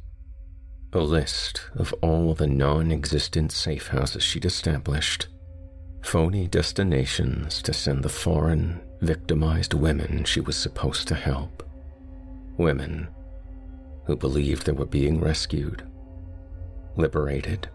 A 0.93 1.01
list 1.01 1.63
of 1.75 1.95
all 2.03 2.35
the 2.35 2.47
non 2.47 2.91
existent 2.91 3.53
safe 3.53 3.89
houses 3.89 4.23
she'd 4.23 4.45
established. 4.45 5.29
Phony 6.03 6.49
destinations 6.49 7.63
to 7.63 7.73
send 7.73 8.03
the 8.03 8.09
foreign, 8.09 8.81
victimized 9.01 9.75
women 9.75 10.25
she 10.25 10.41
was 10.41 10.57
supposed 10.57 11.07
to 11.09 11.15
help. 11.15 11.63
Women 12.57 13.09
who 14.05 14.17
believed 14.17 14.67
they 14.67 14.73
were 14.73 14.87
being 14.87 15.21
rescued, 15.21 15.87
liberated 16.97 17.69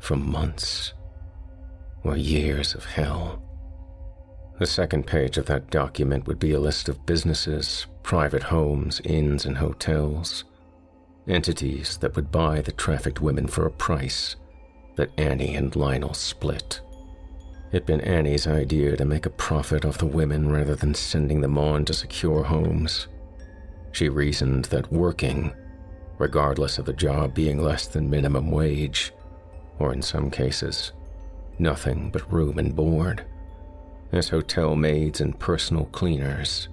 from 0.00 0.28
months 0.28 0.92
or 2.02 2.16
years 2.16 2.74
of 2.74 2.84
hell. 2.84 3.42
The 4.58 4.66
second 4.66 5.06
page 5.06 5.38
of 5.38 5.46
that 5.46 5.70
document 5.70 6.26
would 6.26 6.38
be 6.38 6.52
a 6.52 6.60
list 6.60 6.88
of 6.88 7.04
businesses, 7.06 7.86
private 8.02 8.44
homes, 8.44 9.00
inns, 9.04 9.44
and 9.44 9.58
hotels 9.58 10.44
entities 11.28 11.96
that 11.98 12.14
would 12.14 12.30
buy 12.30 12.60
the 12.60 12.72
trafficked 12.72 13.20
women 13.20 13.46
for 13.46 13.66
a 13.66 13.70
price 13.70 14.36
that 14.96 15.10
Annie 15.18 15.54
and 15.56 15.74
Lionel 15.74 16.14
split. 16.14 16.80
It'd 17.72 17.86
been 17.86 18.00
Annie's 18.00 18.46
idea 18.46 18.96
to 18.96 19.04
make 19.04 19.26
a 19.26 19.30
profit 19.30 19.84
off 19.84 19.98
the 19.98 20.06
women 20.06 20.50
rather 20.50 20.74
than 20.74 20.94
sending 20.94 21.40
them 21.40 21.58
on 21.58 21.84
to 21.86 21.92
secure 21.92 22.44
homes. 22.44 23.08
She 23.92 24.08
reasoned 24.08 24.66
that 24.66 24.92
working, 24.92 25.52
regardless 26.18 26.78
of 26.78 26.86
the 26.86 26.92
job 26.92 27.34
being 27.34 27.60
less 27.60 27.86
than 27.86 28.08
minimum 28.08 28.50
wage, 28.50 29.12
or 29.78 29.92
in 29.92 30.00
some 30.00 30.30
cases, 30.30 30.92
nothing 31.58 32.10
but 32.10 32.32
room 32.32 32.58
and 32.58 32.74
board, 32.74 33.26
as 34.16 34.28
hotel 34.28 34.74
maids 34.74 35.20
and 35.20 35.38
personal 35.38 35.84
cleaners, 35.86 36.68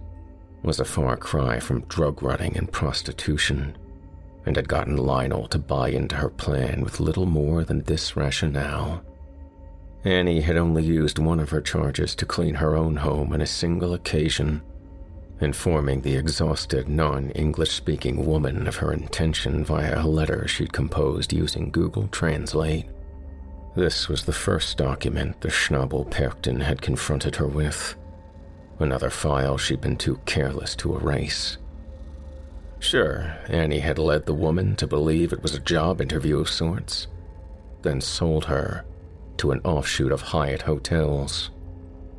was 0.64 0.80
a 0.80 0.86
far 0.86 1.18
cry 1.18 1.60
from 1.60 1.82
drug 1.82 2.24
running 2.24 2.58
and 2.58 2.72
prostitution 2.72 3.78
and 4.46 4.56
had 4.56 4.68
gotten 4.68 4.98
Lionel 4.98 5.48
to 5.48 5.60
buy 5.60 5.90
into 5.90 6.16
her 6.16 6.30
plan 6.30 6.82
with 6.82 7.00
little 7.00 7.26
more 7.26 7.64
than 7.64 7.84
this 7.84 8.16
rationale. 8.16 9.04
Annie 10.04 10.42
had 10.42 10.58
only 10.58 10.84
used 10.84 11.18
one 11.18 11.40
of 11.40 11.50
her 11.50 11.62
charges 11.62 12.14
to 12.16 12.26
clean 12.26 12.56
her 12.56 12.76
own 12.76 12.98
home 12.98 13.32
on 13.32 13.42
a 13.42 13.48
single 13.48 13.94
occasion, 13.94 14.62
informing 15.40 16.02
the 16.02 16.16
exhausted, 16.16 16.90
non 16.90 17.30
English 17.32 17.72
speaking 17.72 18.26
woman 18.26 18.68
of 18.68 18.76
her 18.76 18.92
intention 18.92 19.64
via 19.64 20.02
a 20.02 20.06
letter 20.06 20.46
she'd 20.48 20.74
composed 20.74 21.32
using 21.32 21.72
Google 21.72 22.08
Translate. 22.10 22.86
This 23.76 24.08
was 24.08 24.26
the 24.26 24.32
first 24.32 24.78
document 24.78 25.42
the 25.42 25.50
Schnabelperken 25.50 26.62
had 26.62 26.82
confronted 26.82 27.38
her 27.38 27.48
with, 27.48 27.96
another 28.80 29.10
file 29.10 29.58
she'd 29.58 29.82
been 29.82 29.98
too 29.98 30.20
careless 30.26 30.76
to 30.76 30.96
erase. 30.96 31.58
Sure, 32.78 33.36
Annie 33.48 33.80
had 33.80 33.98
led 33.98 34.26
the 34.26 34.34
woman 34.34 34.76
to 34.76 34.86
believe 34.86 35.34
it 35.34 35.42
was 35.42 35.56
a 35.56 35.60
job 35.60 36.02
interview 36.02 36.40
of 36.40 36.50
sorts, 36.50 37.08
then 37.82 38.00
sold 38.00 38.46
her 38.46 38.86
to 39.38 39.52
an 39.52 39.62
offshoot 39.64 40.12
of 40.12 40.22
Hyatt 40.22 40.62
Hotels. 40.62 41.50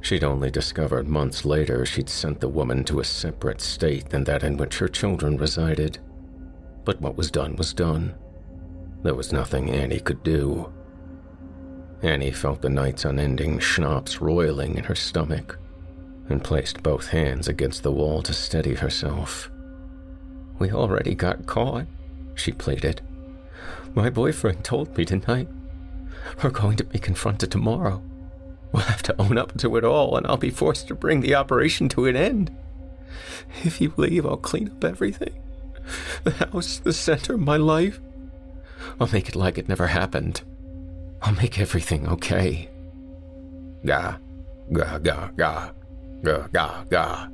She'd 0.01 0.25
only 0.25 0.51
discovered 0.51 1.07
months 1.07 1.45
later 1.45 1.87
she'd 1.87 2.09
sent 2.09 2.41
the 2.41 2.49
woman 2.49 2.83
to 2.85 2.99
a 2.99 3.05
separate 3.05 3.61
state 3.61 4.11
than 4.11 4.25
that 4.25 4.43
in 4.43 4.57
which 4.57 4.79
her 4.79 4.89
children 4.89 5.37
resided. 5.37 5.99
But 6.85 7.01
what 7.01 7.17
was 7.17 7.31
done 7.31 7.55
was 7.57 7.73
done. 7.73 8.15
There 9.03 9.15
was 9.15 9.33
nothing 9.33 9.71
Annie 9.71 10.01
could 10.01 10.23
do. 10.25 10.73
Annie 12.05 12.33
felt 12.33 12.61
the 12.61 12.69
night's 12.69 13.07
unending 13.07 13.59
schnapps 13.59 14.21
roiling 14.21 14.77
in 14.77 14.85
her 14.85 14.95
stomach 14.95 15.59
and 16.29 16.45
placed 16.45 16.83
both 16.83 17.09
hands 17.09 17.49
against 17.49 17.83
the 17.83 17.93
wall 17.93 18.21
to 18.23 18.35
steady 18.35 18.75
herself. 18.75 19.51
We 20.59 20.71
already 20.71 21.15
got 21.15 21.47
caught, 21.47 21.87
she 22.35 22.53
pleaded. 22.53 23.01
My 23.95 24.11
boyfriend 24.11 24.65
told 24.65 24.95
me 24.99 25.07
tonight. 25.07 25.49
We're 26.43 26.51
going 26.51 26.77
to 26.77 26.85
be 26.85 26.99
confronted 26.99 27.51
tomorrow. 27.51 28.03
We'll 28.71 28.83
have 28.83 29.03
to 29.05 29.19
own 29.19 29.39
up 29.39 29.57
to 29.59 29.77
it 29.77 29.85
all, 29.85 30.19
and 30.19 30.27
I'll 30.27 30.37
be 30.37 30.51
forced 30.51 30.89
to 30.89 30.95
bring 30.95 31.23
the 31.23 31.35
operation 31.35 31.89
to 31.91 32.05
an 32.05 32.17
end. 32.17 32.55
If 33.63 33.81
you 33.81 33.95
leave, 33.97 34.27
I'll 34.27 34.37
clean 34.37 34.69
up 34.69 34.85
everything. 34.85 35.41
The 36.25 36.33
house, 36.33 36.81
the 36.81 36.93
center 36.93 37.39
my 37.39 37.57
life. 37.57 37.99
I'll 39.01 39.09
make 39.11 39.31
it 39.31 39.37
like 39.37 39.57
it 39.57 39.71
never 39.71 39.87
happened. 39.87 40.43
I'll 41.25 41.33
make 41.33 41.59
everything 41.59 42.07
okay. 42.07 42.69
Ga, 43.87 44.19
ga, 44.71 44.99
ga, 44.99 45.31
ga, 45.35 45.71
ga, 46.23 46.49
ga, 46.53 46.85
ga, 46.91 47.29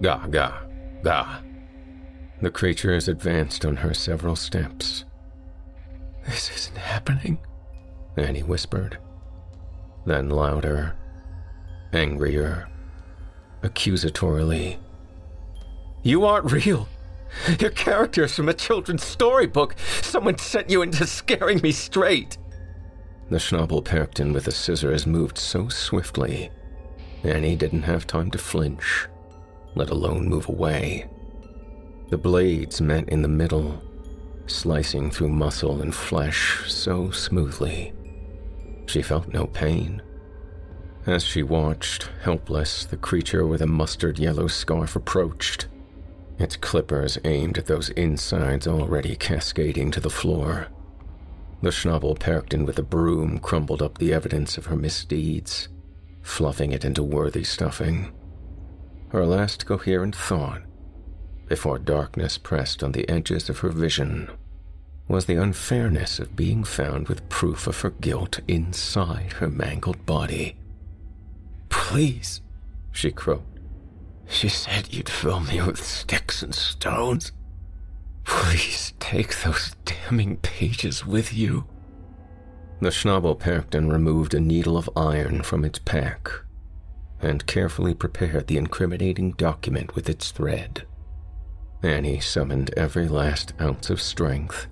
ga, 0.00 0.26
ga, 0.28 0.52
ga. 1.02 1.38
The 2.40 2.50
creatures 2.50 3.06
advanced 3.06 3.66
on 3.66 3.76
her 3.76 3.92
several 3.92 4.34
steps. 4.34 5.04
This 6.24 6.50
isn't 6.56 6.78
happening, 6.78 7.38
Annie 8.16 8.42
whispered. 8.42 8.96
then 10.06 10.30
louder, 10.30 10.96
angrier, 11.92 12.66
accusatorily. 13.62 14.78
You 16.02 16.24
aren't 16.24 16.50
real. 16.50 16.88
Your 17.60 17.70
character's 17.72 18.34
from 18.34 18.48
a 18.48 18.54
children's 18.54 19.04
storybook. 19.04 19.76
Someone 20.00 20.38
sent 20.38 20.70
you 20.70 20.80
into 20.80 21.06
scaring 21.06 21.60
me 21.60 21.72
straight. 21.72 22.38
The 23.30 23.36
Schnabel 23.36 23.84
Perkton 23.84 24.32
with 24.32 24.44
the 24.44 24.52
scissors 24.52 25.06
moved 25.06 25.36
so 25.36 25.68
swiftly, 25.68 26.50
Annie 27.24 27.56
didn't 27.56 27.82
have 27.82 28.06
time 28.06 28.30
to 28.30 28.38
flinch, 28.38 29.08
let 29.74 29.90
alone 29.90 30.28
move 30.28 30.48
away. 30.48 31.08
The 32.10 32.18
blades 32.18 32.80
met 32.80 33.08
in 33.08 33.22
the 33.22 33.28
middle, 33.28 33.82
slicing 34.46 35.10
through 35.10 35.30
muscle 35.30 35.82
and 35.82 35.94
flesh 35.94 36.62
so 36.72 37.10
smoothly. 37.10 37.92
She 38.86 39.02
felt 39.02 39.28
no 39.28 39.46
pain. 39.46 40.00
As 41.06 41.24
she 41.24 41.42
watched, 41.42 42.10
helpless, 42.22 42.84
the 42.84 42.96
creature 42.96 43.46
with 43.46 43.62
a 43.62 43.66
mustard 43.66 44.18
yellow 44.18 44.46
scarf 44.46 44.94
approached, 44.94 45.66
its 46.38 46.56
clippers 46.56 47.18
aimed 47.24 47.58
at 47.58 47.66
those 47.66 47.90
insides 47.90 48.68
already 48.68 49.16
cascading 49.16 49.90
to 49.90 50.00
the 50.00 50.10
floor. 50.10 50.68
The 51.60 51.70
Schnabel 51.70 52.16
Perkton 52.18 52.64
with 52.64 52.78
a 52.78 52.84
broom 52.84 53.38
crumbled 53.40 53.82
up 53.82 53.98
the 53.98 54.12
evidence 54.12 54.56
of 54.56 54.66
her 54.66 54.76
misdeeds, 54.76 55.68
fluffing 56.22 56.70
it 56.72 56.84
into 56.84 57.02
worthy 57.02 57.42
stuffing. 57.42 58.12
Her 59.08 59.26
last 59.26 59.66
coherent 59.66 60.14
thought, 60.14 60.62
before 61.48 61.78
darkness 61.78 62.38
pressed 62.38 62.84
on 62.84 62.92
the 62.92 63.08
edges 63.08 63.48
of 63.48 63.58
her 63.60 63.70
vision, 63.70 64.30
was 65.08 65.24
the 65.24 65.36
unfairness 65.36 66.20
of 66.20 66.36
being 66.36 66.62
found 66.62 67.08
with 67.08 67.28
proof 67.28 67.66
of 67.66 67.80
her 67.80 67.90
guilt 67.90 68.38
inside 68.46 69.32
her 69.34 69.48
mangled 69.48 70.04
body. 70.06 70.56
Please, 71.70 72.40
she 72.92 73.10
croaked. 73.10 73.58
She 74.28 74.48
said 74.48 74.92
you'd 74.92 75.08
fill 75.08 75.40
me 75.40 75.60
with 75.62 75.82
sticks 75.82 76.42
and 76.42 76.54
stones. 76.54 77.32
Please 78.28 78.92
take 79.00 79.40
those 79.40 79.74
damning 79.86 80.36
pages 80.36 81.06
with 81.06 81.32
you. 81.32 81.64
The 82.80 82.90
Schnabel 82.90 83.38
Perkton 83.38 83.90
removed 83.90 84.34
a 84.34 84.40
needle 84.40 84.76
of 84.76 84.90
iron 84.94 85.42
from 85.42 85.64
its 85.64 85.78
pack 85.78 86.30
and 87.20 87.46
carefully 87.46 87.94
prepared 87.94 88.46
the 88.46 88.58
incriminating 88.58 89.32
document 89.32 89.94
with 89.94 90.10
its 90.10 90.30
thread. 90.30 90.86
Annie 91.82 92.20
summoned 92.20 92.70
every 92.76 93.08
last 93.08 93.54
ounce 93.60 93.88
of 93.88 94.00
strength. 94.00 94.66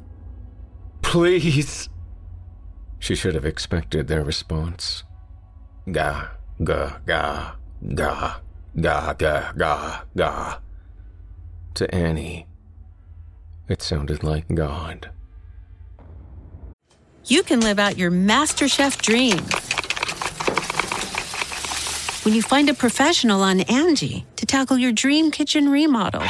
Please! 1.00 1.88
She 2.98 3.14
should 3.14 3.34
have 3.34 3.46
expected 3.46 4.06
their 4.06 4.22
response. 4.22 5.02
Ga, 5.90 6.28
ga, 6.62 6.98
ga, 7.06 7.52
ga, 7.94 8.40
ga, 8.78 9.14
ga, 9.14 9.52
ga, 9.56 10.02
ga. 10.14 10.58
To 11.74 11.94
Annie, 11.94 12.45
it 13.68 13.82
sounded 13.82 14.22
like 14.22 14.46
God. 14.54 15.10
You 17.24 17.42
can 17.42 17.60
live 17.60 17.78
out 17.78 17.98
your 17.98 18.10
MasterChef 18.10 19.02
dreams 19.02 19.52
when 22.24 22.34
you 22.34 22.42
find 22.42 22.68
a 22.68 22.74
professional 22.74 23.42
on 23.42 23.58
Angi 23.60 24.24
to 24.36 24.46
tackle 24.46 24.78
your 24.78 24.92
dream 24.92 25.30
kitchen 25.30 25.68
remodel. 25.68 26.22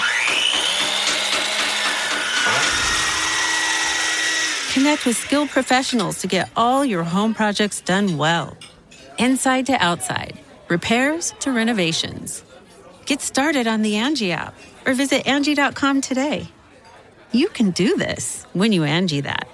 Connect 4.72 5.06
with 5.06 5.16
skilled 5.16 5.48
professionals 5.48 6.20
to 6.20 6.26
get 6.26 6.50
all 6.54 6.84
your 6.84 7.02
home 7.02 7.34
projects 7.34 7.80
done 7.80 8.18
well. 8.18 8.56
Inside 9.18 9.66
to 9.66 9.72
outside, 9.72 10.38
repairs 10.68 11.32
to 11.40 11.50
renovations. 11.50 12.44
Get 13.06 13.22
started 13.22 13.66
on 13.66 13.82
the 13.82 13.94
Angi 13.94 14.32
app 14.32 14.54
or 14.84 14.92
visit 14.92 15.24
Angi.com 15.24 16.02
today. 16.02 16.48
You 17.36 17.50
can 17.50 17.72
do 17.72 17.98
this 17.98 18.46
when 18.54 18.72
you 18.72 18.80
Angi 18.80 19.22
that. 19.24 19.46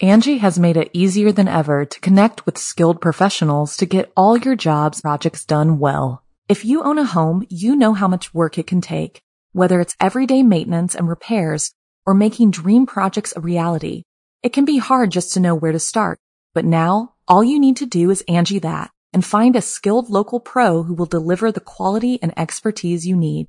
Angi 0.00 0.38
has 0.38 0.58
made 0.58 0.78
it 0.78 0.88
easier 0.94 1.30
than 1.30 1.46
ever 1.46 1.84
to 1.84 2.00
connect 2.00 2.46
with 2.46 2.56
skilled 2.56 3.02
professionals 3.02 3.76
to 3.76 3.84
get 3.84 4.10
all 4.16 4.38
your 4.38 4.56
jobs 4.56 5.02
projects 5.02 5.44
done 5.44 5.78
well. 5.78 6.24
If 6.48 6.64
you 6.64 6.82
own 6.82 6.96
a 6.96 7.04
home, 7.04 7.46
you 7.50 7.76
know 7.76 7.92
how 7.92 8.08
much 8.08 8.32
work 8.32 8.56
it 8.56 8.66
can 8.66 8.80
take, 8.80 9.20
whether 9.52 9.78
it's 9.78 9.94
everyday 10.00 10.42
maintenance 10.42 10.94
and 10.94 11.06
repairs 11.06 11.74
or 12.06 12.14
making 12.14 12.52
dream 12.52 12.86
projects 12.86 13.34
a 13.36 13.40
reality. 13.40 14.04
It 14.42 14.54
can 14.54 14.64
be 14.64 14.78
hard 14.78 15.10
just 15.10 15.34
to 15.34 15.40
know 15.40 15.54
where 15.54 15.72
to 15.72 15.78
start, 15.78 16.18
but 16.54 16.64
now 16.64 17.12
all 17.26 17.44
you 17.44 17.60
need 17.60 17.76
to 17.76 17.84
do 17.84 18.08
is 18.08 18.24
Angi 18.26 18.62
that 18.62 18.90
and 19.12 19.22
find 19.22 19.54
a 19.54 19.60
skilled 19.60 20.08
local 20.08 20.40
pro 20.40 20.82
who 20.82 20.94
will 20.94 21.04
deliver 21.04 21.52
the 21.52 21.60
quality 21.60 22.18
and 22.22 22.32
expertise 22.38 23.06
you 23.06 23.16
need. 23.16 23.48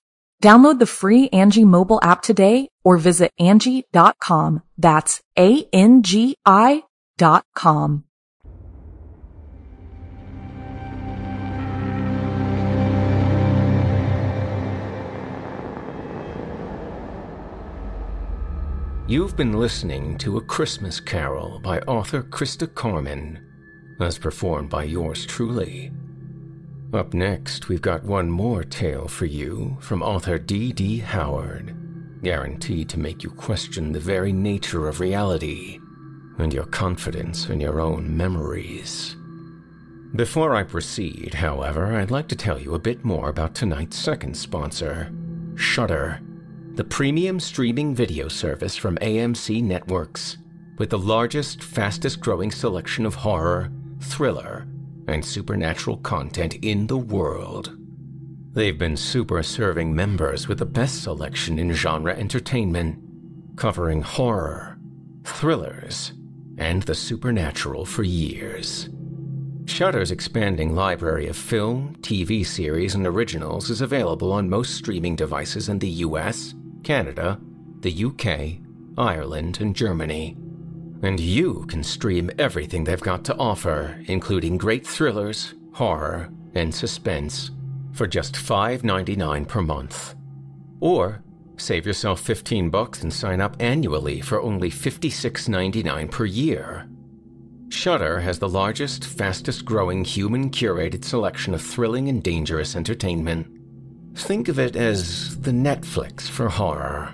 Download 0.41 0.79
the 0.79 0.87
free 0.87 1.29
Angi 1.29 1.63
mobile 1.63 1.99
app 2.01 2.23
today 2.23 2.67
or 2.83 2.97
visit 2.97 3.31
Angi.com. 3.39 4.63
That's 4.75 5.21
A-N-G-I 5.37 6.83
dot 7.17 7.45
com. 7.55 8.05
You've 19.07 19.35
been 19.35 19.53
listening 19.53 20.17
to 20.19 20.37
A 20.37 20.41
Christmas 20.41 20.99
Carol 20.99 21.59
by 21.59 21.81
author 21.81 22.23
Christa 22.23 22.73
Carmen, 22.73 23.45
as 23.99 24.17
performed 24.17 24.71
by 24.71 24.85
yours 24.85 25.25
truly. 25.27 25.91
Up 26.93 27.13
next, 27.13 27.69
we've 27.69 27.81
got 27.81 28.03
one 28.03 28.29
more 28.29 28.65
tale 28.65 29.07
for 29.07 29.25
you 29.25 29.77
from 29.79 30.03
author 30.03 30.37
D.D. 30.37 30.97
Howard, 30.97 31.73
guaranteed 32.21 32.89
to 32.89 32.99
make 32.99 33.23
you 33.23 33.29
question 33.29 33.93
the 33.93 33.99
very 33.99 34.33
nature 34.33 34.89
of 34.89 34.99
reality 34.99 35.79
and 36.37 36.53
your 36.53 36.65
confidence 36.65 37.47
in 37.47 37.61
your 37.61 37.79
own 37.79 38.17
memories. 38.17 39.15
Before 40.13 40.53
I 40.53 40.63
proceed, 40.63 41.35
however, 41.35 41.95
I'd 41.95 42.11
like 42.11 42.27
to 42.27 42.35
tell 42.35 42.59
you 42.59 42.75
a 42.75 42.79
bit 42.79 43.05
more 43.05 43.29
about 43.29 43.55
tonight's 43.55 43.97
second 43.97 44.35
sponsor, 44.35 45.13
Shudder, 45.55 46.19
the 46.73 46.83
premium 46.83 47.39
streaming 47.39 47.95
video 47.95 48.27
service 48.27 48.75
from 48.75 48.97
AMC 48.97 49.63
Networks, 49.63 50.39
with 50.77 50.89
the 50.89 50.99
largest, 50.99 51.63
fastest 51.63 52.19
growing 52.19 52.51
selection 52.51 53.05
of 53.05 53.15
horror, 53.15 53.71
thriller, 54.01 54.67
and 55.11 55.23
supernatural 55.23 55.97
content 55.97 56.55
in 56.55 56.87
the 56.87 56.97
world. 56.97 57.77
They've 58.53 58.77
been 58.77 58.97
super 58.97 59.43
serving 59.43 59.95
members 59.95 60.47
with 60.47 60.59
the 60.59 60.65
best 60.65 61.03
selection 61.03 61.59
in 61.59 61.71
genre 61.71 62.13
entertainment, 62.13 62.99
covering 63.55 64.01
horror, 64.01 64.77
thrillers, 65.23 66.13
and 66.57 66.83
the 66.83 66.95
supernatural 66.95 67.85
for 67.85 68.03
years. 68.03 68.89
Shudder's 69.65 70.11
expanding 70.11 70.75
library 70.75 71.27
of 71.27 71.37
film, 71.37 71.95
TV 72.01 72.45
series, 72.45 72.93
and 72.93 73.07
originals 73.07 73.69
is 73.69 73.79
available 73.79 74.33
on 74.33 74.49
most 74.49 74.75
streaming 74.75 75.15
devices 75.15 75.69
in 75.69 75.79
the 75.79 75.89
US, 75.89 76.53
Canada, 76.83 77.39
the 77.79 78.05
UK, 78.05 78.59
Ireland, 78.97 79.59
and 79.61 79.75
Germany. 79.75 80.35
And 81.03 81.19
you 81.19 81.65
can 81.67 81.83
stream 81.83 82.29
everything 82.37 82.83
they've 82.83 83.01
got 83.01 83.23
to 83.25 83.35
offer, 83.37 83.99
including 84.07 84.57
great 84.57 84.85
thrillers, 84.85 85.55
horror, 85.73 86.29
and 86.53 86.73
suspense, 86.73 87.51
for 87.91 88.07
just 88.07 88.35
$5.99 88.35 89.47
per 89.47 89.61
month. 89.61 90.15
Or 90.79 91.23
save 91.57 91.85
yourself 91.85 92.19
15 92.21 92.69
bucks 92.69 93.03
and 93.03 93.11
sign 93.11 93.41
up 93.41 93.55
annually 93.59 94.21
for 94.21 94.41
only 94.41 94.69
$56.99 94.69 96.11
per 96.11 96.25
year. 96.25 96.87
Shudder 97.69 98.19
has 98.19 98.37
the 98.37 98.49
largest, 98.49 99.05
fastest 99.05 99.63
growing 99.63 100.03
human 100.03 100.49
curated 100.49 101.05
selection 101.05 101.53
of 101.53 101.61
thrilling 101.61 102.09
and 102.09 102.21
dangerous 102.21 102.75
entertainment. 102.75 103.47
Think 104.13 104.49
of 104.49 104.59
it 104.59 104.75
as 104.75 105.39
the 105.39 105.51
Netflix 105.51 106.29
for 106.29 106.49
horror. 106.49 107.13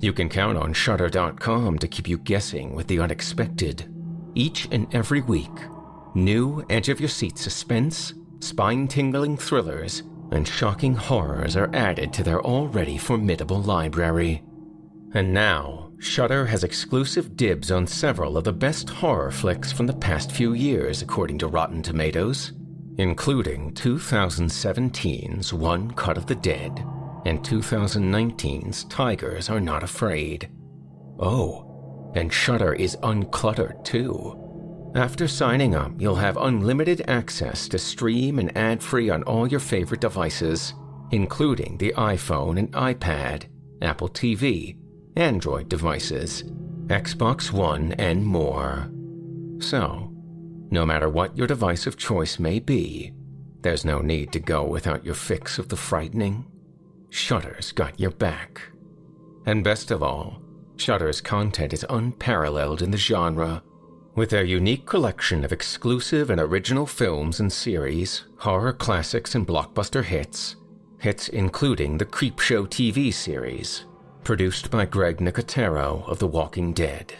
You 0.00 0.14
can 0.14 0.30
count 0.30 0.56
on 0.56 0.72
Shudder.com 0.72 1.78
to 1.78 1.86
keep 1.88 2.08
you 2.08 2.16
guessing 2.16 2.74
with 2.74 2.86
the 2.86 3.00
unexpected 3.00 3.86
each 4.34 4.66
and 4.72 4.92
every 4.94 5.20
week. 5.20 5.50
New 6.14 6.64
edge 6.70 6.88
of 6.88 7.00
your 7.00 7.08
seat 7.08 7.36
suspense, 7.36 8.14
spine 8.40 8.88
tingling 8.88 9.36
thrillers, 9.36 10.02
and 10.30 10.48
shocking 10.48 10.94
horrors 10.94 11.54
are 11.54 11.70
added 11.74 12.14
to 12.14 12.22
their 12.22 12.40
already 12.40 12.96
formidable 12.96 13.60
library. 13.60 14.42
And 15.12 15.34
now, 15.34 15.92
Shudder 15.98 16.46
has 16.46 16.64
exclusive 16.64 17.36
dibs 17.36 17.70
on 17.70 17.86
several 17.86 18.38
of 18.38 18.44
the 18.44 18.54
best 18.54 18.88
horror 18.88 19.30
flicks 19.30 19.70
from 19.70 19.86
the 19.86 19.92
past 19.92 20.32
few 20.32 20.54
years, 20.54 21.02
according 21.02 21.36
to 21.38 21.48
Rotten 21.48 21.82
Tomatoes, 21.82 22.52
including 22.96 23.74
2017's 23.74 25.52
One 25.52 25.90
Cut 25.90 26.16
of 26.16 26.24
the 26.24 26.36
Dead 26.36 26.82
and 27.24 27.40
2019's 27.40 28.84
Tigers 28.84 29.50
Are 29.50 29.60
Not 29.60 29.82
Afraid. 29.82 30.50
Oh, 31.18 32.12
and 32.14 32.32
Shudder 32.32 32.72
is 32.72 32.96
uncluttered 33.02 33.84
too. 33.84 34.36
After 34.94 35.28
signing 35.28 35.74
up, 35.74 35.92
you'll 36.00 36.16
have 36.16 36.36
unlimited 36.36 37.02
access 37.06 37.68
to 37.68 37.78
stream 37.78 38.38
and 38.38 38.56
ad 38.56 38.82
free 38.82 39.08
on 39.08 39.22
all 39.22 39.46
your 39.46 39.60
favorite 39.60 40.00
devices, 40.00 40.74
including 41.12 41.76
the 41.78 41.92
iPhone 41.96 42.58
and 42.58 42.72
iPad, 42.72 43.44
Apple 43.82 44.08
TV, 44.08 44.76
Android 45.16 45.68
devices, 45.68 46.42
Xbox 46.86 47.52
One, 47.52 47.92
and 47.92 48.26
more. 48.26 48.90
So, 49.60 50.12
no 50.70 50.84
matter 50.84 51.08
what 51.08 51.36
your 51.36 51.46
device 51.46 51.86
of 51.86 51.96
choice 51.96 52.40
may 52.40 52.58
be, 52.58 53.12
there's 53.60 53.84
no 53.84 54.00
need 54.00 54.32
to 54.32 54.40
go 54.40 54.64
without 54.64 55.04
your 55.04 55.14
fix 55.14 55.58
of 55.58 55.68
the 55.68 55.76
frightening. 55.76 56.46
Shudder's 57.10 57.72
got 57.72 57.98
your 57.98 58.12
back. 58.12 58.62
And 59.46 59.64
best 59.64 59.90
of 59.90 60.02
all, 60.02 60.40
Shudder's 60.76 61.20
content 61.20 61.72
is 61.72 61.84
unparalleled 61.90 62.82
in 62.82 62.90
the 62.90 62.96
genre. 62.96 63.62
With 64.14 64.30
their 64.30 64.44
unique 64.44 64.86
collection 64.86 65.44
of 65.44 65.52
exclusive 65.52 66.30
and 66.30 66.40
original 66.40 66.86
films 66.86 67.40
and 67.40 67.52
series, 67.52 68.24
horror 68.38 68.72
classics 68.72 69.34
and 69.34 69.46
blockbuster 69.46 70.04
hits, 70.04 70.56
hits 70.98 71.28
including 71.28 71.98
the 71.98 72.06
Creepshow 72.06 72.66
TV 72.66 73.12
series, 73.12 73.84
produced 74.24 74.70
by 74.70 74.84
Greg 74.84 75.18
Nicotero 75.18 76.06
of 76.08 76.18
The 76.18 76.26
Walking 76.26 76.72
Dead. 76.72 77.14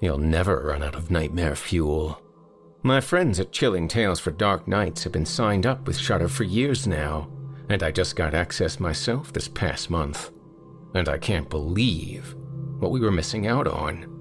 You'll 0.00 0.18
never 0.18 0.60
run 0.60 0.82
out 0.82 0.94
of 0.94 1.10
nightmare 1.10 1.56
fuel. 1.56 2.20
My 2.82 3.00
friends 3.00 3.40
at 3.40 3.52
Chilling 3.52 3.88
Tales 3.88 4.20
for 4.20 4.30
Dark 4.30 4.68
Nights 4.68 5.04
have 5.04 5.12
been 5.12 5.26
signed 5.26 5.66
up 5.66 5.86
with 5.86 5.98
Shudder 5.98 6.28
for 6.28 6.44
years 6.44 6.86
now, 6.86 7.28
and 7.68 7.82
I 7.82 7.90
just 7.90 8.16
got 8.16 8.34
access 8.34 8.80
myself 8.80 9.32
this 9.32 9.48
past 9.48 9.90
month. 9.90 10.30
And 10.94 11.08
I 11.08 11.18
can't 11.18 11.50
believe 11.50 12.34
what 12.78 12.90
we 12.90 13.00
were 13.00 13.10
missing 13.10 13.46
out 13.46 13.66
on. 13.66 14.12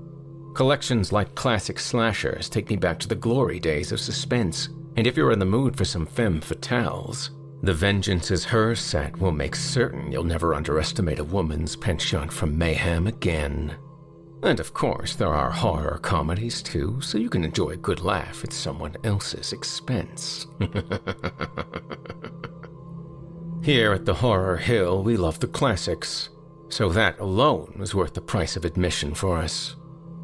Collections 0.54 1.12
like 1.12 1.36
classic 1.36 1.80
slashers 1.80 2.50
take 2.50 2.70
me 2.70 2.76
back 2.76 3.00
to 3.00 3.08
the 3.08 3.16
glory 3.16 3.60
days 3.60 3.92
of 3.92 4.00
suspense, 4.00 4.70
and 4.96 5.06
if 5.06 5.18
you're 5.18 5.32
in 5.32 5.40
the 5.40 5.46
mood 5.46 5.76
for 5.76 5.84
some 5.86 6.06
femme 6.06 6.40
fatales, 6.40 7.32
the 7.62 7.74
Vengeance 7.74 8.32
is 8.32 8.46
Hers 8.46 8.80
set 8.80 9.18
will 9.20 9.32
make 9.32 9.56
certain 9.56 10.12
you'll 10.12 10.24
never 10.24 10.54
underestimate 10.54 11.20
a 11.20 11.24
woman's 11.24 11.76
penchant 11.76 12.32
for 12.32 12.46
mayhem 12.46 13.08
again. 13.08 13.76
And 14.44 14.60
of 14.60 14.74
course, 14.74 15.16
there 15.16 15.34
are 15.34 15.50
horror 15.50 16.00
comedies 16.02 16.62
too, 16.62 17.02
so 17.02 17.18
you 17.18 17.30
can 17.30 17.44
enjoy 17.44 17.70
a 17.70 17.78
good 17.78 18.02
laugh 18.02 18.44
at 18.44 18.54
someone 18.54 18.96
else's 19.04 19.52
expense. 19.54 20.46
Here 23.62 23.94
at 23.94 24.06
the 24.06 24.14
Horror 24.14 24.58
Hill, 24.58 25.04
we 25.04 25.18
love 25.18 25.40
the 25.40 25.48
classics, 25.48 26.30
so 26.70 26.90
that 26.90 27.20
alone 27.20 27.76
was 27.80 27.96
worth 27.96 28.14
the 28.14 28.22
price 28.22 28.56
of 28.56 28.66
admission 28.66 29.14
for 29.14 29.38
us. 29.38 29.76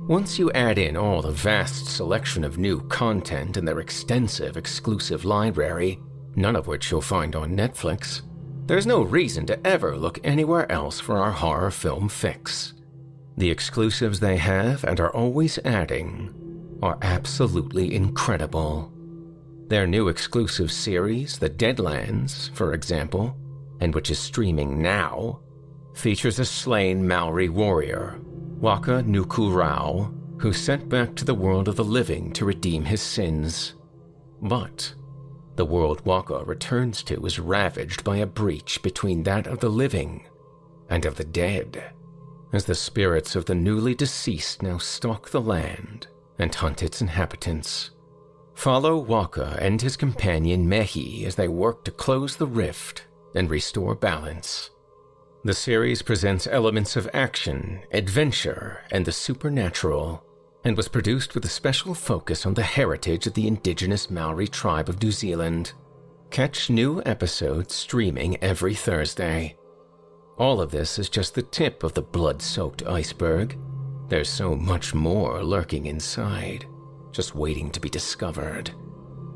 Once 0.08 0.38
you 0.38 0.52
add 0.52 0.78
in 0.78 0.98
all 0.98 1.22
the 1.22 1.32
vast 1.32 1.86
selection 1.86 2.44
of 2.44 2.58
new 2.58 2.82
content 2.88 3.58
and 3.58 3.68
their 3.68 3.80
extensive 3.80 4.58
exclusive 4.58 5.26
library, 5.26 6.00
none 6.36 6.56
of 6.56 6.68
which 6.68 6.92
you'll 6.92 7.02
find 7.02 7.36
on 7.36 7.56
Netflix, 7.56 8.22
there's 8.66 8.88
no 8.88 9.02
reason 9.02 9.46
to 9.46 9.68
ever 9.68 9.98
look 9.98 10.20
anywhere 10.24 10.72
else 10.72 11.00
for 11.00 11.18
our 11.18 11.32
horror 11.32 11.72
film 11.72 12.10
fix. 12.10 12.74
The 13.38 13.50
exclusives 13.50 14.20
they 14.20 14.38
have 14.38 14.84
and 14.84 15.00
are 15.00 15.14
always 15.16 15.58
adding 15.66 16.34
are 16.82 16.98
absolutely 17.02 17.94
incredible. 17.94 18.91
Their 19.72 19.88
new 19.88 20.10
exclusive 20.10 20.70
series, 20.70 21.40
The 21.40 21.50
Deadlands, 21.50 22.54
for 22.54 22.74
example, 22.74 23.38
and 23.80 23.96
which 23.96 24.12
is 24.12 24.20
streaming 24.20 24.82
now, 24.82 25.40
features 25.94 26.40
a 26.40 26.46
slain 26.46 27.08
Maori 27.08 27.48
warrior, 27.48 28.20
Waka 28.60 29.02
Nukuroa, 29.02 30.14
who's 30.42 30.60
sent 30.60 30.90
back 30.90 31.16
to 31.16 31.24
the 31.24 31.34
world 31.34 31.70
of 31.70 31.78
the 31.78 31.86
living 31.86 32.34
to 32.34 32.44
redeem 32.44 32.84
his 32.84 33.02
sins. 33.02 33.76
But 34.42 34.94
the 35.56 35.64
world 35.64 36.06
Waka 36.06 36.44
returns 36.44 37.02
to 37.04 37.26
is 37.26 37.40
ravaged 37.40 38.04
by 38.04 38.18
a 38.18 38.26
breach 38.26 38.84
between 38.84 39.24
that 39.24 39.48
of 39.48 39.62
the 39.62 39.70
living 39.70 40.26
and 40.90 41.06
of 41.06 41.16
the 41.16 41.24
dead, 41.24 41.94
as 42.52 42.66
the 42.66 42.76
spirits 42.76 43.38
of 43.38 43.46
the 43.46 43.56
newly 43.56 43.96
deceased 43.96 44.62
now 44.62 44.78
stalk 44.80 45.30
the 45.30 45.40
land 45.40 46.08
and 46.38 46.54
hunt 46.54 46.84
its 46.84 47.00
inhabitants. 47.00 47.92
Follow 48.56 48.98
Waka 48.98 49.58
and 49.60 49.82
his 49.82 49.98
companion 49.98 50.68
Mehi 50.70 51.26
as 51.26 51.36
they 51.36 51.48
work 51.48 51.84
to 51.86 51.92
close 51.92 52.36
the 52.36 52.48
rift 52.48 53.08
and 53.34 53.50
restore 53.50 53.96
balance. 53.96 54.70
The 55.44 55.54
series 55.54 56.04
presents 56.04 56.46
elements 56.46 56.96
of 56.96 57.10
action, 57.14 57.82
adventure, 57.92 58.82
and 58.92 59.04
the 59.04 59.12
supernatural, 59.12 60.24
and 60.64 60.78
was 60.78 60.88
produced 60.88 61.34
with 61.34 61.44
a 61.46 61.50
special 61.50 61.96
focus 61.96 62.46
on 62.46 62.54
the 62.54 62.62
heritage 62.62 63.26
of 63.26 63.34
the 63.34 63.48
indigenous 63.48 64.12
Maori 64.12 64.48
tribe 64.48 64.88
of 64.90 65.02
New 65.02 65.12
Zealand. 65.12 65.74
Catch 66.30 66.70
new 66.70 67.02
episodes 67.06 67.74
streaming 67.74 68.38
every 68.44 68.76
Thursday. 68.76 69.58
All 70.38 70.62
of 70.62 70.70
this 70.72 71.00
is 71.00 71.10
just 71.10 71.34
the 71.34 71.42
tip 71.42 71.84
of 71.84 71.94
the 71.94 72.02
blood 72.02 72.42
soaked 72.42 72.86
iceberg. 72.86 73.58
There's 74.08 74.30
so 74.30 74.56
much 74.56 74.94
more 74.94 75.44
lurking 75.44 75.88
inside, 75.88 76.68
just 77.12 77.36
waiting 77.36 77.70
to 77.72 77.80
be 77.80 77.90
discovered. 77.90 78.72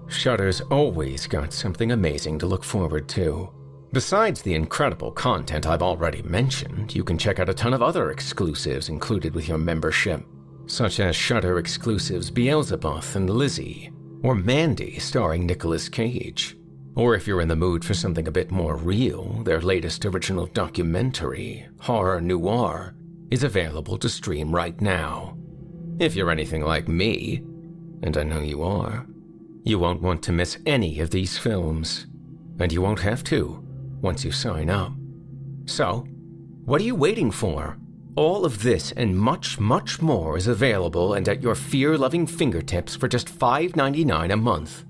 Shudder's 0.08 0.62
always 0.62 1.28
got 1.28 1.54
something 1.54 1.92
amazing 1.92 2.40
to 2.40 2.46
look 2.46 2.64
forward 2.64 3.08
to. 3.10 3.50
Besides 3.92 4.42
the 4.42 4.54
incredible 4.54 5.12
content 5.12 5.66
I've 5.66 5.82
already 5.82 6.22
mentioned, 6.22 6.94
you 6.94 7.04
can 7.04 7.18
check 7.18 7.40
out 7.40 7.50
a 7.50 7.54
ton 7.54 7.74
of 7.74 7.82
other 7.82 8.12
exclusives 8.12 8.90
included 8.90 9.34
with 9.34 9.48
your 9.48 9.58
membership, 9.58 10.26
such 10.68 11.00
as 11.00 11.16
Shudder 11.16 11.60
exclusives 11.60 12.30
Beelzebub 12.30 13.04
and 13.16 13.30
Lizzie, 13.30 13.92
or 14.24 14.36
Mandy 14.36 15.00
starring 15.00 15.46
Nicolas 15.46 15.88
Cage. 15.88 16.58
Or 16.96 17.16
if 17.16 17.28
you're 17.28 17.42
in 17.42 17.48
the 17.48 17.56
mood 17.56 17.84
for 17.84 17.94
something 17.94 18.28
a 18.28 18.32
bit 18.32 18.52
more 18.52 18.76
real, 18.76 19.44
their 19.44 19.62
latest 19.62 20.06
original 20.06 20.46
documentary, 20.48 21.68
Horror 21.80 22.22
Noir, 22.22 22.96
is 23.32 23.44
available 23.44 23.98
to 23.98 24.10
stream 24.10 24.54
right 24.54 24.80
now. 24.82 25.38
If 26.00 26.16
you're 26.16 26.32
anything 26.32 26.64
like 26.64 26.88
me, 26.88 27.44
and 28.06 28.16
I 28.16 28.24
know 28.24 28.40
you 28.40 28.64
are, 28.64 29.06
you 29.64 29.80
won't 29.80 30.02
want 30.02 30.22
to 30.24 30.32
miss 30.32 30.60
any 30.66 31.00
of 31.00 31.10
these 31.10 31.38
films. 31.38 32.06
And 32.60 32.72
you 32.72 32.82
won't 32.82 33.00
have 33.02 33.24
to 33.26 33.62
once 34.02 34.24
you 34.24 34.32
sign 34.32 34.70
up. 34.70 34.94
So, 35.66 36.06
what 36.66 36.80
are 36.80 36.86
you 36.86 36.96
waiting 36.96 37.32
for? 37.32 37.78
All 38.16 38.46
of 38.46 38.62
this 38.62 38.92
and 38.92 39.18
much, 39.18 39.60
much 39.60 40.02
more 40.02 40.38
is 40.38 40.48
available 40.48 41.16
and 41.16 41.28
at 41.28 41.42
your 41.42 41.56
fear 41.56 41.98
loving 41.98 42.28
fingertips 42.28 42.96
for 42.96 43.08
just 43.08 43.28
$5.99 43.28 44.32
a 44.32 44.38
month. 44.38 44.86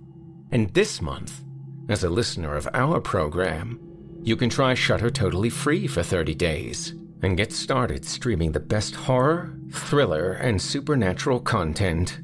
And 0.52 0.70
this 0.74 1.02
month, 1.02 1.44
as 1.90 2.04
a 2.04 2.10
listener 2.10 2.56
of 2.56 2.68
our 2.74 3.00
program, 3.00 3.80
you 4.22 4.36
can 4.36 4.50
try 4.50 4.74
Shudder 4.74 5.10
totally 5.10 5.50
free 5.50 5.88
for 5.88 6.04
30 6.04 6.36
days 6.36 6.94
and 7.24 7.38
get 7.38 7.54
started 7.54 8.04
streaming 8.04 8.52
the 8.52 8.60
best 8.60 8.94
horror, 8.94 9.58
thriller, 9.72 10.34
and 10.34 10.62
supernatural 10.62 11.40
content. 11.40 12.20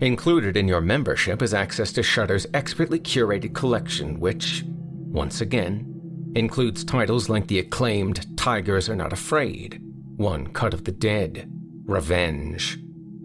Included 0.00 0.58
in 0.58 0.68
your 0.68 0.82
membership 0.82 1.40
is 1.40 1.54
access 1.54 1.90
to 1.92 2.02
Shudder's 2.02 2.46
expertly 2.52 3.00
curated 3.00 3.54
collection, 3.54 4.20
which, 4.20 4.62
once 4.66 5.40
again, 5.40 6.32
includes 6.34 6.84
titles 6.84 7.30
like 7.30 7.46
the 7.46 7.58
acclaimed 7.58 8.36
Tigers 8.36 8.90
Are 8.90 8.96
Not 8.96 9.14
Afraid, 9.14 9.80
One 10.16 10.48
Cut 10.48 10.74
of 10.74 10.84
the 10.84 10.92
Dead, 10.92 11.50
Revenge, 11.86 12.74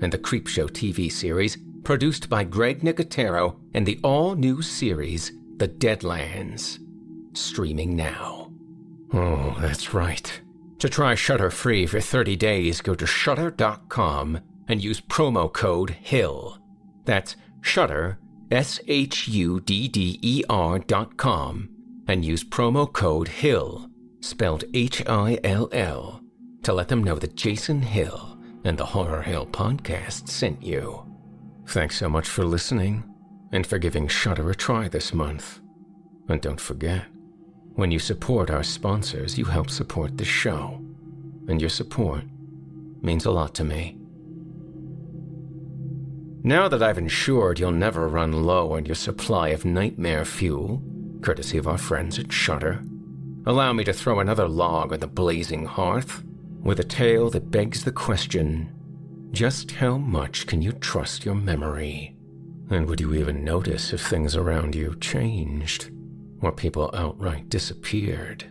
and 0.01 0.13
the 0.13 0.17
Creepshow 0.17 0.69
TV 0.69 1.11
series 1.11 1.57
produced 1.83 2.29
by 2.29 2.45
Greg 2.45 2.81
Nicotero 2.81 3.59
and 3.73 3.85
the 3.85 3.99
all 4.01 4.35
new 4.35 4.61
series 4.61 5.33
The 5.57 5.67
Deadlands, 5.67 6.79
streaming 7.33 7.97
now. 7.97 8.49
Oh, 9.11 9.57
that's 9.59 9.93
right. 9.93 10.41
To 10.79 10.87
try 10.87 11.15
Shudder 11.15 11.49
free 11.49 11.85
for 11.85 11.99
30 11.99 12.37
days, 12.37 12.79
go 12.79 12.95
to 12.95 13.05
shudder.com 13.05 14.39
and 14.69 14.81
use 14.81 15.01
promo 15.01 15.51
code 15.51 15.89
HILL. 16.01 16.60
That's 17.05 17.35
Shudder, 17.61 18.19
S 18.51 18.79
H 18.87 19.27
U 19.27 19.59
D 19.59 19.87
D 19.87 20.19
E 20.21 20.43
R 20.49 20.79
dot 20.79 21.17
com 21.17 21.69
and 22.07 22.25
use 22.25 22.43
promo 22.43 22.91
code 22.91 23.27
HILL, 23.27 23.89
spelled 24.19 24.65
H 24.73 25.01
I 25.07 25.39
L 25.43 25.69
L, 25.71 26.21
to 26.63 26.73
let 26.73 26.89
them 26.89 27.03
know 27.03 27.15
that 27.15 27.35
Jason 27.35 27.81
Hill 27.81 28.37
and 28.65 28.77
the 28.77 28.85
Horror 28.85 29.21
Hill 29.21 29.45
podcast 29.45 30.27
sent 30.27 30.61
you. 30.61 31.05
Thanks 31.67 31.97
so 31.97 32.09
much 32.09 32.27
for 32.27 32.43
listening, 32.43 33.03
and 33.53 33.65
for 33.65 33.77
giving 33.77 34.07
Shudder 34.07 34.49
a 34.49 34.55
try 34.55 34.89
this 34.89 35.13
month. 35.13 35.61
And 36.27 36.41
don't 36.41 36.59
forget, 36.59 37.05
when 37.75 37.91
you 37.91 37.99
support 37.99 38.49
our 38.49 38.63
sponsors, 38.63 39.37
you 39.37 39.45
help 39.45 39.69
support 39.69 40.17
the 40.17 40.25
show. 40.25 40.81
And 41.47 41.61
your 41.61 41.69
support 41.69 42.23
means 43.01 43.25
a 43.25 43.31
lot 43.31 43.55
to 43.55 43.63
me. 43.63 44.00
Now 46.43 46.67
that 46.67 46.81
I've 46.81 46.97
ensured 46.97 47.59
you'll 47.59 47.71
never 47.71 48.07
run 48.07 48.43
low 48.43 48.73
on 48.73 48.85
your 48.85 48.95
supply 48.95 49.49
of 49.49 49.63
nightmare 49.63 50.25
fuel, 50.25 50.81
courtesy 51.21 51.57
of 51.57 51.67
our 51.67 51.77
friends 51.77 52.17
at 52.17 52.31
Shudder, 52.31 52.81
allow 53.45 53.73
me 53.73 53.83
to 53.83 53.93
throw 53.93 54.19
another 54.19 54.47
log 54.47 54.91
on 54.91 54.99
the 54.99 55.07
blazing 55.07 55.65
hearth 55.65 56.23
with 56.63 56.79
a 56.79 56.83
tale 56.83 57.29
that 57.29 57.51
begs 57.51 57.83
the 57.83 57.91
question 57.91 58.73
just 59.31 59.71
how 59.71 59.97
much 59.97 60.45
can 60.45 60.61
you 60.61 60.73
trust 60.73 61.25
your 61.25 61.35
memory? 61.35 62.15
And 62.69 62.87
would 62.87 62.99
you 62.99 63.13
even 63.13 63.45
notice 63.45 63.93
if 63.93 64.01
things 64.01 64.35
around 64.35 64.75
you 64.75 64.95
changed, 64.99 65.89
or 66.41 66.51
people 66.51 66.89
outright 66.93 67.47
disappeared? 67.47 68.43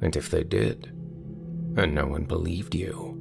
And 0.00 0.16
if 0.16 0.30
they 0.30 0.44
did, 0.44 0.86
and 1.76 1.94
no 1.94 2.06
one 2.06 2.24
believed 2.24 2.74
you, 2.74 3.18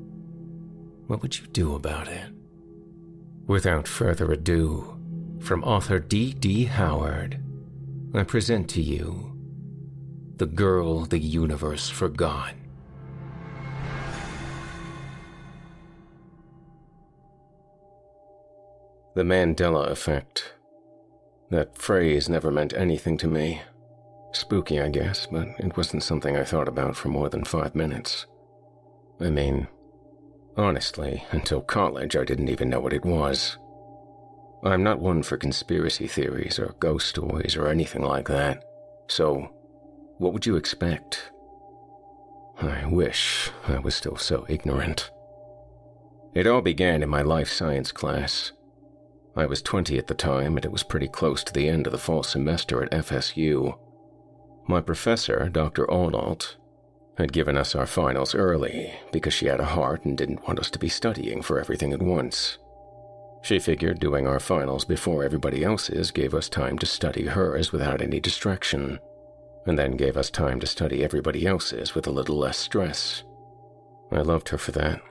what 1.08 1.22
would 1.22 1.38
you 1.40 1.48
do 1.48 1.76
about 1.76 2.08
it? 2.08 2.31
Without 3.48 3.88
further 3.88 4.32
ado, 4.32 4.98
from 5.40 5.64
author 5.64 6.00
D. 6.00 6.34
D. 6.34 6.66
Howard, 6.66 7.42
I 8.14 8.24
present 8.24 8.70
to 8.72 8.82
you 8.82 9.36
The 10.38 10.46
Girl 10.46 11.06
the 11.06 11.20
Universe 11.20 11.90
Forgot. 11.90 12.54
The 19.16 19.24
Mandela 19.24 19.90
Effect. 19.90 20.54
That 21.50 21.78
phrase 21.78 22.30
never 22.30 22.50
meant 22.52 22.74
anything 22.74 23.18
to 23.18 23.28
me. 23.28 23.62
Spooky, 24.32 24.80
I 24.80 24.88
guess, 24.88 25.28
but 25.30 25.50
it 25.60 25.76
wasn't 25.76 26.04
something 26.04 26.38
I 26.38 26.46
thought 26.46 26.70
about 26.70 26.96
for 26.96 27.10
more 27.10 27.28
than 27.28 27.44
five 27.44 27.76
minutes. 27.76 28.26
I 29.20 29.30
mean, 29.30 29.68
honestly, 30.58 31.24
until 31.32 31.62
college, 31.62 32.16
I 32.16 32.24
didn't 32.24 32.50
even 32.50 32.70
know 32.70 32.80
what 32.80 32.94
it 32.94 33.06
was. 33.06 33.58
I'm 34.64 34.84
not 34.84 35.00
one 35.00 35.24
for 35.24 35.38
conspiracy 35.38 36.08
theories 36.08 36.60
or 36.60 36.76
ghost 36.80 37.08
stories 37.08 37.56
or 37.56 37.68
anything 37.68 38.04
like 38.04 38.28
that, 38.28 38.64
so 39.08 39.50
what 40.18 40.34
would 40.34 40.46
you 40.46 40.56
expect? 40.56 41.32
I 42.62 42.86
wish 42.86 43.50
I 43.68 43.80
was 43.80 43.96
still 43.96 44.18
so 44.18 44.46
ignorant. 44.48 45.10
It 46.36 46.46
all 46.46 46.62
began 46.62 47.02
in 47.02 47.10
my 47.10 47.24
life 47.24 47.50
science 47.50 47.92
class. 47.92 48.52
I 49.36 49.48
was 49.48 49.62
20 49.62 49.98
at 49.98 50.08
the 50.08 50.14
time, 50.14 50.58
and 50.58 50.66
it 50.66 50.72
was 50.72 50.84
pretty 50.84 51.08
close 51.08 51.44
to 51.44 51.54
the 51.54 51.68
end 51.68 51.88
of 51.88 51.92
the 51.92 51.98
fall 51.98 52.22
semester 52.22 52.84
at 52.84 52.92
FSU. 52.92 53.78
My 54.68 54.80
professor, 54.80 55.50
Dr. 55.50 55.90
Arnault, 55.90 56.56
had 57.18 57.34
given 57.34 57.58
us 57.58 57.76
our 57.76 57.86
finals 57.86 58.34
early 58.34 58.94
because 59.12 59.34
she 59.34 59.48
had 59.48 59.60
a 59.60 59.66
heart 59.66 60.06
and 60.06 60.18
didn't 60.18 60.48
want 60.48 60.60
us 60.60 60.70
to 60.72 60.80
be 60.80 60.90
studying 60.90 61.42
for 61.42 61.60
everything 61.60 61.94
at 61.94 62.02
once. 62.02 62.58
She 63.44 63.60
figured 63.60 64.00
doing 64.00 64.28
our 64.28 64.40
finals 64.40 64.86
before 64.86 65.24
everybody 65.24 65.64
else's 65.64 66.12
gave 66.12 66.34
us 66.34 66.48
time 66.48 66.78
to 66.80 66.86
study 66.86 67.26
hers 67.26 67.72
without 67.72 68.02
any 68.02 68.20
distraction, 68.20 69.00
and 69.66 69.78
then 69.78 69.98
gave 69.98 70.16
us 70.16 70.30
time 70.30 70.60
to 70.60 70.68
study 70.68 71.04
everybody 71.04 71.46
else's 71.46 71.96
with 71.96 72.08
a 72.08 72.12
little 72.12 72.38
less 72.38 72.58
stress. 72.58 73.24
I 74.12 74.22
loved 74.22 74.50
her 74.50 74.58
for 74.58 74.72
that 74.74 75.02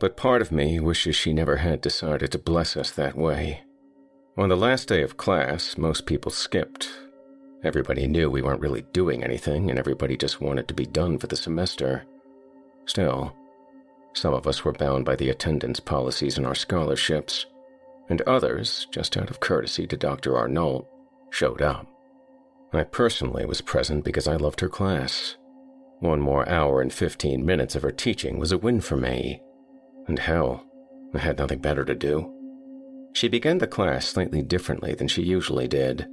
but 0.00 0.16
part 0.16 0.42
of 0.42 0.50
me 0.50 0.80
wishes 0.80 1.14
she 1.14 1.32
never 1.32 1.56
had 1.56 1.80
decided 1.80 2.32
to 2.32 2.38
bless 2.38 2.76
us 2.76 2.90
that 2.90 3.14
way. 3.14 3.60
On 4.36 4.48
the 4.48 4.56
last 4.56 4.88
day 4.88 5.02
of 5.02 5.18
class, 5.18 5.76
most 5.76 6.06
people 6.06 6.32
skipped. 6.32 6.88
Everybody 7.62 8.06
knew 8.06 8.30
we 8.30 8.42
weren't 8.42 8.60
really 8.60 8.82
doing 8.92 9.22
anything, 9.22 9.68
and 9.68 9.78
everybody 9.78 10.16
just 10.16 10.40
wanted 10.40 10.66
to 10.68 10.74
be 10.74 10.86
done 10.86 11.18
for 11.18 11.26
the 11.26 11.36
semester. 11.36 12.04
Still, 12.86 13.34
some 14.14 14.32
of 14.32 14.46
us 14.46 14.64
were 14.64 14.72
bound 14.72 15.04
by 15.04 15.14
the 15.16 15.28
attendance 15.28 15.78
policies 15.78 16.38
in 16.38 16.46
our 16.46 16.54
scholarships, 16.54 17.46
and 18.08 18.22
others, 18.22 18.86
just 18.90 19.16
out 19.16 19.30
of 19.30 19.40
courtesy 19.40 19.86
to 19.86 19.96
Dr. 19.96 20.36
Arnault, 20.36 20.88
showed 21.30 21.62
up. 21.62 21.86
I 22.72 22.84
personally 22.84 23.44
was 23.44 23.60
present 23.60 24.04
because 24.04 24.26
I 24.26 24.36
loved 24.36 24.60
her 24.60 24.68
class. 24.68 25.36
One 25.98 26.20
more 26.20 26.48
hour 26.48 26.80
and 26.80 26.92
15 26.92 27.44
minutes 27.44 27.74
of 27.74 27.82
her 27.82 27.90
teaching 27.90 28.38
was 28.38 28.52
a 28.52 28.58
win 28.58 28.80
for 28.80 28.96
me. 28.96 29.42
And 30.08 30.18
hell, 30.18 30.64
I 31.14 31.18
had 31.18 31.38
nothing 31.38 31.58
better 31.58 31.84
to 31.84 31.94
do. 31.94 32.32
She 33.12 33.28
began 33.28 33.58
the 33.58 33.66
class 33.66 34.06
slightly 34.06 34.40
differently 34.42 34.94
than 34.94 35.08
she 35.08 35.22
usually 35.22 35.68
did. 35.68 36.06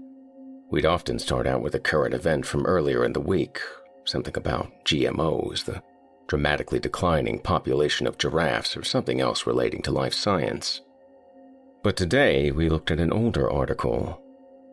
We'd 0.69 0.85
often 0.85 1.19
start 1.19 1.48
out 1.48 1.61
with 1.61 1.76
a 1.76 1.80
current 1.80 2.14
event 2.14 2.45
from 2.45 2.65
earlier 2.65 3.06
in 3.06 3.14
the 3.14 3.19
week, 3.19 3.61
something 4.06 4.35
about 4.35 4.72
GMOs, 4.85 5.65
the 5.65 5.81
dramatically 6.27 6.80
declining 6.80 7.39
population 7.39 8.06
of 8.06 8.18
giraffes, 8.18 8.76
or 8.76 8.84
something 8.84 9.22
else 9.22 9.48
relating 9.48 9.81
to 9.84 9.91
life 9.91 10.14
science. 10.14 10.81
But 11.84 11.95
today 11.95 12.52
we 12.52 12.69
looked 12.69 12.91
at 12.91 12.99
an 12.99 13.14
older 13.14 13.49
article, 13.49 14.22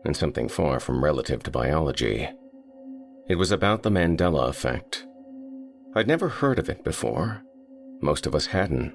and 0.03 0.15
something 0.15 0.49
far 0.49 0.79
from 0.79 1.03
relative 1.03 1.43
to 1.43 1.51
biology. 1.51 2.29
It 3.27 3.35
was 3.35 3.51
about 3.51 3.83
the 3.83 3.89
Mandela 3.89 4.49
effect. 4.49 5.07
I'd 5.95 6.07
never 6.07 6.27
heard 6.27 6.59
of 6.59 6.69
it 6.69 6.83
before. 6.83 7.41
Most 8.01 8.27
of 8.27 8.35
us 8.35 8.47
hadn't 8.47 8.93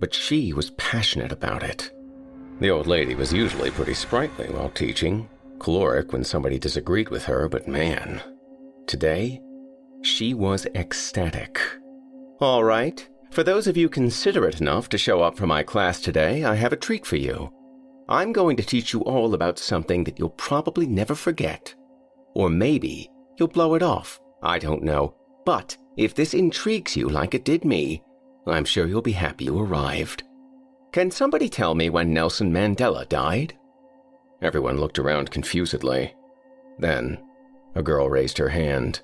but 0.00 0.14
she 0.14 0.52
was 0.52 0.70
passionate 0.72 1.32
about 1.32 1.62
it. 1.62 1.90
The 2.60 2.70
old 2.70 2.86
lady 2.86 3.14
was 3.14 3.32
usually 3.32 3.70
pretty 3.70 3.94
sprightly 3.94 4.46
while 4.46 4.70
teaching, 4.70 5.28
caloric 5.58 6.12
when 6.12 6.24
somebody 6.24 6.58
disagreed 6.58 7.08
with 7.08 7.24
her, 7.24 7.48
but 7.48 7.68
man, 7.68 8.22
today, 8.86 9.40
she 10.02 10.34
was 10.34 10.66
ecstatic. 10.74 11.60
All 12.40 12.64
right, 12.64 13.06
for 13.30 13.42
those 13.42 13.66
of 13.66 13.76
you 13.76 13.88
considerate 13.88 14.60
enough 14.60 14.88
to 14.90 14.98
show 14.98 15.22
up 15.22 15.36
for 15.36 15.46
my 15.46 15.62
class 15.62 16.00
today, 16.00 16.44
I 16.44 16.54
have 16.54 16.72
a 16.72 16.76
treat 16.76 17.04
for 17.04 17.16
you. 17.16 17.52
I'm 18.08 18.32
going 18.32 18.56
to 18.56 18.62
teach 18.62 18.92
you 18.92 19.00
all 19.02 19.34
about 19.34 19.58
something 19.58 20.04
that 20.04 20.18
you'll 20.18 20.30
probably 20.30 20.86
never 20.86 21.14
forget. 21.14 21.74
Or 22.34 22.48
maybe 22.48 23.10
you'll 23.38 23.48
blow 23.48 23.74
it 23.74 23.82
off. 23.82 24.18
I 24.42 24.58
don't 24.58 24.82
know. 24.82 25.14
But 25.44 25.76
if 25.96 26.14
this 26.14 26.32
intrigues 26.32 26.96
you 26.96 27.08
like 27.08 27.34
it 27.34 27.44
did 27.44 27.64
me, 27.64 28.02
I'm 28.46 28.64
sure 28.64 28.86
you'll 28.86 29.02
be 29.02 29.12
happy 29.12 29.44
you 29.46 29.58
arrived. 29.58 30.22
Can 30.92 31.10
somebody 31.10 31.50
tell 31.50 31.74
me 31.74 31.90
when 31.90 32.14
Nelson 32.14 32.50
Mandela 32.50 33.06
died? 33.08 33.57
Everyone 34.40 34.78
looked 34.78 34.98
around 34.98 35.30
confusedly. 35.30 36.14
Then, 36.78 37.18
a 37.74 37.82
girl 37.82 38.08
raised 38.08 38.38
her 38.38 38.50
hand. 38.50 39.00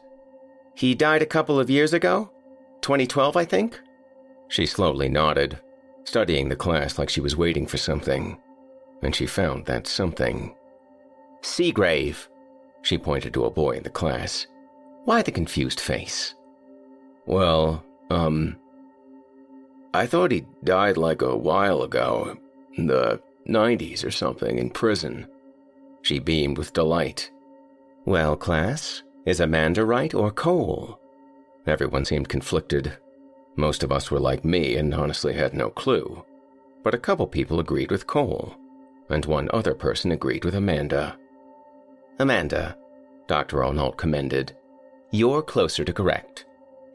He 0.75 0.95
died 0.95 1.23
a 1.23 1.27
couple 1.27 1.59
of 1.59 1.71
years 1.71 1.93
ago? 1.93 2.31
2012, 2.83 3.37
I 3.37 3.45
think? 3.45 3.81
She 4.49 4.67
slowly 4.67 5.09
nodded, 5.09 5.59
studying 6.05 6.49
the 6.49 6.57
class 6.57 6.99
like 6.99 7.09
she 7.09 7.21
was 7.21 7.37
waiting 7.37 7.67
for 7.67 7.79
something. 7.79 8.39
And 9.03 9.15
she 9.15 9.27
found 9.27 9.67
that 9.67 9.87
something. 9.87 10.55
Seagrave, 11.43 12.29
she 12.83 12.99
pointed 12.99 13.35
to 13.35 13.45
a 13.45 13.51
boy 13.51 13.73
in 13.73 13.83
the 13.83 13.91
class. 13.91 14.47
Why 15.05 15.23
the 15.23 15.33
confused 15.33 15.81
face? 15.81 16.35
Well, 17.27 17.85
um, 18.11 18.57
I 19.93 20.07
thought 20.07 20.33
he 20.33 20.47
died 20.63 20.97
like 20.97 21.23
a 21.23 21.37
while 21.37 21.83
ago, 21.83 22.37
the 22.77 23.21
90s 23.49 24.05
or 24.05 24.11
something, 24.11 24.59
in 24.59 24.71
prison. 24.71 25.27
She 26.03 26.19
beamed 26.19 26.59
with 26.59 26.73
delight. 26.73 27.31
Well, 28.05 28.37
class, 28.37 29.03
is 29.27 29.41
Amanda 29.41 29.85
right 29.85 30.13
or 30.13 30.31
Cole? 30.31 31.01
Everyone 31.67 32.05
seemed 32.05 32.29
conflicted. 32.29 32.99
Most 33.57 33.83
of 33.83 33.93
us 33.93 34.11
were 34.11 34.21
like 34.21 34.45
me 34.45 34.77
and 34.77 34.93
honestly 34.93 35.33
had 35.33 35.55
no 35.55 35.71
clue. 35.71 36.25
But 36.83 36.95
a 36.95 36.99
couple 36.99 37.27
people 37.27 37.61
agreed 37.61 37.91
with 37.91 38.07
Cole, 38.07 38.55
and 39.09 39.25
one 39.25 39.49
other 39.53 39.75
person 39.75 40.13
agreed 40.13 40.45
with 40.45 40.55
Amanda. 40.55 41.17
Amanda, 42.19 42.77
Dr. 43.27 43.65
Arnault 43.65 43.93
commended, 43.93 44.55
you're 45.11 45.43
closer 45.43 45.85
to 45.85 45.93
correct. 45.93 46.45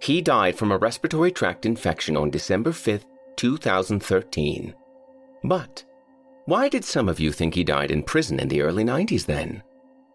He 0.02 0.22
died 0.22 0.58
from 0.58 0.72
a 0.72 0.78
respiratory 0.78 1.32
tract 1.32 1.66
infection 1.66 2.18
on 2.18 2.30
December 2.30 2.72
5th, 2.72 3.06
2013. 3.38 4.76
But 5.44 5.86
why 6.50 6.68
did 6.68 6.84
some 6.84 7.08
of 7.08 7.20
you 7.20 7.32
think 7.32 7.54
he 7.54 7.64
died 7.64 7.92
in 7.92 8.02
prison 8.02 8.40
in 8.40 8.48
the 8.48 8.64
early 8.64 8.84
90s 8.84 9.24
then? 9.28 9.62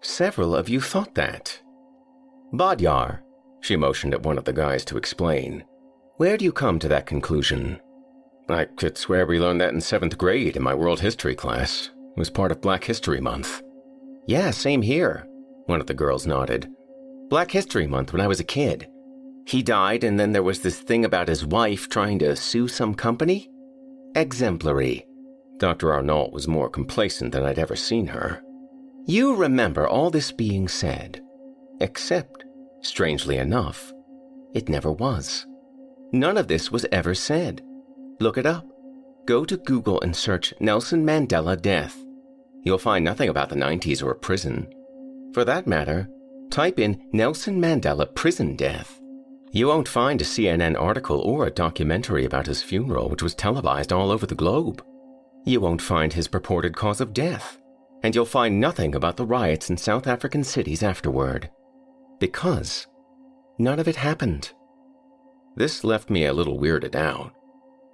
Several 0.00 0.56
of 0.56 0.68
you 0.68 0.80
thought 0.80 1.14
that. 1.14 1.60
Badyar, 2.52 3.20
she 3.60 3.76
motioned 3.76 4.14
at 4.14 4.24
one 4.24 4.36
of 4.36 4.42
the 4.42 4.52
guys 4.52 4.84
to 4.86 4.96
explain. 4.96 5.64
Where 6.16 6.36
do 6.36 6.44
you 6.44 6.50
come 6.50 6.80
to 6.80 6.88
that 6.88 7.06
conclusion? 7.06 7.80
I 8.48 8.64
could 8.64 8.98
swear 8.98 9.26
we 9.26 9.38
learned 9.38 9.60
that 9.60 9.74
in 9.74 9.80
seventh 9.80 10.18
grade 10.18 10.56
in 10.56 10.62
my 10.64 10.74
world 10.74 10.98
history 10.98 11.36
class. 11.36 11.90
It 12.16 12.18
was 12.18 12.30
part 12.30 12.50
of 12.50 12.60
Black 12.60 12.82
History 12.82 13.20
Month. 13.20 13.62
Yeah, 14.26 14.50
same 14.50 14.82
here, 14.82 15.28
one 15.66 15.80
of 15.80 15.86
the 15.86 15.94
girls 15.94 16.26
nodded. 16.26 16.68
Black 17.28 17.52
History 17.52 17.86
Month 17.86 18.12
when 18.12 18.20
I 18.20 18.26
was 18.26 18.40
a 18.40 18.44
kid. 18.44 18.88
He 19.46 19.62
died, 19.62 20.02
and 20.02 20.18
then 20.18 20.32
there 20.32 20.42
was 20.42 20.62
this 20.62 20.80
thing 20.80 21.04
about 21.04 21.28
his 21.28 21.46
wife 21.46 21.88
trying 21.88 22.18
to 22.18 22.34
sue 22.34 22.66
some 22.66 22.92
company? 22.92 23.50
Exemplary. 24.16 25.06
Dr. 25.58 25.92
Arnault 25.92 26.30
was 26.32 26.48
more 26.48 26.68
complacent 26.68 27.32
than 27.32 27.44
I'd 27.44 27.58
ever 27.58 27.76
seen 27.76 28.08
her. 28.08 28.42
You 29.06 29.36
remember 29.36 29.86
all 29.86 30.10
this 30.10 30.32
being 30.32 30.66
said, 30.68 31.20
except, 31.80 32.44
strangely 32.80 33.36
enough, 33.36 33.92
it 34.54 34.68
never 34.68 34.90
was. 34.90 35.46
None 36.12 36.36
of 36.36 36.48
this 36.48 36.70
was 36.70 36.86
ever 36.92 37.14
said. 37.14 37.60
Look 38.20 38.38
it 38.38 38.46
up. 38.46 38.66
Go 39.26 39.44
to 39.44 39.56
Google 39.56 40.00
and 40.00 40.14
search 40.14 40.54
Nelson 40.60 41.04
Mandela 41.04 41.60
death. 41.60 41.96
You'll 42.62 42.78
find 42.78 43.04
nothing 43.04 43.28
about 43.28 43.48
the 43.48 43.56
90s 43.56 44.02
or 44.02 44.12
a 44.12 44.16
prison. 44.16 44.72
For 45.34 45.44
that 45.44 45.66
matter, 45.66 46.08
type 46.50 46.78
in 46.78 47.08
Nelson 47.12 47.60
Mandela 47.60 48.12
prison 48.14 48.54
death. 48.56 49.00
You 49.50 49.68
won't 49.68 49.88
find 49.88 50.20
a 50.20 50.24
CNN 50.24 50.80
article 50.80 51.20
or 51.20 51.46
a 51.46 51.50
documentary 51.50 52.24
about 52.24 52.46
his 52.46 52.62
funeral, 52.62 53.08
which 53.08 53.22
was 53.22 53.34
televised 53.34 53.92
all 53.92 54.10
over 54.10 54.26
the 54.26 54.34
globe. 54.34 54.84
You 55.44 55.60
won't 55.60 55.82
find 55.82 56.12
his 56.12 56.28
purported 56.28 56.76
cause 56.76 57.00
of 57.00 57.12
death, 57.12 57.58
and 58.02 58.14
you'll 58.14 58.24
find 58.24 58.60
nothing 58.60 58.94
about 58.94 59.16
the 59.16 59.26
riots 59.26 59.70
in 59.70 59.76
South 59.76 60.06
African 60.06 60.42
cities 60.44 60.82
afterward. 60.82 61.50
Because 62.18 62.86
none 63.58 63.78
of 63.78 63.88
it 63.88 63.96
happened. 63.96 64.52
This 65.56 65.84
left 65.84 66.10
me 66.10 66.26
a 66.26 66.32
little 66.32 66.58
weirded 66.58 66.94
out. 66.94 67.32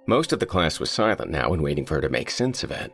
Most 0.07 0.33
of 0.33 0.39
the 0.39 0.45
class 0.45 0.79
was 0.79 0.89
silent 0.89 1.29
now 1.29 1.53
and 1.53 1.61
waiting 1.61 1.85
for 1.85 1.95
her 1.95 2.01
to 2.01 2.09
make 2.09 2.31
sense 2.31 2.63
of 2.63 2.71
it. 2.71 2.91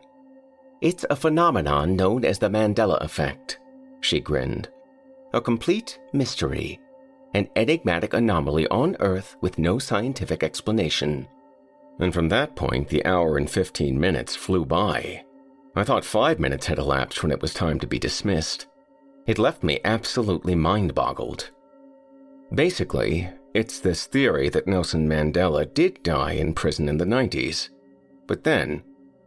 It's 0.80 1.06
a 1.08 1.16
phenomenon 1.16 1.96
known 1.96 2.24
as 2.24 2.38
the 2.38 2.48
Mandela 2.48 3.00
effect, 3.00 3.58
she 4.00 4.20
grinned. 4.20 4.68
A 5.32 5.40
complete 5.40 5.98
mystery 6.12 6.78
an 7.34 7.48
enigmatic 7.56 8.14
anomaly 8.14 8.66
on 8.68 8.96
Earth 9.00 9.36
with 9.40 9.58
no 9.58 9.78
scientific 9.78 10.42
explanation. 10.42 11.28
And 11.98 12.14
from 12.14 12.28
that 12.28 12.56
point, 12.56 12.88
the 12.88 13.04
hour 13.04 13.36
and 13.36 13.50
15 13.50 13.98
minutes 13.98 14.36
flew 14.36 14.64
by. 14.64 15.24
I 15.74 15.84
thought 15.84 16.04
five 16.04 16.38
minutes 16.38 16.66
had 16.66 16.78
elapsed 16.78 17.22
when 17.22 17.32
it 17.32 17.42
was 17.42 17.54
time 17.54 17.78
to 17.80 17.86
be 17.86 17.98
dismissed. 17.98 18.66
It 19.26 19.38
left 19.38 19.62
me 19.62 19.80
absolutely 19.84 20.54
mind 20.54 20.94
boggled. 20.94 21.50
Basically, 22.54 23.28
it's 23.54 23.80
this 23.80 24.06
theory 24.06 24.48
that 24.50 24.66
Nelson 24.66 25.08
Mandela 25.08 25.72
did 25.74 26.02
die 26.02 26.32
in 26.32 26.54
prison 26.54 26.88
in 26.88 26.98
the 26.98 27.04
90s. 27.04 27.68
But 28.26 28.44
then, 28.44 28.82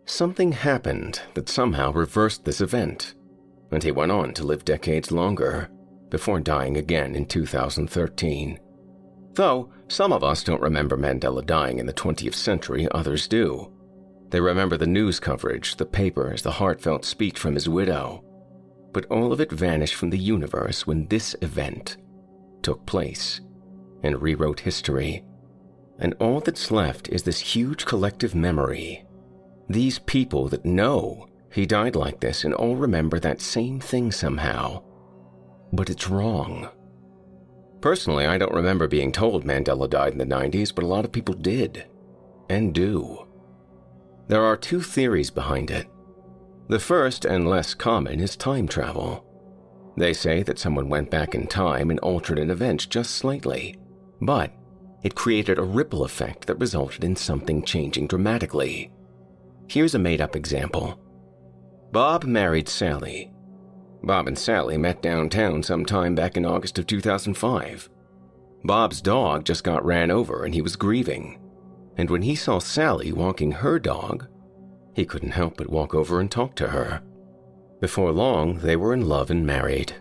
something 0.06 0.52
happened 0.52 1.22
that 1.34 1.50
somehow 1.50 1.92
reversed 1.92 2.46
this 2.46 2.62
event, 2.62 3.16
and 3.72 3.84
he 3.84 3.92
went 3.92 4.12
on 4.12 4.34
to 4.34 4.44
live 4.44 4.66
decades 4.66 5.12
longer 5.12 5.70
before 6.10 6.40
dying 6.40 6.78
again 6.78 7.16
in 7.16 7.26
2013. 7.26 8.60
Though 9.34 9.72
some 9.88 10.12
of 10.12 10.24
us 10.24 10.44
don't 10.44 10.62
remember 10.62 10.98
Mandela 10.98 11.46
dying 11.46 11.80
in 11.80 11.86
the 11.86 11.94
20th 11.94 12.36
century, 12.36 12.88
others 12.92 13.28
do. 13.28 13.72
They 14.30 14.40
remember 14.40 14.78
the 14.78 14.88
news 14.88 15.20
coverage, 15.20 15.76
the 15.76 15.86
papers, 15.86 16.42
the 16.42 16.52
heartfelt 16.52 17.06
speech 17.06 17.38
from 17.40 17.54
his 17.54 17.68
widow. 17.68 18.24
But 18.94 19.06
all 19.06 19.32
of 19.32 19.42
it 19.42 19.52
vanished 19.52 19.96
from 19.96 20.10
the 20.10 20.18
universe 20.18 20.86
when 20.86 21.08
this 21.08 21.36
event 21.42 21.98
took 22.62 22.86
place 22.86 23.42
and 24.04 24.22
rewrote 24.22 24.62
history. 24.62 25.24
And 26.00 26.14
all 26.20 26.40
that's 26.40 26.72
left 26.72 27.10
is 27.10 27.24
this 27.24 27.40
huge 27.40 27.86
collective 27.86 28.36
memory. 28.36 29.06
These 29.70 30.00
people 30.00 30.50
that 30.50 30.66
know 30.66 31.28
he 31.52 31.66
died 31.66 31.96
like 31.96 32.20
this 32.20 32.44
and 32.44 32.54
all 32.54 32.76
remember 32.76 33.20
that 33.20 33.42
same 33.42 33.80
thing 33.80 34.12
somehow 34.12 34.82
but 35.74 35.90
it's 35.90 36.10
wrong. 36.10 36.70
Personally, 37.82 38.28
I 38.28 38.38
don't 38.38 38.54
remember 38.54 38.88
being 38.88 39.12
told 39.12 39.44
Mandela 39.44 39.90
died 39.90 40.14
in 40.14 40.20
the 40.20 40.26
90s, 40.26 40.74
but 40.74 40.84
a 40.84 40.88
lot 40.88 41.04
of 41.04 41.12
people 41.12 41.34
did. 41.34 41.86
And 42.50 42.74
do. 42.74 43.28
There 44.28 44.44
are 44.44 44.56
two 44.56 44.82
theories 44.82 45.32
behind 45.32 45.72
it. 45.72 45.88
The 46.68 46.80
first 46.80 47.26
and 47.26 47.50
less 47.50 47.74
common 47.74 48.20
is 48.20 48.36
time 48.36 48.68
travel. 48.68 49.26
They 49.98 50.14
say 50.14 50.44
that 50.44 50.60
someone 50.60 50.90
went 50.90 51.10
back 51.10 51.36
in 51.36 51.48
time 51.48 51.90
and 51.90 52.00
altered 52.00 52.40
an 52.40 52.50
event 52.50 52.90
just 52.90 53.16
slightly, 53.16 53.78
but 54.22 54.54
it 55.04 55.16
created 55.16 55.58
a 55.58 55.64
ripple 55.64 56.06
effect 56.06 56.48
that 56.48 56.60
resulted 56.60 57.04
in 57.04 57.16
something 57.16 57.64
changing 57.64 58.08
dramatically. 58.08 58.92
Here's 59.68 59.96
a 59.96 60.00
made 60.00 60.22
up 60.22 60.36
example 60.36 61.00
Bob 61.92 62.24
married 62.24 62.70
Sally, 62.70 63.34
Bob 64.04 64.28
and 64.28 64.38
Sally 64.38 64.78
met 64.78 65.02
downtown 65.02 65.62
sometime 65.62 66.16
back 66.16 66.38
in 66.38 66.46
August 66.46 66.80
of 66.80 66.88
2005. 66.88 67.90
Bob's 68.64 69.02
dog 69.02 69.46
just 69.46 69.64
got 69.64 69.86
ran 69.86 70.12
over 70.12 70.44
and 70.44 70.54
he 70.54 70.62
was 70.62 70.76
grieving. 70.76 71.40
And 71.98 72.10
when 72.10 72.22
he 72.22 72.36
saw 72.36 72.60
Sally 72.60 73.12
walking 73.12 73.52
her 73.52 73.80
dog, 73.80 74.28
he 74.96 75.06
couldn't 75.06 75.32
help 75.32 75.58
but 75.58 75.70
walk 75.70 75.94
over 75.94 76.20
and 76.20 76.30
talk 76.30 76.56
to 76.56 76.70
her. 76.70 77.02
Before 77.80 78.12
long, 78.12 78.60
they 78.60 78.76
were 78.76 78.94
in 78.94 79.08
love 79.08 79.32
and 79.32 79.46
married. 79.46 79.94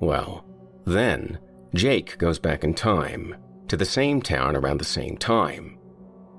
Well, 0.00 0.44
then, 0.84 1.38
Jake 1.74 2.18
goes 2.18 2.38
back 2.38 2.64
in 2.64 2.74
time 2.74 3.36
to 3.68 3.76
the 3.76 3.84
same 3.84 4.20
town 4.22 4.56
around 4.56 4.78
the 4.78 4.84
same 4.84 5.16
time. 5.16 5.78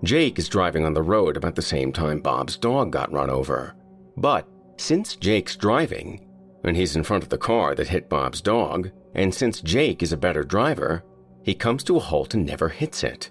Jake 0.03 0.37
is 0.37 0.49
driving 0.49 0.85
on 0.85 0.93
the 0.93 1.01
road 1.01 1.37
about 1.37 1.55
the 1.55 1.61
same 1.61 1.91
time 1.91 2.19
Bob's 2.19 2.57
dog 2.57 2.91
got 2.91 3.11
run 3.11 3.29
over. 3.29 3.75
But 4.17 4.47
since 4.77 5.15
Jake's 5.15 5.55
driving, 5.55 6.24
and 6.65 6.75
he's 6.75 6.95
in 6.95 7.03
front 7.03 7.23
of 7.23 7.29
the 7.29 7.37
car 7.37 7.75
that 7.75 7.87
hit 7.87 8.09
Bob's 8.09 8.41
dog, 8.41 8.91
and 9.13 9.33
since 9.33 9.61
Jake 9.61 10.01
is 10.01 10.11
a 10.11 10.17
better 10.17 10.43
driver, 10.43 11.03
he 11.43 11.53
comes 11.53 11.83
to 11.83 11.97
a 11.97 11.99
halt 11.99 12.33
and 12.33 12.45
never 12.45 12.69
hits 12.69 13.03
it. 13.03 13.29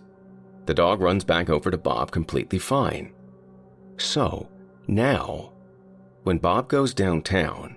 The 0.67 0.75
dog 0.75 1.01
runs 1.01 1.25
back 1.25 1.51
over 1.51 1.71
to 1.71 1.77
Bob 1.77 2.11
completely 2.11 2.59
fine. 2.59 3.13
So, 3.99 4.49
now, 4.87 5.53
when 6.23 6.39
Bob 6.39 6.69
goes 6.69 6.95
downtown, 6.95 7.77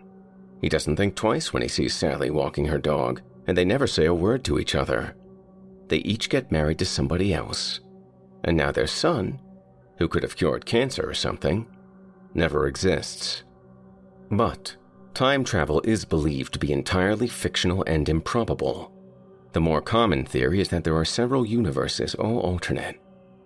he 0.61 0.69
doesn't 0.69 0.95
think 0.95 1.15
twice 1.15 1.51
when 1.51 1.63
he 1.63 1.67
sees 1.67 1.95
Sally 1.95 2.29
walking 2.29 2.65
her 2.65 2.77
dog, 2.77 3.21
and 3.47 3.57
they 3.57 3.65
never 3.65 3.87
say 3.87 4.05
a 4.05 4.13
word 4.13 4.43
to 4.45 4.59
each 4.59 4.75
other. 4.75 5.15
They 5.87 5.97
each 5.97 6.29
get 6.29 6.51
married 6.51 6.79
to 6.79 6.85
somebody 6.85 7.33
else, 7.33 7.79
and 8.43 8.55
now 8.55 8.71
their 8.71 8.87
son, 8.87 9.39
who 9.97 10.07
could 10.07 10.23
have 10.23 10.35
cured 10.35 10.65
cancer 10.65 11.07
or 11.07 11.13
something, 11.13 11.65
never 12.33 12.67
exists. 12.67 13.43
But 14.29 14.75
Time 15.17 15.43
travel 15.43 15.81
is 15.83 16.05
believed 16.05 16.53
to 16.53 16.59
be 16.59 16.71
entirely 16.71 17.27
fictional 17.27 17.83
and 17.87 18.07
improbable. 18.07 18.91
The 19.51 19.59
more 19.59 19.81
common 19.81 20.27
theory 20.27 20.61
is 20.61 20.69
that 20.69 20.83
there 20.83 20.95
are 20.95 21.03
several 21.03 21.43
universes, 21.43 22.13
all 22.13 22.37
alternate, 22.37 23.01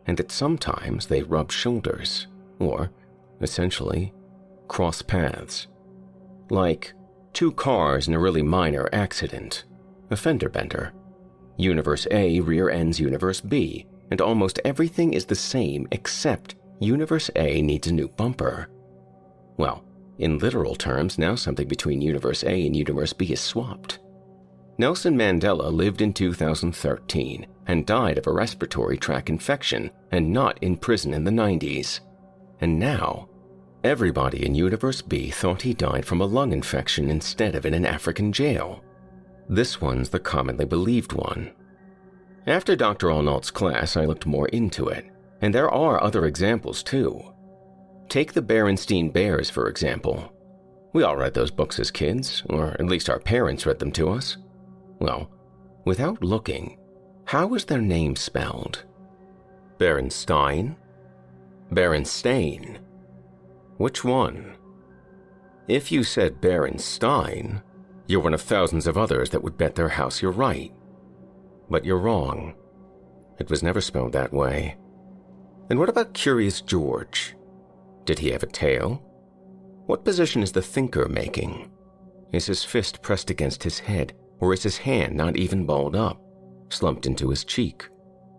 and 0.06 0.18
that 0.18 0.34
sometimes 0.34 1.06
they 1.06 1.24
rub 1.24 1.50
shoulders, 1.50 2.28
or, 2.60 2.92
essentially, 3.40 4.12
cross 4.68 5.02
paths. 5.02 5.68
Like 6.50 6.92
two 7.32 7.54
cars 7.54 8.10
in 8.10 8.16
a 8.16 8.20
really 8.20 8.44
minor 8.44 8.90
accident, 8.92 9.64
a 10.10 10.18
fender 10.18 10.50
bender. 10.50 10.92
Universe 11.56 12.06
A 12.12 12.42
rear 12.42 12.70
ends 12.70 13.00
Universe 13.00 13.40
B, 13.40 13.86
and 14.12 14.20
almost 14.20 14.60
everything 14.66 15.14
is 15.14 15.24
the 15.24 15.36
same 15.36 15.88
except 15.94 16.56
Universe 16.82 17.32
A 17.38 17.62
needs 17.62 17.88
a 17.88 17.94
new 17.94 18.10
bumper. 18.10 18.68
Well, 19.56 19.86
in 20.18 20.38
literal 20.38 20.76
terms, 20.76 21.18
now 21.18 21.36
something 21.36 21.68
between 21.68 22.02
Universe 22.02 22.44
A 22.44 22.66
and 22.66 22.76
Universe 22.76 23.14
B 23.14 23.32
is 23.34 23.42
swapped. 23.42 24.00
Nelson 24.78 25.16
Mandela 25.18 25.72
lived 25.72 26.02
in 26.02 26.14
2013 26.14 27.46
and 27.68 27.86
died 27.86 28.18
of 28.18 28.28
a 28.28 28.32
respiratory 28.32 28.98
tract 28.98 29.30
infection 29.30 29.92
and 30.12 30.32
not 30.32 30.62
in 30.64 30.78
prison 30.78 31.14
in 31.14 31.24
the 31.24 31.32
90s. 31.32 32.00
And 32.62 32.80
now, 32.80 33.30
everybody 33.84 34.46
in 34.46 34.56
Universe 34.56 35.02
B 35.02 35.30
thought 35.30 35.62
he 35.62 35.74
died 35.74 36.06
from 36.06 36.22
a 36.22 36.26
lung 36.26 36.52
infection 36.52 37.10
instead 37.10 37.56
of 37.56 37.66
in 37.66 37.74
an 37.74 37.86
African 37.86 38.32
jail. 38.32 38.84
This 39.50 39.82
one's 39.82 40.10
the 40.10 40.20
commonly 40.20 40.66
believed 40.66 41.14
one. 41.14 41.52
After 42.48 42.76
Dr. 42.76 43.12
Arnault's 43.12 43.52
class, 43.52 43.96
I 43.96 44.06
looked 44.06 44.26
more 44.26 44.48
into 44.48 44.88
it, 44.88 45.06
and 45.42 45.54
there 45.54 45.70
are 45.70 46.02
other 46.02 46.26
examples 46.26 46.82
too. 46.82 47.31
Take 48.12 48.34
the 48.34 48.42
Berenstein 48.42 49.14
Bears, 49.14 49.50
for 49.50 49.70
example. 49.70 50.34
We 50.92 51.04
all 51.04 51.16
read 51.16 51.34
those 51.34 51.50
books 51.50 51.80
as 51.80 51.90
kids, 51.90 52.44
or 52.50 52.72
at 52.72 52.86
least 52.86 53.10
our 53.10 53.22
parents 53.22 53.66
read 53.66 53.80
them 53.80 53.94
to 53.94 54.10
us. 54.10 54.36
Well, 55.00 55.32
without 55.86 56.22
looking, 56.22 56.78
how 57.24 57.48
was 57.48 57.64
their 57.64 57.80
name 57.80 58.18
spelled? 58.18 58.84
Berenstein? 59.78 60.76
Berenstain? 61.72 62.80
Which 63.78 64.04
one? 64.04 64.58
If 65.70 65.90
you 65.90 66.04
said 66.04 66.42
Berenstein, 66.42 67.64
you're 68.08 68.20
one 68.20 68.34
of 68.34 68.42
thousands 68.42 68.88
of 68.88 68.98
others 68.98 69.30
that 69.30 69.42
would 69.42 69.58
bet 69.58 69.76
their 69.76 69.88
house 69.88 70.22
you're 70.22 70.32
right. 70.32 70.74
But 71.70 71.86
you're 71.86 71.98
wrong. 71.98 72.56
It 73.40 73.50
was 73.50 73.64
never 73.64 73.80
spelled 73.80 74.12
that 74.12 74.34
way. 74.34 74.76
And 75.70 75.80
what 75.80 75.88
about 75.88 76.14
Curious 76.14 76.60
George? 76.60 77.38
Did 78.06 78.20
he 78.20 78.32
have 78.32 78.44
a 78.44 78.48
tail? 78.48 79.02
What 79.86 80.06
position 80.06 80.42
is 80.44 80.52
the 80.52 80.62
thinker 80.62 81.08
making? 81.08 81.72
Is 82.32 82.46
his 82.46 82.64
fist 82.64 83.02
pressed 83.02 83.30
against 83.30 83.64
his 83.64 83.80
head, 83.80 84.14
or 84.40 84.54
is 84.54 84.64
his 84.64 84.78
hand 84.78 85.16
not 85.16 85.38
even 85.38 85.66
balled 85.66 85.96
up, 85.96 86.22
slumped 86.70 87.06
into 87.06 87.30
his 87.30 87.44
cheek, 87.44 87.88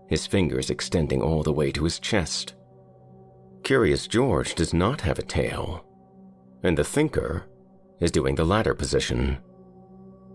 his 0.08 0.26
fingers 0.26 0.70
extending 0.70 1.20
all 1.22 1.42
the 1.42 1.52
way 1.52 1.70
to 1.72 1.84
his 1.84 1.98
chest? 1.98 2.54
Curious 3.62 4.06
George 4.06 4.54
does 4.54 4.74
not 4.74 5.00
have 5.02 5.18
a 5.18 5.22
tail, 5.22 5.84
and 6.62 6.76
the 6.76 6.84
thinker 6.84 7.44
is 8.00 8.10
doing 8.10 8.34
the 8.34 8.44
latter 8.44 8.74
position. 8.74 9.38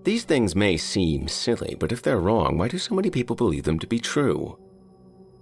These 0.04 0.24
things 0.24 0.56
may 0.56 0.78
seem 0.78 1.28
silly, 1.28 1.76
but 1.78 1.92
if 1.92 2.02
they're 2.02 2.22
wrong, 2.22 2.58
why 2.58 2.70
do 2.70 2.78
so 2.78 2.96
many 2.96 3.10
people 3.10 3.36
believe 3.36 3.64
them 3.64 3.80
to 3.80 3.88
be 3.88 4.00
true? 4.00 4.58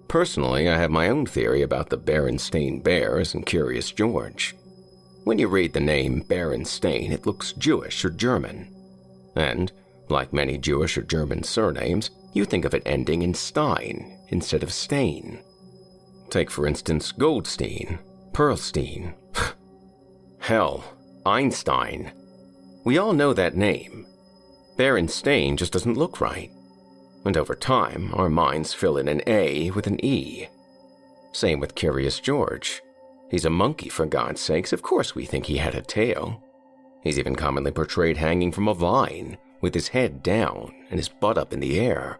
Personally, 0.08 0.70
I 0.70 0.78
have 0.78 0.92
my 0.92 1.10
own 1.10 1.26
theory 1.26 1.62
about 1.62 1.90
the 1.90 1.98
Berenstain 1.98 2.84
Bears 2.84 3.34
and 3.34 3.46
Curious 3.46 3.92
George. 3.92 4.56
When 5.24 5.40
you 5.40 5.48
read 5.48 5.74
the 5.74 5.80
name 5.80 6.24
Berenstain, 6.24 7.12
it 7.12 7.26
looks 7.26 7.54
Jewish 7.54 8.06
or 8.06 8.12
German. 8.12 8.74
And, 9.36 9.72
like 10.08 10.32
many 10.32 10.58
Jewish 10.58 10.98
or 10.98 11.02
German 11.02 11.44
surnames, 11.44 12.12
you 12.34 12.46
think 12.46 12.66
of 12.66 12.74
it 12.74 12.84
ending 12.86 13.24
in 13.24 13.34
Stein 13.34 14.20
instead 14.30 14.62
of 14.62 14.72
Stain. 14.72 15.40
Take, 16.30 16.52
for 16.52 16.68
instance, 16.68 17.12
Goldstein, 17.12 18.00
Pearlstein. 18.34 19.14
Hell, 20.40 20.84
Einstein. 21.26 22.12
We 22.84 23.00
all 23.00 23.14
know 23.14 23.34
that 23.34 23.56
name. 23.56 24.06
Berenstain 24.78 25.56
just 25.56 25.74
doesn't 25.74 25.98
look 25.98 26.22
right. 26.22 26.52
And 27.26 27.36
over 27.36 27.56
time, 27.56 28.12
our 28.14 28.30
minds 28.30 28.74
fill 28.74 28.98
in 28.98 29.08
an 29.08 29.22
A 29.28 29.72
with 29.72 29.88
an 29.88 30.04
E. 30.06 30.48
Same 31.32 31.60
with 31.60 31.76
Curious 31.76 32.20
George. 32.20 32.82
He's 33.30 33.46
a 33.46 33.50
monkey, 33.50 33.90
for 33.90 34.06
God's 34.06 34.40
sakes. 34.40 34.72
Of 34.72 34.84
course, 34.84 35.16
we 35.16 35.26
think 35.26 35.46
he 35.46 35.58
had 35.58 35.76
a 35.76 35.82
tail. 35.82 36.42
He's 37.04 37.20
even 37.20 37.36
commonly 37.36 37.72
portrayed 37.72 38.18
hanging 38.18 38.52
from 38.52 38.68
a 38.68 38.74
vine, 38.74 39.38
with 39.62 39.74
his 39.74 39.90
head 39.90 40.22
down 40.22 40.74
and 40.90 41.00
his 41.00 41.10
butt 41.10 41.38
up 41.38 41.52
in 41.52 41.60
the 41.60 41.80
air, 41.80 42.20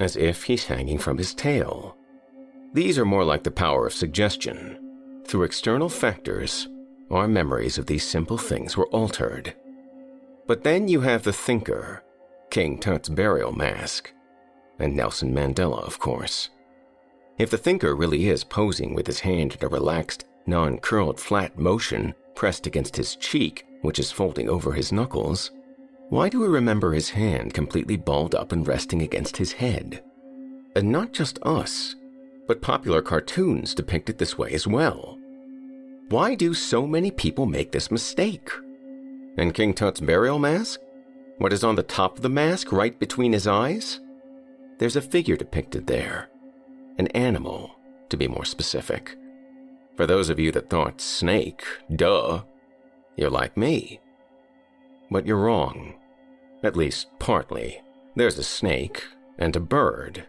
as 0.00 0.16
if 0.16 0.44
he's 0.44 0.64
hanging 0.64 0.98
from 0.98 1.16
his 1.16 1.34
tail. 1.34 1.96
These 2.72 2.98
are 2.98 3.04
more 3.04 3.24
like 3.24 3.44
the 3.44 3.50
power 3.50 3.86
of 3.86 3.92
suggestion. 3.92 5.22
Through 5.26 5.44
external 5.44 5.88
factors, 5.88 6.68
our 7.10 7.28
memories 7.28 7.78
of 7.78 7.86
these 7.86 8.06
simple 8.06 8.38
things 8.38 8.76
were 8.76 8.88
altered. 8.88 9.54
But 10.46 10.64
then 10.64 10.88
you 10.88 11.00
have 11.00 11.22
the 11.22 11.32
thinker, 11.32 12.02
King 12.50 12.78
Tut's 12.78 13.08
burial 13.08 13.52
mask, 13.52 14.12
and 14.80 14.96
Nelson 14.96 15.34
Mandela, 15.34 15.82
of 15.86 15.98
course. 15.98 16.50
If 17.38 17.50
the 17.50 17.58
thinker 17.58 17.94
really 17.94 18.28
is 18.28 18.44
posing 18.44 18.94
with 18.94 19.06
his 19.06 19.20
hand 19.20 19.56
in 19.58 19.64
a 19.64 19.68
relaxed, 19.68 20.26
non 20.46 20.78
curled 20.78 21.18
flat 21.18 21.58
motion 21.58 22.14
pressed 22.34 22.66
against 22.66 22.96
his 22.96 23.16
cheek, 23.16 23.66
which 23.82 23.98
is 23.98 24.12
folding 24.12 24.48
over 24.48 24.72
his 24.72 24.92
knuckles, 24.92 25.50
why 26.10 26.28
do 26.28 26.40
we 26.40 26.48
remember 26.48 26.92
his 26.92 27.10
hand 27.10 27.54
completely 27.54 27.96
balled 27.96 28.34
up 28.34 28.52
and 28.52 28.66
resting 28.66 29.02
against 29.02 29.36
his 29.36 29.52
head? 29.52 30.02
And 30.74 30.90
not 30.90 31.12
just 31.12 31.38
us, 31.42 31.94
but 32.46 32.60
popular 32.60 33.00
cartoons 33.00 33.74
depict 33.74 34.10
it 34.10 34.18
this 34.18 34.36
way 34.36 34.50
as 34.52 34.66
well. 34.66 35.16
Why 36.08 36.34
do 36.34 36.52
so 36.52 36.86
many 36.86 37.12
people 37.12 37.46
make 37.46 37.70
this 37.70 37.90
mistake? 37.90 38.50
And 39.38 39.54
King 39.54 39.72
Tut's 39.72 40.00
burial 40.00 40.40
mask? 40.40 40.80
What 41.38 41.52
is 41.52 41.62
on 41.62 41.76
the 41.76 41.84
top 41.84 42.16
of 42.16 42.22
the 42.22 42.28
mask, 42.28 42.72
right 42.72 42.98
between 42.98 43.32
his 43.32 43.46
eyes? 43.46 44.00
There's 44.80 44.96
a 44.96 45.00
figure 45.00 45.36
depicted 45.36 45.86
there. 45.86 46.28
An 46.98 47.06
animal, 47.08 47.76
to 48.08 48.16
be 48.16 48.26
more 48.26 48.44
specific. 48.44 49.16
For 49.96 50.06
those 50.06 50.28
of 50.28 50.40
you 50.40 50.50
that 50.50 50.68
thought 50.68 51.00
snake, 51.00 51.62
duh, 51.94 52.42
you're 53.14 53.30
like 53.30 53.56
me. 53.56 54.00
But 55.08 55.24
you're 55.24 55.36
wrong. 55.36 55.94
At 56.64 56.76
least 56.76 57.06
partly. 57.20 57.80
There's 58.16 58.38
a 58.38 58.42
snake 58.42 59.04
and 59.38 59.54
a 59.54 59.60
bird 59.60 60.26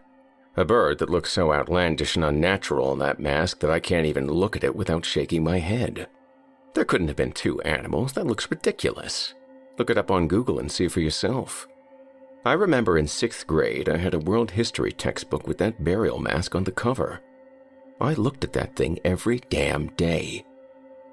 a 0.56 0.64
bird 0.64 0.98
that 0.98 1.10
looks 1.10 1.32
so 1.32 1.52
outlandish 1.52 2.14
and 2.14 2.24
unnatural 2.24 2.92
in 2.92 2.98
that 2.98 3.20
mask 3.20 3.60
that 3.60 3.70
I 3.70 3.80
can't 3.80 4.06
even 4.06 4.26
look 4.26 4.56
at 4.56 4.64
it 4.64 4.76
without 4.76 5.04
shaking 5.04 5.42
my 5.42 5.58
head. 5.58 6.08
There 6.74 6.84
couldn't 6.84 7.08
have 7.08 7.16
been 7.16 7.32
two 7.32 7.60
animals. 7.62 8.12
That 8.12 8.26
looks 8.26 8.50
ridiculous. 8.50 9.34
Look 9.78 9.88
it 9.88 9.98
up 9.98 10.10
on 10.10 10.28
Google 10.28 10.58
and 10.58 10.70
see 10.70 10.88
for 10.88 11.00
yourself. 11.00 11.66
I 12.44 12.54
remember 12.54 12.98
in 12.98 13.06
sixth 13.06 13.46
grade 13.46 13.88
I 13.88 13.98
had 13.98 14.14
a 14.14 14.18
world 14.18 14.50
history 14.50 14.90
textbook 14.90 15.46
with 15.46 15.58
that 15.58 15.84
burial 15.84 16.18
mask 16.18 16.56
on 16.56 16.64
the 16.64 16.72
cover. 16.72 17.20
I 18.00 18.14
looked 18.14 18.42
at 18.42 18.52
that 18.54 18.74
thing 18.74 18.98
every 19.04 19.38
damn 19.48 19.88
day. 19.90 20.44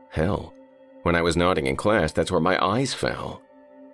Hell, 0.10 0.56
when 1.04 1.16
I 1.16 1.22
was 1.22 1.38
nodding 1.38 1.68
in 1.68 1.76
class, 1.76 2.12
that's 2.12 2.32
where 2.32 2.40
my 2.40 2.64
eyes 2.64 2.96
fell. 2.96 3.44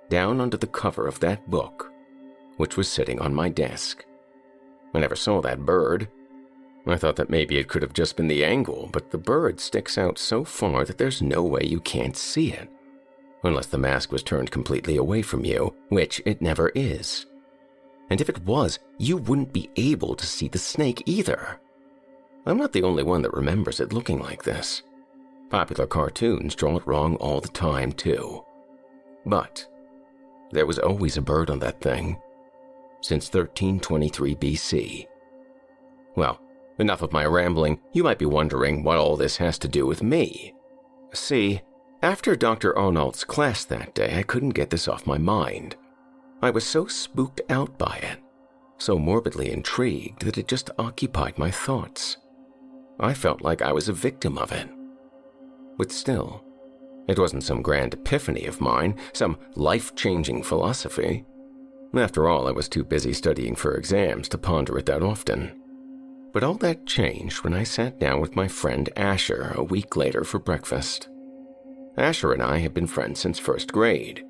Down 0.07 0.39
onto 0.39 0.55
the 0.55 0.67
cover 0.67 1.07
of 1.07 1.19
that 1.19 1.49
book, 1.49 1.91
which 2.55 2.77
was 2.77 2.87
sitting 2.87 3.19
on 3.19 3.35
my 3.35 3.49
desk. 3.49 4.05
I 4.93 4.99
never 4.99 5.17
saw 5.17 5.41
that 5.41 5.65
bird. 5.65 6.07
I 6.87 6.95
thought 6.95 7.17
that 7.17 7.29
maybe 7.29 7.57
it 7.57 7.67
could 7.67 7.81
have 7.81 7.93
just 7.93 8.15
been 8.15 8.29
the 8.29 8.45
angle, 8.45 8.89
but 8.93 9.11
the 9.11 9.17
bird 9.17 9.59
sticks 9.59 9.97
out 9.97 10.17
so 10.17 10.45
far 10.45 10.85
that 10.85 10.97
there's 10.97 11.21
no 11.21 11.43
way 11.43 11.65
you 11.65 11.81
can't 11.81 12.15
see 12.15 12.53
it. 12.53 12.69
Unless 13.43 13.67
the 13.67 13.77
mask 13.77 14.11
was 14.11 14.23
turned 14.23 14.51
completely 14.51 14.97
away 14.97 15.21
from 15.21 15.45
you, 15.45 15.75
which 15.89 16.21
it 16.25 16.41
never 16.41 16.69
is. 16.69 17.25
And 18.09 18.21
if 18.21 18.29
it 18.29 18.43
was, 18.43 18.79
you 18.97 19.17
wouldn't 19.17 19.53
be 19.53 19.69
able 19.75 20.15
to 20.15 20.25
see 20.25 20.47
the 20.47 20.57
snake 20.57 21.03
either. 21.05 21.59
I'm 22.45 22.57
not 22.57 22.73
the 22.73 22.83
only 22.83 23.03
one 23.03 23.21
that 23.23 23.33
remembers 23.33 23.79
it 23.79 23.93
looking 23.93 24.19
like 24.19 24.43
this. 24.43 24.83
Popular 25.49 25.87
cartoons 25.87 26.55
draw 26.55 26.77
it 26.77 26.87
wrong 26.87 27.15
all 27.17 27.41
the 27.41 27.47
time, 27.47 27.91
too. 27.91 28.43
But 29.25 29.67
there 30.51 30.65
was 30.65 30.79
always 30.79 31.17
a 31.17 31.21
bird 31.21 31.49
on 31.49 31.59
that 31.59 31.81
thing, 31.81 32.17
since 33.01 33.25
1323 33.25 34.35
BC. 34.35 35.07
Well, 36.15 36.39
enough 36.79 37.01
of 37.01 37.11
my 37.11 37.25
rambling. 37.25 37.79
You 37.93 38.03
might 38.03 38.19
be 38.19 38.25
wondering 38.25 38.83
what 38.83 38.97
all 38.97 39.17
this 39.17 39.37
has 39.37 39.57
to 39.59 39.67
do 39.67 39.85
with 39.85 40.03
me. 40.03 40.53
See, 41.13 41.61
after 42.05 42.35
Dr. 42.35 42.77
Arnold's 42.77 43.23
class 43.23 43.65
that 43.65 43.95
day, 43.95 44.19
I 44.19 44.21
couldn't 44.21 44.51
get 44.51 44.69
this 44.69 44.87
off 44.87 45.07
my 45.07 45.17
mind. 45.17 45.75
I 46.39 46.51
was 46.51 46.63
so 46.63 46.85
spooked 46.85 47.41
out 47.49 47.79
by 47.79 47.95
it, 47.95 48.19
so 48.77 48.99
morbidly 48.99 49.51
intrigued 49.51 50.23
that 50.23 50.37
it 50.37 50.47
just 50.47 50.69
occupied 50.77 51.39
my 51.39 51.49
thoughts. 51.49 52.17
I 52.99 53.15
felt 53.15 53.41
like 53.41 53.63
I 53.63 53.73
was 53.73 53.89
a 53.89 53.93
victim 53.93 54.37
of 54.37 54.51
it. 54.51 54.69
But 55.79 55.91
still, 55.91 56.45
it 57.07 57.17
wasn't 57.17 57.43
some 57.43 57.63
grand 57.63 57.95
epiphany 57.95 58.45
of 58.45 58.61
mine, 58.61 58.99
some 59.13 59.39
life 59.55 59.95
changing 59.95 60.43
philosophy. 60.43 61.25
After 61.95 62.29
all, 62.29 62.47
I 62.47 62.51
was 62.51 62.69
too 62.69 62.83
busy 62.83 63.13
studying 63.13 63.55
for 63.55 63.73
exams 63.73 64.29
to 64.29 64.37
ponder 64.37 64.77
it 64.77 64.85
that 64.85 65.01
often. 65.01 65.59
But 66.33 66.43
all 66.43 66.53
that 66.55 66.85
changed 66.85 67.43
when 67.43 67.55
I 67.55 67.63
sat 67.63 67.99
down 67.99 68.21
with 68.21 68.35
my 68.35 68.47
friend 68.47 68.91
Asher 68.95 69.53
a 69.55 69.63
week 69.63 69.95
later 69.95 70.23
for 70.23 70.37
breakfast. 70.37 71.09
Asher 71.97 72.33
and 72.33 72.41
I 72.41 72.57
have 72.59 72.73
been 72.73 72.87
friends 72.87 73.19
since 73.19 73.39
first 73.39 73.71
grade. 73.71 74.23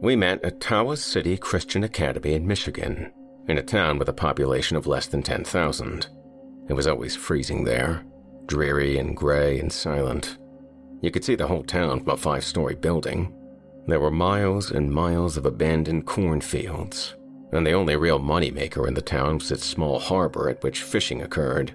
We 0.00 0.16
met 0.16 0.42
at 0.44 0.60
Tawas 0.60 0.98
City 0.98 1.36
Christian 1.36 1.84
Academy 1.84 2.32
in 2.32 2.46
Michigan, 2.46 3.12
in 3.48 3.58
a 3.58 3.62
town 3.62 3.98
with 3.98 4.08
a 4.08 4.14
population 4.14 4.76
of 4.76 4.86
less 4.86 5.06
than 5.06 5.22
10,000. 5.22 6.08
It 6.68 6.72
was 6.72 6.86
always 6.86 7.14
freezing 7.14 7.64
there, 7.64 8.04
dreary 8.46 8.98
and 8.98 9.16
gray 9.16 9.58
and 9.58 9.72
silent. 9.72 10.38
You 11.00 11.10
could 11.10 11.24
see 11.24 11.34
the 11.34 11.46
whole 11.46 11.64
town 11.64 12.00
from 12.00 12.14
a 12.14 12.16
five 12.16 12.44
story 12.44 12.74
building, 12.74 13.34
there 13.86 14.00
were 14.00 14.12
miles 14.12 14.70
and 14.70 14.92
miles 14.92 15.36
of 15.36 15.44
abandoned 15.44 16.06
cornfields, 16.06 17.16
and 17.52 17.66
the 17.66 17.72
only 17.72 17.96
real 17.96 18.20
moneymaker 18.20 18.86
in 18.86 18.94
the 18.94 19.02
town 19.02 19.38
was 19.38 19.50
its 19.50 19.66
small 19.66 19.98
harbor 19.98 20.48
at 20.48 20.62
which 20.62 20.82
fishing 20.82 21.20
occurred. 21.20 21.74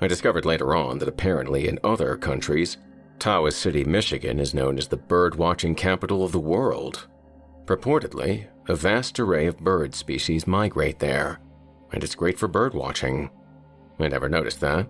I 0.00 0.08
discovered 0.08 0.44
later 0.44 0.74
on 0.74 0.98
that 0.98 1.08
apparently 1.08 1.68
in 1.68 1.78
other 1.84 2.16
countries, 2.16 2.78
Tawas 3.20 3.52
City, 3.52 3.84
Michigan 3.84 4.40
is 4.40 4.54
known 4.54 4.78
as 4.78 4.88
the 4.88 4.96
bird 4.96 5.34
watching 5.34 5.74
capital 5.74 6.24
of 6.24 6.32
the 6.32 6.40
world. 6.40 7.06
Purportedly, 7.66 8.46
a 8.66 8.74
vast 8.74 9.20
array 9.20 9.46
of 9.46 9.58
bird 9.58 9.94
species 9.94 10.46
migrate 10.46 10.98
there, 10.98 11.38
and 11.92 12.02
it's 12.02 12.14
great 12.14 12.38
for 12.38 12.48
bird 12.48 12.72
watching. 12.72 13.28
I 13.98 14.08
never 14.08 14.30
noticed 14.30 14.60
that. 14.60 14.88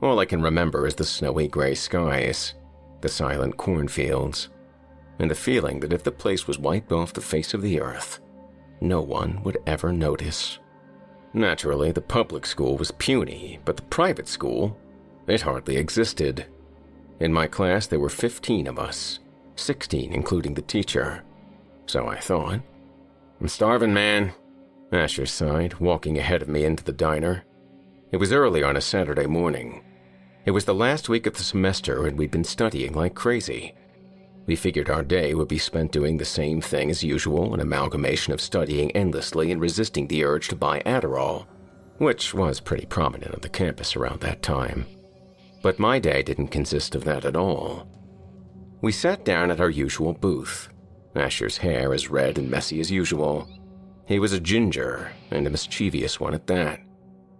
All 0.00 0.18
I 0.18 0.24
can 0.24 0.40
remember 0.40 0.86
is 0.86 0.94
the 0.94 1.04
snowy 1.04 1.46
gray 1.46 1.74
skies, 1.74 2.54
the 3.02 3.08
silent 3.10 3.58
cornfields, 3.58 4.48
and 5.18 5.30
the 5.30 5.34
feeling 5.34 5.80
that 5.80 5.92
if 5.92 6.02
the 6.02 6.10
place 6.10 6.46
was 6.46 6.58
wiped 6.58 6.90
off 6.90 7.12
the 7.12 7.20
face 7.20 7.52
of 7.52 7.60
the 7.60 7.82
earth, 7.82 8.20
no 8.80 9.02
one 9.02 9.42
would 9.42 9.58
ever 9.66 9.92
notice. 9.92 10.58
Naturally, 11.34 11.92
the 11.92 12.00
public 12.00 12.46
school 12.46 12.78
was 12.78 12.92
puny, 12.92 13.58
but 13.66 13.76
the 13.76 13.82
private 13.82 14.26
school, 14.26 14.74
it 15.26 15.42
hardly 15.42 15.76
existed. 15.76 16.46
In 17.20 17.32
my 17.32 17.46
class, 17.46 17.86
there 17.86 18.00
were 18.00 18.08
15 18.08 18.66
of 18.66 18.78
us, 18.78 19.18
16 19.56 20.12
including 20.12 20.54
the 20.54 20.62
teacher. 20.62 21.24
So 21.86 22.06
I 22.06 22.18
thought. 22.18 22.60
I'm 23.40 23.48
starving, 23.48 23.94
man, 23.94 24.32
Asher 24.92 25.26
sighed, 25.26 25.74
walking 25.80 26.18
ahead 26.18 26.42
of 26.42 26.48
me 26.48 26.64
into 26.64 26.84
the 26.84 26.92
diner. 26.92 27.44
It 28.10 28.16
was 28.16 28.32
early 28.32 28.62
on 28.62 28.76
a 28.76 28.80
Saturday 28.80 29.26
morning. 29.26 29.84
It 30.44 30.52
was 30.52 30.64
the 30.64 30.74
last 30.74 31.08
week 31.08 31.26
of 31.26 31.34
the 31.34 31.42
semester, 31.44 32.06
and 32.06 32.16
we'd 32.16 32.30
been 32.30 32.44
studying 32.44 32.94
like 32.94 33.14
crazy. 33.14 33.74
We 34.46 34.56
figured 34.56 34.88
our 34.88 35.02
day 35.02 35.34
would 35.34 35.48
be 35.48 35.58
spent 35.58 35.92
doing 35.92 36.16
the 36.16 36.24
same 36.24 36.62
thing 36.62 36.90
as 36.90 37.04
usual 37.04 37.52
an 37.52 37.60
amalgamation 37.60 38.32
of 38.32 38.40
studying 38.40 38.90
endlessly 38.92 39.52
and 39.52 39.60
resisting 39.60 40.08
the 40.08 40.24
urge 40.24 40.48
to 40.48 40.56
buy 40.56 40.80
Adderall, 40.86 41.46
which 41.98 42.32
was 42.32 42.60
pretty 42.60 42.86
prominent 42.86 43.34
on 43.34 43.40
the 43.42 43.48
campus 43.50 43.94
around 43.94 44.20
that 44.20 44.42
time. 44.42 44.86
But 45.62 45.78
my 45.78 45.98
day 45.98 46.22
didn't 46.22 46.48
consist 46.48 46.94
of 46.94 47.04
that 47.04 47.24
at 47.24 47.36
all. 47.36 47.88
We 48.80 48.92
sat 48.92 49.24
down 49.24 49.50
at 49.50 49.60
our 49.60 49.70
usual 49.70 50.12
booth. 50.12 50.68
Asher's 51.14 51.58
hair 51.58 51.92
as 51.92 52.10
red 52.10 52.38
and 52.38 52.50
messy 52.50 52.80
as 52.80 52.90
usual. 52.90 53.48
He 54.06 54.18
was 54.18 54.32
a 54.32 54.40
ginger, 54.40 55.12
and 55.30 55.46
a 55.46 55.50
mischievous 55.50 56.20
one 56.20 56.32
at 56.34 56.46
that. 56.46 56.80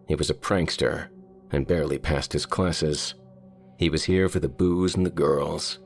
He 0.06 0.14
was 0.14 0.30
a 0.30 0.34
prankster, 0.34 1.08
and 1.52 1.66
barely 1.66 1.98
passed 1.98 2.32
his 2.32 2.44
classes. 2.44 3.14
He 3.78 3.88
was 3.88 4.04
here 4.04 4.28
for 4.28 4.40
the 4.40 4.48
booze 4.48 4.96
and 4.96 5.06
the 5.06 5.10
girls, 5.10 5.78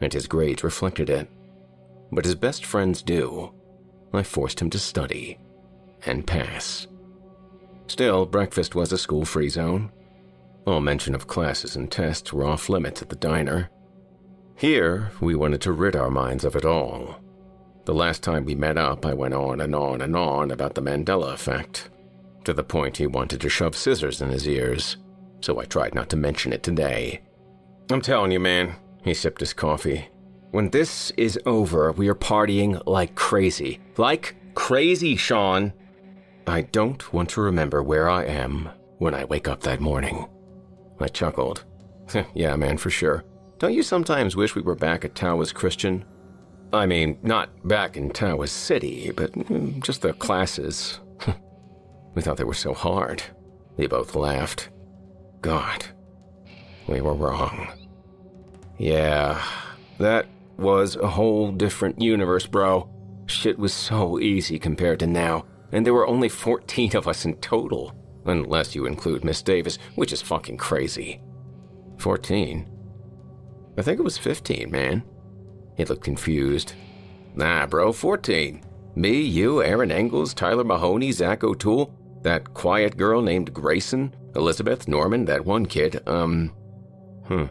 and 0.00 0.12
his 0.12 0.26
grades 0.26 0.64
reflected 0.64 1.08
it. 1.08 1.28
But 2.10 2.26
as 2.26 2.34
best 2.34 2.64
friends 2.64 3.02
do, 3.02 3.52
I 4.12 4.22
forced 4.22 4.60
him 4.60 4.70
to 4.70 4.78
study 4.78 5.38
and 6.04 6.26
pass. 6.26 6.86
Still, 7.86 8.26
breakfast 8.26 8.74
was 8.74 8.92
a 8.92 8.98
school 8.98 9.24
free 9.24 9.48
zone. 9.48 9.92
All 10.66 10.80
mention 10.80 11.14
of 11.14 11.28
classes 11.28 11.76
and 11.76 11.90
tests 11.90 12.32
were 12.32 12.44
off 12.44 12.68
limits 12.68 13.00
at 13.00 13.08
the 13.08 13.16
diner. 13.16 13.70
Here, 14.56 15.12
we 15.20 15.36
wanted 15.36 15.60
to 15.60 15.72
rid 15.72 15.94
our 15.94 16.10
minds 16.10 16.44
of 16.44 16.56
it 16.56 16.64
all. 16.64 17.20
The 17.84 17.94
last 17.94 18.24
time 18.24 18.44
we 18.44 18.56
met 18.56 18.76
up, 18.76 19.06
I 19.06 19.14
went 19.14 19.34
on 19.34 19.60
and 19.60 19.76
on 19.76 20.00
and 20.00 20.16
on 20.16 20.50
about 20.50 20.74
the 20.74 20.82
Mandela 20.82 21.32
effect, 21.32 21.88
to 22.44 22.52
the 22.52 22.64
point 22.64 22.96
he 22.96 23.06
wanted 23.06 23.40
to 23.42 23.48
shove 23.48 23.76
scissors 23.76 24.20
in 24.20 24.30
his 24.30 24.48
ears, 24.48 24.96
so 25.40 25.60
I 25.60 25.66
tried 25.66 25.94
not 25.94 26.08
to 26.10 26.16
mention 26.16 26.52
it 26.52 26.64
today. 26.64 27.20
I'm 27.88 28.00
telling 28.00 28.32
you, 28.32 28.40
man, 28.40 28.74
he 29.04 29.14
sipped 29.14 29.38
his 29.38 29.52
coffee. 29.52 30.08
When 30.50 30.70
this 30.70 31.12
is 31.16 31.38
over, 31.46 31.92
we 31.92 32.08
are 32.08 32.14
partying 32.14 32.82
like 32.86 33.14
crazy. 33.14 33.78
Like 33.96 34.34
crazy, 34.54 35.14
Sean. 35.14 35.72
I 36.48 36.62
don't 36.62 37.12
want 37.12 37.28
to 37.30 37.40
remember 37.40 37.84
where 37.84 38.08
I 38.10 38.24
am 38.24 38.70
when 38.98 39.14
I 39.14 39.26
wake 39.26 39.46
up 39.46 39.60
that 39.60 39.80
morning. 39.80 40.26
I 41.00 41.08
chuckled. 41.08 41.64
yeah, 42.34 42.56
man, 42.56 42.78
for 42.78 42.90
sure. 42.90 43.24
Don't 43.58 43.74
you 43.74 43.82
sometimes 43.82 44.36
wish 44.36 44.54
we 44.54 44.62
were 44.62 44.74
back 44.74 45.04
at 45.04 45.14
Tawas 45.14 45.52
Christian? 45.52 46.04
I 46.72 46.86
mean, 46.86 47.18
not 47.22 47.50
back 47.66 47.96
in 47.96 48.10
Tawas 48.10 48.48
City, 48.48 49.12
but 49.12 49.32
mm, 49.32 49.82
just 49.82 50.02
the 50.02 50.12
classes. 50.12 51.00
we 52.14 52.22
thought 52.22 52.36
they 52.36 52.44
were 52.44 52.54
so 52.54 52.74
hard. 52.74 53.22
We 53.76 53.86
both 53.86 54.14
laughed. 54.14 54.68
God, 55.40 55.86
we 56.86 57.00
were 57.00 57.14
wrong. 57.14 57.68
Yeah, 58.78 59.42
that 59.98 60.26
was 60.58 60.96
a 60.96 61.08
whole 61.08 61.52
different 61.52 62.00
universe, 62.00 62.46
bro. 62.46 62.90
Shit 63.26 63.58
was 63.58 63.72
so 63.72 64.18
easy 64.18 64.58
compared 64.58 65.00
to 65.00 65.06
now, 65.06 65.46
and 65.72 65.84
there 65.84 65.94
were 65.94 66.06
only 66.06 66.28
14 66.28 66.96
of 66.96 67.08
us 67.08 67.24
in 67.24 67.34
total, 67.36 67.94
unless 68.28 68.74
you 68.74 68.86
include 68.86 69.24
Miss 69.24 69.42
Davis, 69.42 69.78
which 69.94 70.12
is 70.12 70.22
fucking 70.22 70.56
crazy. 70.56 71.20
14? 71.98 72.68
I 73.78 73.82
think 73.82 73.98
it 73.98 74.04
was 74.04 74.18
15, 74.18 74.70
man. 74.70 75.02
He 75.76 75.84
looked 75.84 76.04
confused. 76.04 76.72
Nah, 77.34 77.66
bro, 77.66 77.92
14. 77.92 78.62
Me, 78.94 79.20
you, 79.20 79.62
Erin 79.62 79.90
Engels, 79.90 80.32
Tyler 80.32 80.64
Mahoney, 80.64 81.12
Zach 81.12 81.44
O'Toole, 81.44 81.94
that 82.22 82.54
quiet 82.54 82.96
girl 82.96 83.20
named 83.20 83.52
Grayson, 83.52 84.14
Elizabeth, 84.34 84.88
Norman, 84.88 85.26
that 85.26 85.44
one 85.44 85.66
kid, 85.66 86.02
um. 86.08 86.52
Hmm. 87.26 87.44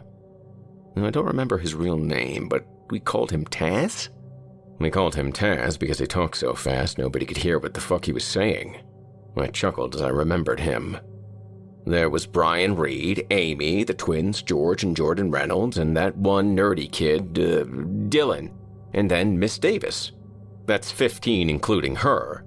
I 0.96 1.10
don't 1.10 1.26
remember 1.26 1.58
his 1.58 1.74
real 1.74 1.96
name, 1.96 2.48
but 2.48 2.66
we 2.90 2.98
called 2.98 3.30
him 3.30 3.44
Taz? 3.44 4.08
We 4.78 4.90
called 4.90 5.14
him 5.14 5.32
Taz 5.32 5.78
because 5.78 5.98
he 5.98 6.06
talked 6.06 6.36
so 6.36 6.54
fast 6.54 6.98
nobody 6.98 7.24
could 7.24 7.36
hear 7.36 7.58
what 7.58 7.74
the 7.74 7.80
fuck 7.80 8.04
he 8.04 8.12
was 8.12 8.24
saying. 8.24 8.78
I 9.36 9.48
chuckled 9.48 9.94
as 9.94 10.02
I 10.02 10.08
remembered 10.08 10.60
him. 10.60 10.98
There 11.84 12.10
was 12.10 12.26
Brian 12.26 12.74
Reed, 12.74 13.26
Amy, 13.30 13.84
the 13.84 13.94
twins, 13.94 14.42
George 14.42 14.82
and 14.82 14.96
Jordan 14.96 15.30
Reynolds, 15.30 15.78
and 15.78 15.96
that 15.96 16.16
one 16.16 16.56
nerdy 16.56 16.90
kid, 16.90 17.38
uh, 17.38 17.64
Dylan, 18.08 18.52
and 18.92 19.10
then 19.10 19.38
Miss 19.38 19.58
Davis. 19.58 20.12
That's 20.66 20.90
15, 20.90 21.48
including 21.48 21.96
her. 21.96 22.44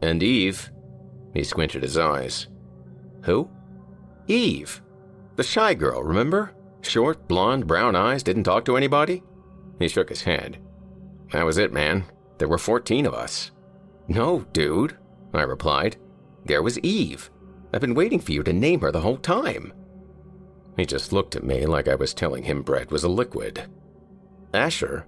And 0.00 0.22
Eve. 0.22 0.70
He 1.34 1.44
squinted 1.44 1.82
his 1.82 1.98
eyes. 1.98 2.48
Who? 3.24 3.50
Eve. 4.26 4.80
The 5.36 5.42
shy 5.42 5.74
girl, 5.74 6.02
remember? 6.02 6.52
Short, 6.80 7.28
blonde, 7.28 7.66
brown 7.66 7.94
eyes, 7.94 8.22
didn't 8.22 8.44
talk 8.44 8.64
to 8.64 8.76
anybody? 8.76 9.22
He 9.78 9.88
shook 9.88 10.08
his 10.08 10.22
head. 10.22 10.58
That 11.32 11.44
was 11.44 11.58
it, 11.58 11.72
man. 11.72 12.04
There 12.38 12.48
were 12.48 12.58
14 12.58 13.06
of 13.06 13.14
us. 13.14 13.50
No, 14.08 14.46
dude, 14.52 14.96
I 15.34 15.42
replied. 15.42 15.96
There 16.44 16.62
was 16.62 16.78
Eve. 16.80 17.30
I've 17.72 17.80
been 17.80 17.94
waiting 17.94 18.20
for 18.20 18.32
you 18.32 18.42
to 18.42 18.52
name 18.52 18.80
her 18.80 18.92
the 18.92 19.00
whole 19.00 19.16
time. 19.16 19.72
He 20.76 20.84
just 20.84 21.12
looked 21.12 21.36
at 21.36 21.44
me 21.44 21.66
like 21.66 21.88
I 21.88 21.94
was 21.94 22.14
telling 22.14 22.44
him 22.44 22.62
bread 22.62 22.90
was 22.90 23.04
a 23.04 23.08
liquid. 23.08 23.64
Asher, 24.54 25.06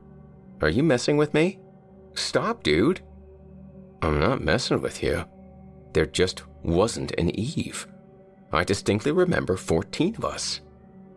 are 0.61 0.69
you 0.69 0.83
messing 0.83 1.17
with 1.17 1.35
me? 1.35 1.59
Stop, 2.15 2.63
dude. 2.63 3.01
I'm 4.03 4.21
not 4.21 4.43
messing 4.43 4.81
with 4.81 5.03
you. 5.03 5.25
There 5.93 6.07
just 6.07 6.43
wasn't 6.63 7.13
an 7.19 7.31
Eve. 7.39 7.87
I 8.53 8.65
distinctly 8.65 9.13
remember 9.13 9.57
14 9.57 10.17
of 10.17 10.25
us. 10.25 10.61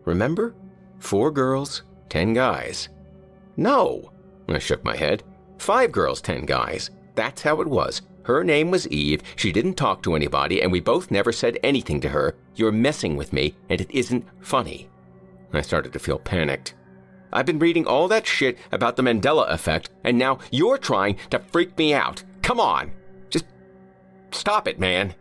Remember? 0.04 0.54
Four 0.98 1.30
girls, 1.30 1.82
ten 2.08 2.32
guys. 2.32 2.88
No, 3.56 4.10
I 4.48 4.58
shook 4.58 4.82
my 4.84 4.96
head. 4.96 5.22
Five 5.58 5.92
girls, 5.92 6.20
ten 6.20 6.46
guys. 6.46 6.90
That's 7.14 7.42
how 7.42 7.60
it 7.60 7.68
was. 7.68 8.02
Her 8.28 8.44
name 8.44 8.70
was 8.70 8.86
Eve, 8.88 9.22
she 9.36 9.52
didn't 9.52 9.76
talk 9.76 10.02
to 10.02 10.14
anybody, 10.14 10.60
and 10.60 10.70
we 10.70 10.80
both 10.80 11.10
never 11.10 11.32
said 11.32 11.58
anything 11.62 11.98
to 12.02 12.10
her. 12.10 12.36
You're 12.56 12.70
messing 12.70 13.16
with 13.16 13.32
me, 13.32 13.54
and 13.70 13.80
it 13.80 13.90
isn't 13.90 14.26
funny. 14.40 14.90
I 15.54 15.62
started 15.62 15.94
to 15.94 15.98
feel 15.98 16.18
panicked. 16.18 16.74
I've 17.32 17.46
been 17.46 17.58
reading 17.58 17.86
all 17.86 18.06
that 18.08 18.26
shit 18.26 18.58
about 18.70 18.96
the 18.96 19.02
Mandela 19.02 19.48
effect, 19.48 19.88
and 20.04 20.18
now 20.18 20.40
you're 20.50 20.76
trying 20.76 21.16
to 21.30 21.38
freak 21.38 21.78
me 21.78 21.94
out. 21.94 22.22
Come 22.42 22.60
on! 22.60 22.90
Just 23.30 23.46
stop 24.30 24.68
it, 24.68 24.78
man. 24.78 25.14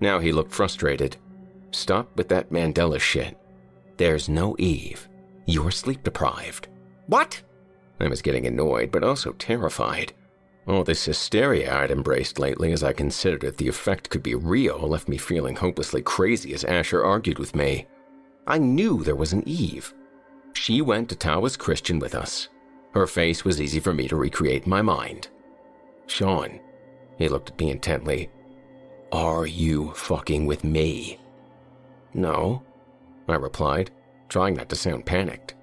Now 0.00 0.18
he 0.18 0.32
looked 0.32 0.50
frustrated. 0.50 1.16
Stop 1.70 2.08
with 2.16 2.28
that 2.30 2.50
Mandela 2.50 2.98
shit. 2.98 3.38
There's 3.98 4.28
no 4.28 4.56
Eve. 4.58 5.08
You're 5.46 5.70
sleep 5.70 6.02
deprived. 6.02 6.66
What? 7.06 7.40
I 8.00 8.08
was 8.08 8.20
getting 8.20 8.48
annoyed, 8.48 8.90
but 8.90 9.04
also 9.04 9.30
terrified. 9.34 10.12
All 10.66 10.82
this 10.82 11.04
hysteria 11.04 11.72
I'd 11.72 11.92
embraced 11.92 12.40
lately 12.40 12.72
as 12.72 12.82
I 12.82 12.92
considered 12.92 13.44
if 13.44 13.56
the 13.56 13.68
effect 13.68 14.10
could 14.10 14.22
be 14.22 14.34
real 14.34 14.78
left 14.78 15.08
me 15.08 15.16
feeling 15.16 15.54
hopelessly 15.54 16.02
crazy 16.02 16.52
as 16.54 16.64
Asher 16.64 17.04
argued 17.04 17.38
with 17.38 17.54
me. 17.54 17.86
I 18.46 18.58
knew 18.58 19.02
there 19.02 19.14
was 19.14 19.32
an 19.32 19.44
Eve. 19.46 19.94
She 20.54 20.80
went 20.80 21.08
to 21.10 21.16
Tawas 21.16 21.58
Christian 21.58 21.98
with 21.98 22.14
us. 22.14 22.48
Her 22.94 23.06
face 23.06 23.44
was 23.44 23.60
easy 23.60 23.78
for 23.78 23.92
me 23.92 24.08
to 24.08 24.16
recreate 24.16 24.64
in 24.64 24.70
my 24.70 24.82
mind. 24.82 25.28
Sean, 26.06 26.60
he 27.18 27.28
looked 27.28 27.50
at 27.50 27.58
me 27.58 27.70
intently. 27.70 28.30
Are 29.12 29.46
you 29.46 29.92
fucking 29.92 30.46
with 30.46 30.64
me? 30.64 31.20
No, 32.14 32.62
I 33.28 33.34
replied, 33.34 33.90
trying 34.28 34.54
not 34.54 34.68
to 34.70 34.76
sound 34.76 35.06
panicked. 35.06 35.55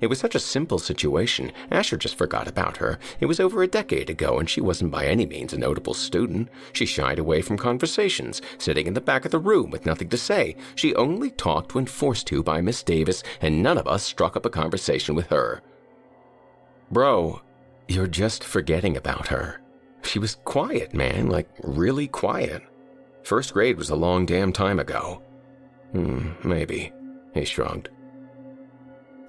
It 0.00 0.06
was 0.08 0.18
such 0.18 0.34
a 0.34 0.40
simple 0.40 0.78
situation. 0.78 1.52
Asher 1.70 1.96
just 1.96 2.16
forgot 2.16 2.48
about 2.48 2.78
her. 2.78 2.98
It 3.20 3.26
was 3.26 3.40
over 3.40 3.62
a 3.62 3.68
decade 3.68 4.08
ago, 4.08 4.38
and 4.38 4.48
she 4.48 4.60
wasn't 4.60 4.90
by 4.90 5.06
any 5.06 5.26
means 5.26 5.52
a 5.52 5.58
notable 5.58 5.94
student. 5.94 6.48
She 6.72 6.86
shied 6.86 7.18
away 7.18 7.42
from 7.42 7.58
conversations, 7.58 8.40
sitting 8.58 8.86
in 8.86 8.94
the 8.94 9.00
back 9.00 9.24
of 9.24 9.30
the 9.30 9.38
room 9.38 9.70
with 9.70 9.86
nothing 9.86 10.08
to 10.08 10.16
say. 10.16 10.56
She 10.74 10.94
only 10.94 11.30
talked 11.30 11.74
when 11.74 11.86
forced 11.86 12.26
to 12.28 12.42
by 12.42 12.60
Miss 12.60 12.82
Davis, 12.82 13.22
and 13.40 13.62
none 13.62 13.78
of 13.78 13.86
us 13.86 14.02
struck 14.02 14.36
up 14.36 14.46
a 14.46 14.50
conversation 14.50 15.14
with 15.14 15.26
her. 15.26 15.60
Bro, 16.90 17.42
you're 17.88 18.06
just 18.06 18.42
forgetting 18.42 18.96
about 18.96 19.28
her. 19.28 19.60
She 20.02 20.18
was 20.18 20.36
quiet, 20.44 20.94
man, 20.94 21.28
like 21.28 21.48
really 21.62 22.08
quiet. 22.08 22.62
First 23.22 23.52
grade 23.52 23.76
was 23.76 23.90
a 23.90 23.96
long 23.96 24.26
damn 24.26 24.52
time 24.52 24.78
ago. 24.78 25.22
Hmm, 25.92 26.30
maybe. 26.42 26.92
He 27.34 27.44
shrugged. 27.44 27.90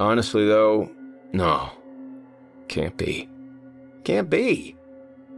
Honestly, 0.02 0.48
though, 0.48 0.90
no. 1.32 1.70
Can't 2.68 2.98
be. 2.98 3.30
Can't 4.04 4.32
be. 4.32 4.76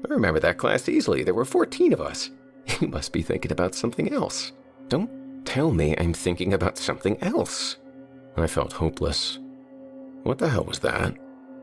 I 0.06 0.08
remember 0.08 0.40
that 0.40 0.58
class 0.58 0.88
easily. 0.88 1.22
There 1.22 1.34
were 1.34 1.44
14 1.44 1.92
of 1.92 2.00
us. 2.02 2.32
You 2.80 2.88
must 2.88 3.12
be 3.12 3.22
thinking 3.22 3.52
about 3.52 3.76
something 3.76 4.14
else. 4.14 4.54
Don't 4.88 5.46
tell 5.46 5.70
me 5.72 5.96
I'm 5.98 6.14
thinking 6.14 6.54
about 6.54 6.78
something 6.78 7.22
else. 7.22 7.76
I 8.38 8.48
felt 8.48 8.72
hopeless. 8.72 9.38
What 10.24 10.38
the 10.38 10.48
hell 10.48 10.64
was 10.64 10.80
that? 10.80 11.14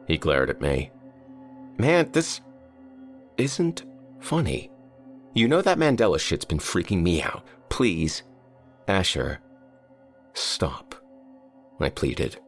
He 0.07 0.19
glared 0.19 0.51
at 0.51 0.61
me. 0.61 0.91
Man, 1.79 2.11
this 2.13 2.43
isn't 3.39 3.85
funny. 4.21 4.71
You 5.33 5.49
know 5.49 5.63
that 5.63 5.79
Mandela 5.79 6.21
shit's 6.21 6.45
been 6.45 6.59
freaking 6.59 7.01
me 7.01 7.23
out. 7.23 7.47
Please, 7.71 8.25
Asher, 8.87 9.41
stop. 10.35 10.95
I 11.81 11.89
pleaded. 11.89 12.39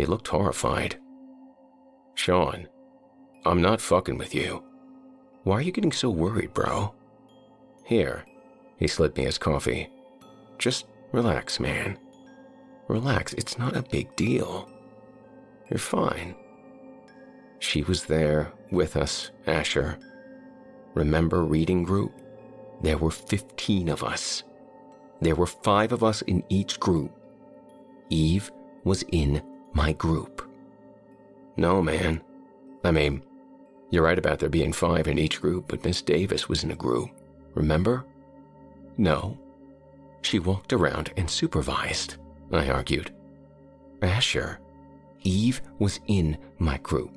He 0.00 0.06
looked 0.06 0.28
horrified. 0.28 0.98
Sean, 2.14 2.66
I'm 3.44 3.60
not 3.60 3.82
fucking 3.82 4.16
with 4.16 4.34
you. 4.34 4.64
Why 5.42 5.56
are 5.56 5.60
you 5.60 5.72
getting 5.72 5.92
so 5.92 6.08
worried, 6.08 6.54
bro? 6.54 6.94
Here, 7.84 8.24
he 8.78 8.88
slid 8.88 9.14
me 9.14 9.24
his 9.24 9.36
coffee. 9.36 9.90
Just 10.56 10.86
relax, 11.12 11.60
man. 11.60 11.98
Relax, 12.88 13.34
it's 13.34 13.58
not 13.58 13.76
a 13.76 13.82
big 13.82 14.16
deal. 14.16 14.70
You're 15.68 15.78
fine. 15.78 16.34
She 17.58 17.82
was 17.82 18.04
there 18.04 18.54
with 18.70 18.96
us, 18.96 19.30
Asher. 19.46 19.98
Remember 20.94 21.44
reading 21.44 21.82
group? 21.82 22.18
There 22.80 22.96
were 22.96 23.10
15 23.10 23.90
of 23.90 24.02
us. 24.02 24.44
There 25.20 25.36
were 25.36 25.44
five 25.44 25.92
of 25.92 26.02
us 26.02 26.22
in 26.22 26.42
each 26.48 26.80
group. 26.80 27.12
Eve 28.08 28.50
was 28.82 29.04
in 29.12 29.42
my 29.72 29.92
group. 29.92 30.48
No, 31.56 31.82
man. 31.82 32.22
I 32.84 32.90
mean, 32.90 33.22
you're 33.90 34.04
right 34.04 34.18
about 34.18 34.38
there 34.38 34.48
being 34.48 34.72
five 34.72 35.08
in 35.08 35.18
each 35.18 35.40
group, 35.40 35.66
but 35.68 35.84
Miss 35.84 36.00
Davis 36.02 36.48
was 36.48 36.64
in 36.64 36.70
a 36.70 36.76
group. 36.76 37.10
Remember? 37.54 38.04
No. 38.96 39.38
She 40.22 40.38
walked 40.38 40.72
around 40.72 41.12
and 41.16 41.28
supervised, 41.28 42.16
I 42.52 42.68
argued. 42.70 43.12
Asher, 44.02 44.60
Eve 45.22 45.60
was 45.78 46.00
in 46.06 46.38
my 46.58 46.78
group. 46.78 47.10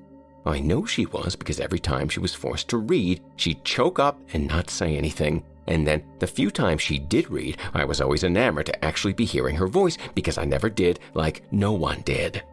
I 0.46 0.60
know 0.60 0.86
she 0.86 1.06
was 1.06 1.36
because 1.36 1.60
every 1.60 1.80
time 1.80 2.10
she 2.10 2.20
was 2.20 2.34
forced 2.34 2.70
to 2.70 2.78
read, 2.78 3.22
she'd 3.38 3.64
choke 3.64 4.00
up 4.00 4.20
and 4.34 4.48
not 4.48 4.70
say 4.70 4.98
anything. 4.98 5.44
And 5.68 5.88
then 5.88 6.04
the 6.20 6.28
few 6.28 6.52
times 6.52 6.82
she 6.82 7.00
did 7.00 7.30
read, 7.30 7.58
I 7.74 7.86
was 7.86 8.02
always 8.02 8.24
enamored 8.24 8.66
to 8.68 8.86
actually 8.86 9.14
be 9.14 9.26
hearing 9.26 9.56
her 9.56 9.68
voice 9.68 9.98
because 10.14 10.38
I 10.38 10.46
never 10.46 10.70
did 10.70 11.00
like 11.14 11.44
no 11.52 11.72
one 11.72 12.02
did. 12.02 12.44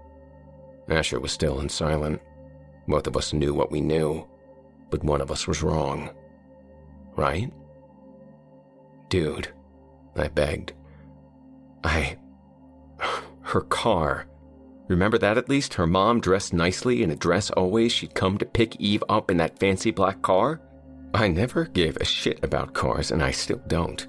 Asher 0.88 1.20
was 1.20 1.32
still 1.32 1.60
and 1.60 1.70
silent. 1.70 2.20
Both 2.86 3.06
of 3.06 3.16
us 3.16 3.32
knew 3.32 3.54
what 3.54 3.70
we 3.70 3.80
knew, 3.80 4.26
but 4.90 5.04
one 5.04 5.20
of 5.20 5.30
us 5.30 5.46
was 5.46 5.62
wrong. 5.62 6.10
Right? 7.16 7.52
Dude, 9.08 9.48
I 10.16 10.28
begged. 10.28 10.72
I. 11.84 12.18
Her 13.42 13.62
car. 13.62 14.26
Remember 14.88 15.18
that 15.18 15.38
at 15.38 15.48
least? 15.48 15.74
Her 15.74 15.86
mom 15.86 16.20
dressed 16.20 16.52
nicely 16.52 17.02
in 17.02 17.10
a 17.10 17.16
dress 17.16 17.50
always. 17.50 17.92
She'd 17.92 18.14
come 18.14 18.38
to 18.38 18.44
pick 18.44 18.76
Eve 18.80 19.04
up 19.08 19.30
in 19.30 19.36
that 19.36 19.58
fancy 19.58 19.90
black 19.90 20.22
car. 20.22 20.60
I 21.12 21.28
never 21.28 21.64
gave 21.64 21.96
a 21.96 22.04
shit 22.04 22.42
about 22.44 22.72
cars, 22.72 23.10
and 23.10 23.22
I 23.22 23.30
still 23.30 23.60
don't. 23.66 24.06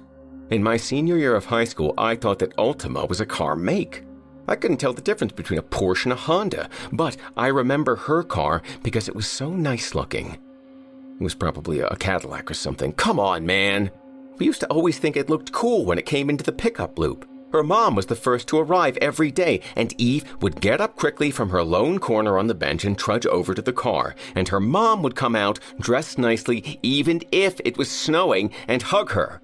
In 0.50 0.62
my 0.62 0.76
senior 0.76 1.16
year 1.16 1.34
of 1.34 1.46
high 1.46 1.64
school, 1.64 1.94
I 1.98 2.14
thought 2.14 2.38
that 2.40 2.56
Altima 2.56 3.08
was 3.08 3.20
a 3.20 3.26
car 3.26 3.56
make. 3.56 4.04
I 4.46 4.56
couldn't 4.56 4.76
tell 4.78 4.92
the 4.92 5.02
difference 5.02 5.32
between 5.32 5.58
a 5.58 5.62
Porsche 5.62 6.04
and 6.04 6.12
a 6.12 6.16
Honda, 6.16 6.68
but 6.92 7.16
I 7.36 7.48
remember 7.48 7.96
her 7.96 8.22
car 8.22 8.62
because 8.82 9.08
it 9.08 9.16
was 9.16 9.26
so 9.26 9.50
nice 9.50 9.94
looking. 9.94 10.38
It 11.20 11.22
was 11.22 11.34
probably 11.34 11.80
a 11.80 11.96
Cadillac 11.96 12.50
or 12.50 12.54
something. 12.54 12.92
Come 12.92 13.18
on, 13.18 13.46
man. 13.46 13.90
We 14.38 14.46
used 14.46 14.60
to 14.60 14.66
always 14.68 14.98
think 14.98 15.16
it 15.16 15.30
looked 15.30 15.52
cool 15.52 15.84
when 15.84 15.98
it 15.98 16.06
came 16.06 16.28
into 16.28 16.44
the 16.44 16.52
pickup 16.52 16.98
loop. 16.98 17.28
Her 17.52 17.62
mom 17.62 17.94
was 17.94 18.06
the 18.06 18.16
first 18.16 18.48
to 18.48 18.58
arrive 18.58 18.96
every 18.96 19.30
day, 19.30 19.60
and 19.76 19.94
Eve 20.00 20.24
would 20.40 20.60
get 20.60 20.80
up 20.80 20.96
quickly 20.96 21.30
from 21.30 21.50
her 21.50 21.62
lone 21.62 21.98
corner 21.98 22.38
on 22.38 22.46
the 22.46 22.54
bench 22.54 22.84
and 22.84 22.98
trudge 22.98 23.26
over 23.26 23.52
to 23.54 23.60
the 23.60 23.74
car. 23.74 24.14
And 24.34 24.48
her 24.48 24.60
mom 24.60 25.02
would 25.02 25.14
come 25.14 25.36
out, 25.36 25.58
dressed 25.78 26.18
nicely, 26.18 26.78
even 26.82 27.20
if 27.30 27.60
it 27.64 27.76
was 27.76 27.90
snowing, 27.90 28.50
and 28.66 28.82
hug 28.82 29.10
her. 29.10 29.42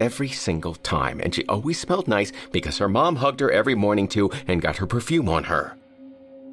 Every 0.00 0.28
single 0.28 0.74
time, 0.74 1.20
and 1.22 1.32
she 1.32 1.44
always 1.46 1.78
smelled 1.78 2.08
nice 2.08 2.32
because 2.50 2.78
her 2.78 2.88
mom 2.88 3.16
hugged 3.16 3.40
her 3.40 3.52
every 3.52 3.74
morning 3.74 4.08
too 4.08 4.30
and 4.48 4.62
got 4.62 4.78
her 4.78 4.86
perfume 4.86 5.28
on 5.28 5.44
her. 5.44 5.76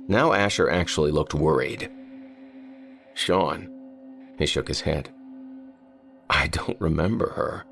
Now 0.07 0.33
Asher 0.33 0.69
actually 0.69 1.11
looked 1.11 1.33
worried. 1.33 1.89
Sean, 3.13 3.69
he 4.37 4.45
shook 4.45 4.67
his 4.67 4.81
head. 4.81 5.09
I 6.29 6.47
don't 6.47 6.79
remember 6.79 7.29
her. 7.31 7.65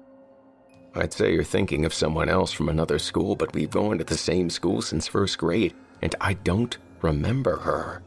I'd 0.95 1.13
say 1.13 1.33
you're 1.33 1.43
thinking 1.43 1.83
of 1.83 1.93
someone 1.93 2.29
else 2.29 2.53
from 2.53 2.69
another 2.69 2.99
school, 2.99 3.35
but 3.35 3.53
we've 3.53 3.69
gone 3.69 3.97
to 3.97 4.03
the 4.03 4.17
same 4.17 4.49
school 4.49 4.81
since 4.81 5.07
first 5.07 5.37
grade, 5.37 5.73
and 6.01 6.15
I 6.21 6.33
don't 6.33 6.77
remember 7.01 7.57
her. 7.57 8.01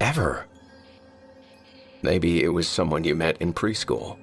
Ever. 0.00 0.46
Maybe 2.02 2.42
it 2.42 2.48
was 2.48 2.66
someone 2.66 3.04
you 3.04 3.14
met 3.14 3.40
in 3.40 3.54
preschool. 3.54 4.18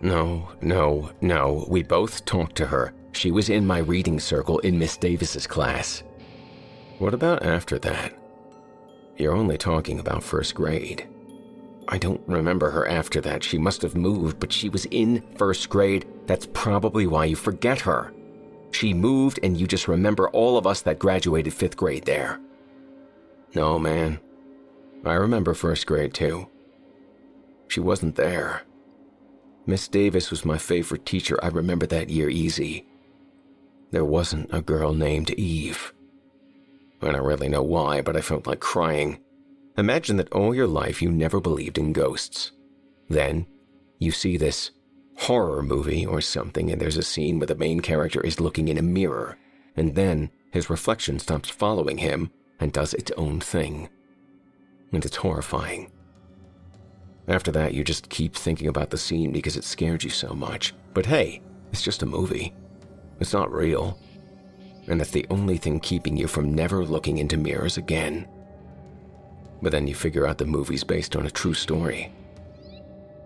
No, 0.00 0.48
no, 0.62 1.10
no. 1.20 1.66
We 1.68 1.82
both 1.82 2.24
talked 2.24 2.56
to 2.56 2.66
her. 2.66 2.94
She 3.12 3.30
was 3.30 3.50
in 3.50 3.66
my 3.66 3.78
reading 3.78 4.18
circle 4.18 4.58
in 4.60 4.78
Miss 4.78 4.96
Davis's 4.96 5.46
class. 5.46 6.02
What 6.98 7.12
about 7.12 7.42
after 7.42 7.78
that? 7.80 8.14
You're 9.18 9.36
only 9.36 9.58
talking 9.58 10.00
about 10.00 10.22
first 10.22 10.54
grade. 10.54 11.06
I 11.92 11.98
don't 11.98 12.22
remember 12.28 12.70
her 12.70 12.86
after 12.86 13.20
that. 13.22 13.42
She 13.42 13.58
must 13.58 13.82
have 13.82 13.96
moved, 13.96 14.38
but 14.38 14.52
she 14.52 14.68
was 14.68 14.86
in 14.86 15.22
first 15.36 15.68
grade. 15.68 16.06
That's 16.26 16.46
probably 16.52 17.08
why 17.08 17.24
you 17.24 17.34
forget 17.34 17.80
her. 17.80 18.12
She 18.70 18.94
moved, 18.94 19.40
and 19.42 19.58
you 19.58 19.66
just 19.66 19.88
remember 19.88 20.30
all 20.30 20.56
of 20.56 20.68
us 20.68 20.82
that 20.82 21.00
graduated 21.00 21.52
fifth 21.52 21.76
grade 21.76 22.04
there. 22.04 22.40
No, 23.56 23.76
man. 23.76 24.20
I 25.04 25.14
remember 25.14 25.52
first 25.52 25.86
grade 25.86 26.14
too. 26.14 26.48
She 27.66 27.80
wasn't 27.80 28.14
there. 28.14 28.62
Miss 29.66 29.88
Davis 29.88 30.30
was 30.30 30.44
my 30.44 30.58
favorite 30.58 31.04
teacher. 31.04 31.38
I 31.42 31.48
remember 31.48 31.86
that 31.86 32.08
year 32.08 32.30
easy. 32.30 32.86
There 33.90 34.04
wasn't 34.04 34.54
a 34.54 34.62
girl 34.62 34.92
named 34.92 35.30
Eve. 35.30 35.92
I 37.02 37.10
don't 37.10 37.24
really 37.24 37.48
know 37.48 37.62
why, 37.62 38.00
but 38.00 38.16
I 38.16 38.20
felt 38.20 38.46
like 38.46 38.60
crying. 38.60 39.18
Imagine 39.80 40.18
that 40.18 40.30
all 40.30 40.54
your 40.54 40.66
life 40.66 41.00
you 41.00 41.10
never 41.10 41.40
believed 41.40 41.78
in 41.78 41.94
ghosts. 41.94 42.52
Then, 43.08 43.46
you 43.98 44.12
see 44.12 44.36
this 44.36 44.72
horror 45.16 45.62
movie 45.62 46.04
or 46.04 46.20
something, 46.20 46.70
and 46.70 46.78
there's 46.78 46.98
a 46.98 47.02
scene 47.02 47.38
where 47.38 47.46
the 47.46 47.54
main 47.54 47.80
character 47.80 48.20
is 48.20 48.40
looking 48.40 48.68
in 48.68 48.76
a 48.76 48.82
mirror, 48.82 49.38
and 49.76 49.94
then 49.94 50.30
his 50.52 50.68
reflection 50.68 51.18
stops 51.18 51.48
following 51.48 51.96
him 51.96 52.30
and 52.60 52.74
does 52.74 52.92
its 52.92 53.10
own 53.16 53.40
thing. 53.40 53.88
And 54.92 55.02
it's 55.02 55.16
horrifying. 55.16 55.90
After 57.26 57.50
that, 57.52 57.72
you 57.72 57.82
just 57.82 58.10
keep 58.10 58.36
thinking 58.36 58.68
about 58.68 58.90
the 58.90 58.98
scene 58.98 59.32
because 59.32 59.56
it 59.56 59.64
scared 59.64 60.04
you 60.04 60.10
so 60.10 60.34
much. 60.34 60.74
But 60.92 61.06
hey, 61.06 61.40
it's 61.72 61.80
just 61.80 62.02
a 62.02 62.06
movie. 62.06 62.52
It's 63.18 63.32
not 63.32 63.50
real. 63.50 63.98
And 64.88 65.00
that's 65.00 65.10
the 65.10 65.26
only 65.30 65.56
thing 65.56 65.80
keeping 65.80 66.18
you 66.18 66.26
from 66.26 66.54
never 66.54 66.84
looking 66.84 67.16
into 67.16 67.38
mirrors 67.38 67.78
again. 67.78 68.28
But 69.62 69.72
then 69.72 69.86
you 69.86 69.94
figure 69.94 70.26
out 70.26 70.38
the 70.38 70.46
movie's 70.46 70.84
based 70.84 71.16
on 71.16 71.26
a 71.26 71.30
true 71.30 71.54
story. 71.54 72.12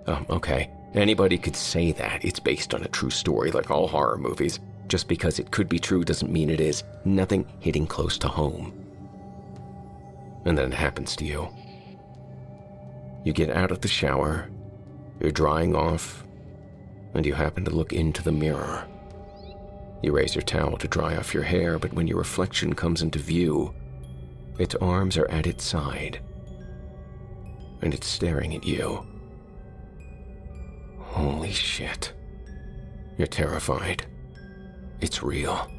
Oh, 0.06 0.24
okay. 0.30 0.70
Anybody 0.94 1.38
could 1.38 1.56
say 1.56 1.92
that 1.92 2.24
it's 2.24 2.40
based 2.40 2.74
on 2.74 2.82
a 2.82 2.88
true 2.88 3.10
story, 3.10 3.50
like 3.50 3.70
all 3.70 3.88
horror 3.88 4.18
movies. 4.18 4.60
Just 4.88 5.08
because 5.08 5.38
it 5.38 5.50
could 5.50 5.68
be 5.68 5.78
true 5.78 6.04
doesn't 6.04 6.32
mean 6.32 6.50
it 6.50 6.60
is. 6.60 6.84
Nothing 7.04 7.46
hitting 7.60 7.86
close 7.86 8.18
to 8.18 8.28
home. 8.28 8.72
And 10.44 10.58
then 10.58 10.72
it 10.72 10.76
happens 10.76 11.16
to 11.16 11.24
you. 11.24 11.48
You 13.24 13.32
get 13.32 13.50
out 13.50 13.70
of 13.70 13.80
the 13.80 13.88
shower, 13.88 14.50
you're 15.20 15.30
drying 15.30 15.74
off, 15.74 16.24
and 17.14 17.24
you 17.24 17.32
happen 17.32 17.64
to 17.64 17.70
look 17.70 17.92
into 17.92 18.22
the 18.22 18.32
mirror. 18.32 18.86
You 20.02 20.12
raise 20.12 20.34
your 20.34 20.42
towel 20.42 20.76
to 20.76 20.88
dry 20.88 21.16
off 21.16 21.32
your 21.32 21.44
hair, 21.44 21.78
but 21.78 21.94
when 21.94 22.06
your 22.06 22.18
reflection 22.18 22.74
comes 22.74 23.00
into 23.00 23.18
view, 23.18 23.74
its 24.58 24.74
arms 24.76 25.16
are 25.16 25.30
at 25.30 25.46
its 25.46 25.64
side, 25.64 26.20
and 27.82 27.92
it's 27.94 28.06
staring 28.06 28.54
at 28.54 28.64
you. 28.64 29.06
Holy 30.98 31.52
shit. 31.52 32.12
You're 33.16 33.26
terrified. 33.26 34.06
It's 35.00 35.22
real. 35.22 35.70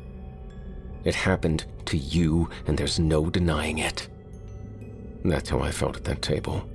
It 1.03 1.15
happened 1.15 1.65
to 1.85 1.97
you, 1.97 2.49
and 2.67 2.77
there's 2.77 2.99
no 2.99 3.29
denying 3.29 3.79
it. 3.79 4.07
That's 5.23 5.49
how 5.49 5.59
I 5.59 5.71
felt 5.71 5.97
at 5.97 6.03
that 6.05 6.21
table. 6.21 6.69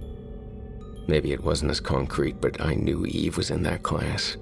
Maybe 1.09 1.32
it 1.32 1.43
wasn't 1.43 1.70
as 1.70 1.81
concrete, 1.81 2.40
but 2.40 2.60
I 2.60 2.74
knew 2.74 3.06
Eve 3.06 3.36
was 3.36 3.51
in 3.51 3.62
that 3.64 3.82
class. 3.82 4.36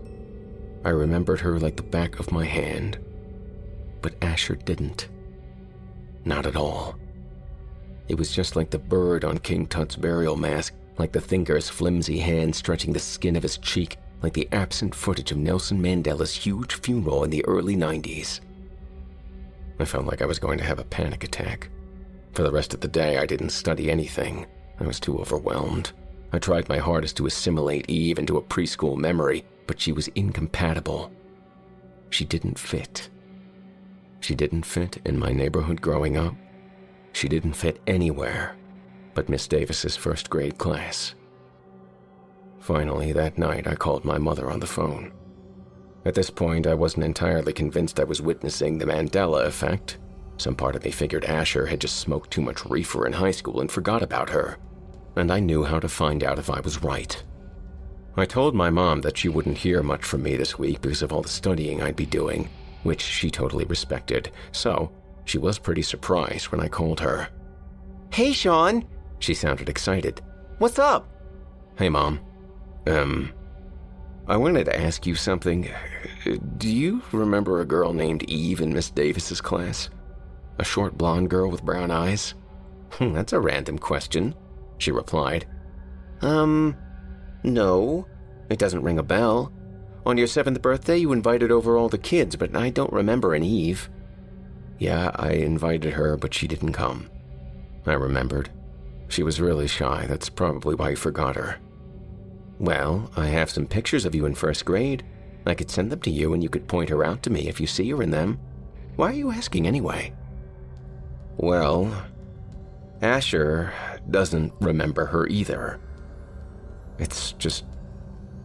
I 0.84 0.90
remembered 0.90 1.40
her 1.40 1.58
like 1.58 1.76
the 1.76 1.82
back 1.82 2.18
of 2.18 2.32
my 2.32 2.44
hand. 2.44 2.98
But 4.02 4.16
Asher 4.22 4.54
didn't. 4.54 5.08
Not 6.24 6.46
at 6.46 6.56
all. 6.56 6.97
It 8.08 8.18
was 8.18 8.34
just 8.34 8.56
like 8.56 8.70
the 8.70 8.78
bird 8.78 9.24
on 9.24 9.38
King 9.38 9.66
Tut's 9.66 9.96
burial 9.96 10.36
mask, 10.36 10.74
like 10.98 11.12
the 11.12 11.20
thinker's 11.20 11.68
flimsy 11.68 12.18
hand 12.18 12.56
stretching 12.56 12.92
the 12.92 12.98
skin 12.98 13.36
of 13.36 13.42
his 13.42 13.58
cheek, 13.58 13.98
like 14.22 14.32
the 14.32 14.48
absent 14.50 14.94
footage 14.94 15.30
of 15.30 15.38
Nelson 15.38 15.80
Mandela's 15.80 16.34
huge 16.34 16.74
funeral 16.74 17.24
in 17.24 17.30
the 17.30 17.44
early 17.44 17.76
90s. 17.76 18.40
I 19.78 19.84
felt 19.84 20.06
like 20.06 20.22
I 20.22 20.26
was 20.26 20.38
going 20.38 20.58
to 20.58 20.64
have 20.64 20.78
a 20.78 20.84
panic 20.84 21.22
attack. 21.22 21.68
For 22.32 22.42
the 22.42 22.50
rest 22.50 22.74
of 22.74 22.80
the 22.80 22.88
day, 22.88 23.18
I 23.18 23.26
didn't 23.26 23.50
study 23.50 23.90
anything. 23.90 24.46
I 24.80 24.84
was 24.84 24.98
too 24.98 25.18
overwhelmed. 25.18 25.92
I 26.32 26.38
tried 26.38 26.68
my 26.68 26.78
hardest 26.78 27.16
to 27.18 27.26
assimilate 27.26 27.88
Eve 27.88 28.18
into 28.18 28.36
a 28.36 28.42
preschool 28.42 28.96
memory, 28.96 29.44
but 29.66 29.80
she 29.80 29.92
was 29.92 30.08
incompatible. 30.08 31.12
She 32.10 32.24
didn't 32.24 32.58
fit. 32.58 33.08
She 34.20 34.34
didn't 34.34 34.64
fit 34.64 34.98
in 35.04 35.18
my 35.18 35.32
neighborhood 35.32 35.80
growing 35.80 36.16
up. 36.16 36.34
She 37.12 37.28
didn't 37.28 37.54
fit 37.54 37.80
anywhere 37.86 38.58
but 39.18 39.28
Miss 39.28 39.48
Davis's 39.48 39.96
first 39.96 40.30
grade 40.30 40.58
class. 40.58 41.16
Finally, 42.60 43.10
that 43.10 43.36
night, 43.36 43.66
I 43.66 43.74
called 43.74 44.04
my 44.04 44.16
mother 44.16 44.48
on 44.48 44.60
the 44.60 44.66
phone. 44.68 45.10
At 46.04 46.14
this 46.14 46.30
point, 46.30 46.68
I 46.68 46.74
wasn't 46.74 47.02
entirely 47.02 47.52
convinced 47.52 47.98
I 47.98 48.04
was 48.04 48.22
witnessing 48.22 48.78
the 48.78 48.86
Mandela 48.86 49.44
effect, 49.44 49.98
Some 50.36 50.54
part 50.54 50.76
of 50.76 50.84
me 50.84 50.92
figured 50.92 51.24
Asher 51.24 51.66
had 51.66 51.80
just 51.80 51.96
smoked 51.96 52.30
too 52.30 52.42
much 52.42 52.64
reefer 52.64 53.08
in 53.08 53.12
high 53.12 53.32
school 53.32 53.60
and 53.60 53.72
forgot 53.72 54.04
about 54.04 54.30
her, 54.30 54.56
and 55.16 55.32
I 55.32 55.40
knew 55.40 55.64
how 55.64 55.80
to 55.80 55.88
find 55.88 56.22
out 56.22 56.38
if 56.38 56.48
I 56.48 56.60
was 56.60 56.84
right. 56.84 57.20
I 58.16 58.24
told 58.24 58.54
my 58.54 58.70
mom 58.70 59.00
that 59.00 59.18
she 59.18 59.28
wouldn't 59.28 59.58
hear 59.58 59.82
much 59.82 60.04
from 60.04 60.22
me 60.22 60.36
this 60.36 60.56
week 60.56 60.80
because 60.80 61.02
of 61.02 61.12
all 61.12 61.22
the 61.22 61.28
studying 61.28 61.82
I'd 61.82 61.96
be 61.96 62.06
doing, 62.06 62.50
which 62.84 63.02
she 63.02 63.32
totally 63.32 63.64
respected, 63.64 64.30
so 64.52 64.92
she 65.28 65.38
was 65.38 65.58
pretty 65.58 65.82
surprised 65.82 66.46
when 66.46 66.60
I 66.60 66.68
called 66.68 67.00
her. 67.00 67.28
Hey, 68.12 68.32
Sean! 68.32 68.86
She 69.18 69.34
sounded 69.34 69.68
excited. 69.68 70.22
What's 70.58 70.78
up? 70.78 71.08
Hey, 71.76 71.88
Mom. 71.88 72.20
Um, 72.86 73.32
I 74.26 74.36
wanted 74.36 74.64
to 74.64 74.80
ask 74.80 75.06
you 75.06 75.14
something. 75.14 75.68
Do 76.56 76.68
you 76.68 77.02
remember 77.12 77.60
a 77.60 77.66
girl 77.66 77.92
named 77.92 78.24
Eve 78.24 78.60
in 78.60 78.72
Miss 78.72 78.90
Davis's 78.90 79.40
class? 79.40 79.90
A 80.58 80.64
short 80.64 80.96
blonde 80.96 81.30
girl 81.30 81.50
with 81.50 81.62
brown 81.64 81.90
eyes? 81.90 82.34
That's 82.98 83.32
a 83.32 83.40
random 83.40 83.78
question, 83.78 84.34
she 84.78 84.90
replied. 84.90 85.46
Um, 86.22 86.76
no. 87.44 88.06
It 88.48 88.58
doesn't 88.58 88.82
ring 88.82 88.98
a 88.98 89.02
bell. 89.02 89.52
On 90.06 90.16
your 90.16 90.26
seventh 90.26 90.62
birthday, 90.62 90.96
you 90.96 91.12
invited 91.12 91.50
over 91.52 91.76
all 91.76 91.90
the 91.90 91.98
kids, 91.98 92.34
but 92.34 92.56
I 92.56 92.70
don't 92.70 92.92
remember 92.92 93.34
an 93.34 93.42
Eve. 93.42 93.90
Yeah, 94.78 95.10
I 95.16 95.32
invited 95.32 95.94
her, 95.94 96.16
but 96.16 96.32
she 96.32 96.46
didn't 96.46 96.72
come. 96.72 97.10
I 97.86 97.94
remembered. 97.94 98.50
She 99.08 99.22
was 99.22 99.40
really 99.40 99.66
shy. 99.66 100.06
That's 100.06 100.28
probably 100.28 100.74
why 100.74 100.90
you 100.90 100.96
forgot 100.96 101.36
her. 101.36 101.58
Well, 102.58 103.10
I 103.16 103.26
have 103.26 103.50
some 103.50 103.66
pictures 103.66 104.04
of 104.04 104.14
you 104.14 104.26
in 104.26 104.34
first 104.34 104.64
grade. 104.64 105.04
I 105.46 105.54
could 105.54 105.70
send 105.70 105.90
them 105.90 106.00
to 106.00 106.10
you 106.10 106.34
and 106.34 106.42
you 106.42 106.48
could 106.48 106.68
point 106.68 106.90
her 106.90 107.04
out 107.04 107.22
to 107.22 107.30
me 107.30 107.48
if 107.48 107.60
you 107.60 107.66
see 107.66 107.88
her 107.90 108.02
in 108.02 108.10
them. 108.10 108.38
Why 108.96 109.10
are 109.10 109.14
you 109.14 109.30
asking 109.30 109.66
anyway? 109.66 110.12
Well, 111.36 112.06
Asher 113.00 113.72
doesn't 114.10 114.52
remember 114.60 115.06
her 115.06 115.26
either. 115.28 115.80
It's 116.98 117.32
just 117.32 117.64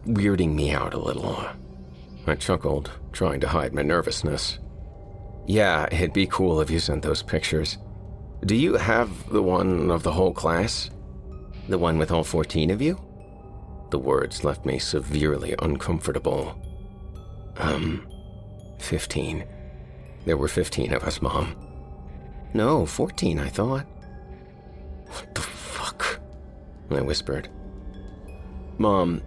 weirding 0.06 0.54
me 0.54 0.70
out 0.70 0.94
a 0.94 0.98
little. 0.98 1.44
I 2.26 2.36
chuckled, 2.36 2.90
trying 3.12 3.40
to 3.40 3.48
hide 3.48 3.74
my 3.74 3.82
nervousness. 3.82 4.60
Yeah, 5.46 5.86
it'd 5.92 6.12
be 6.12 6.26
cool 6.26 6.60
if 6.60 6.70
you 6.70 6.78
sent 6.78 7.02
those 7.02 7.22
pictures. 7.22 7.78
Do 8.44 8.54
you 8.54 8.74
have 8.74 9.30
the 9.30 9.42
one 9.42 9.90
of 9.90 10.02
the 10.02 10.12
whole 10.12 10.32
class? 10.32 10.90
The 11.68 11.78
one 11.78 11.98
with 11.98 12.10
all 12.10 12.24
14 12.24 12.70
of 12.70 12.82
you? 12.82 13.00
The 13.90 13.98
words 13.98 14.44
left 14.44 14.64
me 14.66 14.78
severely 14.78 15.54
uncomfortable. 15.60 16.58
Um, 17.56 18.06
15. 18.78 19.44
There 20.24 20.36
were 20.36 20.48
15 20.48 20.92
of 20.92 21.04
us, 21.04 21.22
Mom. 21.22 21.56
No, 22.54 22.86
14, 22.86 23.38
I 23.38 23.48
thought. 23.48 23.86
What 25.06 25.34
the 25.34 25.42
fuck? 25.42 26.20
I 26.90 27.00
whispered. 27.00 27.48
Mom, 28.78 29.22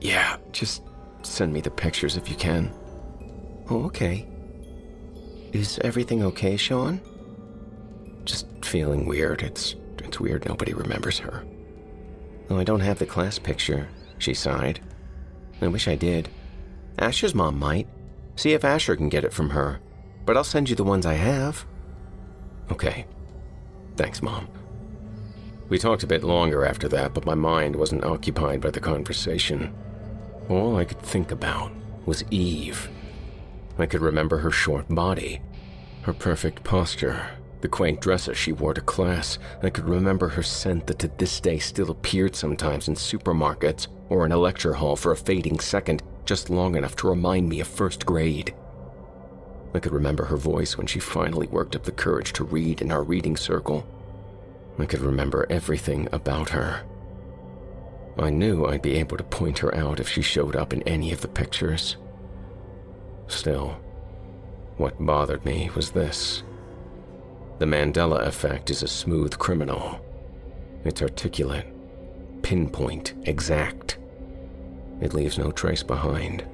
yeah, 0.00 0.36
just 0.52 0.82
send 1.22 1.52
me 1.52 1.60
the 1.60 1.70
pictures 1.70 2.16
if 2.16 2.28
you 2.28 2.36
can. 2.36 2.72
Oh, 3.70 3.84
okay. 3.84 4.26
Is 5.54 5.78
everything 5.84 6.20
okay, 6.24 6.56
Sean? 6.56 7.00
Just 8.24 8.46
feeling 8.64 9.06
weird. 9.06 9.40
It's 9.40 9.76
it's 9.98 10.18
weird 10.18 10.44
nobody 10.46 10.74
remembers 10.74 11.20
her. 11.20 11.44
Oh, 12.50 12.58
I 12.58 12.64
don't 12.64 12.80
have 12.80 12.98
the 12.98 13.06
class 13.06 13.38
picture, 13.38 13.88
she 14.18 14.34
sighed. 14.34 14.80
I 15.62 15.68
wish 15.68 15.86
I 15.86 15.94
did. 15.94 16.28
Asher's 16.98 17.36
mom 17.36 17.56
might. 17.56 17.86
See 18.34 18.52
if 18.52 18.64
Asher 18.64 18.96
can 18.96 19.08
get 19.08 19.24
it 19.24 19.32
from 19.32 19.50
her. 19.50 19.80
But 20.26 20.36
I'll 20.36 20.42
send 20.42 20.68
you 20.68 20.74
the 20.74 20.82
ones 20.82 21.06
I 21.06 21.14
have. 21.14 21.64
Okay. 22.72 23.06
Thanks, 23.96 24.22
Mom. 24.22 24.48
We 25.68 25.78
talked 25.78 26.02
a 26.02 26.08
bit 26.08 26.24
longer 26.24 26.66
after 26.66 26.88
that, 26.88 27.14
but 27.14 27.24
my 27.24 27.34
mind 27.34 27.76
wasn't 27.76 28.04
occupied 28.04 28.60
by 28.60 28.70
the 28.70 28.80
conversation. 28.80 29.72
All 30.48 30.76
I 30.76 30.84
could 30.84 31.00
think 31.00 31.30
about 31.30 31.70
was 32.06 32.24
Eve. 32.30 32.90
I 33.78 33.86
could 33.86 34.02
remember 34.02 34.38
her 34.38 34.50
short 34.50 34.88
body, 34.88 35.40
her 36.02 36.12
perfect 36.12 36.62
posture, 36.62 37.30
the 37.60 37.68
quaint 37.68 38.00
dresses 38.00 38.36
she 38.36 38.52
wore 38.52 38.74
to 38.74 38.82
class. 38.82 39.38
I 39.62 39.70
could 39.70 39.88
remember 39.88 40.28
her 40.28 40.42
scent 40.42 40.86
that 40.86 40.98
to 40.98 41.08
this 41.08 41.40
day 41.40 41.58
still 41.58 41.90
appeared 41.90 42.36
sometimes 42.36 42.88
in 42.88 42.94
supermarkets 42.94 43.86
or 44.10 44.26
in 44.26 44.32
a 44.32 44.36
lecture 44.36 44.74
hall 44.74 44.96
for 44.96 45.12
a 45.12 45.16
fading 45.16 45.58
second, 45.60 46.02
just 46.26 46.50
long 46.50 46.76
enough 46.76 46.94
to 46.96 47.08
remind 47.08 47.48
me 47.48 47.60
of 47.60 47.66
first 47.66 48.04
grade. 48.04 48.54
I 49.72 49.80
could 49.80 49.92
remember 49.92 50.26
her 50.26 50.36
voice 50.36 50.76
when 50.76 50.86
she 50.86 51.00
finally 51.00 51.46
worked 51.46 51.74
up 51.74 51.84
the 51.84 51.90
courage 51.90 52.34
to 52.34 52.44
read 52.44 52.82
in 52.82 52.92
our 52.92 53.02
reading 53.02 53.34
circle. 53.36 53.86
I 54.78 54.84
could 54.84 55.00
remember 55.00 55.46
everything 55.48 56.06
about 56.12 56.50
her. 56.50 56.82
I 58.18 58.30
knew 58.30 58.66
I'd 58.66 58.82
be 58.82 58.96
able 58.96 59.16
to 59.16 59.24
point 59.24 59.60
her 59.60 59.74
out 59.74 60.00
if 60.00 60.08
she 60.08 60.20
showed 60.20 60.54
up 60.54 60.72
in 60.72 60.82
any 60.82 61.12
of 61.12 61.22
the 61.22 61.28
pictures. 61.28 61.96
Still, 63.28 63.76
what 64.76 65.04
bothered 65.04 65.44
me 65.44 65.70
was 65.74 65.90
this. 65.90 66.42
The 67.58 67.66
Mandela 67.66 68.26
effect 68.26 68.70
is 68.70 68.82
a 68.82 68.88
smooth 68.88 69.38
criminal. 69.38 70.00
It's 70.84 71.02
articulate, 71.02 71.66
pinpoint, 72.42 73.14
exact. 73.22 73.98
It 75.00 75.14
leaves 75.14 75.38
no 75.38 75.52
trace 75.52 75.82
behind. 75.82 76.44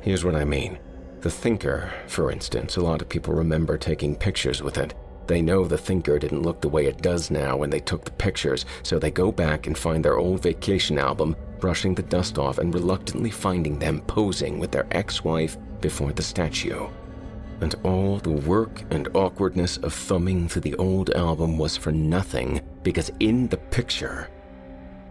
Here's 0.00 0.24
what 0.24 0.36
I 0.36 0.44
mean. 0.44 0.78
The 1.20 1.30
thinker, 1.30 1.92
for 2.06 2.30
instance, 2.30 2.76
a 2.76 2.80
lot 2.80 3.02
of 3.02 3.08
people 3.08 3.34
remember 3.34 3.76
taking 3.76 4.14
pictures 4.14 4.62
with 4.62 4.78
it. 4.78 4.94
They 5.28 5.42
know 5.42 5.66
the 5.66 5.76
thinker 5.76 6.18
didn't 6.18 6.42
look 6.42 6.62
the 6.62 6.70
way 6.70 6.86
it 6.86 7.02
does 7.02 7.30
now 7.30 7.58
when 7.58 7.68
they 7.68 7.80
took 7.80 8.04
the 8.06 8.10
pictures, 8.10 8.64
so 8.82 8.98
they 8.98 9.10
go 9.10 9.30
back 9.30 9.66
and 9.66 9.76
find 9.76 10.02
their 10.02 10.16
old 10.16 10.42
vacation 10.42 10.98
album, 10.98 11.36
brushing 11.60 11.94
the 11.94 12.02
dust 12.02 12.38
off 12.38 12.56
and 12.56 12.72
reluctantly 12.72 13.30
finding 13.30 13.78
them 13.78 14.00
posing 14.00 14.58
with 14.58 14.70
their 14.70 14.86
ex 14.90 15.22
wife 15.22 15.58
before 15.82 16.12
the 16.12 16.22
statue. 16.22 16.88
And 17.60 17.74
all 17.82 18.16
the 18.18 18.30
work 18.30 18.82
and 18.90 19.08
awkwardness 19.14 19.76
of 19.78 19.92
thumbing 19.92 20.48
through 20.48 20.62
the 20.62 20.76
old 20.76 21.10
album 21.10 21.58
was 21.58 21.76
for 21.76 21.92
nothing 21.92 22.62
because 22.82 23.12
in 23.20 23.48
the 23.48 23.58
picture, 23.58 24.30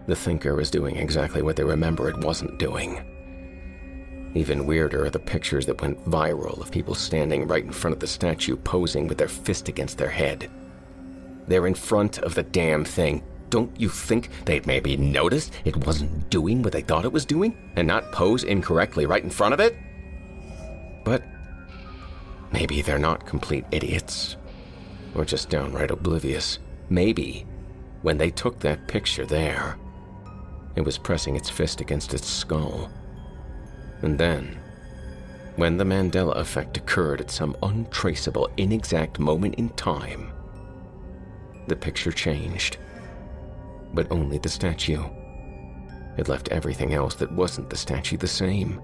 the 0.08 0.16
thinker 0.16 0.56
was 0.56 0.70
doing 0.70 0.96
exactly 0.96 1.42
what 1.42 1.54
they 1.54 1.64
remember 1.64 2.08
it 2.08 2.24
wasn't 2.24 2.58
doing. 2.58 3.17
Even 4.38 4.66
weirder 4.66 5.06
are 5.06 5.10
the 5.10 5.18
pictures 5.18 5.66
that 5.66 5.82
went 5.82 6.08
viral 6.08 6.60
of 6.60 6.70
people 6.70 6.94
standing 6.94 7.48
right 7.48 7.64
in 7.64 7.72
front 7.72 7.92
of 7.92 7.98
the 7.98 8.06
statue 8.06 8.54
posing 8.54 9.08
with 9.08 9.18
their 9.18 9.26
fist 9.26 9.68
against 9.68 9.98
their 9.98 10.10
head. 10.10 10.48
They're 11.48 11.66
in 11.66 11.74
front 11.74 12.18
of 12.18 12.36
the 12.36 12.44
damn 12.44 12.84
thing. 12.84 13.24
Don't 13.50 13.72
you 13.80 13.88
think 13.88 14.30
they'd 14.44 14.64
maybe 14.64 14.96
notice 14.96 15.50
it 15.64 15.84
wasn't 15.84 16.30
doing 16.30 16.62
what 16.62 16.72
they 16.72 16.82
thought 16.82 17.04
it 17.04 17.12
was 17.12 17.24
doing 17.26 17.56
and 17.74 17.88
not 17.88 18.12
pose 18.12 18.44
incorrectly 18.44 19.06
right 19.06 19.24
in 19.24 19.28
front 19.28 19.54
of 19.54 19.60
it? 19.60 19.74
But 21.04 21.24
maybe 22.52 22.80
they're 22.80 22.96
not 22.96 23.26
complete 23.26 23.64
idiots 23.72 24.36
or 25.16 25.24
just 25.24 25.50
downright 25.50 25.90
oblivious. 25.90 26.60
Maybe 26.90 27.44
when 28.02 28.18
they 28.18 28.30
took 28.30 28.60
that 28.60 28.86
picture 28.86 29.26
there, 29.26 29.76
it 30.76 30.82
was 30.82 30.96
pressing 30.96 31.34
its 31.34 31.50
fist 31.50 31.80
against 31.80 32.14
its 32.14 32.28
skull 32.28 32.88
and 34.02 34.18
then, 34.18 34.58
when 35.56 35.76
the 35.76 35.84
Mandela 35.84 36.36
effect 36.36 36.76
occurred 36.76 37.20
at 37.20 37.30
some 37.30 37.56
untraceable, 37.62 38.48
inexact 38.56 39.18
moment 39.18 39.56
in 39.56 39.70
time, 39.70 40.30
the 41.66 41.76
picture 41.76 42.12
changed. 42.12 42.76
But 43.92 44.10
only 44.10 44.38
the 44.38 44.48
statue. 44.48 45.02
It 46.16 46.28
left 46.28 46.48
everything 46.48 46.94
else 46.94 47.14
that 47.16 47.32
wasn't 47.32 47.70
the 47.70 47.76
statue 47.76 48.16
the 48.16 48.26
same, 48.26 48.80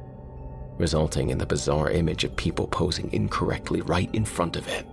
resulting 0.78 1.30
in 1.30 1.38
the 1.38 1.46
bizarre 1.46 1.90
image 1.90 2.24
of 2.24 2.36
people 2.36 2.66
posing 2.66 3.12
incorrectly 3.12 3.80
right 3.82 4.12
in 4.12 4.24
front 4.24 4.56
of 4.56 4.66
it. 4.68 4.86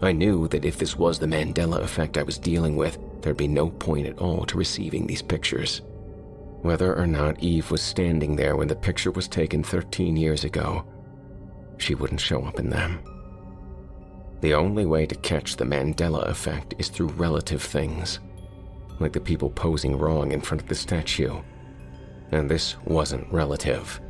I 0.00 0.12
knew 0.12 0.46
that 0.48 0.64
if 0.64 0.78
this 0.78 0.96
was 0.96 1.18
the 1.18 1.26
Mandela 1.26 1.80
effect 1.80 2.16
I 2.16 2.22
was 2.22 2.38
dealing 2.38 2.76
with, 2.76 2.98
there'd 3.20 3.36
be 3.36 3.48
no 3.48 3.70
point 3.70 4.06
at 4.06 4.18
all 4.18 4.44
to 4.46 4.56
receiving 4.56 5.06
these 5.06 5.22
pictures. 5.22 5.82
Whether 6.62 6.96
or 6.96 7.06
not 7.06 7.40
Eve 7.42 7.70
was 7.70 7.82
standing 7.82 8.34
there 8.34 8.56
when 8.56 8.68
the 8.68 8.76
picture 8.76 9.12
was 9.12 9.28
taken 9.28 9.62
13 9.62 10.16
years 10.16 10.44
ago, 10.44 10.84
she 11.78 11.94
wouldn't 11.94 12.20
show 12.20 12.44
up 12.44 12.58
in 12.58 12.68
them. 12.68 13.00
The 14.40 14.54
only 14.54 14.86
way 14.86 15.06
to 15.06 15.14
catch 15.16 15.56
the 15.56 15.64
Mandela 15.64 16.26
effect 16.28 16.74
is 16.78 16.88
through 16.88 17.08
relative 17.08 17.62
things, 17.62 18.20
like 18.98 19.12
the 19.12 19.20
people 19.20 19.50
posing 19.50 19.96
wrong 19.96 20.32
in 20.32 20.40
front 20.40 20.60
of 20.60 20.68
the 20.68 20.74
statue. 20.74 21.40
And 22.32 22.50
this 22.50 22.76
wasn't 22.84 23.32
relative. 23.32 24.00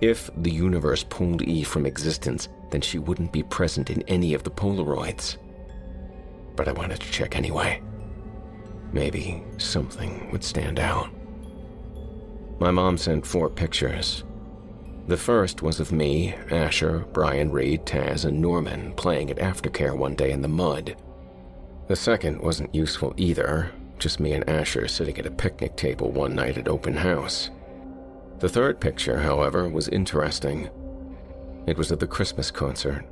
If 0.00 0.30
the 0.36 0.50
universe 0.50 1.04
pulled 1.04 1.42
Eve 1.42 1.66
from 1.66 1.86
existence, 1.86 2.48
then 2.70 2.80
she 2.80 2.98
wouldn't 2.98 3.32
be 3.32 3.42
present 3.42 3.90
in 3.90 4.02
any 4.02 4.34
of 4.34 4.42
the 4.42 4.50
Polaroids. 4.50 5.38
But 6.56 6.68
I 6.68 6.72
wanted 6.72 7.00
to 7.00 7.10
check 7.10 7.36
anyway. 7.36 7.82
Maybe 8.92 9.42
something 9.58 10.30
would 10.30 10.44
stand 10.44 10.78
out. 10.78 11.10
My 12.58 12.70
mom 12.70 12.96
sent 12.96 13.26
four 13.26 13.50
pictures. 13.50 14.24
The 15.06 15.16
first 15.16 15.62
was 15.62 15.80
of 15.80 15.92
me, 15.92 16.34
Asher, 16.50 17.04
Brian 17.12 17.50
Reed, 17.50 17.84
Taz, 17.84 18.24
and 18.24 18.40
Norman 18.40 18.92
playing 18.94 19.30
at 19.30 19.36
aftercare 19.36 19.96
one 19.96 20.14
day 20.14 20.30
in 20.30 20.40
the 20.40 20.48
mud. 20.48 20.96
The 21.88 21.96
second 21.96 22.40
wasn't 22.40 22.74
useful 22.74 23.12
either, 23.18 23.70
just 23.98 24.20
me 24.20 24.32
and 24.32 24.48
Asher 24.48 24.88
sitting 24.88 25.18
at 25.18 25.26
a 25.26 25.30
picnic 25.30 25.76
table 25.76 26.10
one 26.10 26.34
night 26.34 26.56
at 26.56 26.68
open 26.68 26.94
house. 26.94 27.50
The 28.38 28.48
third 28.48 28.80
picture, 28.80 29.18
however, 29.18 29.68
was 29.68 29.88
interesting. 29.88 30.70
It 31.66 31.76
was 31.76 31.92
at 31.92 32.00
the 32.00 32.06
Christmas 32.06 32.50
concert. 32.50 33.04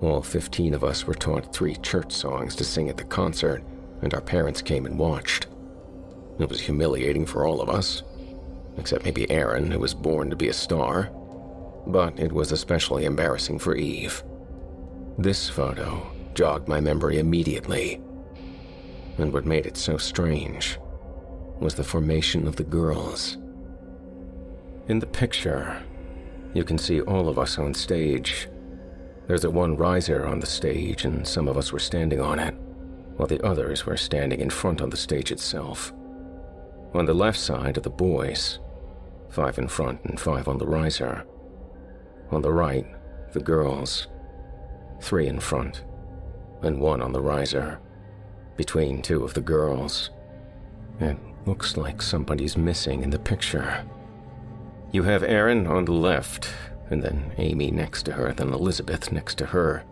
All 0.00 0.22
15 0.22 0.74
of 0.74 0.82
us 0.82 1.06
were 1.06 1.14
taught 1.14 1.54
three 1.54 1.76
church 1.76 2.12
songs 2.12 2.56
to 2.56 2.64
sing 2.64 2.88
at 2.88 2.96
the 2.96 3.04
concert, 3.04 3.62
and 4.02 4.12
our 4.12 4.20
parents 4.20 4.60
came 4.60 4.86
and 4.86 4.98
watched. 4.98 5.46
It 6.38 6.48
was 6.48 6.60
humiliating 6.60 7.26
for 7.26 7.46
all 7.46 7.60
of 7.60 7.70
us, 7.70 8.02
except 8.78 9.04
maybe 9.04 9.30
Erin, 9.30 9.70
who 9.70 9.78
was 9.78 9.94
born 9.94 10.30
to 10.30 10.36
be 10.36 10.48
a 10.48 10.52
star. 10.52 11.10
But 11.86 12.18
it 12.18 12.32
was 12.32 12.52
especially 12.52 13.04
embarrassing 13.04 13.58
for 13.58 13.76
Eve. 13.76 14.22
This 15.18 15.48
photo 15.48 16.06
jogged 16.34 16.68
my 16.68 16.80
memory 16.80 17.18
immediately. 17.18 18.00
And 19.18 19.32
what 19.32 19.46
made 19.46 19.66
it 19.66 19.76
so 19.76 19.96
strange 19.96 20.78
was 21.58 21.74
the 21.74 21.84
formation 21.84 22.46
of 22.46 22.56
the 22.56 22.64
girls. 22.64 23.38
In 24.88 24.98
the 24.98 25.06
picture, 25.06 25.82
you 26.52 26.64
can 26.64 26.78
see 26.78 27.00
all 27.00 27.28
of 27.28 27.38
us 27.38 27.58
on 27.58 27.72
stage. 27.72 28.48
There's 29.26 29.44
a 29.44 29.50
one 29.50 29.76
riser 29.76 30.26
on 30.26 30.40
the 30.40 30.46
stage, 30.46 31.04
and 31.04 31.26
some 31.26 31.48
of 31.48 31.56
us 31.56 31.72
were 31.72 31.78
standing 31.78 32.20
on 32.20 32.38
it, 32.38 32.54
while 33.16 33.26
the 33.26 33.44
others 33.44 33.86
were 33.86 33.96
standing 33.96 34.40
in 34.40 34.50
front 34.50 34.80
on 34.80 34.90
the 34.90 34.96
stage 34.96 35.32
itself. 35.32 35.92
On 36.94 37.04
the 37.04 37.14
left 37.14 37.38
side 37.38 37.78
are 37.78 37.82
the 37.82 37.90
boys, 37.90 38.58
five 39.30 39.58
in 39.58 39.68
front 39.68 40.00
and 40.04 40.18
five 40.18 40.48
on 40.48 40.58
the 40.58 40.66
riser. 40.66 41.26
On 42.30 42.42
the 42.42 42.52
right, 42.52 42.86
the 43.32 43.40
girls, 43.40 44.08
three 45.00 45.26
in 45.26 45.38
front 45.40 45.84
and 46.62 46.80
one 46.80 47.02
on 47.02 47.12
the 47.12 47.20
riser, 47.20 47.78
between 48.56 49.02
two 49.02 49.22
of 49.24 49.34
the 49.34 49.40
girls. 49.40 50.10
It 51.00 51.18
looks 51.44 51.76
like 51.76 52.00
somebody's 52.00 52.56
missing 52.56 53.02
in 53.02 53.10
the 53.10 53.18
picture. 53.18 53.84
You 54.92 55.02
have 55.02 55.22
Erin 55.22 55.66
on 55.66 55.84
the 55.84 55.92
left, 55.92 56.48
and 56.90 57.02
then 57.02 57.32
Amy 57.36 57.70
next 57.70 58.04
to 58.04 58.12
her, 58.12 58.32
then 58.32 58.52
Elizabeth 58.52 59.12
next 59.12 59.36
to 59.38 59.46
her, 59.46 59.84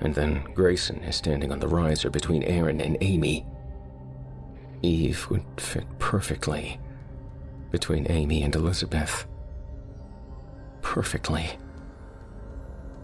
and 0.00 0.14
then 0.14 0.44
Grayson 0.54 1.02
is 1.02 1.16
standing 1.16 1.50
on 1.50 1.58
the 1.58 1.68
riser 1.68 2.10
between 2.10 2.44
Erin 2.44 2.80
and 2.80 2.96
Amy. 3.00 3.44
Eve 4.82 5.28
would 5.28 5.44
fit 5.56 5.86
perfectly 5.98 6.78
between 7.70 8.10
Amy 8.10 8.42
and 8.42 8.54
Elizabeth. 8.54 9.26
Perfectly. 10.82 11.58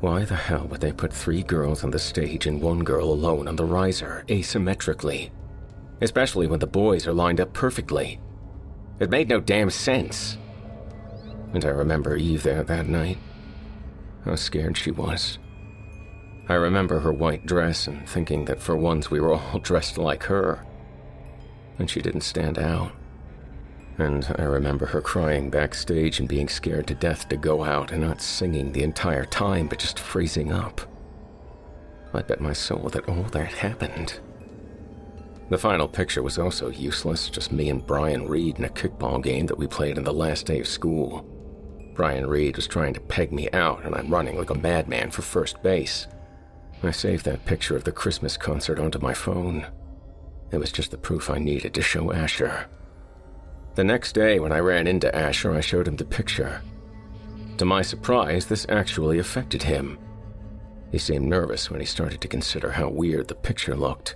Why 0.01 0.24
the 0.24 0.36
hell 0.36 0.66
would 0.66 0.81
they 0.81 0.93
put 0.93 1.12
three 1.12 1.43
girls 1.43 1.82
on 1.82 1.91
the 1.91 1.99
stage 1.99 2.47
and 2.47 2.61
one 2.61 2.85
girl 2.85 3.11
alone 3.11 3.49
on 3.49 3.57
the 3.57 3.65
riser, 3.65 4.24
asymmetrically? 4.28 5.31
Especially 6.01 6.47
when 6.47 6.61
the 6.61 6.66
boys 6.66 7.07
are 7.07 7.15
lined 7.15 7.41
up 7.41 7.53
perfectly. 7.53 8.20
It 9.01 9.11
made 9.11 9.28
no 9.28 9.41
damn 9.41 9.70
sense. 9.70 10.36
And 11.53 11.65
I 11.65 11.69
remember 11.69 12.16
Eve 12.16 12.43
there 12.43 12.62
that 12.65 12.86
night. 12.86 13.19
How 14.24 14.35
scared 14.35 14.77
she 14.77 14.91
was. 14.91 15.39
I 16.49 16.55
remember 16.55 17.01
her 17.01 17.12
white 17.12 17.47
dress 17.47 17.86
and 17.86 18.07
thinking 18.09 18.45
that 18.47 18.61
for 18.61 18.77
once 18.77 19.11
we 19.11 19.20
were 19.20 19.35
all 19.35 19.59
dressed 19.62 19.97
like 19.97 20.24
her. 20.24 20.65
And 21.78 21.89
she 21.89 22.03
didn't 22.03 22.23
stand 22.23 22.59
out. 22.59 22.93
And 23.99 24.35
I 24.39 24.43
remember 24.43 24.87
her 24.87 25.01
crying 25.01 25.51
backstage 25.51 26.19
and 26.19 26.29
being 26.29 26.49
scared 26.49 26.87
to 26.89 26.95
death 26.95 27.29
to 27.29 27.37
go 27.37 27.62
out 27.62 27.93
and 27.93 28.01
not 28.03 28.21
singing 28.21 28.73
the 28.73 28.83
entire 28.83 29.25
time, 29.25 29.69
but 29.69 29.79
just 29.79 29.99
freezing 29.99 30.53
up. 30.53 30.81
I 32.12 32.23
bet 32.23 32.41
my 32.41 32.53
soul 32.53 32.89
that 32.91 33.09
all 33.09 33.23
that 33.25 33.53
happened. 33.53 34.21
The 35.51 35.59
final 35.59 35.87
picture 35.87 36.23
was 36.23 36.39
also 36.39 36.71
useless, 36.71 37.29
just 37.29 37.53
me 37.53 37.69
and 37.69 37.87
Brian 37.87 38.27
Reed 38.27 38.59
in 38.59 38.65
a 38.65 38.69
kickball 38.69 39.23
game 39.23 39.47
that 39.47 39.59
we 39.59 39.66
played 39.66 39.99
on 39.99 40.05
the 40.05 40.12
last 40.12 40.47
day 40.47 40.61
of 40.61 40.66
school. 40.66 41.25
Brian 41.95 42.27
Reed 42.27 42.57
was 42.57 42.66
trying 42.66 42.95
to 42.95 43.01
peg 43.01 43.31
me 43.31 43.49
out, 43.53 43.85
and 43.85 43.95
I'm 43.95 44.11
running 44.11 44.37
like 44.37 44.51
a 44.51 44.55
madman 44.55 45.11
for 45.11 45.23
first 45.23 45.62
base. 45.62 46.09
I 46.83 46.91
saved 46.91 47.25
that 47.27 47.45
picture 47.45 47.77
of 47.77 47.85
the 47.85 47.93
Christmas 47.93 48.37
concert 48.37 48.79
onto 48.79 48.99
my 48.99 49.15
phone. 49.15 49.66
It 50.51 50.59
was 50.59 50.73
just 50.73 50.91
the 50.91 50.99
proof 50.99 51.31
I 51.31 51.39
needed 51.39 51.75
to 51.75 51.83
show 51.83 52.12
Asher. 52.12 52.66
The 53.74 53.84
next 53.84 54.12
day, 54.12 54.38
when 54.38 54.52
I 54.52 54.59
ran 54.59 54.86
into 54.86 55.14
Asher, 55.14 55.52
I 55.52 55.60
showed 55.60 55.88
him 55.88 55.96
the 55.96 56.05
picture. 56.05 56.62
To 57.59 57.64
my 57.64 57.82
surprise, 57.82 58.46
this 58.46 58.66
actually 58.68 59.18
affected 59.18 59.64
him. 59.64 59.98
He 60.92 60.98
seemed 60.98 61.26
nervous 61.26 61.70
when 61.70 61.80
he 61.80 61.86
started 61.86 62.20
to 62.20 62.28
consider 62.28 62.70
how 62.70 62.88
weird 62.88 63.26
the 63.26 63.34
picture 63.34 63.74
looked. 63.74 64.14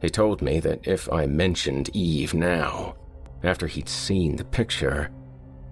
He 0.00 0.08
told 0.08 0.40
me 0.40 0.58
that 0.60 0.86
if 0.86 1.10
I 1.12 1.26
mentioned 1.26 1.94
Eve 1.94 2.32
now, 2.32 2.96
after 3.42 3.66
he'd 3.66 3.88
seen 3.88 4.36
the 4.36 4.44
picture, 4.44 5.10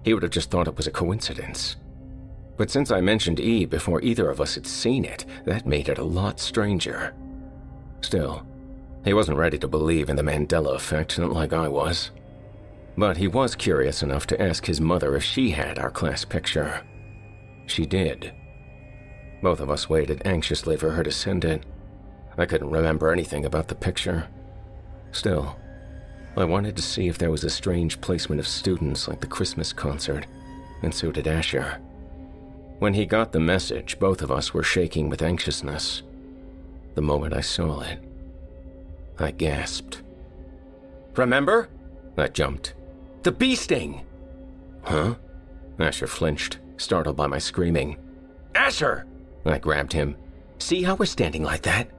he 0.03 0.13
would 0.13 0.23
have 0.23 0.31
just 0.31 0.51
thought 0.51 0.67
it 0.67 0.77
was 0.77 0.87
a 0.87 0.91
coincidence. 0.91 1.77
But 2.57 2.69
since 2.69 2.91
I 2.91 3.01
mentioned 3.01 3.39
Eve 3.39 3.69
before 3.71 4.01
either 4.01 4.29
of 4.29 4.39
us 4.39 4.53
had 4.53 4.67
seen 4.67 5.05
it, 5.05 5.25
that 5.45 5.65
made 5.65 5.89
it 5.89 5.97
a 5.97 6.03
lot 6.03 6.39
stranger. 6.39 7.15
Still, 8.01 8.45
he 9.03 9.13
wasn't 9.13 9.39
ready 9.39 9.57
to 9.57 9.67
believe 9.67 10.09
in 10.09 10.15
the 10.15 10.23
Mandela 10.23 10.75
effect, 10.75 11.17
not 11.17 11.31
like 11.31 11.51
I 11.51 11.67
was. 11.67 12.11
But 12.97 13.17
he 13.17 13.27
was 13.27 13.55
curious 13.55 14.01
enough 14.01 14.25
to 14.27 14.41
ask 14.41 14.65
his 14.65 14.79
mother 14.79 15.15
if 15.15 15.23
she 15.23 15.51
had 15.51 15.79
our 15.79 15.91
class 15.91 16.23
picture. 16.23 16.81
She 17.65 17.85
did. 17.85 18.33
Both 19.41 19.59
of 19.59 19.69
us 19.69 19.89
waited 19.89 20.21
anxiously 20.25 20.77
for 20.77 20.91
her 20.91 21.03
to 21.03 21.11
send 21.11 21.43
it. 21.43 21.65
I 22.37 22.45
couldn't 22.45 22.69
remember 22.69 23.11
anything 23.11 23.45
about 23.45 23.67
the 23.67 23.75
picture. 23.75 24.27
Still, 25.11 25.57
I 26.37 26.43
wanted 26.45 26.75
to 26.75 26.81
see 26.81 27.07
if 27.07 27.17
there 27.17 27.31
was 27.31 27.43
a 27.43 27.49
strange 27.49 28.01
placement 28.01 28.39
of 28.39 28.47
students 28.47 29.07
like 29.07 29.21
the 29.21 29.27
Christmas 29.27 29.71
concert, 29.71 30.25
and 30.81 30.93
so 30.93 31.11
did 31.11 31.27
Asher. 31.27 31.79
When 32.79 32.93
he 32.93 33.05
got 33.05 33.31
the 33.31 33.39
message, 33.39 33.99
both 33.99 34.21
of 34.21 34.31
us 34.31 34.53
were 34.53 34.63
shaking 34.63 35.09
with 35.09 35.21
anxiousness. 35.21 36.03
The 36.95 37.01
moment 37.01 37.33
I 37.33 37.41
saw 37.41 37.81
it, 37.81 37.99
I 39.17 39.31
gasped. 39.31 40.01
Remember? 41.15 41.69
I 42.17 42.27
jumped. 42.27 42.74
The 43.25 43.31
bee 43.31 43.55
sting! 43.55 44.05
Huh? 44.83 45.15
Asher 45.79 46.05
flinched, 46.05 46.59
startled 46.77 47.15
by 47.15 47.25
my 47.25 47.39
screaming. 47.39 47.97
Asher! 48.53 49.07
I 49.43 49.57
grabbed 49.57 49.93
him. 49.93 50.15
See 50.59 50.83
how 50.83 50.93
we're 50.93 51.07
standing 51.07 51.41
like 51.41 51.63
that? 51.63 51.89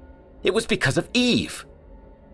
It 0.45 0.55
was 0.55 0.67
because 0.67 0.97
of 0.97 1.09
Eve! 1.15 1.67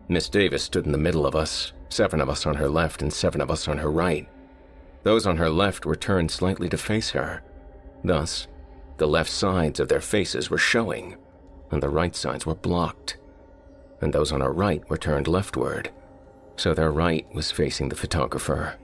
Miss 0.09 0.28
Davis 0.28 0.62
stood 0.62 0.85
in 0.85 0.93
the 0.93 0.98
middle 0.98 1.24
of 1.24 1.35
us, 1.35 1.73
seven 1.89 2.20
of 2.20 2.28
us 2.28 2.44
on 2.44 2.55
her 2.56 2.69
left 2.69 3.01
and 3.01 3.10
seven 3.10 3.40
of 3.40 3.51
us 3.51 3.66
on 3.66 3.78
her 3.78 3.90
right. 3.90 4.28
Those 5.05 5.27
on 5.27 5.39
her 5.39 5.48
left 5.48 5.86
were 5.86 5.97
turned 5.97 6.31
slightly 6.31 6.69
to 6.69 6.77
face 6.77 7.12
her. 7.12 7.43
Thus, 8.05 8.47
the 8.98 9.09
left 9.09 9.31
sides 9.31 9.81
of 9.81 9.89
their 9.89 10.02
faces 10.02 10.51
were 10.51 10.59
showing, 10.59 11.16
and 11.70 11.82
the 11.82 11.89
right 11.89 12.14
sides 12.14 12.44
were 12.44 12.55
blocked. 12.55 13.16
And 14.02 14.12
those 14.12 14.32
on 14.32 14.43
her 14.43 14.52
right 14.52 14.86
were 14.90 14.98
turned 14.98 15.28
leftward, 15.28 15.90
so 16.56 16.74
their 16.74 16.93
right 16.93 17.27
was 17.35 17.51
facing 17.51 17.89
the 17.89 17.97
photographer. 17.97 18.77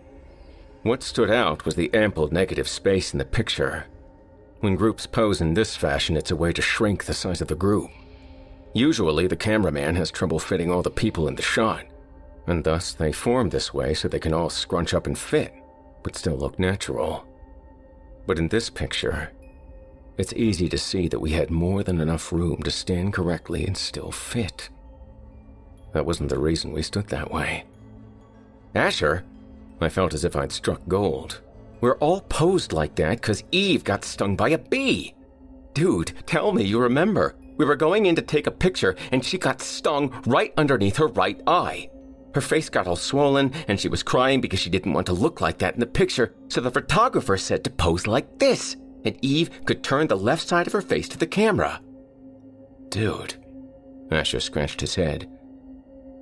What 0.83 1.03
stood 1.03 1.31
out 1.31 1.65
was 1.65 1.75
the 1.75 1.93
ample 1.93 2.29
negative 2.31 2.69
space 2.69 3.13
in 3.13 3.19
the 3.19 3.25
picture. 3.25 3.87
When 4.61 4.77
groups 4.77 5.07
pose 5.07 5.41
in 5.41 5.55
this 5.55 5.77
fashion, 5.77 6.17
it's 6.17 6.31
a 6.31 6.37
way 6.37 6.53
to 6.53 6.63
shrink 6.63 7.05
the 7.05 7.15
size 7.15 7.41
of 7.41 7.49
the 7.49 7.55
group. 7.55 7.91
Usually, 8.75 9.27
the 9.27 9.37
cameraman 9.37 9.97
has 9.97 10.11
trouble 10.11 10.39
fitting 10.39 10.71
all 10.71 10.83
the 10.83 10.91
people 10.91 11.27
in 11.27 11.35
the 11.35 11.43
shot, 11.43 11.85
and 12.47 12.63
thus 12.63 12.93
they 12.93 13.13
form 13.13 13.49
this 13.49 13.75
way 13.75 13.93
so 13.93 14.09
they 14.09 14.21
can 14.21 14.33
all 14.33 14.51
scrunch 14.51 14.95
up 14.95 15.07
and 15.07 15.19
fit, 15.19 15.53
but 16.03 16.17
still 16.17 16.37
look 16.37 16.59
natural. 16.59 17.27
But 18.27 18.39
in 18.39 18.49
this 18.49 18.71
picture, 18.71 19.33
it's 20.17 20.33
easy 20.33 20.69
to 20.69 20.79
see 20.79 21.09
that 21.09 21.21
we 21.21 21.33
had 21.33 21.51
more 21.51 21.83
than 21.83 22.01
enough 22.01 22.33
room 22.33 22.63
to 22.63 22.71
stand 22.71 23.13
correctly 23.13 23.67
and 23.67 23.77
still 23.77 24.13
fit. 24.13 24.69
That 25.93 26.07
wasn't 26.07 26.29
the 26.29 26.39
reason 26.39 26.73
we 26.73 26.83
stood 26.83 27.09
that 27.09 27.33
way. 27.33 27.65
Asher, 28.75 29.25
I 29.81 29.89
felt 29.89 30.15
as 30.15 30.25
if 30.25 30.37
I'd 30.37 30.53
struck 30.53 30.81
gold. 30.89 31.41
We're 31.81 31.99
all 31.99 32.23
posed 32.23 32.73
like 32.73 32.95
that 32.97 33.21
because 33.21 33.45
Eve 33.53 33.85
got 33.85 34.05
stung 34.05 34.37
by 34.37 34.51
a 34.51 34.59
bee. 34.59 35.15
Dude, 35.75 36.13
tell 36.27 36.53
me 36.53 36.65
you 36.65 36.81
remember. 36.81 37.37
We 37.57 37.65
were 37.65 37.77
going 37.77 38.07
in 38.07 38.17
to 38.17 38.23
take 38.23 38.47
a 38.47 38.53
picture 38.53 38.97
and 39.13 39.25
she 39.25 39.39
got 39.39 39.61
stung 39.61 40.23
right 40.27 40.53
underneath 40.57 40.97
her 40.97 41.07
right 41.07 41.41
eye. 41.47 41.91
Her 42.35 42.41
face 42.41 42.69
got 42.69 42.87
all 42.87 42.97
swollen 42.97 43.53
and 43.69 43.79
she 43.79 43.89
was 43.89 44.03
crying 44.03 44.41
because 44.41 44.61
she 44.61 44.71
didn't 44.71 44.93
want 44.93 45.07
to 45.07 45.13
look 45.13 45.41
like 45.41 45.59
that 45.59 45.75
in 45.75 45.81
the 45.81 45.87
picture, 45.87 46.35
so 46.49 46.61
the 46.61 46.71
photographer 46.71 47.37
said 47.37 47.65
to 47.65 47.71
pose 47.71 48.07
like 48.07 48.39
this, 48.39 48.77
and 49.05 49.17
Eve 49.23 49.65
could 49.65 49.83
turn 49.83 50.07
the 50.07 50.17
left 50.17 50.47
side 50.47 50.67
of 50.67 50.73
her 50.73 50.83
face 50.83 51.09
to 51.09 51.19
the 51.19 51.27
camera. 51.27 51.81
Dude. 52.91 53.35
Asher 54.11 54.41
scratched 54.41 54.81
his 54.81 54.95
head. 54.95 55.29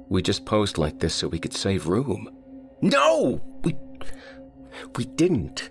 We 0.08 0.22
just 0.22 0.44
posed 0.44 0.78
like 0.78 0.98
this 0.98 1.14
so 1.14 1.28
we 1.28 1.38
could 1.38 1.54
save 1.54 1.88
room. 1.88 2.28
No! 2.80 3.40
We. 3.62 3.76
We 4.96 5.04
didn't. 5.04 5.70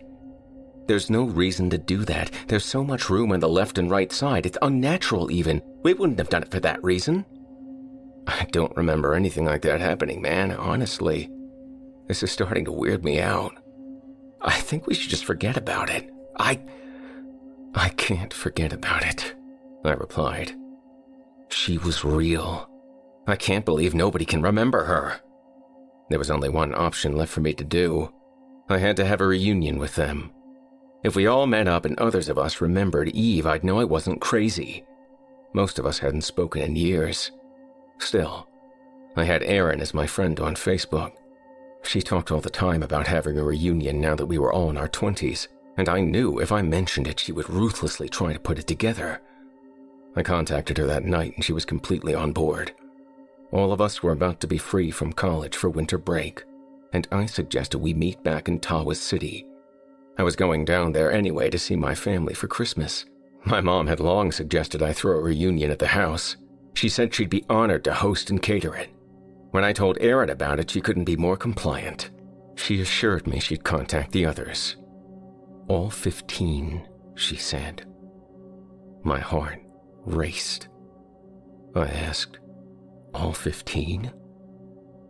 There's 0.87 1.09
no 1.09 1.23
reason 1.23 1.69
to 1.71 1.77
do 1.77 2.05
that. 2.05 2.31
There's 2.47 2.65
so 2.65 2.83
much 2.83 3.09
room 3.09 3.31
on 3.31 3.39
the 3.39 3.49
left 3.49 3.77
and 3.77 3.89
right 3.89 4.11
side. 4.11 4.45
It's 4.45 4.57
unnatural, 4.61 5.31
even. 5.31 5.61
We 5.83 5.93
wouldn't 5.93 6.19
have 6.19 6.29
done 6.29 6.43
it 6.43 6.51
for 6.51 6.59
that 6.59 6.83
reason. 6.83 7.25
I 8.27 8.45
don't 8.51 8.75
remember 8.75 9.13
anything 9.13 9.45
like 9.45 9.61
that 9.63 9.81
happening, 9.81 10.21
man, 10.21 10.51
honestly. 10.51 11.29
This 12.07 12.23
is 12.23 12.31
starting 12.31 12.65
to 12.65 12.71
weird 12.71 13.03
me 13.03 13.19
out. 13.19 13.53
I 14.41 14.59
think 14.59 14.85
we 14.85 14.93
should 14.93 15.09
just 15.09 15.25
forget 15.25 15.57
about 15.57 15.89
it. 15.89 16.09
I. 16.37 16.59
I 17.73 17.89
can't 17.89 18.33
forget 18.33 18.71
about 18.71 19.05
it, 19.05 19.35
I 19.83 19.91
replied. 19.91 20.53
She 21.49 21.77
was 21.77 22.05
real. 22.05 22.69
I 23.27 23.35
can't 23.35 23.65
believe 23.65 23.93
nobody 23.93 24.25
can 24.25 24.41
remember 24.41 24.85
her. 24.85 25.19
There 26.09 26.19
was 26.19 26.31
only 26.31 26.49
one 26.49 26.73
option 26.75 27.15
left 27.15 27.31
for 27.31 27.41
me 27.41 27.53
to 27.53 27.63
do. 27.63 28.11
I 28.69 28.77
had 28.77 28.95
to 28.97 29.05
have 29.05 29.21
a 29.21 29.27
reunion 29.27 29.77
with 29.77 29.95
them. 29.95 30.31
If 31.03 31.15
we 31.15 31.27
all 31.27 31.45
met 31.45 31.67
up 31.67 31.85
and 31.85 31.97
others 31.99 32.29
of 32.29 32.37
us 32.37 32.61
remembered 32.61 33.09
Eve, 33.09 33.45
I'd 33.45 33.63
know 33.63 33.79
I 33.79 33.83
wasn't 33.83 34.21
crazy. 34.21 34.83
Most 35.53 35.77
of 35.79 35.85
us 35.85 35.99
hadn't 35.99 36.23
spoken 36.23 36.61
in 36.61 36.75
years. 36.75 37.31
Still, 37.99 38.47
I 39.15 39.23
had 39.23 39.43
Erin 39.43 39.81
as 39.81 39.93
my 39.93 40.07
friend 40.07 40.39
on 40.39 40.55
Facebook. 40.55 41.13
She 41.83 42.01
talked 42.01 42.31
all 42.31 42.41
the 42.41 42.49
time 42.49 42.83
about 42.83 43.07
having 43.07 43.37
a 43.37 43.43
reunion 43.43 44.01
now 44.01 44.15
that 44.15 44.25
we 44.25 44.39
were 44.39 44.51
all 44.51 44.69
in 44.69 44.77
our 44.77 44.89
20s, 44.89 45.47
and 45.77 45.87
I 45.87 46.01
knew 46.01 46.39
if 46.39 46.51
I 46.51 46.61
mentioned 46.61 47.07
it, 47.07 47.19
she 47.19 47.31
would 47.31 47.49
ruthlessly 47.49 48.09
try 48.09 48.33
to 48.33 48.39
put 48.39 48.59
it 48.59 48.67
together. 48.67 49.21
I 50.15 50.23
contacted 50.23 50.77
her 50.77 50.87
that 50.87 51.05
night 51.05 51.33
and 51.35 51.43
she 51.43 51.53
was 51.53 51.65
completely 51.65 52.15
on 52.15 52.31
board. 52.31 52.73
All 53.55 53.71
of 53.71 53.79
us 53.79 54.03
were 54.03 54.11
about 54.11 54.41
to 54.41 54.47
be 54.47 54.57
free 54.57 54.91
from 54.91 55.13
college 55.13 55.55
for 55.55 55.69
winter 55.69 55.97
break, 55.97 56.43
and 56.91 57.07
I 57.09 57.25
suggested 57.25 57.77
we 57.77 57.93
meet 57.93 58.21
back 58.21 58.49
in 58.49 58.59
Tawas 58.59 58.97
City. 58.97 59.47
I 60.17 60.23
was 60.23 60.35
going 60.35 60.65
down 60.65 60.91
there 60.91 61.09
anyway 61.09 61.49
to 61.49 61.57
see 61.57 61.77
my 61.77 61.95
family 61.95 62.33
for 62.33 62.49
Christmas. 62.49 63.05
My 63.45 63.61
mom 63.61 63.87
had 63.87 64.01
long 64.01 64.33
suggested 64.33 64.83
I 64.83 64.91
throw 64.91 65.17
a 65.17 65.21
reunion 65.21 65.71
at 65.71 65.79
the 65.79 65.87
house. 65.87 66.35
She 66.73 66.89
said 66.89 67.13
she'd 67.13 67.29
be 67.29 67.45
honored 67.49 67.85
to 67.85 67.93
host 67.93 68.29
and 68.29 68.41
cater 68.41 68.75
it. 68.75 68.89
When 69.51 69.63
I 69.63 69.71
told 69.71 69.99
Erin 70.01 70.31
about 70.31 70.59
it, 70.59 70.69
she 70.69 70.81
couldn't 70.81 71.05
be 71.05 71.15
more 71.15 71.37
compliant. 71.37 72.09
She 72.55 72.81
assured 72.81 73.25
me 73.25 73.39
she'd 73.39 73.63
contact 73.63 74.11
the 74.11 74.25
others. 74.25 74.75
All 75.69 75.89
15, 75.89 76.85
she 77.15 77.37
said. 77.37 77.85
My 79.05 79.19
heart 79.19 79.61
raced. 80.03 80.67
I 81.73 81.85
asked, 81.85 82.39
All 83.15 83.31
15? 83.31 84.11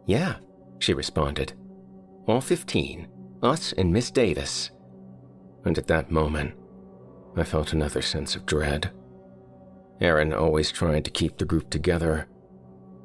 Yeah, 0.05 0.35
she 0.77 0.93
responded. 0.93 1.53
All 2.27 2.39
15, 2.39 3.07
us 3.41 3.73
and 3.73 3.91
Miss 3.91 4.11
Davis. 4.11 4.69
And 5.65 5.75
at 5.79 5.87
that 5.87 6.11
moment, 6.11 6.53
I 7.35 7.43
felt 7.43 7.73
another 7.73 8.03
sense 8.03 8.35
of 8.35 8.45
dread. 8.45 8.91
Erin 9.99 10.33
always 10.33 10.71
tried 10.71 11.03
to 11.05 11.11
keep 11.11 11.37
the 11.37 11.45
group 11.45 11.71
together. 11.71 12.27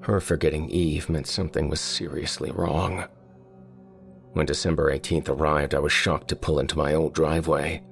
Her 0.03 0.21
forgetting 0.21 0.69
Eve 0.69 1.09
meant 1.09 1.27
something 1.27 1.71
was 1.71 1.81
seriously 1.81 2.51
wrong. 2.51 3.07
When 4.35 4.45
December 4.45 4.93
18th 4.93 5.31
arrived, 5.31 5.75
I 5.75 5.79
was 5.79 5.93
shocked 5.93 6.29
to 6.29 6.37
pull 6.37 6.61
into 6.61 6.77
my 6.77 6.93
old 6.93 7.15
driveway. 7.15 7.83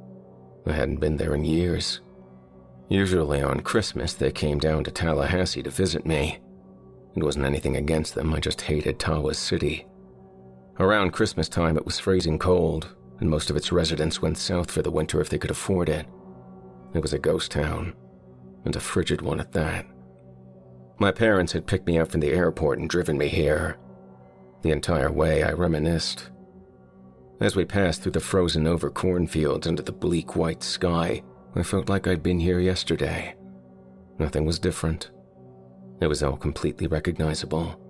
I 0.67 0.73
hadn't 0.73 1.01
been 1.01 1.17
there 1.17 1.35
in 1.35 1.45
years. 1.47 2.01
Usually 2.91 3.41
on 3.41 3.61
Christmas, 3.61 4.13
they 4.13 4.31
came 4.31 4.59
down 4.59 4.85
to 4.85 4.91
Tallahassee 4.91 5.63
to 5.63 5.71
visit 5.71 6.05
me. 6.05 6.41
It 7.17 7.23
wasn't 7.23 7.47
anything 7.47 7.77
against 7.77 8.15
them, 8.15 8.33
I 8.33 8.41
just 8.41 8.61
hated 8.61 8.99
Tawas 8.99 9.37
City. 9.37 9.87
Around 10.79 11.13
Christmas 11.13 11.49
time, 11.49 11.77
it 11.77 11.85
was 11.85 11.99
freezing 11.99 12.39
cold, 12.39 12.95
and 13.21 13.29
most 13.29 13.51
of 13.51 13.57
its 13.57 13.73
residents 13.73 14.23
went 14.23 14.39
south 14.39 14.71
for 14.71 14.83
the 14.83 14.91
winter 14.91 15.21
if 15.21 15.29
they 15.29 15.39
could 15.39 15.51
afford 15.51 15.89
it. 15.89 16.07
It 16.95 17.03
was 17.03 17.13
a 17.13 17.19
ghost 17.19 17.51
town, 17.51 17.95
and 18.65 18.77
a 18.77 18.81
frigid 18.81 19.21
one 19.21 19.41
at 19.41 19.53
that. 19.53 19.87
My 20.99 21.11
parents 21.11 21.53
had 21.53 21.67
picked 21.67 21.87
me 21.87 21.99
up 21.99 22.11
from 22.11 22.21
the 22.21 22.33
airport 22.33 22.79
and 22.79 22.89
driven 22.89 23.19
me 23.19 23.29
here. 23.29 23.77
The 24.63 24.71
entire 24.71 25.11
way, 25.11 25.43
I 25.43 25.53
reminisced. 25.53 26.31
As 27.41 27.55
we 27.55 27.65
passed 27.65 28.03
through 28.03 28.13
the 28.13 28.21
frozen 28.21 28.67
over 28.67 28.91
cornfields 28.91 29.67
under 29.67 29.83
the 29.83 29.93
bleak 29.93 30.35
white 30.35 30.63
sky, 30.63 31.23
I 31.55 31.63
felt 31.63 31.89
like 31.89 32.09
I'd 32.09 32.23
been 32.23 32.41
here 32.41 32.59
yesterday. 32.59 33.37
Nothing 34.19 34.45
was 34.45 34.59
different. 34.59 35.11
It 36.01 36.07
was 36.07 36.23
all 36.23 36.37
completely 36.37 36.87
recognizable. 36.87 37.81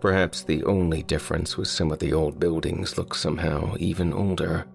Perhaps 0.00 0.42
the 0.42 0.64
only 0.64 1.02
difference 1.02 1.56
was 1.56 1.70
some 1.70 1.90
of 1.90 1.98
the 1.98 2.12
old 2.12 2.38
buildings 2.38 2.96
looked 2.96 3.16
somehow 3.16 3.74
even 3.78 4.12
older, 4.12 4.66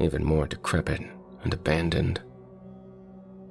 even 0.00 0.24
more 0.24 0.46
decrepit 0.46 1.02
and 1.42 1.54
abandoned. 1.54 2.20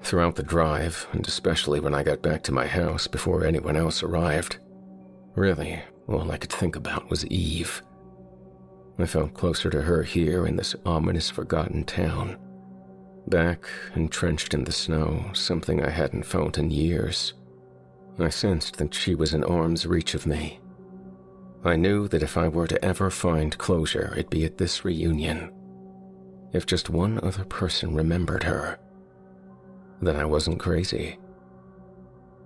Throughout 0.02 0.36
the 0.36 0.44
drive, 0.44 1.08
and 1.12 1.28
especially 1.28 1.80
when 1.80 1.94
I 1.94 2.04
got 2.04 2.22
back 2.22 2.44
to 2.44 2.52
my 2.52 2.68
house 2.68 3.08
before 3.08 3.46
anyone 3.46 3.76
else 3.76 4.04
arrived, 4.04 4.60
really, 5.36 5.82
all 6.08 6.32
I 6.32 6.38
could 6.38 6.52
think 6.52 6.76
about 6.76 7.10
was 7.10 7.26
Eve. 7.28 7.82
I 9.00 9.06
felt 9.06 9.34
closer 9.34 9.70
to 9.70 9.82
her 9.82 10.04
here 10.04 10.46
in 10.48 10.56
this 10.56 10.76
ominous 10.86 11.30
forgotten 11.30 11.84
town. 11.84 12.38
Back, 13.28 13.66
entrenched 13.96 14.54
in 14.54 14.64
the 14.64 14.72
snow, 14.72 15.32
something 15.34 15.84
I 15.84 15.90
hadn't 15.90 16.26
felt 16.26 16.58
in 16.58 16.72
years. 16.72 17.34
I 18.20 18.30
sensed 18.30 18.78
that 18.78 18.94
she 18.94 19.14
was 19.14 19.34
in 19.34 19.44
arm's 19.44 19.86
reach 19.86 20.16
of 20.16 20.26
me. 20.26 20.60
I 21.64 21.76
knew 21.76 22.08
that 22.08 22.24
if 22.24 22.38
I 22.38 22.48
were 22.48 22.68
to 22.68 22.84
ever 22.84 23.10
find 23.10 23.58
closure, 23.58 24.14
it'd 24.14 24.30
be 24.30 24.46
at 24.46 24.58
this 24.58 24.84
reunion. 24.86 25.52
If 26.54 26.66
just 26.66 26.90
one 26.90 27.20
other 27.24 27.44
person 27.44 27.94
remembered 27.94 28.44
her, 28.44 28.80
then 30.02 30.16
I 30.16 30.26
wasn't 30.26 30.60
crazy. 30.60 31.20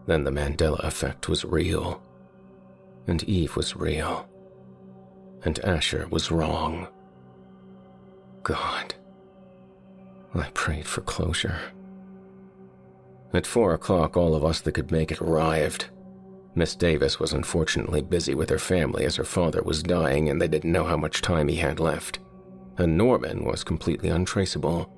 Then 0.07 0.23
the 0.23 0.31
Mandela 0.31 0.83
effect 0.83 1.29
was 1.29 1.45
real. 1.45 2.01
And 3.07 3.23
Eve 3.23 3.55
was 3.55 3.75
real. 3.75 4.27
And 5.43 5.59
Asher 5.59 6.07
was 6.09 6.31
wrong. 6.31 6.87
God. 8.43 8.95
I 10.33 10.49
prayed 10.53 10.87
for 10.87 11.01
closure. 11.01 11.59
At 13.33 13.47
four 13.47 13.73
o'clock, 13.73 14.17
all 14.17 14.35
of 14.35 14.43
us 14.43 14.61
that 14.61 14.73
could 14.73 14.91
make 14.91 15.11
it 15.11 15.21
arrived. 15.21 15.89
Miss 16.53 16.75
Davis 16.75 17.19
was 17.19 17.31
unfortunately 17.31 18.01
busy 18.01 18.35
with 18.35 18.49
her 18.49 18.59
family 18.59 19.05
as 19.05 19.15
her 19.15 19.23
father 19.23 19.61
was 19.61 19.83
dying 19.83 20.29
and 20.29 20.41
they 20.41 20.49
didn't 20.49 20.71
know 20.71 20.83
how 20.83 20.97
much 20.97 21.21
time 21.21 21.47
he 21.47 21.55
had 21.55 21.79
left. 21.79 22.19
And 22.77 22.97
Norman 22.97 23.45
was 23.45 23.63
completely 23.63 24.09
untraceable. 24.09 24.91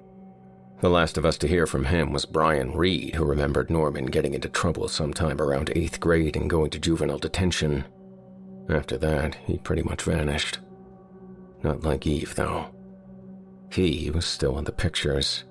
The 0.81 0.89
last 0.89 1.17
of 1.17 1.25
us 1.25 1.37
to 1.37 1.47
hear 1.47 1.67
from 1.67 1.85
him 1.85 2.11
was 2.11 2.25
Brian 2.25 2.75
Reed, 2.75 3.15
who 3.15 3.23
remembered 3.23 3.69
Norman 3.69 4.07
getting 4.07 4.33
into 4.33 4.49
trouble 4.49 4.87
sometime 4.87 5.39
around 5.39 5.71
eighth 5.75 5.99
grade 5.99 6.35
and 6.35 6.49
going 6.49 6.71
to 6.71 6.79
juvenile 6.79 7.19
detention. 7.19 7.85
After 8.69 8.97
that, 8.97 9.35
he 9.45 9.59
pretty 9.59 9.83
much 9.83 10.03
vanished. 10.03 10.59
Not 11.63 11.83
like 11.83 12.07
Eve, 12.07 12.35
though. 12.35 12.73
He 13.71 14.11
was 14.11 14.25
still 14.25 14.57
in 14.57 14.65
the 14.65 14.71
pictures. 14.71 15.45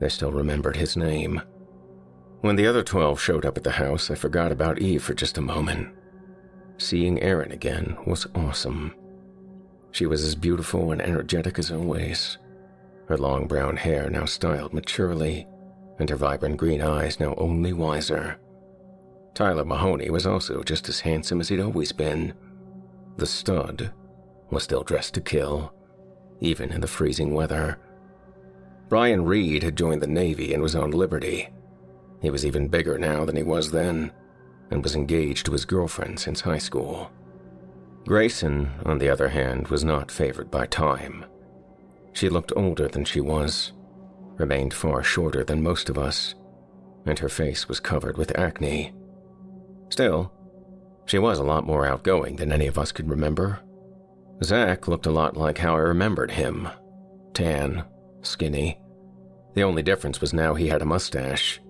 They 0.00 0.08
still 0.08 0.32
remembered 0.32 0.76
his 0.76 0.96
name. 0.96 1.40
When 2.44 2.56
the 2.56 2.66
other 2.66 2.82
12 2.82 3.18
showed 3.18 3.46
up 3.46 3.56
at 3.56 3.64
the 3.64 3.70
house, 3.70 4.10
I 4.10 4.16
forgot 4.16 4.52
about 4.52 4.78
Eve 4.78 5.02
for 5.02 5.14
just 5.14 5.38
a 5.38 5.40
moment. 5.40 5.88
Seeing 6.76 7.22
Erin 7.22 7.52
again 7.52 7.96
was 8.06 8.26
awesome. 8.34 8.94
She 9.92 10.04
was 10.04 10.22
as 10.22 10.34
beautiful 10.34 10.92
and 10.92 11.00
energetic 11.00 11.58
as 11.58 11.70
always. 11.70 12.36
Her 13.08 13.16
long 13.16 13.46
brown 13.46 13.78
hair 13.78 14.10
now 14.10 14.26
styled 14.26 14.74
maturely, 14.74 15.46
and 15.98 16.10
her 16.10 16.16
vibrant 16.16 16.58
green 16.58 16.82
eyes 16.82 17.18
now 17.18 17.34
only 17.38 17.72
wiser. 17.72 18.38
Tyler 19.32 19.64
Mahoney 19.64 20.10
was 20.10 20.26
also 20.26 20.62
just 20.62 20.86
as 20.90 21.00
handsome 21.00 21.40
as 21.40 21.48
he'd 21.48 21.60
always 21.60 21.92
been. 21.92 22.34
The 23.16 23.24
stud 23.24 23.90
was 24.50 24.62
still 24.62 24.82
dressed 24.82 25.14
to 25.14 25.22
kill, 25.22 25.72
even 26.40 26.72
in 26.72 26.82
the 26.82 26.88
freezing 26.88 27.32
weather. 27.32 27.78
Brian 28.90 29.24
Reed 29.24 29.62
had 29.62 29.78
joined 29.78 30.02
the 30.02 30.06
Navy 30.06 30.52
and 30.52 30.62
was 30.62 30.76
on 30.76 30.90
liberty. 30.90 31.48
He 32.20 32.30
was 32.30 32.46
even 32.46 32.68
bigger 32.68 32.98
now 32.98 33.24
than 33.24 33.36
he 33.36 33.42
was 33.42 33.70
then, 33.70 34.12
and 34.70 34.82
was 34.82 34.94
engaged 34.94 35.46
to 35.46 35.52
his 35.52 35.64
girlfriend 35.64 36.18
since 36.18 36.40
high 36.40 36.58
school. 36.58 37.10
Grayson, 38.06 38.70
on 38.84 38.98
the 38.98 39.08
other 39.08 39.28
hand, 39.28 39.68
was 39.68 39.84
not 39.84 40.10
favored 40.10 40.50
by 40.50 40.66
time. 40.66 41.24
She 42.12 42.28
looked 42.28 42.52
older 42.56 42.88
than 42.88 43.04
she 43.04 43.20
was, 43.20 43.72
remained 44.36 44.74
far 44.74 45.02
shorter 45.02 45.44
than 45.44 45.62
most 45.62 45.88
of 45.88 45.98
us, 45.98 46.34
and 47.06 47.18
her 47.18 47.28
face 47.28 47.68
was 47.68 47.80
covered 47.80 48.16
with 48.16 48.38
acne. 48.38 48.92
Still, 49.88 50.32
she 51.06 51.18
was 51.18 51.38
a 51.38 51.44
lot 51.44 51.66
more 51.66 51.86
outgoing 51.86 52.36
than 52.36 52.52
any 52.52 52.66
of 52.66 52.78
us 52.78 52.92
could 52.92 53.08
remember. 53.08 53.60
Zach 54.42 54.88
looked 54.88 55.06
a 55.06 55.10
lot 55.10 55.36
like 55.36 55.58
how 55.58 55.74
I 55.74 55.78
remembered 55.78 56.32
him 56.32 56.68
tan, 57.34 57.84
skinny. 58.22 58.78
The 59.54 59.64
only 59.64 59.82
difference 59.82 60.20
was 60.20 60.32
now 60.32 60.54
he 60.54 60.68
had 60.68 60.82
a 60.82 60.86
mustache 60.86 61.60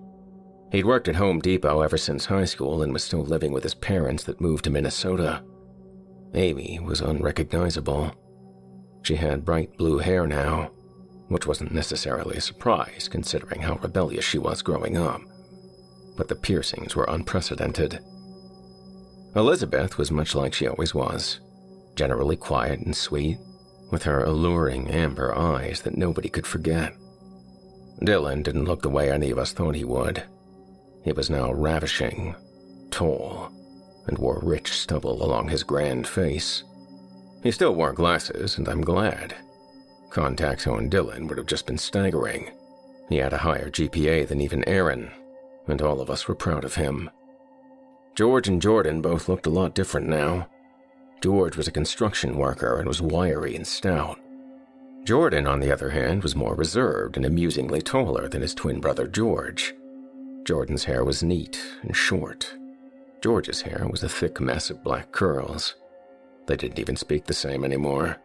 He'd 0.75 0.85
worked 0.85 1.07
at 1.07 1.15
Home 1.15 1.39
Depot 1.39 1.79
ever 1.79 1.97
since 1.97 2.25
high 2.25 2.43
school 2.43 2.83
and 2.83 2.91
was 2.91 3.01
still 3.01 3.23
living 3.23 3.53
with 3.53 3.63
his 3.63 3.73
parents 3.73 4.25
that 4.25 4.41
moved 4.41 4.65
to 4.65 4.69
Minnesota. 4.69 5.41
Amy 6.33 6.79
was 6.81 6.99
unrecognizable. 6.99 8.11
She 9.01 9.15
had 9.15 9.45
bright 9.45 9.77
blue 9.77 9.99
hair 9.99 10.27
now, 10.27 10.71
which 11.29 11.47
wasn't 11.47 11.71
necessarily 11.71 12.35
a 12.35 12.41
surprise 12.41 13.07
considering 13.09 13.61
how 13.61 13.77
rebellious 13.77 14.25
she 14.25 14.37
was 14.37 14.61
growing 14.61 14.97
up. 14.97 15.21
But 16.17 16.27
the 16.27 16.35
piercings 16.35 16.93
were 16.93 17.07
unprecedented. 17.07 18.01
Elizabeth 19.33 19.97
was 19.97 20.11
much 20.11 20.35
like 20.35 20.53
she 20.53 20.67
always 20.67 20.93
was, 20.93 21.39
generally 21.95 22.35
quiet 22.35 22.81
and 22.81 22.93
sweet, 22.93 23.37
with 23.91 24.03
her 24.03 24.25
alluring 24.25 24.89
amber 24.89 25.33
eyes 25.33 25.83
that 25.83 25.97
nobody 25.97 26.27
could 26.27 26.45
forget. 26.45 26.93
Dylan 28.01 28.43
didn't 28.43 28.65
look 28.65 28.81
the 28.81 28.89
way 28.89 29.09
any 29.09 29.31
of 29.31 29.37
us 29.37 29.53
thought 29.53 29.75
he 29.75 29.85
would. 29.85 30.21
He 31.05 31.11
was 31.11 31.29
now 31.29 31.53
ravishing, 31.53 32.35
tall, 32.89 33.51
and 34.07 34.17
wore 34.17 34.39
rich 34.41 34.71
stubble 34.71 35.23
along 35.23 35.49
his 35.49 35.61
grand 35.61 36.07
face. 36.07 36.63
He 37.43 37.51
still 37.51 37.75
wore 37.75 37.93
glasses, 37.93 38.57
and 38.57 38.67
I'm 38.67 38.81
glad. 38.81 39.35
Contacts 40.09 40.65
on 40.65 40.89
Dylan 40.89 41.29
would 41.29 41.37
have 41.37 41.45
just 41.45 41.67
been 41.67 41.77
staggering. 41.77 42.49
He 43.07 43.17
had 43.17 43.33
a 43.33 43.37
higher 43.37 43.69
GPA 43.69 44.27
than 44.27 44.41
even 44.41 44.67
Erin, 44.67 45.11
and 45.67 45.79
all 45.79 46.01
of 46.01 46.09
us 46.09 46.27
were 46.27 46.33
proud 46.33 46.63
of 46.63 46.73
him. 46.73 47.11
George 48.15 48.47
and 48.47 48.59
Jordan 48.59 49.03
both 49.03 49.29
looked 49.29 49.45
a 49.45 49.51
lot 49.51 49.75
different 49.75 50.07
now. 50.07 50.47
George 51.21 51.55
was 51.55 51.67
a 51.67 51.71
construction 51.71 52.35
worker 52.35 52.79
and 52.79 52.87
was 52.87 53.01
wiry 53.01 53.55
and 53.55 53.67
stout. 53.67 54.17
Jordan, 55.03 55.45
on 55.45 55.59
the 55.59 55.71
other 55.71 55.91
hand, 55.91 56.23
was 56.23 56.35
more 56.35 56.55
reserved 56.55 57.15
and 57.15 57.27
amusingly 57.27 57.79
taller 57.79 58.27
than 58.27 58.41
his 58.41 58.55
twin 58.55 58.79
brother 58.79 59.05
George. 59.05 59.75
Jordan's 60.45 60.83
hair 60.83 61.03
was 61.03 61.23
neat 61.23 61.59
and 61.81 61.95
short. 61.95 62.53
George's 63.21 63.61
hair 63.61 63.87
was 63.89 64.03
a 64.03 64.09
thick 64.09 64.39
mess 64.39 64.69
of 64.69 64.83
black 64.83 65.11
curls. 65.11 65.75
They 66.45 66.55
didn't 66.55 66.77
even 66.77 66.95
speak 66.95 67.25
the 67.25 67.33
same 67.33 67.65
anymore. 67.65 68.17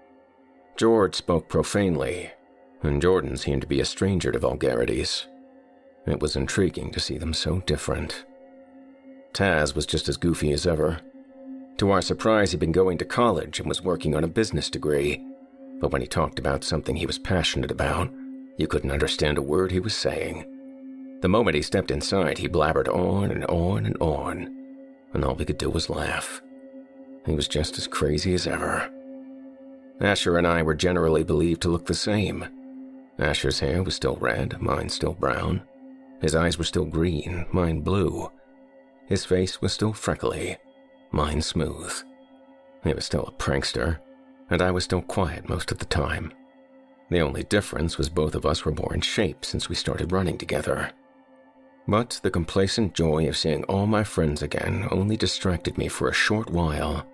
George 0.77 1.15
spoke 1.15 1.49
profanely, 1.49 2.31
and 2.83 3.01
Jordan 3.01 3.39
seemed 3.39 3.63
to 3.63 3.67
be 3.67 3.81
a 3.81 3.87
stranger 3.87 4.31
to 4.33 4.39
vulgarities. 4.39 5.27
It 6.07 6.21
was 6.21 6.37
intriguing 6.37 6.91
to 6.93 7.01
see 7.01 7.17
them 7.17 7.33
so 7.33 7.61
different. 7.61 8.27
Taz 9.33 9.75
was 9.75 9.87
just 9.87 10.07
as 10.09 10.19
goofy 10.19 10.53
as 10.53 10.67
ever. 10.67 11.01
To 11.79 11.91
our 11.91 12.03
surprise, 12.03 12.51
he'd 12.51 12.61
been 12.61 12.73
going 12.73 12.99
to 12.99 13.07
college 13.07 13.59
and 13.59 13.69
was 13.69 13.83
working 13.83 14.15
on 14.15 14.25
a 14.25 14.29
business 14.29 14.69
degree, 14.69 15.25
but 15.81 15.91
when 15.91 16.03
he 16.03 16.07
talked 16.07 16.39
about 16.39 16.65
something 16.65 16.97
he 16.97 17.07
was 17.07 17.19
passionate 17.19 17.71
about, 17.71 18.11
you 18.59 18.67
couldn't 18.67 18.91
understand 18.91 19.39
a 19.39 19.43
word 19.43 19.73
he 19.73 19.81
was 19.81 19.95
saying. 19.95 20.45
The 21.21 21.29
moment 21.29 21.55
he 21.55 21.63
stepped 21.63 21.91
inside, 21.91 22.39
he 22.39 22.49
blabbered 22.49 22.89
on 22.89 23.31
and 23.31 23.45
on 23.47 23.85
and 23.85 23.97
on, 24.01 24.57
and 25.13 25.25
all 25.25 25.35
we 25.35 25.45
could 25.45 25.59
do 25.59 25.69
was 25.69 25.91
laugh. 25.91 26.41
He 27.27 27.35
was 27.35 27.47
just 27.47 27.77
as 27.77 27.87
crazy 27.87 28.33
as 28.33 28.47
ever. 28.47 28.91
Asher 30.01 30.39
and 30.39 30.47
I 30.47 30.63
were 30.63 30.75
generally 30.75 31.23
believed 31.23 31.61
to 31.63 31.69
look 31.69 31.85
the 31.85 31.95
same. 31.95 32.47
Asher's 33.19 33.61
hair 33.61 33.83
was 33.83 33.95
still 33.95 34.17
red, 34.17 34.61
mine 34.63 34.89
still 34.89 35.13
brown. 35.13 35.63
His 36.23 36.35
eyes 36.35 36.57
were 36.57 36.65
still 36.65 36.87
green, 36.87 37.45
mine 37.53 37.81
blue. 37.81 38.31
His 39.07 39.27
face 39.27 39.61
was 39.61 39.75
still 39.75 39.93
freckly, 39.93 40.57
mine 41.11 41.43
smooth. 41.43 41.93
He 42.83 42.95
was 42.95 43.05
still 43.05 43.25
a 43.25 43.33
prankster, 43.33 43.99
and 44.49 44.63
I 44.63 44.71
was 44.71 44.85
still 44.85 45.03
quiet 45.03 45.51
most 45.51 45.71
of 45.71 45.79
the 45.79 45.85
time. 45.85 46.33
The 47.11 47.21
only 47.21 47.43
difference 47.43 47.99
was 47.99 48.09
both 48.09 48.35
of 48.35 48.47
us 48.47 48.65
were 48.65 48.73
more 48.73 48.95
in 48.95 49.03
shape 49.03 49.45
since 49.45 49.69
we 49.69 49.75
started 49.75 50.13
running 50.13 50.39
together. 50.39 50.93
But 51.89 52.21
the 52.23 52.31
complacent 52.31 52.95
joy 52.95 53.29
of 53.29 53.37
seeing 53.37 53.65
all 53.65 53.87
my 53.87 54.05
friends 54.05 54.43
again 54.43 54.87
only 54.91 55.17
distracted 55.17 55.77
me 55.77 55.89
for 55.89 56.09
a 56.09 56.15
short 56.15 56.51
while. 56.51 57.07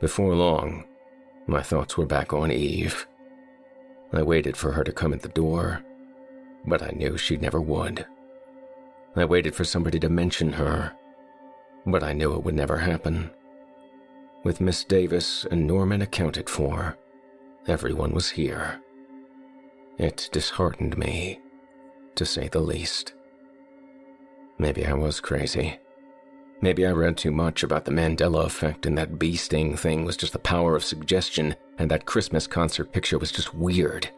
Before 0.00 0.34
long, 0.34 0.84
my 1.46 1.62
thoughts 1.62 1.96
were 1.96 2.06
back 2.06 2.32
on 2.32 2.52
Eve. 2.52 3.06
I 4.12 4.22
waited 4.22 4.56
for 4.56 4.72
her 4.72 4.84
to 4.84 4.92
come 4.92 5.12
at 5.12 5.22
the 5.22 5.28
door, 5.28 5.82
but 6.64 6.82
I 6.82 6.92
knew 6.96 7.16
she 7.16 7.36
never 7.36 7.60
would. 7.60 8.06
I 9.16 9.24
waited 9.24 9.54
for 9.54 9.64
somebody 9.64 9.98
to 10.00 10.08
mention 10.08 10.52
her, 10.52 10.92
but 11.84 12.02
I 12.02 12.12
knew 12.12 12.34
it 12.34 12.44
would 12.44 12.54
never 12.54 12.78
happen. 12.78 13.30
With 14.44 14.60
Miss 14.60 14.84
Davis 14.84 15.44
and 15.50 15.66
Norman 15.66 16.02
accounted 16.02 16.48
for, 16.48 16.96
everyone 17.66 18.12
was 18.12 18.30
here. 18.30 18.80
It 19.98 20.28
disheartened 20.30 20.96
me, 20.96 21.40
to 22.14 22.24
say 22.24 22.46
the 22.48 22.60
least. 22.60 23.14
Maybe 24.58 24.84
I 24.84 24.94
was 24.94 25.20
crazy. 25.20 25.78
Maybe 26.60 26.84
I 26.84 26.90
read 26.90 27.16
too 27.16 27.30
much 27.30 27.62
about 27.62 27.84
the 27.84 27.92
Mandela 27.92 28.44
effect 28.44 28.84
and 28.84 28.98
that 28.98 29.18
bee 29.18 29.36
sting 29.36 29.76
thing 29.76 30.04
was 30.04 30.16
just 30.16 30.32
the 30.32 30.40
power 30.40 30.74
of 30.74 30.84
suggestion 30.84 31.54
and 31.78 31.88
that 31.90 32.06
Christmas 32.06 32.48
concert 32.48 32.92
picture 32.92 33.18
was 33.18 33.30
just 33.30 33.54
weird. 33.54 34.10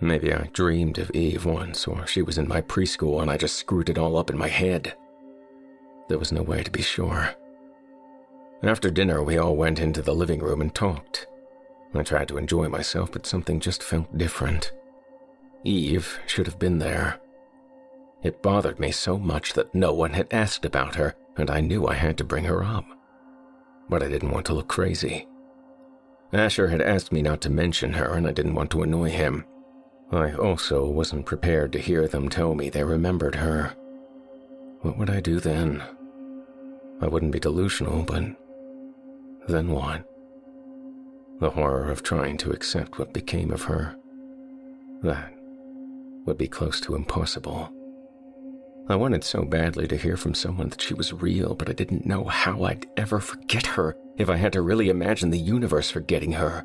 Maybe 0.00 0.32
I 0.32 0.50
dreamed 0.52 0.98
of 0.98 1.10
Eve 1.10 1.44
once, 1.44 1.88
or 1.88 2.06
she 2.06 2.22
was 2.22 2.38
in 2.38 2.46
my 2.46 2.60
preschool 2.60 3.22
and 3.22 3.30
I 3.30 3.36
just 3.36 3.56
screwed 3.56 3.88
it 3.88 3.98
all 3.98 4.18
up 4.18 4.30
in 4.30 4.38
my 4.38 4.48
head. 4.48 4.94
There 6.08 6.18
was 6.18 6.32
no 6.32 6.42
way 6.42 6.62
to 6.62 6.70
be 6.70 6.82
sure. 6.82 7.30
After 8.62 8.90
dinner, 8.90 9.22
we 9.22 9.38
all 9.38 9.56
went 9.56 9.80
into 9.80 10.02
the 10.02 10.14
living 10.14 10.40
room 10.40 10.60
and 10.60 10.74
talked. 10.74 11.26
I 11.94 12.02
tried 12.02 12.28
to 12.28 12.36
enjoy 12.36 12.68
myself, 12.68 13.12
but 13.12 13.26
something 13.26 13.60
just 13.60 13.82
felt 13.82 14.16
different. 14.16 14.72
Eve 15.64 16.18
should 16.26 16.46
have 16.46 16.58
been 16.58 16.78
there. 16.78 17.20
It 18.22 18.42
bothered 18.42 18.80
me 18.80 18.90
so 18.90 19.16
much 19.16 19.52
that 19.52 19.74
no 19.74 19.92
one 19.92 20.12
had 20.12 20.26
asked 20.30 20.64
about 20.64 20.96
her, 20.96 21.14
and 21.36 21.50
I 21.50 21.60
knew 21.60 21.86
I 21.86 21.94
had 21.94 22.18
to 22.18 22.24
bring 22.24 22.44
her 22.44 22.64
up. 22.64 22.84
But 23.88 24.02
I 24.02 24.08
didn't 24.08 24.32
want 24.32 24.46
to 24.46 24.54
look 24.54 24.68
crazy. 24.68 25.26
Asher 26.32 26.68
had 26.68 26.82
asked 26.82 27.12
me 27.12 27.22
not 27.22 27.40
to 27.42 27.50
mention 27.50 27.92
her, 27.94 28.12
and 28.14 28.26
I 28.26 28.32
didn't 28.32 28.54
want 28.54 28.70
to 28.72 28.82
annoy 28.82 29.10
him. 29.10 29.44
I 30.10 30.32
also 30.32 30.86
wasn't 30.86 31.26
prepared 31.26 31.72
to 31.72 31.78
hear 31.78 32.08
them 32.08 32.28
tell 32.28 32.54
me 32.54 32.70
they 32.70 32.84
remembered 32.84 33.36
her. 33.36 33.74
What 34.80 34.98
would 34.98 35.10
I 35.10 35.20
do 35.20 35.38
then? 35.38 35.82
I 37.00 37.06
wouldn't 37.06 37.32
be 37.32 37.40
delusional, 37.40 38.02
but 38.02 38.24
then 39.48 39.70
what? 39.70 40.04
The 41.40 41.50
horror 41.50 41.90
of 41.90 42.02
trying 42.02 42.36
to 42.38 42.50
accept 42.50 42.98
what 42.98 43.14
became 43.14 43.52
of 43.52 43.62
her. 43.62 43.96
That 45.02 45.32
would 46.26 46.36
be 46.36 46.48
close 46.48 46.80
to 46.80 46.96
impossible. 46.96 47.72
I 48.90 48.96
wanted 48.96 49.22
so 49.22 49.44
badly 49.44 49.86
to 49.88 49.98
hear 49.98 50.16
from 50.16 50.32
someone 50.32 50.70
that 50.70 50.80
she 50.80 50.94
was 50.94 51.12
real, 51.12 51.54
but 51.54 51.68
I 51.68 51.74
didn't 51.74 52.06
know 52.06 52.24
how 52.24 52.64
I'd 52.64 52.86
ever 52.96 53.20
forget 53.20 53.66
her 53.66 53.94
if 54.16 54.30
I 54.30 54.36
had 54.36 54.54
to 54.54 54.62
really 54.62 54.88
imagine 54.88 55.28
the 55.28 55.38
universe 55.38 55.90
forgetting 55.90 56.32
her. 56.32 56.64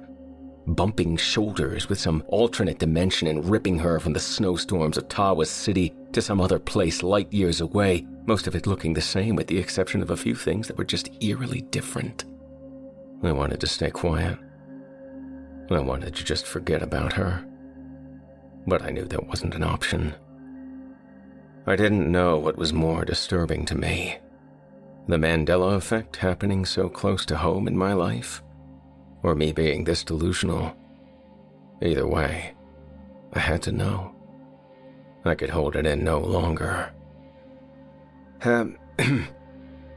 Bumping 0.65 1.17
shoulders 1.17 1.89
with 1.89 1.99
some 1.99 2.23
alternate 2.27 2.79
dimension 2.79 3.27
and 3.27 3.43
ripping 3.43 3.77
her 3.79 3.99
from 3.99 4.13
the 4.13 4.21
snowstorms 4.21 4.97
of 4.97 5.09
Tawas 5.09 5.47
City 5.47 5.93
to 6.13 6.21
some 6.21 6.39
other 6.39 6.59
place 6.59 7.03
light 7.03 7.31
years 7.33 7.59
away, 7.59 8.07
most 8.25 8.47
of 8.47 8.55
it 8.55 8.67
looking 8.67 8.93
the 8.93 9.01
same 9.01 9.35
with 9.35 9.47
the 9.47 9.57
exception 9.57 10.01
of 10.01 10.11
a 10.11 10.17
few 10.17 10.33
things 10.33 10.67
that 10.67 10.77
were 10.77 10.85
just 10.85 11.09
eerily 11.21 11.61
different. 11.61 12.23
I 13.21 13.33
wanted 13.33 13.59
to 13.59 13.67
stay 13.67 13.91
quiet. 13.91 14.37
I 15.69 15.79
wanted 15.79 16.15
to 16.15 16.23
just 16.23 16.45
forget 16.45 16.81
about 16.81 17.11
her. 17.13 17.45
But 18.65 18.81
I 18.81 18.91
knew 18.91 19.03
that 19.05 19.27
wasn't 19.27 19.55
an 19.55 19.63
option. 19.63 20.15
I 21.65 21.75
didn't 21.75 22.11
know 22.11 22.37
what 22.37 22.57
was 22.57 22.73
more 22.73 23.05
disturbing 23.05 23.65
to 23.65 23.75
me 23.75 24.19
the 25.07 25.17
Mandela 25.17 25.75
effect 25.75 26.17
happening 26.17 26.65
so 26.65 26.87
close 26.87 27.25
to 27.25 27.37
home 27.37 27.67
in 27.67 27.77
my 27.77 27.93
life, 27.93 28.41
or 29.21 29.35
me 29.35 29.51
being 29.51 29.83
this 29.83 30.03
delusional. 30.03 30.75
Either 31.81 32.07
way, 32.07 32.53
I 33.33 33.39
had 33.39 33.61
to 33.63 33.71
know. 33.71 34.15
I 35.25 35.35
could 35.35 35.49
hold 35.49 35.75
it 35.75 35.85
in 35.85 36.03
no 36.03 36.19
longer. 36.19 36.93
Um, 38.43 38.77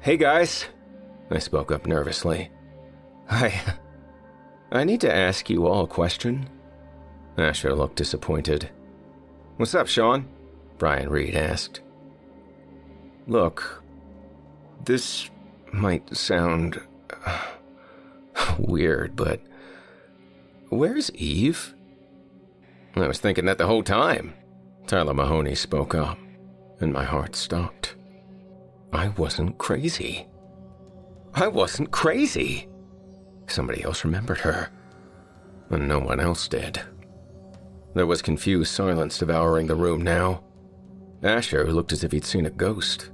hey 0.00 0.16
guys, 0.16 0.66
I 1.30 1.38
spoke 1.38 1.70
up 1.70 1.86
nervously. 1.86 2.50
I. 3.28 3.60
I 4.72 4.82
need 4.82 5.00
to 5.02 5.14
ask 5.14 5.48
you 5.48 5.66
all 5.66 5.84
a 5.84 5.88
question. 5.88 6.48
Asher 7.38 7.74
looked 7.74 7.96
disappointed. 7.96 8.68
What's 9.56 9.74
up, 9.74 9.86
Sean? 9.86 10.28
Brian 10.78 11.08
Reed 11.08 11.34
asked. 11.34 11.80
Look, 13.26 13.82
this 14.84 15.30
might 15.72 16.16
sound 16.16 16.80
uh, 17.24 17.44
weird, 18.58 19.16
but 19.16 19.40
where's 20.68 21.10
Eve? 21.12 21.74
I 22.94 23.06
was 23.06 23.18
thinking 23.18 23.44
that 23.46 23.58
the 23.58 23.66
whole 23.66 23.82
time. 23.82 24.34
Tyler 24.86 25.14
Mahoney 25.14 25.54
spoke 25.54 25.94
up, 25.94 26.18
and 26.80 26.92
my 26.92 27.04
heart 27.04 27.34
stopped. 27.34 27.96
I 28.92 29.08
wasn't 29.08 29.58
crazy. 29.58 30.26
I 31.34 31.48
wasn't 31.48 31.90
crazy. 31.90 32.68
Somebody 33.48 33.82
else 33.82 34.04
remembered 34.04 34.38
her, 34.38 34.70
and 35.70 35.88
no 35.88 35.98
one 35.98 36.20
else 36.20 36.48
did. 36.48 36.80
There 37.94 38.06
was 38.06 38.22
confused 38.22 38.72
silence 38.72 39.18
devouring 39.18 39.66
the 39.66 39.74
room 39.74 40.02
now. 40.02 40.42
Asher 41.26 41.70
looked 41.72 41.92
as 41.92 42.04
if 42.04 42.12
he'd 42.12 42.24
seen 42.24 42.46
a 42.46 42.50
ghost. 42.50 43.10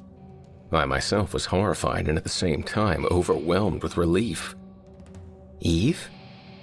I 0.71 0.85
myself 0.85 1.35
was 1.35 1.47
horrified 1.47 2.09
and 2.09 2.17
at 2.17 2.25
the 2.25 2.31
same 2.31 2.63
time 2.63 3.07
overwhelmed 3.11 3.83
with 3.83 3.97
relief. 3.97 4.55
Eve? 5.61 6.09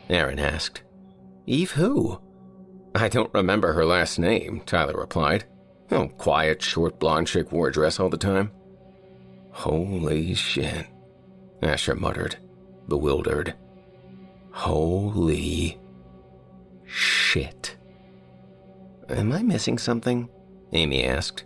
Erin 0.09 0.39
asked. 0.39 0.84
Eve 1.45 1.71
who? 1.71 2.19
I 2.95 3.07
don't 3.07 3.34
remember 3.34 3.73
her 3.73 3.85
last 3.85 4.19
name, 4.19 4.61
Tyler 4.65 4.97
replied. 4.97 5.45
Oh, 5.91 6.07
quiet, 6.07 6.61
short 6.61 6.99
blonde 6.99 7.27
chick 7.27 7.51
wore 7.51 7.69
a 7.69 7.71
dress 7.71 7.99
all 7.99 8.09
the 8.09 8.17
time. 8.17 8.51
Holy 9.51 10.34
shit, 10.35 10.85
Asher 11.61 11.95
muttered, 11.95 12.38
bewildered. 12.88 13.55
Holy 14.51 15.80
shit. 16.85 17.76
Am 19.09 19.31
I 19.31 19.41
missing 19.41 19.77
something? 19.77 20.30
Amy 20.73 21.03
asked. 21.03 21.43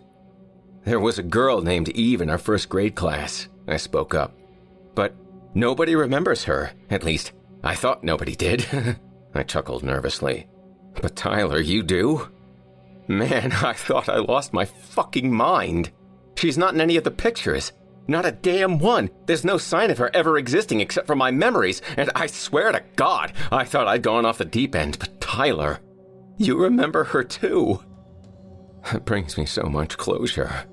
There 0.84 1.00
was 1.00 1.18
a 1.18 1.22
girl 1.22 1.62
named 1.62 1.88
Eve 1.90 2.20
in 2.20 2.28
our 2.28 2.38
first 2.38 2.68
grade 2.68 2.94
class, 2.94 3.48
I 3.66 3.78
spoke 3.78 4.14
up. 4.14 4.36
But 4.94 5.14
nobody 5.54 5.96
remembers 5.96 6.44
her. 6.44 6.72
At 6.90 7.04
least, 7.04 7.32
I 7.62 7.74
thought 7.74 8.04
nobody 8.04 8.36
did. 8.36 8.66
I 9.34 9.42
chuckled 9.42 9.82
nervously. 9.82 10.46
But 11.00 11.16
Tyler, 11.16 11.60
you 11.60 11.82
do? 11.82 12.28
Man, 13.08 13.52
I 13.62 13.72
thought 13.72 14.08
I 14.08 14.18
lost 14.18 14.52
my 14.52 14.64
fucking 14.64 15.32
mind. 15.32 15.90
She's 16.36 16.58
not 16.58 16.74
in 16.74 16.80
any 16.80 16.96
of 16.96 17.04
the 17.04 17.10
pictures. 17.10 17.72
Not 18.06 18.26
a 18.26 18.32
damn 18.32 18.78
one. 18.78 19.08
There's 19.24 19.44
no 19.44 19.56
sign 19.56 19.90
of 19.90 19.98
her 19.98 20.10
ever 20.14 20.36
existing 20.36 20.80
except 20.80 21.06
for 21.06 21.16
my 21.16 21.30
memories, 21.30 21.80
and 21.96 22.10
I 22.14 22.26
swear 22.26 22.70
to 22.70 22.82
God, 22.96 23.32
I 23.50 23.64
thought 23.64 23.88
I'd 23.88 24.02
gone 24.02 24.26
off 24.26 24.38
the 24.38 24.44
deep 24.44 24.74
end, 24.74 24.98
but 24.98 25.20
Tyler, 25.22 25.80
you 26.36 26.58
remember 26.58 27.04
her 27.04 27.24
too. 27.24 27.82
It 28.92 29.04
brings 29.04 29.38
me 29.38 29.46
so 29.46 29.64
much 29.64 29.96
closure. 29.96 30.64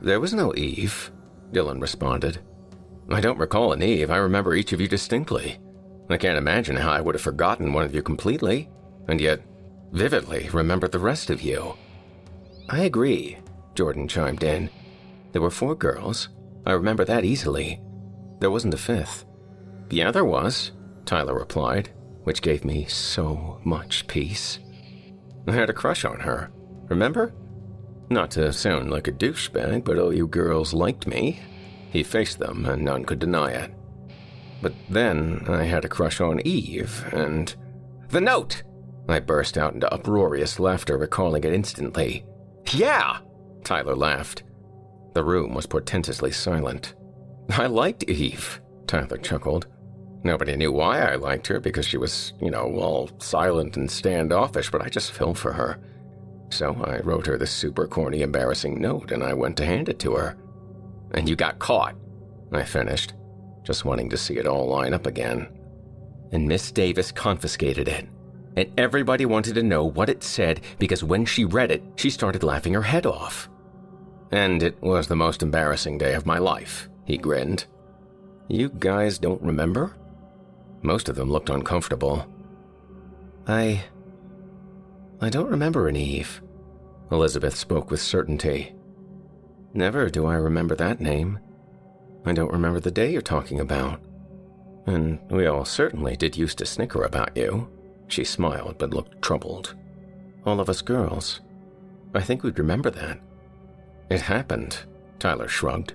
There 0.00 0.20
was 0.20 0.34
no 0.34 0.54
Eve, 0.54 1.10
Dylan 1.52 1.80
responded. 1.80 2.40
I 3.08 3.20
don't 3.20 3.38
recall 3.38 3.72
an 3.72 3.82
Eve. 3.82 4.10
I 4.10 4.16
remember 4.16 4.54
each 4.54 4.72
of 4.72 4.80
you 4.80 4.88
distinctly. 4.88 5.58
I 6.10 6.16
can't 6.16 6.38
imagine 6.38 6.76
how 6.76 6.90
I 6.90 7.00
would 7.00 7.14
have 7.14 7.22
forgotten 7.22 7.72
one 7.72 7.84
of 7.84 7.94
you 7.94 8.02
completely, 8.02 8.68
and 9.08 9.20
yet 9.20 9.40
vividly 9.92 10.48
remembered 10.52 10.92
the 10.92 10.98
rest 10.98 11.30
of 11.30 11.42
you. 11.42 11.74
I 12.68 12.80
agree, 12.80 13.38
Jordan 13.74 14.08
chimed 14.08 14.42
in. 14.42 14.70
There 15.32 15.42
were 15.42 15.50
four 15.50 15.74
girls. 15.74 16.28
I 16.66 16.72
remember 16.72 17.04
that 17.04 17.24
easily. 17.24 17.80
There 18.40 18.50
wasn't 18.50 18.74
a 18.74 18.78
fifth. 18.78 19.24
Yeah, 19.90 20.10
there 20.10 20.24
was, 20.24 20.72
Tyler 21.04 21.34
replied, 21.34 21.90
which 22.24 22.42
gave 22.42 22.64
me 22.64 22.86
so 22.86 23.60
much 23.64 24.06
peace. 24.06 24.58
I 25.46 25.52
had 25.52 25.70
a 25.70 25.74
crush 25.74 26.04
on 26.04 26.20
her, 26.20 26.50
remember? 26.88 27.32
Not 28.10 28.30
to 28.32 28.52
sound 28.52 28.90
like 28.90 29.08
a 29.08 29.12
douchebag, 29.12 29.84
but 29.84 29.98
all 29.98 30.12
you 30.12 30.26
girls 30.26 30.74
liked 30.74 31.06
me. 31.06 31.40
He 31.90 32.02
faced 32.02 32.38
them, 32.38 32.66
and 32.66 32.84
none 32.84 33.04
could 33.04 33.18
deny 33.18 33.50
it. 33.52 33.74
But 34.60 34.74
then 34.88 35.44
I 35.48 35.64
had 35.64 35.84
a 35.84 35.88
crush 35.88 36.20
on 36.20 36.40
Eve, 36.46 37.04
and. 37.12 37.54
The 38.08 38.20
note! 38.20 38.62
I 39.08 39.20
burst 39.20 39.58
out 39.58 39.74
into 39.74 39.92
uproarious 39.92 40.58
laughter, 40.58 40.96
recalling 40.96 41.44
it 41.44 41.52
instantly. 41.52 42.24
Yeah! 42.72 43.18
Tyler 43.62 43.94
laughed. 43.94 44.44
The 45.14 45.24
room 45.24 45.54
was 45.54 45.66
portentously 45.66 46.32
silent. 46.32 46.94
I 47.50 47.66
liked 47.66 48.04
Eve, 48.04 48.60
Tyler 48.86 49.18
chuckled. 49.18 49.66
Nobody 50.24 50.56
knew 50.56 50.72
why 50.72 51.00
I 51.00 51.16
liked 51.16 51.46
her 51.48 51.60
because 51.60 51.86
she 51.86 51.98
was, 51.98 52.32
you 52.40 52.50
know, 52.50 52.74
all 52.76 53.10
silent 53.18 53.76
and 53.76 53.90
standoffish, 53.90 54.70
but 54.70 54.80
I 54.80 54.88
just 54.88 55.12
fell 55.12 55.34
for 55.34 55.52
her. 55.52 55.78
So 56.54 56.72
I 56.84 57.00
wrote 57.00 57.26
her 57.26 57.36
this 57.36 57.50
super 57.50 57.88
corny, 57.88 58.22
embarrassing 58.22 58.80
note 58.80 59.10
and 59.10 59.24
I 59.24 59.34
went 59.34 59.56
to 59.56 59.66
hand 59.66 59.88
it 59.88 59.98
to 59.98 60.12
her. 60.12 60.36
And 61.10 61.28
you 61.28 61.34
got 61.34 61.58
caught, 61.58 61.96
I 62.52 62.62
finished, 62.62 63.14
just 63.64 63.84
wanting 63.84 64.08
to 64.10 64.16
see 64.16 64.36
it 64.36 64.46
all 64.46 64.68
line 64.68 64.94
up 64.94 65.04
again. 65.04 65.48
And 66.30 66.46
Miss 66.46 66.70
Davis 66.70 67.10
confiscated 67.10 67.88
it. 67.88 68.06
And 68.56 68.70
everybody 68.78 69.26
wanted 69.26 69.56
to 69.56 69.64
know 69.64 69.84
what 69.84 70.08
it 70.08 70.22
said 70.22 70.60
because 70.78 71.02
when 71.02 71.24
she 71.24 71.44
read 71.44 71.72
it, 71.72 71.82
she 71.96 72.08
started 72.08 72.44
laughing 72.44 72.74
her 72.74 72.82
head 72.82 73.04
off. 73.04 73.48
And 74.30 74.62
it 74.62 74.80
was 74.80 75.08
the 75.08 75.16
most 75.16 75.42
embarrassing 75.42 75.98
day 75.98 76.14
of 76.14 76.24
my 76.24 76.38
life, 76.38 76.88
he 77.04 77.18
grinned. 77.18 77.64
You 78.46 78.68
guys 78.68 79.18
don't 79.18 79.42
remember? 79.42 79.96
Most 80.82 81.08
of 81.08 81.16
them 81.16 81.32
looked 81.32 81.50
uncomfortable. 81.50 82.26
I. 83.48 83.82
I 85.20 85.30
don't 85.30 85.50
remember 85.50 85.88
an 85.88 85.96
Eve. 85.96 86.42
Elizabeth 87.14 87.54
spoke 87.54 87.92
with 87.92 88.00
certainty. 88.02 88.74
Never 89.72 90.10
do 90.10 90.26
I 90.26 90.34
remember 90.34 90.74
that 90.74 91.00
name. 91.00 91.38
I 92.24 92.32
don't 92.32 92.52
remember 92.52 92.80
the 92.80 92.90
day 92.90 93.12
you're 93.12 93.22
talking 93.22 93.60
about. 93.60 94.00
And 94.86 95.20
we 95.30 95.46
all 95.46 95.64
certainly 95.64 96.16
did 96.16 96.36
used 96.36 96.58
to 96.58 96.66
snicker 96.66 97.04
about 97.04 97.36
you. 97.36 97.70
She 98.08 98.24
smiled 98.24 98.78
but 98.78 98.92
looked 98.92 99.22
troubled. 99.22 99.76
All 100.44 100.58
of 100.58 100.68
us 100.68 100.82
girls. 100.82 101.40
I 102.14 102.20
think 102.20 102.42
we'd 102.42 102.58
remember 102.58 102.90
that. 102.90 103.20
It 104.10 104.20
happened, 104.20 104.80
Tyler 105.20 105.48
shrugged. 105.48 105.94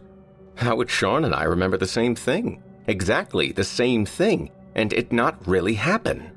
How 0.56 0.78
would 0.78 0.90
Sean 0.90 1.26
and 1.26 1.36
I 1.36 1.44
remember 1.44 1.78
the 1.78 1.86
same 1.86 2.16
thing? 2.16 2.64
Exactly 2.88 3.52
the 3.52 3.66
same 3.66 4.06
thing 4.06 4.52
and 4.74 4.94
it 4.94 5.12
not 5.12 5.46
really 5.46 5.74
happen? 5.74 6.32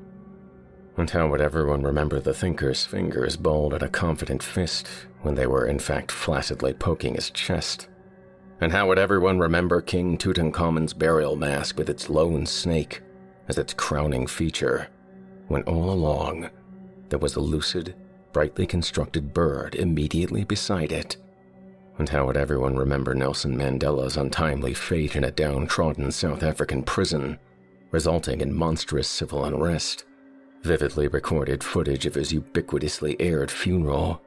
And 0.97 1.09
how 1.09 1.29
would 1.29 1.41
everyone 1.41 1.83
remember 1.83 2.21
the 2.21 2.35
thinker's 2.35 2.85
fingers 2.85 3.37
balled 3.37 3.73
at 3.73 3.83
a 3.83 3.89
confident 3.89 4.43
fist 4.43 4.87
when 5.23 5.35
they 5.35 5.47
were 5.47 5.67
in 5.67 5.79
fact 5.79 6.13
flaccidly 6.13 6.75
poking 6.75 7.15
his 7.15 7.31
chest? 7.31 7.89
And 8.61 8.73
how 8.73 8.87
would 8.89 8.99
everyone 8.99 9.39
remember 9.39 9.81
King 9.81 10.19
Tutankhamun's 10.19 10.93
burial 10.93 11.35
mask 11.35 11.79
with 11.79 11.89
its 11.89 12.11
lone 12.11 12.45
snake 12.47 13.01
as 13.49 13.59
its 13.59 13.73
crowning 13.73 14.27
feature, 14.27 14.89
when 15.49 15.63
all 15.63 15.91
along 15.91 16.51
there 17.09 17.19
was 17.19 17.37
a 17.37 17.41
lucid, 17.41 17.95
brightly 18.33 18.67
constructed 18.67 19.33
bird 19.33 19.75
immediately 19.75 20.45
beside 20.45 20.93
it? 20.93 21.17
And 21.99 22.09
how 22.09 22.27
would 22.27 22.37
everyone 22.37 22.77
remember 22.77 23.15
Nelson 23.15 23.57
Mandela's 23.57 24.17
untimely 24.17 24.75
fate 24.75 25.17
in 25.17 25.25
a 25.25 25.31
downtrodden 25.31 26.13
South 26.13 26.43
African 26.43 26.83
prison 26.83 27.39
resulting 27.91 28.41
in 28.41 28.55
monstrous 28.55 29.09
civil 29.09 29.45
unrest, 29.45 30.05
vividly 30.63 31.09
recorded 31.09 31.63
footage 31.63 32.07
of 32.07 32.15
his 32.15 32.33
ubiquitously 32.33 33.17
aired 33.19 33.51
funeral, 33.51 34.23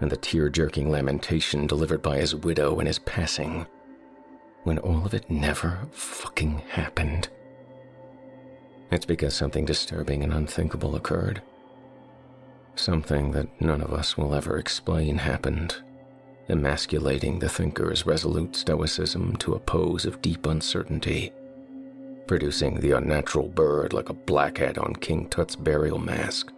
and 0.00 0.10
the 0.10 0.16
tear 0.16 0.48
jerking 0.48 0.90
lamentation 0.90 1.66
delivered 1.66 2.02
by 2.02 2.18
his 2.18 2.34
widow 2.34 2.80
in 2.80 2.86
his 2.86 2.98
passing, 3.00 3.66
when 4.64 4.78
all 4.78 5.06
of 5.06 5.14
it 5.14 5.30
never 5.30 5.78
fucking 5.90 6.58
happened. 6.70 7.28
It's 8.90 9.06
because 9.06 9.34
something 9.34 9.64
disturbing 9.64 10.22
and 10.24 10.32
unthinkable 10.32 10.96
occurred. 10.96 11.42
Something 12.74 13.32
that 13.32 13.60
none 13.60 13.80
of 13.80 13.92
us 13.92 14.16
will 14.16 14.34
ever 14.34 14.58
explain 14.58 15.18
happened, 15.18 15.76
emasculating 16.48 17.38
the 17.38 17.48
thinker's 17.48 18.06
resolute 18.06 18.56
stoicism 18.56 19.36
to 19.36 19.54
a 19.54 19.60
pose 19.60 20.06
of 20.06 20.22
deep 20.22 20.46
uncertainty 20.46 21.32
producing 22.28 22.78
the 22.78 22.92
unnatural 22.92 23.48
bird 23.48 23.92
like 23.92 24.10
a 24.10 24.14
blackhead 24.14 24.78
on 24.78 24.94
King 24.94 25.28
Tut's 25.28 25.56
burial 25.56 25.98
mask, 25.98 26.52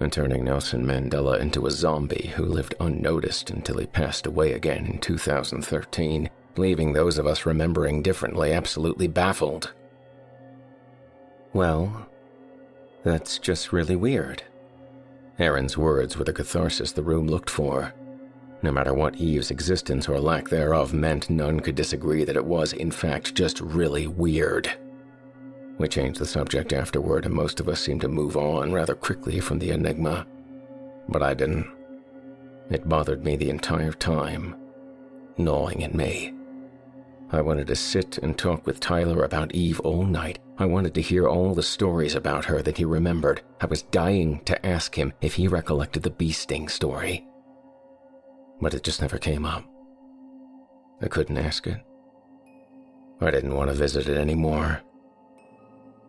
and 0.00 0.12
turning 0.12 0.44
Nelson 0.44 0.84
Mandela 0.84 1.40
into 1.40 1.66
a 1.66 1.70
zombie 1.70 2.32
who 2.34 2.44
lived 2.44 2.74
unnoticed 2.80 3.48
until 3.50 3.78
he 3.78 3.86
passed 3.86 4.26
away 4.26 4.52
again 4.52 4.84
in 4.84 4.98
2013, 4.98 6.28
leaving 6.56 6.92
those 6.92 7.16
of 7.16 7.26
us 7.26 7.46
remembering 7.46 8.02
differently 8.02 8.52
absolutely 8.52 9.06
baffled. 9.06 9.72
Well, 11.54 12.08
that's 13.04 13.38
just 13.38 13.72
really 13.72 13.96
weird. 13.96 14.42
Erin's 15.38 15.78
words 15.78 16.16
were 16.16 16.24
the 16.24 16.32
catharsis 16.32 16.92
the 16.92 17.02
room 17.02 17.28
looked 17.28 17.50
for. 17.50 17.94
No 18.62 18.72
matter 18.72 18.92
what 18.92 19.16
Eve's 19.16 19.50
existence 19.50 20.08
or 20.08 20.18
lack 20.18 20.48
thereof 20.48 20.92
meant, 20.92 21.30
none 21.30 21.60
could 21.60 21.74
disagree 21.76 22.24
that 22.24 22.36
it 22.36 22.44
was, 22.44 22.72
in 22.72 22.90
fact, 22.90 23.34
just 23.34 23.60
really 23.60 24.06
weird. 24.06 24.72
We 25.78 25.88
changed 25.88 26.20
the 26.20 26.26
subject 26.26 26.72
afterward, 26.72 27.26
and 27.26 27.34
most 27.34 27.60
of 27.60 27.68
us 27.68 27.80
seemed 27.80 28.00
to 28.00 28.08
move 28.08 28.36
on 28.36 28.72
rather 28.72 28.94
quickly 28.94 29.40
from 29.40 29.58
the 29.58 29.70
enigma. 29.70 30.26
But 31.08 31.22
I 31.22 31.34
didn't. 31.34 31.66
It 32.70 32.88
bothered 32.88 33.24
me 33.24 33.36
the 33.36 33.50
entire 33.50 33.92
time, 33.92 34.56
gnawing 35.36 35.84
at 35.84 35.94
me. 35.94 36.32
I 37.30 37.40
wanted 37.40 37.66
to 37.66 37.76
sit 37.76 38.18
and 38.18 38.38
talk 38.38 38.66
with 38.66 38.80
Tyler 38.80 39.22
about 39.24 39.54
Eve 39.54 39.80
all 39.80 40.04
night. 40.04 40.38
I 40.58 40.64
wanted 40.64 40.94
to 40.94 41.02
hear 41.02 41.28
all 41.28 41.54
the 41.54 41.62
stories 41.62 42.14
about 42.14 42.44
her 42.46 42.62
that 42.62 42.78
he 42.78 42.84
remembered. 42.84 43.42
I 43.60 43.66
was 43.66 43.82
dying 43.82 44.40
to 44.44 44.64
ask 44.64 44.94
him 44.96 45.12
if 45.20 45.34
he 45.34 45.48
recollected 45.48 46.02
the 46.02 46.10
bee 46.10 46.32
sting 46.32 46.68
story. 46.68 47.26
But 48.60 48.74
it 48.74 48.84
just 48.84 49.02
never 49.02 49.18
came 49.18 49.44
up. 49.44 49.64
I 51.02 51.08
couldn't 51.08 51.36
ask 51.36 51.66
it. 51.66 51.78
I 53.20 53.30
didn't 53.30 53.54
want 53.54 53.70
to 53.70 53.76
visit 53.76 54.08
it 54.08 54.16
anymore. 54.16 54.80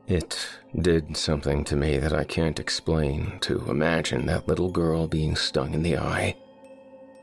It 0.08 0.40
did 0.74 1.18
something 1.18 1.66
to 1.66 1.76
me 1.76 1.98
that 1.98 2.14
I 2.14 2.24
can't 2.24 2.62
explain 2.62 3.40
to 3.42 3.70
imagine 3.70 4.26
that 4.28 4.48
little 4.48 4.70
girl 4.70 5.06
being 5.06 5.36
stung 5.36 5.74
in 5.74 5.84
the 5.84 5.98
eye, 5.98 6.38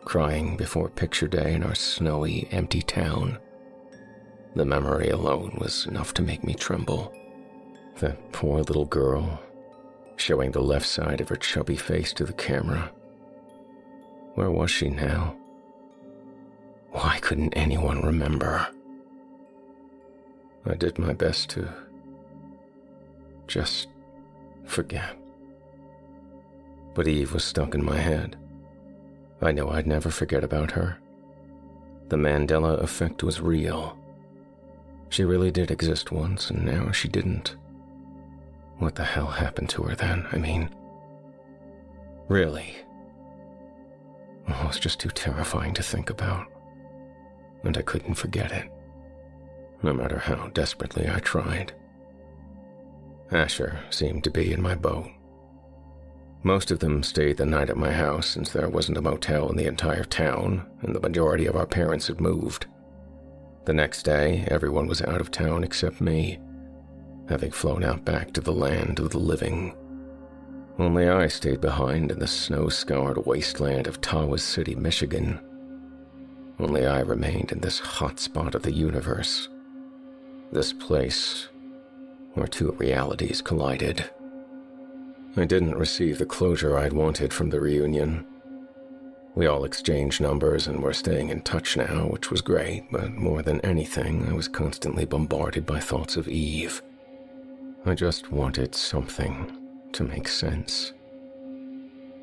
crying 0.04 0.54
before 0.58 0.90
picture 0.90 1.26
day 1.26 1.54
in 1.54 1.62
our 1.62 1.74
snowy, 1.74 2.46
empty 2.50 2.82
town. 2.82 3.38
The 4.54 4.66
memory 4.66 5.08
alone 5.08 5.56
was 5.58 5.86
enough 5.86 6.12
to 6.14 6.22
make 6.22 6.44
me 6.44 6.52
tremble. 6.52 7.10
That 8.00 8.32
poor 8.32 8.58
little 8.58 8.84
girl, 8.84 9.40
showing 10.16 10.52
the 10.52 10.60
left 10.62 10.86
side 10.86 11.22
of 11.22 11.30
her 11.30 11.36
chubby 11.36 11.76
face 11.76 12.12
to 12.12 12.24
the 12.24 12.34
camera. 12.34 12.92
Where 14.34 14.50
was 14.50 14.70
she 14.70 14.90
now? 14.90 15.36
Why 16.90 17.18
couldn't 17.22 17.56
anyone 17.56 18.02
remember? 18.02 18.66
I 20.66 20.74
did 20.74 20.98
my 20.98 21.14
best 21.14 21.48
to 21.50 21.83
just 23.46 23.88
forget. 24.64 25.16
But 26.94 27.08
Eve 27.08 27.32
was 27.32 27.44
stuck 27.44 27.74
in 27.74 27.84
my 27.84 27.98
head. 27.98 28.36
I 29.40 29.52
know 29.52 29.70
I'd 29.70 29.86
never 29.86 30.10
forget 30.10 30.44
about 30.44 30.70
her. 30.72 30.98
The 32.08 32.16
Mandela 32.16 32.80
effect 32.82 33.22
was 33.22 33.40
real. 33.40 33.98
She 35.08 35.24
really 35.24 35.50
did 35.50 35.70
exist 35.70 36.12
once, 36.12 36.50
and 36.50 36.64
now 36.64 36.90
she 36.92 37.08
didn't. 37.08 37.56
What 38.78 38.94
the 38.94 39.04
hell 39.04 39.26
happened 39.26 39.70
to 39.70 39.82
her 39.82 39.94
then? 39.94 40.26
I 40.32 40.38
mean, 40.38 40.70
really? 42.28 42.74
Oh, 44.48 44.64
was 44.66 44.78
just 44.78 45.00
too 45.00 45.10
terrifying 45.10 45.74
to 45.74 45.82
think 45.82 46.10
about. 46.10 46.46
And 47.62 47.76
I 47.76 47.82
couldn't 47.82 48.14
forget 48.14 48.52
it, 48.52 48.70
no 49.82 49.92
matter 49.94 50.18
how 50.18 50.48
desperately 50.48 51.08
I 51.08 51.20
tried. 51.20 51.72
Asher 53.34 53.80
seemed 53.90 54.24
to 54.24 54.30
be 54.30 54.52
in 54.52 54.62
my 54.62 54.74
boat. 54.74 55.10
Most 56.44 56.70
of 56.70 56.78
them 56.78 57.02
stayed 57.02 57.38
the 57.38 57.46
night 57.46 57.70
at 57.70 57.76
my 57.76 57.90
house 57.90 58.28
since 58.28 58.50
there 58.50 58.68
wasn't 58.68 58.98
a 58.98 59.02
motel 59.02 59.50
in 59.50 59.56
the 59.56 59.66
entire 59.66 60.04
town, 60.04 60.66
and 60.82 60.94
the 60.94 61.00
majority 61.00 61.46
of 61.46 61.56
our 61.56 61.66
parents 61.66 62.06
had 62.06 62.20
moved. 62.20 62.66
The 63.64 63.72
next 63.72 64.02
day, 64.02 64.44
everyone 64.48 64.86
was 64.86 65.00
out 65.02 65.22
of 65.22 65.30
town 65.30 65.64
except 65.64 66.00
me, 66.00 66.38
having 67.28 67.50
flown 67.50 67.82
out 67.82 68.04
back 68.04 68.32
to 68.34 68.42
the 68.42 68.52
land 68.52 68.98
of 68.98 69.10
the 69.10 69.18
living. 69.18 69.74
Only 70.78 71.08
I 71.08 71.28
stayed 71.28 71.62
behind 71.62 72.10
in 72.10 72.18
the 72.18 72.26
snow 72.26 72.68
scoured 72.68 73.24
wasteland 73.24 73.86
of 73.86 74.00
Tawas 74.02 74.40
City, 74.40 74.74
Michigan. 74.74 75.40
Only 76.58 76.86
I 76.86 77.00
remained 77.00 77.52
in 77.52 77.60
this 77.60 77.78
hot 77.78 78.20
spot 78.20 78.54
of 78.54 78.62
the 78.62 78.72
universe. 78.72 79.48
This 80.52 80.72
place 80.72 81.48
where 82.34 82.46
two 82.46 82.72
realities 82.72 83.40
collided. 83.40 84.10
I 85.36 85.44
didn't 85.44 85.76
receive 85.76 86.18
the 86.18 86.26
closure 86.26 86.78
I'd 86.78 86.92
wanted 86.92 87.32
from 87.32 87.50
the 87.50 87.60
reunion. 87.60 88.26
We 89.34 89.46
all 89.46 89.64
exchanged 89.64 90.20
numbers 90.20 90.68
and 90.68 90.80
were 90.80 90.92
staying 90.92 91.30
in 91.30 91.42
touch 91.42 91.76
now, 91.76 92.06
which 92.06 92.30
was 92.30 92.40
great, 92.40 92.84
but 92.92 93.10
more 93.12 93.42
than 93.42 93.60
anything, 93.62 94.28
I 94.28 94.32
was 94.32 94.46
constantly 94.46 95.04
bombarded 95.04 95.66
by 95.66 95.80
thoughts 95.80 96.16
of 96.16 96.28
Eve. 96.28 96.82
I 97.84 97.94
just 97.94 98.30
wanted 98.30 98.74
something 98.76 99.58
to 99.92 100.04
make 100.04 100.28
sense. 100.28 100.92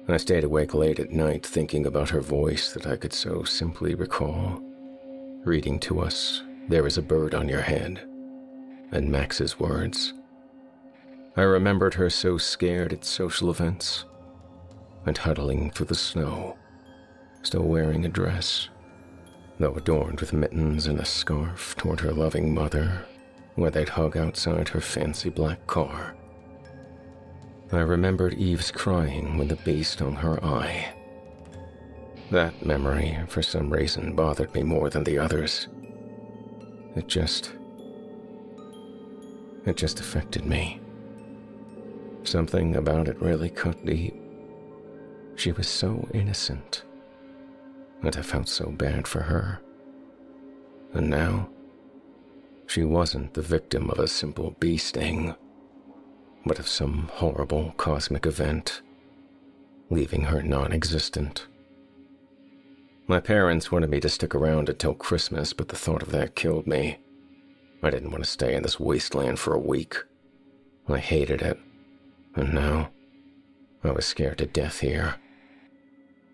I 0.07 0.17
stayed 0.17 0.43
awake 0.43 0.73
late 0.73 0.99
at 0.99 1.11
night 1.11 1.45
thinking 1.45 1.85
about 1.85 2.09
her 2.09 2.21
voice 2.21 2.73
that 2.73 2.87
I 2.87 2.95
could 2.95 3.13
so 3.13 3.43
simply 3.43 3.93
recall, 3.93 4.61
reading 5.43 5.79
to 5.81 5.99
us, 5.99 6.43
There 6.69 6.87
is 6.87 6.97
a 6.97 7.01
bird 7.01 7.35
on 7.35 7.47
your 7.47 7.61
head, 7.61 8.01
and 8.91 9.09
Max's 9.09 9.59
words. 9.59 10.13
I 11.37 11.43
remembered 11.43 11.93
her 11.93 12.09
so 12.09 12.37
scared 12.37 12.91
at 12.91 13.05
social 13.05 13.49
events 13.49 14.05
and 15.05 15.17
huddling 15.17 15.71
through 15.71 15.87
the 15.87 15.95
snow, 15.95 16.57
still 17.41 17.63
wearing 17.63 18.05
a 18.05 18.09
dress, 18.09 18.69
though 19.59 19.73
adorned 19.75 20.19
with 20.19 20.33
mittens 20.33 20.87
and 20.87 20.99
a 20.99 21.05
scarf 21.05 21.75
toward 21.77 22.01
her 22.01 22.11
loving 22.11 22.53
mother, 22.53 23.05
where 23.55 23.71
they'd 23.71 23.89
hug 23.89 24.17
outside 24.17 24.69
her 24.69 24.81
fancy 24.81 25.29
black 25.29 25.65
car. 25.67 26.15
I 27.71 27.79
remembered 27.79 28.33
Eve's 28.33 28.71
crying 28.71 29.37
when 29.37 29.47
the 29.47 29.55
bee 29.55 29.83
stung 29.83 30.15
her 30.15 30.43
eye. 30.43 30.93
That 32.29 32.65
memory, 32.65 33.17
for 33.27 33.41
some 33.41 33.71
reason, 33.71 34.13
bothered 34.13 34.53
me 34.53 34.63
more 34.63 34.89
than 34.89 35.05
the 35.05 35.17
others. 35.17 35.67
It 36.95 37.07
just. 37.07 37.53
It 39.65 39.77
just 39.77 39.99
affected 39.99 40.45
me. 40.45 40.81
Something 42.23 42.75
about 42.75 43.07
it 43.07 43.21
really 43.21 43.49
cut 43.49 43.85
deep. 43.85 44.15
She 45.35 45.51
was 45.51 45.67
so 45.67 46.07
innocent, 46.13 46.83
and 48.01 48.15
I 48.15 48.21
felt 48.21 48.47
so 48.47 48.69
bad 48.69 49.07
for 49.07 49.21
her. 49.21 49.59
And 50.93 51.09
now, 51.09 51.49
she 52.67 52.83
wasn't 52.83 53.33
the 53.33 53.41
victim 53.41 53.89
of 53.89 53.99
a 53.99 54.07
simple 54.07 54.55
bee 54.59 54.77
sting, 54.77 55.35
but 56.45 56.59
of 56.59 56.67
some 56.67 57.09
horrible 57.13 57.73
cosmic 57.77 58.25
event, 58.25 58.81
leaving 59.89 60.23
her 60.23 60.41
non 60.41 60.71
existent. 60.71 61.47
My 63.07 63.19
parents 63.19 63.71
wanted 63.71 63.89
me 63.89 63.99
to 63.99 64.09
stick 64.09 64.33
around 64.33 64.69
until 64.69 64.93
Christmas, 64.93 65.53
but 65.53 65.67
the 65.67 65.75
thought 65.75 66.01
of 66.01 66.11
that 66.11 66.35
killed 66.35 66.65
me. 66.65 66.99
I 67.83 67.89
didn't 67.89 68.11
want 68.11 68.23
to 68.23 68.29
stay 68.29 68.55
in 68.55 68.63
this 68.63 68.79
wasteland 68.79 69.39
for 69.39 69.53
a 69.53 69.59
week. 69.59 69.95
I 70.87 70.99
hated 70.99 71.41
it. 71.41 71.59
And 72.35 72.53
now, 72.53 72.91
I 73.83 73.91
was 73.91 74.05
scared 74.05 74.37
to 74.37 74.45
death 74.45 74.79
here. 74.79 75.15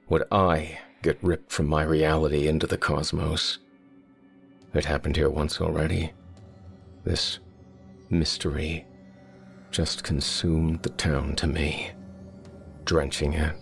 Would 0.10 0.24
I 0.32 0.80
get 1.02 1.18
ripped 1.22 1.52
from 1.52 1.68
my 1.68 1.84
reality 1.84 2.48
into 2.48 2.68
the 2.68 2.78
cosmos? 2.78 3.60
It 4.74 4.86
happened 4.86 5.16
here 5.16 5.30
once 5.30 5.62
already. 5.62 6.12
This 7.04 7.40
mystery 8.10 8.86
just 9.72 10.04
consumed 10.04 10.84
the 10.84 10.90
town 10.90 11.36
to 11.38 11.48
me, 11.48 11.92
drenching 12.84 13.34
it 13.34 13.56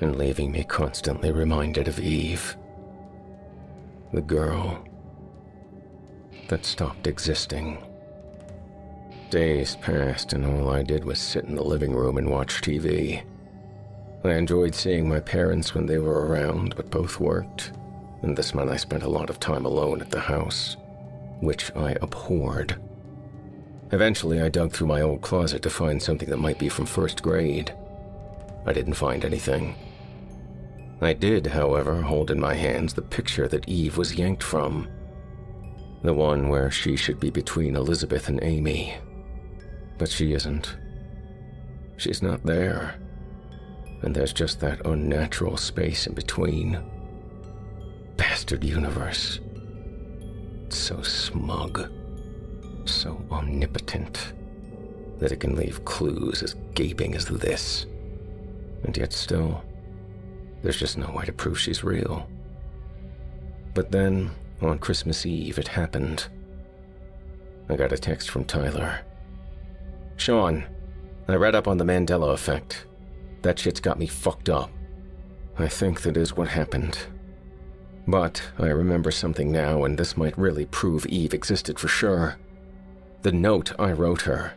and 0.00 0.16
leaving 0.16 0.52
me 0.52 0.64
constantly 0.64 1.32
reminded 1.32 1.88
of 1.88 1.98
Eve, 1.98 2.56
the 4.12 4.20
girl 4.20 4.86
that 6.48 6.64
stopped 6.64 7.06
existing. 7.06 7.78
Days 9.30 9.76
passed, 9.76 10.32
and 10.32 10.46
all 10.46 10.70
I 10.70 10.82
did 10.82 11.04
was 11.04 11.18
sit 11.18 11.44
in 11.44 11.56
the 11.56 11.64
living 11.64 11.94
room 11.94 12.16
and 12.16 12.30
watch 12.30 12.60
TV. 12.60 13.22
I 14.24 14.34
enjoyed 14.34 14.74
seeing 14.74 15.08
my 15.08 15.20
parents 15.20 15.74
when 15.74 15.86
they 15.86 15.98
were 15.98 16.26
around, 16.26 16.74
but 16.76 16.90
both 16.90 17.20
worked, 17.20 17.72
and 18.22 18.36
this 18.36 18.54
meant 18.54 18.70
I 18.70 18.76
spent 18.76 19.02
a 19.02 19.08
lot 19.08 19.30
of 19.30 19.40
time 19.40 19.66
alone 19.66 20.00
at 20.00 20.10
the 20.10 20.20
house, 20.20 20.76
which 21.40 21.74
I 21.74 21.96
abhorred. 22.00 22.76
Eventually, 23.92 24.40
I 24.40 24.48
dug 24.48 24.72
through 24.72 24.88
my 24.88 25.00
old 25.00 25.22
closet 25.22 25.62
to 25.62 25.70
find 25.70 26.02
something 26.02 26.28
that 26.30 26.38
might 26.38 26.58
be 26.58 26.68
from 26.68 26.86
first 26.86 27.22
grade. 27.22 27.72
I 28.64 28.72
didn't 28.72 28.94
find 28.94 29.24
anything. 29.24 29.76
I 31.00 31.12
did, 31.12 31.46
however, 31.46 32.02
hold 32.02 32.30
in 32.30 32.40
my 32.40 32.54
hands 32.54 32.94
the 32.94 33.02
picture 33.02 33.46
that 33.48 33.68
Eve 33.68 33.96
was 33.96 34.16
yanked 34.16 34.42
from. 34.42 34.88
The 36.06 36.14
one 36.14 36.48
where 36.48 36.70
she 36.70 36.94
should 36.94 37.18
be 37.18 37.30
between 37.30 37.74
Elizabeth 37.74 38.28
and 38.28 38.38
Amy, 38.40 38.94
but 39.98 40.08
she 40.08 40.34
isn't. 40.34 40.76
She's 41.96 42.22
not 42.22 42.44
there. 42.44 42.94
And 44.02 44.14
there's 44.14 44.32
just 44.32 44.60
that 44.60 44.86
unnatural 44.86 45.56
space 45.56 46.06
in 46.06 46.14
between. 46.14 46.78
Bastard 48.16 48.62
universe. 48.62 49.40
It's 50.66 50.78
so 50.78 51.02
smug, 51.02 51.90
so 52.84 53.20
omnipotent, 53.32 54.32
that 55.18 55.32
it 55.32 55.40
can 55.40 55.56
leave 55.56 55.84
clues 55.84 56.40
as 56.40 56.54
gaping 56.74 57.16
as 57.16 57.24
this. 57.24 57.84
And 58.84 58.96
yet, 58.96 59.12
still, 59.12 59.64
there's 60.62 60.78
just 60.78 60.98
no 60.98 61.10
way 61.10 61.24
to 61.24 61.32
prove 61.32 61.58
she's 61.58 61.82
real. 61.82 62.30
But 63.74 63.90
then, 63.90 64.30
on 64.60 64.78
Christmas 64.78 65.26
Eve, 65.26 65.58
it 65.58 65.68
happened. 65.68 66.28
I 67.68 67.76
got 67.76 67.92
a 67.92 67.98
text 67.98 68.30
from 68.30 68.44
Tyler. 68.44 69.00
Sean, 70.16 70.64
I 71.28 71.34
read 71.34 71.54
up 71.54 71.68
on 71.68 71.78
the 71.78 71.84
Mandela 71.84 72.32
effect. 72.32 72.86
That 73.42 73.58
shit's 73.58 73.80
got 73.80 73.98
me 73.98 74.06
fucked 74.06 74.48
up. 74.48 74.70
I 75.58 75.68
think 75.68 76.02
that 76.02 76.16
is 76.16 76.36
what 76.36 76.48
happened. 76.48 76.98
But 78.06 78.42
I 78.58 78.66
remember 78.66 79.10
something 79.10 79.50
now, 79.50 79.84
and 79.84 79.98
this 79.98 80.16
might 80.16 80.38
really 80.38 80.66
prove 80.66 81.06
Eve 81.06 81.34
existed 81.34 81.78
for 81.78 81.88
sure. 81.88 82.36
The 83.22 83.32
note 83.32 83.72
I 83.78 83.92
wrote 83.92 84.22
her. 84.22 84.54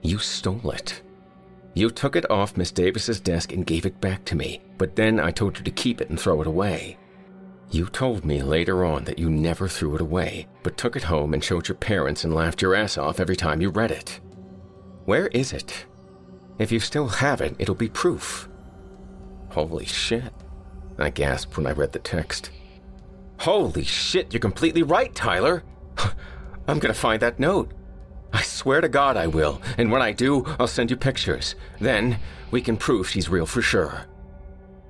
You 0.00 0.18
stole 0.18 0.70
it. 0.70 1.02
You 1.74 1.90
took 1.90 2.16
it 2.16 2.30
off 2.30 2.56
Miss 2.56 2.70
Davis's 2.70 3.20
desk 3.20 3.52
and 3.52 3.66
gave 3.66 3.86
it 3.86 4.00
back 4.00 4.24
to 4.26 4.34
me, 4.34 4.62
but 4.78 4.96
then 4.96 5.20
I 5.20 5.30
told 5.30 5.58
you 5.58 5.64
to 5.64 5.70
keep 5.70 6.00
it 6.00 6.10
and 6.10 6.18
throw 6.18 6.40
it 6.40 6.46
away. 6.46 6.98
You 7.72 7.86
told 7.86 8.26
me 8.26 8.42
later 8.42 8.84
on 8.84 9.04
that 9.04 9.18
you 9.18 9.30
never 9.30 9.66
threw 9.66 9.94
it 9.94 10.02
away, 10.02 10.46
but 10.62 10.76
took 10.76 10.94
it 10.94 11.04
home 11.04 11.32
and 11.32 11.42
showed 11.42 11.68
your 11.68 11.76
parents 11.76 12.22
and 12.22 12.34
laughed 12.34 12.60
your 12.60 12.74
ass 12.74 12.98
off 12.98 13.18
every 13.18 13.34
time 13.34 13.62
you 13.62 13.70
read 13.70 13.90
it. 13.90 14.20
Where 15.06 15.28
is 15.28 15.54
it? 15.54 15.86
If 16.58 16.70
you 16.70 16.78
still 16.78 17.08
have 17.08 17.40
it, 17.40 17.56
it'll 17.58 17.74
be 17.74 17.88
proof. 17.88 18.46
Holy 19.48 19.86
shit, 19.86 20.34
I 20.98 21.08
gasped 21.08 21.56
when 21.56 21.66
I 21.66 21.72
read 21.72 21.92
the 21.92 21.98
text. 21.98 22.50
Holy 23.38 23.84
shit, 23.84 24.34
you're 24.34 24.40
completely 24.40 24.82
right, 24.82 25.14
Tyler. 25.14 25.64
I'm 26.68 26.78
gonna 26.78 26.92
find 26.92 27.22
that 27.22 27.40
note. 27.40 27.72
I 28.34 28.42
swear 28.42 28.82
to 28.82 28.88
God 28.90 29.16
I 29.16 29.28
will, 29.28 29.62
and 29.78 29.90
when 29.90 30.02
I 30.02 30.12
do, 30.12 30.44
I'll 30.60 30.66
send 30.66 30.90
you 30.90 30.96
pictures. 30.98 31.54
Then 31.80 32.18
we 32.50 32.60
can 32.60 32.76
prove 32.76 33.08
she's 33.08 33.30
real 33.30 33.46
for 33.46 33.62
sure. 33.62 34.04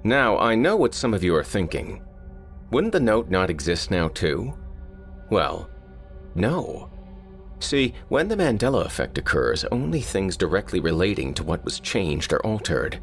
Now, 0.03 0.37
I 0.37 0.57
know 0.57 0.75
what 0.75 0.95
some 0.95 1.15
of 1.15 1.23
you 1.23 1.37
are 1.37 1.45
thinking. 1.45 2.03
Wouldn't 2.73 2.95
the 2.95 3.01
note 3.01 3.29
not 3.29 3.51
exist 3.51 3.91
now, 3.91 4.09
too? 4.09 4.55
Well, 5.29 5.69
no. 6.35 6.89
See, 7.61 7.93
when 8.09 8.29
the 8.29 8.35
Mandela 8.35 8.87
effect 8.87 9.19
occurs, 9.19 9.67
only 9.67 10.01
things 10.01 10.39
directly 10.39 10.81
relating 10.81 11.35
to 11.35 11.45
what 11.45 11.63
was 11.67 11.81
changed 11.81 12.33
are 12.33 12.41
altered. 12.47 12.99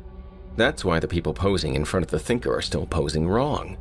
That's 0.55 0.83
why 0.83 0.99
the 0.99 1.07
people 1.07 1.35
posing 1.35 1.75
in 1.75 1.85
front 1.85 2.03
of 2.03 2.09
the 2.09 2.17
thinker 2.17 2.51
are 2.51 2.63
still 2.63 2.87
posing 2.87 3.27
wrong. 3.27 3.77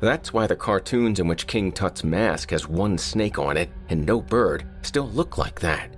That's 0.00 0.32
why 0.32 0.46
the 0.46 0.56
cartoons 0.56 1.20
in 1.20 1.28
which 1.28 1.46
King 1.46 1.70
Tut's 1.70 2.02
mask 2.02 2.50
has 2.50 2.66
one 2.66 2.96
snake 2.96 3.38
on 3.38 3.58
it 3.58 3.68
and 3.90 4.06
no 4.06 4.22
bird 4.22 4.66
still 4.80 5.10
look 5.10 5.36
like 5.36 5.60
that. 5.60 5.96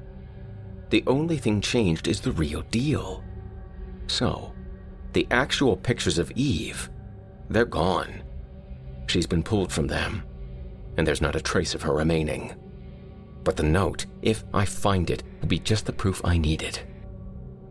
The 0.91 1.05
only 1.07 1.37
thing 1.37 1.61
changed 1.61 2.09
is 2.09 2.21
the 2.21 2.33
real 2.33 2.63
deal. 2.73 3.23
So, 4.09 4.53
the 5.13 5.29
actual 5.31 5.77
pictures 5.77 6.19
of 6.19 6.33
Eve, 6.33 6.91
they're 7.49 7.65
gone. 7.65 8.25
She's 9.09 9.27
been 9.27 9.43
pulled 9.43 9.73
from 9.73 9.87
them, 9.87 10.23
and 10.97 11.07
there's 11.07 11.23
not 11.23 11.35
a 11.35 11.41
trace 11.41 11.75
of 11.75 11.83
her 11.83 11.95
remaining. 11.95 12.55
But 13.43 13.57
the 13.57 13.63
note, 13.63 14.05
if 14.21 14.45
I 14.53 14.67
find 14.67 15.09
it, 15.11 15.23
will 15.41 15.49
be 15.49 15.59
just 15.59 15.87
the 15.87 15.93
proof 15.93 16.21
I 16.25 16.37
needed. 16.37 16.79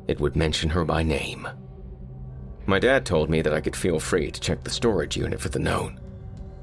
It 0.07 0.19
would 0.19 0.35
mention 0.35 0.72
her 0.72 0.83
by 0.83 1.03
name. 1.03 1.48
My 2.66 2.80
dad 2.80 3.06
told 3.06 3.30
me 3.30 3.41
that 3.43 3.53
I 3.53 3.61
could 3.61 3.75
feel 3.75 3.99
free 3.99 4.32
to 4.32 4.41
check 4.41 4.64
the 4.64 4.72
storage 4.72 5.16
unit 5.16 5.40
for 5.40 5.49
the 5.49 5.59
note. 5.59 5.93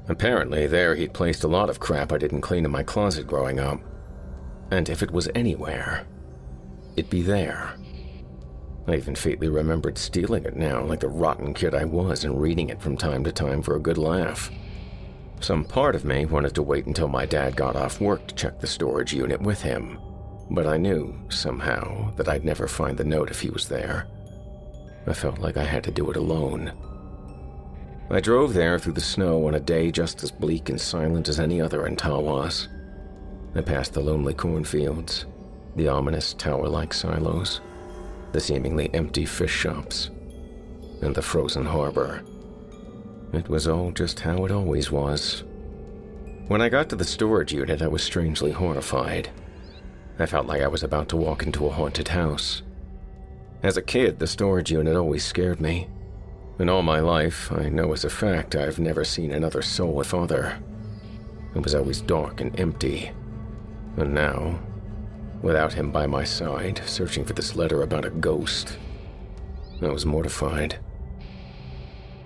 Apparently, 0.09 0.67
there 0.67 0.93
he'd 0.93 1.13
placed 1.13 1.45
a 1.45 1.47
lot 1.47 1.69
of 1.69 1.79
crap 1.79 2.11
I 2.11 2.17
didn't 2.17 2.41
clean 2.41 2.65
in 2.65 2.71
my 2.71 2.83
closet 2.83 3.25
growing 3.25 3.59
up. 3.59 3.79
And 4.71 4.89
if 4.89 5.01
it 5.01 5.11
was 5.11 5.29
anywhere, 5.33 6.05
it'd 6.97 7.09
be 7.09 7.21
there. 7.21 7.75
I 8.87 8.95
even 8.95 9.15
faintly 9.15 9.47
remembered 9.47 9.97
stealing 9.97 10.43
it 10.43 10.55
now, 10.55 10.83
like 10.83 10.99
the 10.99 11.07
rotten 11.07 11.53
kid 11.53 11.73
I 11.73 11.85
was, 11.85 12.23
and 12.23 12.39
reading 12.39 12.69
it 12.69 12.81
from 12.81 12.97
time 12.97 13.23
to 13.23 13.31
time 13.31 13.61
for 13.61 13.75
a 13.75 13.81
good 13.81 13.97
laugh. 13.97 14.51
Some 15.45 15.63
part 15.63 15.93
of 15.95 16.05
me 16.05 16.25
wanted 16.25 16.55
to 16.55 16.63
wait 16.63 16.87
until 16.87 17.07
my 17.07 17.27
dad 17.27 17.55
got 17.55 17.75
off 17.75 18.01
work 18.01 18.25
to 18.25 18.33
check 18.33 18.59
the 18.59 18.65
storage 18.65 19.13
unit 19.13 19.39
with 19.39 19.61
him, 19.61 19.99
but 20.49 20.65
I 20.65 20.77
knew, 20.77 21.15
somehow, 21.29 22.09
that 22.15 22.27
I'd 22.27 22.43
never 22.43 22.67
find 22.67 22.97
the 22.97 23.03
note 23.03 23.29
if 23.29 23.41
he 23.41 23.51
was 23.51 23.69
there. 23.69 24.07
I 25.05 25.13
felt 25.13 25.37
like 25.37 25.55
I 25.55 25.63
had 25.63 25.83
to 25.83 25.91
do 25.91 26.09
it 26.09 26.17
alone. 26.17 26.73
I 28.09 28.21
drove 28.21 28.55
there 28.55 28.79
through 28.79 28.93
the 28.93 29.01
snow 29.01 29.45
on 29.45 29.53
a 29.53 29.59
day 29.59 29.91
just 29.91 30.23
as 30.23 30.31
bleak 30.31 30.69
and 30.69 30.81
silent 30.81 31.29
as 31.29 31.39
any 31.39 31.61
other 31.61 31.85
in 31.85 31.95
Tawas. 31.95 32.67
I 33.53 33.61
passed 33.61 33.93
the 33.93 34.01
lonely 34.01 34.33
cornfields, 34.33 35.27
the 35.75 35.89
ominous 35.89 36.33
tower 36.33 36.67
like 36.67 36.91
silos, 36.91 37.61
the 38.31 38.39
seemingly 38.39 38.91
empty 38.95 39.25
fish 39.25 39.53
shops, 39.53 40.09
and 41.03 41.13
the 41.13 41.21
frozen 41.21 41.65
harbor. 41.65 42.23
It 43.35 43.49
was 43.49 43.67
all 43.67 43.91
just 43.91 44.21
how 44.21 44.45
it 44.45 44.51
always 44.51 44.91
was. 44.91 45.43
When 46.47 46.61
I 46.61 46.69
got 46.69 46.87
to 46.89 46.95
the 46.95 47.03
storage 47.03 47.51
unit, 47.51 47.81
I 47.81 47.87
was 47.87 48.01
strangely 48.01 48.51
horrified. 48.51 49.29
I 50.17 50.25
felt 50.25 50.47
like 50.47 50.61
I 50.61 50.69
was 50.69 50.83
about 50.83 51.09
to 51.09 51.17
walk 51.17 51.43
into 51.43 51.67
a 51.67 51.71
haunted 51.71 52.07
house. 52.07 52.61
As 53.61 53.75
a 53.75 53.81
kid, 53.81 54.19
the 54.19 54.27
storage 54.27 54.71
unit 54.71 54.95
always 54.95 55.25
scared 55.25 55.59
me. 55.59 55.89
In 56.59 56.69
all 56.69 56.81
my 56.81 57.01
life, 57.01 57.51
I 57.51 57.67
know 57.67 57.91
as 57.91 58.05
a 58.05 58.09
fact 58.09 58.55
I've 58.55 58.79
never 58.79 59.03
seen 59.03 59.31
another 59.31 59.61
soul 59.61 59.91
with 59.93 60.13
other. 60.13 60.57
It 61.53 61.61
was 61.61 61.75
always 61.75 61.99
dark 61.99 62.39
and 62.39 62.57
empty. 62.57 63.11
And 63.97 64.13
now, 64.13 64.61
without 65.41 65.73
him 65.73 65.91
by 65.91 66.07
my 66.07 66.23
side, 66.23 66.81
searching 66.85 67.25
for 67.25 67.33
this 67.33 67.57
letter 67.57 67.81
about 67.81 68.05
a 68.05 68.11
ghost, 68.11 68.77
I 69.81 69.89
was 69.89 70.05
mortified. 70.05 70.79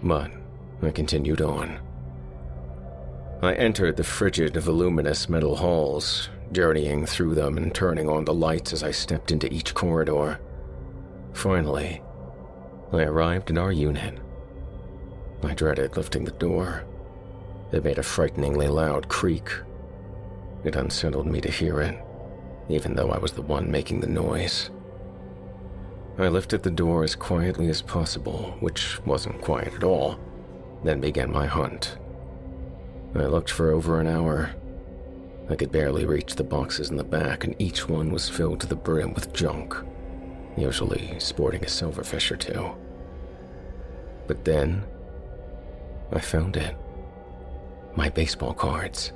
But 0.03 0.31
I 0.82 0.91
continued 0.91 1.41
on. 1.41 1.80
I 3.41 3.53
entered 3.53 3.98
the 3.98 4.03
frigid, 4.03 4.56
voluminous 4.56 5.30
metal 5.30 5.56
halls, 5.56 6.30
journeying 6.51 7.06
through 7.06 7.35
them 7.35 7.58
and 7.58 7.74
turning 7.74 8.09
on 8.09 8.25
the 8.25 8.33
lights 8.33 8.74
as 8.74 8.83
I 8.83 8.91
stepped 8.91 9.32
into 9.32 9.51
each 9.53 9.74
corridor. 9.74 10.40
Finally, 11.33 12.01
I 12.91 13.03
arrived 13.03 13.49
in 13.49 13.58
our 13.58 13.72
unit. 13.72 14.17
I 15.43 15.53
dreaded 15.53 15.95
lifting 15.95 16.25
the 16.25 16.32
door. 16.32 16.83
It 17.72 17.83
made 17.83 17.98
a 17.98 18.03
frighteningly 18.03 18.67
loud 18.67 19.08
creak. 19.08 19.49
It 20.64 20.75
unsettled 20.75 21.27
me 21.27 21.40
to 21.41 21.51
hear 21.51 21.80
it, 21.82 21.98
even 22.67 22.95
though 22.95 23.11
I 23.11 23.19
was 23.19 23.32
the 23.32 23.41
one 23.41 23.72
making 23.72 24.01
the 24.01 24.08
noise. 24.08 24.69
I 26.17 26.27
lifted 26.27 26.64
the 26.64 26.72
door 26.72 27.03
as 27.03 27.16
quietly 27.16 27.69
as 27.69 27.82
possible, 27.82 28.58
which 28.59 28.99
wasn't 29.06 29.41
quiet 29.41 29.74
at 29.74 29.83
all, 29.83 30.19
then 30.83 30.99
began 31.01 31.32
my 31.32 31.45
hunt. 31.45 31.98
I 33.16 33.25
looked 33.25 33.51
for 33.51 33.72
over 33.72 33.99
an 33.99 34.08
hour. 34.08 34.51
I 35.49 35.56
could 35.56 35.72
barely 35.72 36.06
reach 36.06 36.35
the 36.35 36.43
boxes 36.43 36.90
in 36.90 36.98
the 36.98 37.03
back, 37.03 37.43
and 37.43 37.56
each 37.59 37.90
one 37.90 38.11
was 38.11 38.30
filled 38.30 38.59
to 38.61 38.67
the 38.67 38.75
brim 38.75 39.14
with 39.14 39.33
junk 39.33 39.75
usually 40.59 41.16
sporting 41.19 41.64
a 41.64 41.67
silverfish 41.67 42.32
or 42.32 42.35
two. 42.35 42.72
But 44.27 44.45
then, 44.45 44.83
I 46.11 46.19
found 46.19 46.58
it. 46.58 46.75
My 47.95 48.09
baseball 48.09 48.53
cards. 48.53 49.14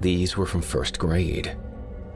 These 0.00 0.36
were 0.36 0.46
from 0.46 0.62
first 0.62 0.98
grade. 0.98 1.56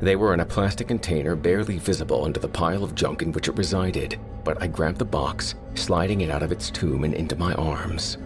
They 0.01 0.17
were 0.17 0.35
in 0.35 0.41
a 0.41 0.47
plastic 0.47 0.89
container 0.89 1.35
barely 1.36 1.78
visible 1.78 2.25
under 2.25 2.41
the 2.41 2.49
pile 2.49 2.85
of 2.85 2.95
junk 2.95 3.23
in 3.23 3.33
which 3.33 3.49
it 3.49 3.57
resided, 3.57 4.19
but 4.45 4.62
I 4.62 4.67
grabbed 4.67 4.99
the 4.99 5.05
box, 5.05 5.55
sliding 5.75 6.23
it 6.23 6.31
out 6.31 6.43
of 6.43 6.53
its 6.53 6.70
tomb 6.70 7.05
and 7.05 7.15
into 7.15 7.36
my 7.36 7.55
arms. 7.55 8.19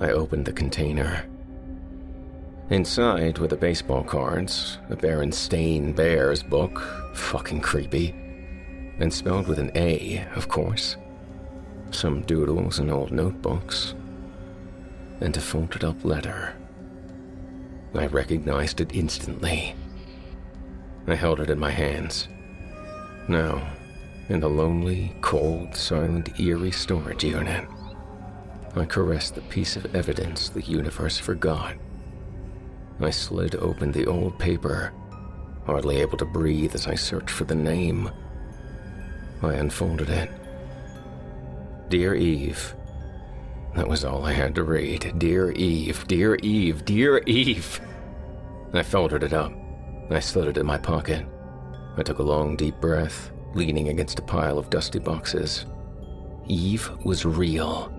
I 0.00 0.10
opened 0.10 0.44
the 0.44 0.52
container. 0.52 1.26
Inside 2.70 3.38
were 3.38 3.48
the 3.48 3.56
baseball 3.56 4.04
cards, 4.04 4.78
a 4.90 4.96
Berenstain 4.96 5.96
Bears 5.96 6.42
book, 6.42 6.80
fucking 7.14 7.62
creepy, 7.62 8.14
and 8.98 9.12
spelled 9.12 9.48
with 9.48 9.58
an 9.58 9.72
A, 9.74 10.26
of 10.34 10.48
course. 10.48 10.96
Some 11.90 12.22
doodles 12.22 12.78
and 12.78 12.90
old 12.90 13.10
notebooks. 13.10 13.94
And 15.20 15.36
a 15.36 15.40
folded 15.40 15.82
up 15.82 16.04
letter. 16.04 16.54
I 17.94 18.06
recognized 18.06 18.80
it 18.80 18.94
instantly. 18.94 19.74
I 21.06 21.14
held 21.14 21.40
it 21.40 21.50
in 21.50 21.58
my 21.58 21.70
hands. 21.70 22.28
Now, 23.26 23.66
in 24.28 24.40
the 24.40 24.48
lonely, 24.48 25.16
cold, 25.22 25.74
silent, 25.74 26.38
eerie 26.38 26.70
storage 26.70 27.24
unit, 27.24 27.66
I 28.78 28.84
caressed 28.84 29.34
the 29.34 29.40
piece 29.42 29.76
of 29.76 29.94
evidence 29.94 30.48
the 30.48 30.62
universe 30.62 31.18
forgot. 31.18 31.76
I 33.00 33.10
slid 33.10 33.56
open 33.56 33.92
the 33.92 34.06
old 34.06 34.38
paper, 34.38 34.92
hardly 35.66 35.96
able 35.96 36.18
to 36.18 36.24
breathe 36.24 36.74
as 36.74 36.86
I 36.86 36.94
searched 36.94 37.30
for 37.30 37.44
the 37.44 37.54
name 37.54 38.10
I 39.42 39.54
unfolded 39.54 40.10
it. 40.10 40.30
Dear 41.88 42.14
Eve. 42.14 42.74
That 43.76 43.86
was 43.86 44.04
all 44.04 44.24
I 44.24 44.32
had 44.32 44.54
to 44.56 44.64
read. 44.64 45.14
Dear 45.18 45.52
Eve, 45.52 46.06
dear 46.08 46.34
Eve, 46.36 46.84
dear 46.84 47.18
Eve. 47.26 47.80
I 48.72 48.82
folded 48.82 49.22
it 49.22 49.32
up. 49.32 49.52
I 50.10 50.18
slid 50.18 50.48
it 50.48 50.58
in 50.58 50.66
my 50.66 50.78
pocket. 50.78 51.24
I 51.96 52.02
took 52.02 52.18
a 52.18 52.22
long, 52.22 52.56
deep 52.56 52.80
breath, 52.80 53.30
leaning 53.54 53.88
against 53.88 54.18
a 54.18 54.22
pile 54.22 54.58
of 54.58 54.70
dusty 54.70 54.98
boxes. 54.98 55.66
Eve 56.48 56.90
was 57.04 57.24
real. 57.24 57.92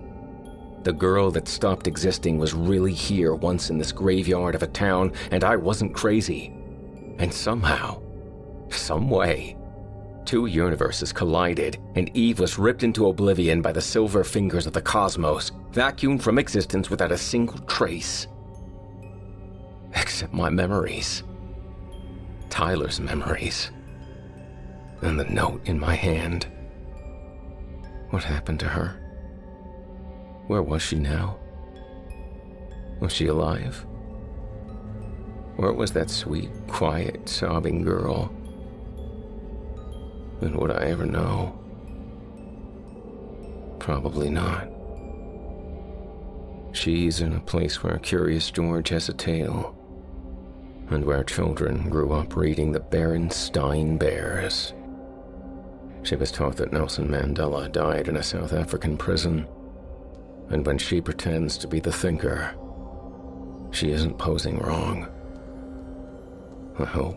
The 0.82 0.92
girl 0.92 1.30
that 1.32 1.48
stopped 1.48 1.86
existing 1.86 2.38
was 2.38 2.54
really 2.54 2.92
here 2.92 3.34
once 3.34 3.70
in 3.70 3.78
this 3.78 3.92
graveyard 3.92 4.54
of 4.54 4.62
a 4.62 4.66
town, 4.66 5.12
and 5.30 5.44
I 5.44 5.56
wasn't 5.56 5.94
crazy. 5.94 6.54
And 7.18 7.32
somehow, 7.32 8.00
some 8.70 9.10
way, 9.10 9.56
Two 10.30 10.46
universes 10.46 11.12
collided, 11.12 11.78
and 11.96 12.08
Eve 12.16 12.38
was 12.38 12.56
ripped 12.56 12.84
into 12.84 13.08
oblivion 13.08 13.62
by 13.62 13.72
the 13.72 13.80
silver 13.80 14.22
fingers 14.22 14.64
of 14.64 14.72
the 14.72 14.80
cosmos, 14.80 15.50
vacuumed 15.72 16.22
from 16.22 16.38
existence 16.38 16.88
without 16.88 17.10
a 17.10 17.18
single 17.18 17.58
trace. 17.60 18.28
Except 19.92 20.32
my 20.32 20.48
memories. 20.48 21.24
Tyler's 22.48 23.00
memories. 23.00 23.72
And 25.02 25.18
the 25.18 25.24
note 25.24 25.62
in 25.64 25.80
my 25.80 25.96
hand. 25.96 26.46
What 28.10 28.22
happened 28.22 28.60
to 28.60 28.66
her? 28.66 28.99
Where 30.50 30.64
was 30.64 30.82
she 30.82 30.96
now? 30.96 31.38
Was 32.98 33.12
she 33.12 33.28
alive? 33.28 33.86
Where 35.54 35.72
was 35.72 35.92
that 35.92 36.10
sweet, 36.10 36.50
quiet, 36.66 37.28
sobbing 37.28 37.82
girl? 37.82 38.34
And 40.40 40.56
would 40.56 40.72
I 40.72 40.86
ever 40.86 41.06
know? 41.06 41.56
Probably 43.78 44.28
not. 44.28 44.66
She's 46.72 47.20
in 47.20 47.34
a 47.34 47.40
place 47.40 47.84
where 47.84 47.98
Curious 47.98 48.50
George 48.50 48.88
has 48.88 49.08
a 49.08 49.14
tail. 49.14 49.76
and 50.90 51.04
where 51.04 51.22
children 51.22 51.88
grew 51.88 52.12
up 52.12 52.34
reading 52.34 52.72
the 52.72 52.80
Berenstain 52.80 54.00
Bears. 54.00 54.74
She 56.02 56.16
was 56.16 56.32
taught 56.32 56.56
that 56.56 56.72
Nelson 56.72 57.06
Mandela 57.06 57.70
died 57.70 58.08
in 58.08 58.16
a 58.16 58.22
South 58.24 58.52
African 58.52 58.96
prison, 58.96 59.46
and 60.50 60.66
when 60.66 60.78
she 60.78 61.00
pretends 61.00 61.56
to 61.58 61.68
be 61.68 61.80
the 61.80 61.92
thinker, 61.92 62.54
she 63.70 63.92
isn't 63.92 64.18
posing 64.18 64.58
wrong. 64.58 65.08
I 66.78 66.84
hope. 66.84 67.16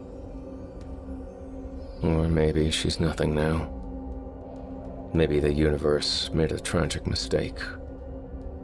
Or 2.04 2.28
maybe 2.28 2.70
she's 2.70 3.00
nothing 3.00 3.34
now. 3.34 3.70
Maybe 5.14 5.40
the 5.40 5.54
universe 5.54 6.30
made 6.34 6.52
a 6.52 6.60
tragic 6.60 7.08
mistake, 7.08 7.60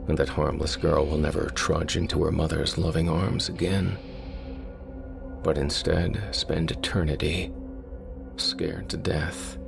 and 0.08 0.16
that 0.18 0.28
harmless 0.28 0.76
girl 0.76 1.06
will 1.06 1.18
never 1.18 1.50
trudge 1.50 1.96
into 1.96 2.22
her 2.24 2.32
mother's 2.32 2.78
loving 2.78 3.08
arms 3.08 3.48
again, 3.48 3.96
but 5.42 5.58
instead 5.58 6.22
spend 6.32 6.70
eternity 6.70 7.52
scared 8.36 8.88
to 8.90 8.96
death, 8.96 9.58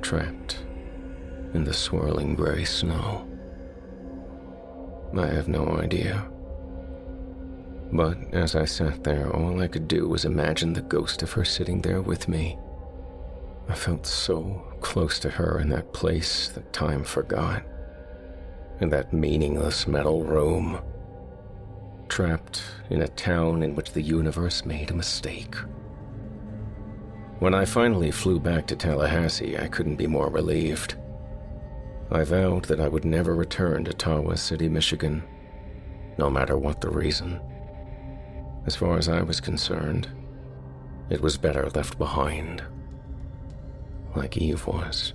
trapped 0.00 0.58
in 1.54 1.64
the 1.64 1.74
swirling 1.74 2.34
gray 2.34 2.64
snow. 2.64 3.29
I 5.16 5.26
have 5.26 5.48
no 5.48 5.66
idea. 5.76 6.30
But 7.92 8.18
as 8.32 8.54
I 8.54 8.64
sat 8.64 9.02
there, 9.02 9.34
all 9.34 9.60
I 9.60 9.66
could 9.66 9.88
do 9.88 10.08
was 10.08 10.24
imagine 10.24 10.72
the 10.72 10.82
ghost 10.82 11.22
of 11.22 11.32
her 11.32 11.44
sitting 11.44 11.82
there 11.82 12.00
with 12.00 12.28
me. 12.28 12.56
I 13.68 13.74
felt 13.74 14.06
so 14.06 14.64
close 14.80 15.18
to 15.20 15.30
her 15.30 15.58
in 15.58 15.68
that 15.70 15.92
place 15.92 16.48
that 16.50 16.72
time 16.72 17.02
forgot. 17.02 17.64
In 18.80 18.90
that 18.90 19.12
meaningless 19.12 19.86
metal 19.86 20.22
room. 20.22 20.80
Trapped 22.08 22.62
in 22.88 23.02
a 23.02 23.08
town 23.08 23.62
in 23.62 23.74
which 23.74 23.92
the 23.92 24.02
universe 24.02 24.64
made 24.64 24.90
a 24.90 24.94
mistake. 24.94 25.54
When 27.40 27.54
I 27.54 27.64
finally 27.64 28.10
flew 28.10 28.38
back 28.38 28.66
to 28.68 28.76
Tallahassee, 28.76 29.58
I 29.58 29.68
couldn't 29.68 29.96
be 29.96 30.06
more 30.06 30.28
relieved. 30.28 30.96
I 32.12 32.24
vowed 32.24 32.64
that 32.64 32.80
I 32.80 32.88
would 32.88 33.04
never 33.04 33.34
return 33.34 33.84
to 33.84 33.92
Tawas 33.92 34.38
City, 34.38 34.68
Michigan, 34.68 35.22
no 36.18 36.28
matter 36.28 36.58
what 36.58 36.80
the 36.80 36.90
reason. 36.90 37.40
As 38.66 38.74
far 38.76 38.98
as 38.98 39.08
I 39.08 39.22
was 39.22 39.40
concerned, 39.40 40.08
it 41.08 41.20
was 41.20 41.36
better 41.36 41.68
left 41.70 41.98
behind. 41.98 42.62
Like 44.14 44.36
Eve 44.36 44.66
was. 44.66 45.14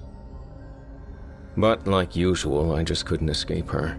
But 1.58 1.86
like 1.86 2.16
usual, 2.16 2.74
I 2.74 2.84
just 2.84 3.06
couldn't 3.06 3.30
escape 3.30 3.70
her. 3.70 3.98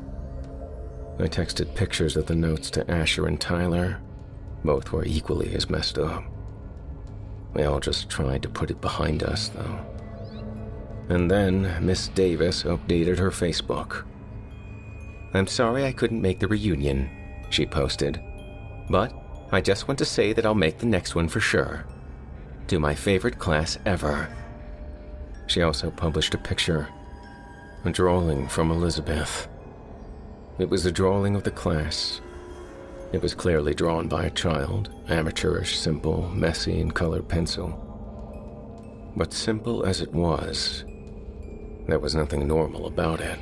I 1.18 1.25
texted 1.25 1.75
pictures 1.75 2.16
of 2.16 2.26
the 2.26 2.34
notes 2.34 2.70
to 2.73 2.91
Asher 2.91 3.26
and 3.26 3.41
Tyler. 3.41 4.00
Both 4.65 4.92
were 4.92 5.05
equally 5.05 5.55
as 5.55 5.70
messed 5.70 5.99
up. 5.99 6.25
We 7.55 7.62
all 7.65 7.81
just 7.81 8.10
tried 8.10 8.42
to 8.42 8.49
put 8.49 8.70
it 8.70 8.81
behind 8.81 9.23
us, 9.23 9.49
though. 9.49 9.85
And 11.09 11.31
then 11.31 11.85
Miss 11.85 12.09
Davis 12.09 12.65
updated 12.65 13.18
her 13.18 13.31
Facebook. 13.31 14.05
I'm 15.35 15.47
sorry 15.47 15.85
I 15.85 15.93
couldn't 15.93 16.23
make 16.23 16.41
the 16.41 16.49
reunion, 16.49 17.10
she 17.51 17.67
posted. 17.67 18.20
But 18.91 19.12
I 19.52 19.60
just 19.60 19.86
want 19.86 19.99
to 19.99 20.05
say 20.05 20.33
that 20.33 20.44
I'll 20.44 20.55
make 20.55 20.78
the 20.78 20.86
next 20.86 21.15
one 21.15 21.28
for 21.28 21.41
sure. 21.41 21.85
To 22.68 22.81
my 22.81 22.94
favorite 22.94 23.39
class 23.39 23.78
ever. 23.86 24.28
She 25.47 25.62
also 25.62 25.91
published 25.91 26.35
a 26.35 26.39
picture, 26.39 26.89
a 27.85 27.91
drawing 27.91 28.49
from 28.49 28.73
Elizabeth. 28.73 29.47
It 30.59 30.68
was 30.68 30.86
a 30.86 30.93
drawing 30.93 31.36
of 31.36 31.44
the 31.44 31.51
class. 31.52 32.20
It 33.12 33.23
was 33.23 33.35
clearly 33.35 33.75
drawn 33.75 34.09
by 34.09 34.25
a 34.25 34.31
child, 34.31 34.91
amateurish, 35.09 35.78
simple, 35.78 36.28
messy, 36.31 36.81
and 36.81 36.93
colored 36.93 37.28
pencil. 37.28 37.83
But 39.17 39.33
simple 39.33 39.85
as 39.85 40.01
it 40.01 40.12
was, 40.12 40.85
there 41.86 41.98
was 41.98 42.15
nothing 42.15 42.47
normal 42.47 42.86
about 42.86 43.20
it. 43.20 43.39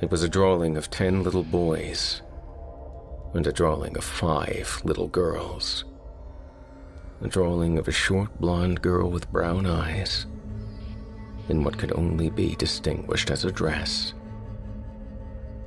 It 0.00 0.10
was 0.10 0.22
a 0.22 0.28
drawing 0.28 0.76
of 0.76 0.90
ten 0.90 1.22
little 1.22 1.44
boys 1.44 2.22
and 3.34 3.46
a 3.46 3.52
drawing 3.52 3.96
of 3.96 4.04
five 4.04 4.80
little 4.84 5.08
girls. 5.08 5.84
A 7.22 7.28
drawing 7.28 7.78
of 7.78 7.88
a 7.88 7.92
short 7.92 8.40
blonde 8.40 8.82
girl 8.82 9.10
with 9.10 9.30
brown 9.30 9.66
eyes 9.66 10.26
in 11.48 11.64
what 11.64 11.78
could 11.78 11.92
only 11.92 12.30
be 12.30 12.54
distinguished 12.56 13.30
as 13.30 13.44
a 13.44 13.52
dress. 13.52 14.14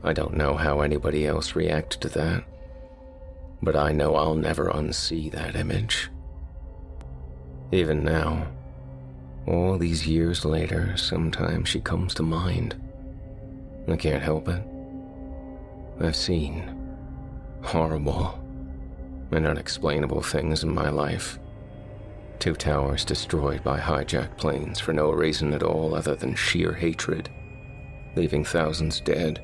I 0.03 0.13
don't 0.13 0.37
know 0.37 0.55
how 0.55 0.81
anybody 0.81 1.25
else 1.25 1.55
reacted 1.55 2.01
to 2.01 2.09
that, 2.09 2.43
but 3.61 3.75
I 3.75 3.91
know 3.91 4.15
I'll 4.15 4.35
never 4.35 4.69
unsee 4.69 5.31
that 5.31 5.55
image. 5.55 6.09
Even 7.71 8.03
now, 8.03 8.47
all 9.47 9.77
these 9.77 10.07
years 10.07 10.43
later, 10.43 10.97
sometimes 10.97 11.69
she 11.69 11.79
comes 11.79 12.13
to 12.15 12.23
mind. 12.23 12.75
I 13.87 13.95
can't 13.95 14.23
help 14.23 14.47
it. 14.49 14.63
I've 15.99 16.15
seen 16.15 16.75
horrible 17.61 18.39
and 19.31 19.45
unexplainable 19.45 20.21
things 20.21 20.63
in 20.63 20.73
my 20.73 20.89
life. 20.89 21.37
Two 22.39 22.55
towers 22.55 23.05
destroyed 23.05 23.63
by 23.63 23.79
hijacked 23.79 24.37
planes 24.37 24.79
for 24.79 24.93
no 24.93 25.11
reason 25.11 25.53
at 25.53 25.63
all 25.63 25.95
other 25.95 26.15
than 26.15 26.35
sheer 26.35 26.73
hatred, 26.73 27.29
leaving 28.15 28.43
thousands 28.43 28.99
dead. 28.99 29.41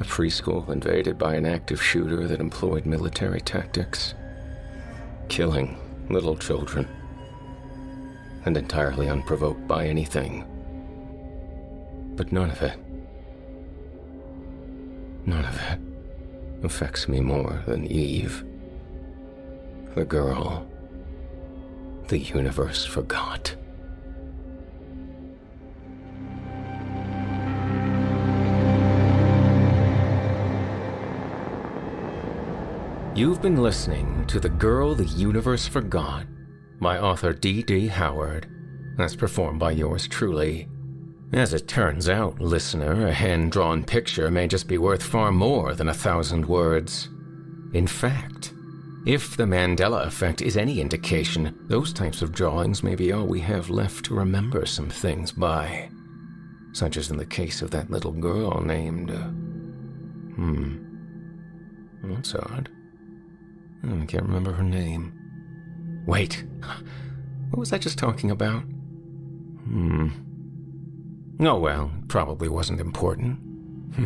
A 0.00 0.04
preschool 0.04 0.68
invaded 0.70 1.18
by 1.18 1.34
an 1.34 1.46
active 1.46 1.82
shooter 1.82 2.26
that 2.26 2.40
employed 2.40 2.86
military 2.86 3.40
tactics, 3.40 4.14
killing 5.28 5.76
little 6.08 6.36
children, 6.36 6.88
and 8.44 8.56
entirely 8.56 9.08
unprovoked 9.08 9.66
by 9.66 9.86
anything. 9.86 10.44
But 12.16 12.32
none 12.32 12.50
of 12.50 12.62
it, 12.62 12.78
none 15.26 15.44
of 15.44 15.60
it 15.70 15.80
affects 16.64 17.08
me 17.08 17.20
more 17.20 17.62
than 17.66 17.86
Eve. 17.86 18.44
The 19.94 20.04
girl 20.04 20.66
the 22.08 22.18
universe 22.18 22.84
forgot. 22.84 23.56
You've 33.14 33.40
been 33.40 33.56
listening 33.56 34.26
to 34.26 34.40
The 34.40 34.48
Girl 34.48 34.94
the 34.94 35.04
Universe 35.04 35.66
Forgot 35.68 36.26
by 36.80 36.98
author 36.98 37.32
D.D. 37.32 37.88
Howard, 37.88 38.46
as 38.98 39.16
performed 39.16 39.58
by 39.58 39.72
yours 39.72 40.06
truly. 40.08 40.68
As 41.32 41.52
it 41.52 41.66
turns 41.66 42.08
out, 42.08 42.40
listener, 42.40 43.06
a 43.06 43.12
hand 43.12 43.50
drawn 43.50 43.82
picture 43.82 44.30
may 44.30 44.46
just 44.46 44.68
be 44.68 44.78
worth 44.78 45.02
far 45.02 45.32
more 45.32 45.74
than 45.74 45.88
a 45.88 45.94
thousand 45.94 46.46
words. 46.46 47.08
In 47.72 47.86
fact, 47.86 48.52
if 49.06 49.36
the 49.36 49.44
Mandela 49.44 50.06
effect 50.06 50.40
is 50.40 50.56
any 50.56 50.80
indication, 50.80 51.58
those 51.68 51.92
types 51.92 52.22
of 52.22 52.32
drawings 52.32 52.82
may 52.82 52.94
be 52.94 53.12
all 53.12 53.26
we 53.26 53.40
have 53.40 53.68
left 53.68 54.04
to 54.06 54.14
remember 54.14 54.64
some 54.64 54.88
things 54.88 55.32
by. 55.32 55.90
Such 56.72 56.96
as 56.96 57.10
in 57.10 57.16
the 57.16 57.26
case 57.26 57.62
of 57.62 57.70
that 57.72 57.90
little 57.90 58.12
girl 58.12 58.60
named. 58.60 59.10
Uh, 59.10 59.28
hmm. 60.36 60.76
That's 62.04 62.34
odd. 62.34 62.70
I 63.82 64.06
can't 64.06 64.24
remember 64.24 64.52
her 64.52 64.62
name. 64.62 65.23
Wait. 66.06 66.44
What 67.50 67.58
was 67.58 67.72
I 67.72 67.78
just 67.78 67.98
talking 67.98 68.30
about? 68.30 68.62
Hmm. 69.64 70.08
Oh 71.40 71.58
well, 71.58 71.90
probably 72.08 72.48
wasn't 72.48 72.80
important. 72.80 73.38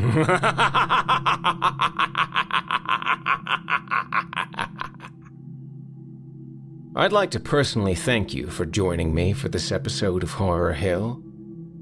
I'd 6.96 7.12
like 7.12 7.30
to 7.30 7.40
personally 7.40 7.94
thank 7.94 8.34
you 8.34 8.48
for 8.48 8.66
joining 8.66 9.14
me 9.14 9.32
for 9.32 9.48
this 9.48 9.70
episode 9.70 10.22
of 10.22 10.32
Horror 10.32 10.72
Hill. 10.72 11.22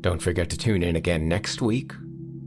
Don't 0.00 0.20
forget 0.20 0.50
to 0.50 0.58
tune 0.58 0.82
in 0.82 0.94
again 0.94 1.28
next 1.28 1.62
week 1.62 1.92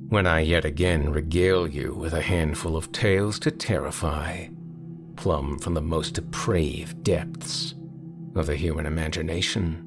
when 0.09 0.25
I 0.25 0.41
yet 0.41 0.65
again 0.65 1.11
regale 1.11 1.67
you 1.67 1.93
with 1.93 2.13
a 2.13 2.21
handful 2.21 2.75
of 2.75 2.91
tales 2.91 3.39
to 3.39 3.51
terrify, 3.51 4.47
plumb 5.19 5.59
from 5.59 5.73
the 5.73 5.81
most 5.81 6.13
depraved 6.13 7.03
depths 7.03 7.75
of 8.35 8.45
the 8.45 8.55
human 8.55 8.85
imagination. 8.85 9.85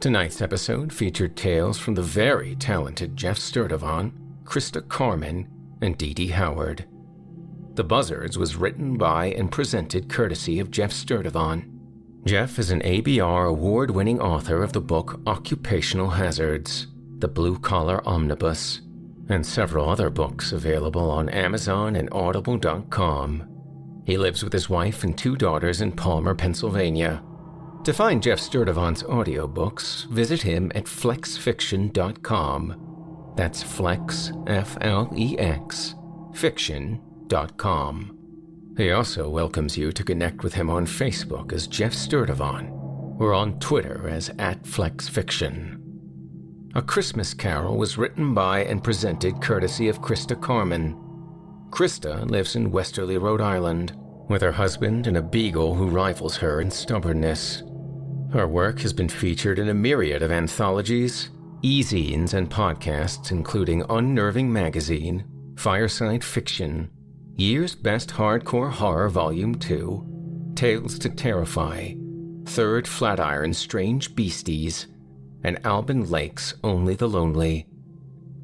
Tonight's 0.00 0.42
episode 0.42 0.92
featured 0.92 1.36
tales 1.36 1.78
from 1.78 1.94
the 1.94 2.02
very 2.02 2.56
talented 2.56 3.16
Jeff 3.16 3.38
Sturdivant, 3.38 4.12
Christa 4.42 4.86
Carmen, 4.88 5.48
and 5.80 5.96
Dee 5.96 6.12
Dee 6.12 6.26
Howard. 6.26 6.86
The 7.74 7.84
Buzzards 7.84 8.36
was 8.36 8.56
written 8.56 8.98
by 8.98 9.26
and 9.26 9.50
presented 9.50 10.08
courtesy 10.08 10.58
of 10.58 10.72
Jeff 10.72 10.90
Sturdivant. 10.90 11.70
Jeff 12.24 12.58
is 12.58 12.72
an 12.72 12.80
ABR 12.80 13.48
award 13.48 13.92
winning 13.92 14.20
author 14.20 14.64
of 14.64 14.72
the 14.72 14.80
book 14.80 15.20
Occupational 15.24 16.10
Hazards, 16.10 16.88
The 17.18 17.28
Blue 17.28 17.60
Collar 17.60 18.02
Omnibus, 18.04 18.80
and 19.28 19.46
several 19.46 19.88
other 19.88 20.10
books 20.10 20.50
available 20.50 21.08
on 21.08 21.28
Amazon 21.28 21.94
and 21.94 22.08
Audible.com. 22.10 23.51
He 24.04 24.16
lives 24.16 24.42
with 24.42 24.52
his 24.52 24.68
wife 24.68 25.04
and 25.04 25.16
two 25.16 25.36
daughters 25.36 25.80
in 25.80 25.92
Palmer, 25.92 26.34
Pennsylvania. 26.34 27.22
To 27.84 27.92
find 27.92 28.22
Jeff 28.22 28.38
Sturdivant's 28.38 29.02
audiobooks, 29.04 30.06
visit 30.08 30.42
him 30.42 30.70
at 30.74 30.84
flexfiction.com. 30.84 33.32
That's 33.36 33.62
flex, 33.62 34.32
F 34.46 34.76
L 34.80 35.12
E 35.16 35.38
X, 35.38 35.94
fiction.com. 36.34 38.18
He 38.76 38.90
also 38.90 39.28
welcomes 39.28 39.76
you 39.76 39.92
to 39.92 40.04
connect 40.04 40.42
with 40.42 40.54
him 40.54 40.70
on 40.70 40.86
Facebook 40.86 41.52
as 41.52 41.66
Jeff 41.66 41.92
Sturdivant 41.92 42.70
or 43.20 43.34
on 43.34 43.58
Twitter 43.58 44.08
as 44.08 44.30
at 44.38 44.62
FlexFiction. 44.62 45.78
A 46.74 46.82
Christmas 46.82 47.34
Carol 47.34 47.76
was 47.76 47.98
written 47.98 48.32
by 48.32 48.64
and 48.64 48.82
presented 48.82 49.42
courtesy 49.42 49.88
of 49.88 50.00
Christa 50.00 50.40
Carmen. 50.40 50.98
Christa 51.72 52.28
lives 52.30 52.54
in 52.54 52.70
Westerly, 52.70 53.16
Rhode 53.16 53.40
Island, 53.40 53.96
with 54.28 54.42
her 54.42 54.52
husband 54.52 55.06
and 55.06 55.16
a 55.16 55.22
beagle 55.22 55.74
who 55.74 55.88
rivals 55.88 56.36
her 56.36 56.60
in 56.60 56.70
stubbornness. 56.70 57.62
Her 58.30 58.46
work 58.46 58.80
has 58.80 58.92
been 58.92 59.08
featured 59.08 59.58
in 59.58 59.70
a 59.70 59.74
myriad 59.74 60.22
of 60.22 60.30
anthologies, 60.30 61.30
e-zines, 61.62 62.34
and 62.34 62.50
podcasts, 62.50 63.30
including 63.30 63.84
Unnerving 63.88 64.52
Magazine, 64.52 65.24
Fireside 65.56 66.22
Fiction, 66.22 66.90
Year's 67.36 67.74
Best 67.74 68.10
Hardcore 68.10 68.70
Horror 68.70 69.08
Volume 69.08 69.54
2, 69.54 70.52
Tales 70.54 70.98
to 70.98 71.08
Terrify, 71.08 71.94
Third 72.44 72.86
Flatiron 72.86 73.54
Strange 73.54 74.14
Beasties, 74.14 74.88
and 75.42 75.58
Alban 75.64 76.10
Lake's 76.10 76.52
Only 76.62 76.96
the 76.96 77.08
Lonely. 77.08 77.66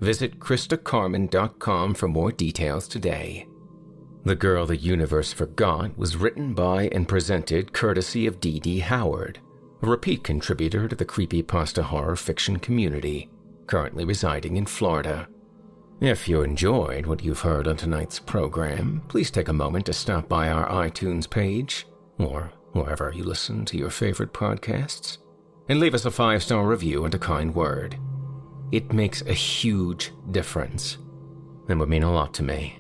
Visit 0.00 0.38
ChristaCarmen.com 0.38 1.94
for 1.94 2.08
more 2.08 2.32
details 2.32 2.88
today. 2.88 3.46
The 4.24 4.36
Girl 4.36 4.66
the 4.66 4.76
Universe 4.76 5.32
Forgot 5.32 5.96
was 5.96 6.16
written 6.16 6.54
by 6.54 6.88
and 6.88 7.08
presented 7.08 7.72
courtesy 7.72 8.26
of 8.26 8.40
D.D. 8.40 8.80
Howard 8.80 9.40
a 9.82 9.86
repeat 9.86 10.24
contributor 10.24 10.88
to 10.88 10.96
the 10.96 11.04
creepypasta 11.04 11.82
horror 11.82 12.16
fiction 12.16 12.58
community, 12.58 13.30
currently 13.66 14.04
residing 14.04 14.56
in 14.56 14.66
Florida. 14.66 15.28
If 16.00 16.28
you 16.28 16.42
enjoyed 16.42 17.06
what 17.06 17.24
you've 17.24 17.40
heard 17.40 17.68
on 17.68 17.76
tonight's 17.76 18.18
program, 18.18 19.02
please 19.08 19.30
take 19.30 19.48
a 19.48 19.52
moment 19.52 19.86
to 19.86 19.92
stop 19.92 20.28
by 20.28 20.48
our 20.48 20.68
iTunes 20.68 21.28
page, 21.28 21.86
or 22.18 22.52
wherever 22.72 23.12
you 23.14 23.24
listen 23.24 23.64
to 23.66 23.76
your 23.76 23.90
favorite 23.90 24.32
podcasts, 24.32 25.18
and 25.68 25.80
leave 25.80 25.94
us 25.94 26.04
a 26.04 26.10
five 26.10 26.42
star 26.42 26.66
review 26.66 27.04
and 27.04 27.14
a 27.14 27.18
kind 27.18 27.54
word. 27.54 27.96
It 28.72 28.92
makes 28.92 29.22
a 29.22 29.32
huge 29.32 30.12
difference 30.30 30.98
It 31.68 31.76
would 31.76 31.88
mean 31.88 32.02
a 32.02 32.12
lot 32.12 32.34
to 32.34 32.42
me. 32.42 32.78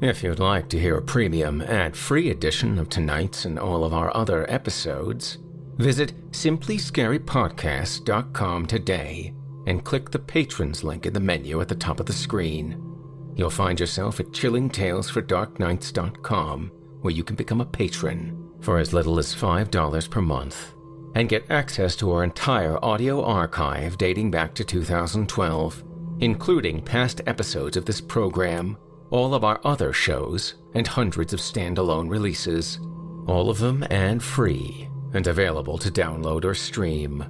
If 0.00 0.22
you'd 0.22 0.38
like 0.38 0.68
to 0.68 0.78
hear 0.78 0.96
a 0.96 1.02
premium 1.02 1.60
ad 1.62 1.96
free 1.96 2.30
edition 2.30 2.78
of 2.78 2.88
tonight's 2.88 3.44
and 3.44 3.58
all 3.58 3.84
of 3.84 3.92
our 3.92 4.16
other 4.16 4.48
episodes, 4.50 5.38
Visit 5.78 6.12
simplyscarypodcast.com 6.32 8.66
today 8.66 9.32
and 9.66 9.84
click 9.84 10.10
the 10.10 10.18
patrons 10.18 10.82
link 10.82 11.06
in 11.06 11.12
the 11.12 11.20
menu 11.20 11.60
at 11.60 11.68
the 11.68 11.76
top 11.76 12.00
of 12.00 12.06
the 12.06 12.12
screen. 12.12 12.82
You'll 13.36 13.50
find 13.50 13.78
yourself 13.78 14.18
at 14.18 14.26
chillingtalesfordarknights.com 14.26 16.72
where 17.00 17.14
you 17.14 17.22
can 17.22 17.36
become 17.36 17.60
a 17.60 17.66
patron 17.66 18.50
for 18.60 18.78
as 18.78 18.92
little 18.92 19.20
as 19.20 19.32
$5 19.32 20.10
per 20.10 20.20
month 20.20 20.74
and 21.14 21.28
get 21.28 21.50
access 21.50 21.96
to 21.96 22.12
our 22.12 22.24
entire 22.24 22.82
audio 22.84 23.22
archive 23.24 23.98
dating 23.98 24.30
back 24.30 24.54
to 24.54 24.64
2012, 24.64 25.84
including 26.20 26.82
past 26.82 27.20
episodes 27.26 27.76
of 27.76 27.84
this 27.84 28.00
program, 28.00 28.76
all 29.10 29.34
of 29.34 29.44
our 29.44 29.60
other 29.64 29.92
shows, 29.92 30.54
and 30.74 30.86
hundreds 30.86 31.32
of 31.32 31.40
standalone 31.40 32.08
releases, 32.08 32.78
all 33.26 33.50
of 33.50 33.58
them 33.58 33.84
ad 33.90 34.22
free 34.22 34.88
and 35.14 35.26
available 35.26 35.78
to 35.78 35.90
download 35.90 36.44
or 36.44 36.54
stream. 36.54 37.24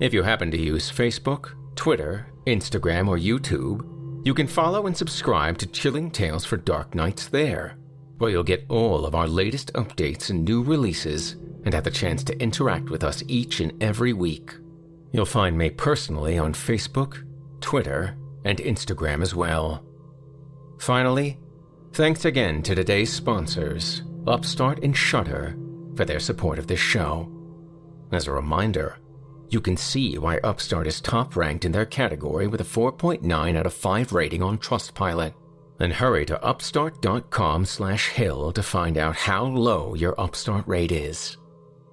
If 0.00 0.12
you 0.12 0.22
happen 0.22 0.50
to 0.50 0.58
use 0.58 0.90
Facebook, 0.90 1.50
Twitter, 1.74 2.32
Instagram, 2.46 3.08
or 3.08 3.16
YouTube, 3.16 3.86
you 4.24 4.34
can 4.34 4.46
follow 4.46 4.86
and 4.86 4.96
subscribe 4.96 5.56
to 5.58 5.66
Chilling 5.66 6.10
Tales 6.10 6.44
for 6.44 6.58
Dark 6.58 6.94
Nights 6.94 7.28
there, 7.28 7.78
where 8.18 8.30
you'll 8.30 8.42
get 8.42 8.66
all 8.68 9.06
of 9.06 9.14
our 9.14 9.26
latest 9.26 9.72
updates 9.72 10.30
and 10.30 10.44
new 10.44 10.62
releases 10.62 11.36
and 11.64 11.74
have 11.74 11.84
the 11.84 11.90
chance 11.90 12.24
to 12.24 12.40
interact 12.40 12.90
with 12.90 13.04
us 13.04 13.22
each 13.28 13.60
and 13.60 13.80
every 13.82 14.12
week. 14.12 14.54
You'll 15.12 15.26
find 15.26 15.58
me 15.58 15.70
personally 15.70 16.38
on 16.38 16.54
Facebook, 16.54 17.24
Twitter, 17.60 18.16
and 18.44 18.58
Instagram 18.58 19.22
as 19.22 19.34
well. 19.34 19.84
Finally, 20.78 21.38
thanks 21.92 22.24
again 22.24 22.62
to 22.62 22.74
today's 22.74 23.12
sponsors, 23.12 24.02
Upstart 24.26 24.82
and 24.82 24.96
Shudder, 24.96 25.56
for 25.96 26.04
their 26.04 26.20
support 26.20 26.58
of 26.58 26.66
this 26.66 26.80
show. 26.80 27.30
As 28.12 28.26
a 28.26 28.32
reminder, 28.32 28.96
you 29.50 29.60
can 29.60 29.76
see 29.76 30.16
why 30.16 30.38
Upstart 30.38 30.86
is 30.86 31.00
top 31.00 31.36
ranked 31.36 31.64
in 31.64 31.72
their 31.72 31.86
category 31.86 32.46
with 32.46 32.60
a 32.60 32.64
4.9 32.64 33.56
out 33.56 33.66
of 33.66 33.74
5 33.74 34.12
rating 34.12 34.42
on 34.42 34.58
Trustpilot. 34.58 35.34
And 35.80 35.94
hurry 35.94 36.24
to 36.26 36.40
upstart.com/hill 36.44 38.52
to 38.52 38.62
find 38.62 38.98
out 38.98 39.16
how 39.16 39.46
low 39.46 39.94
your 39.94 40.20
Upstart 40.20 40.68
rate 40.68 40.92
is. 40.92 41.38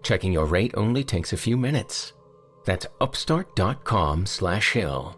Checking 0.08 0.32
your 0.32 0.46
rate 0.46 0.72
only 0.78 1.04
takes 1.04 1.34
a 1.34 1.38
few 1.38 1.58
minutes. 1.58 2.14
That's 2.64 2.88
upstart.com/hill. 3.02 5.18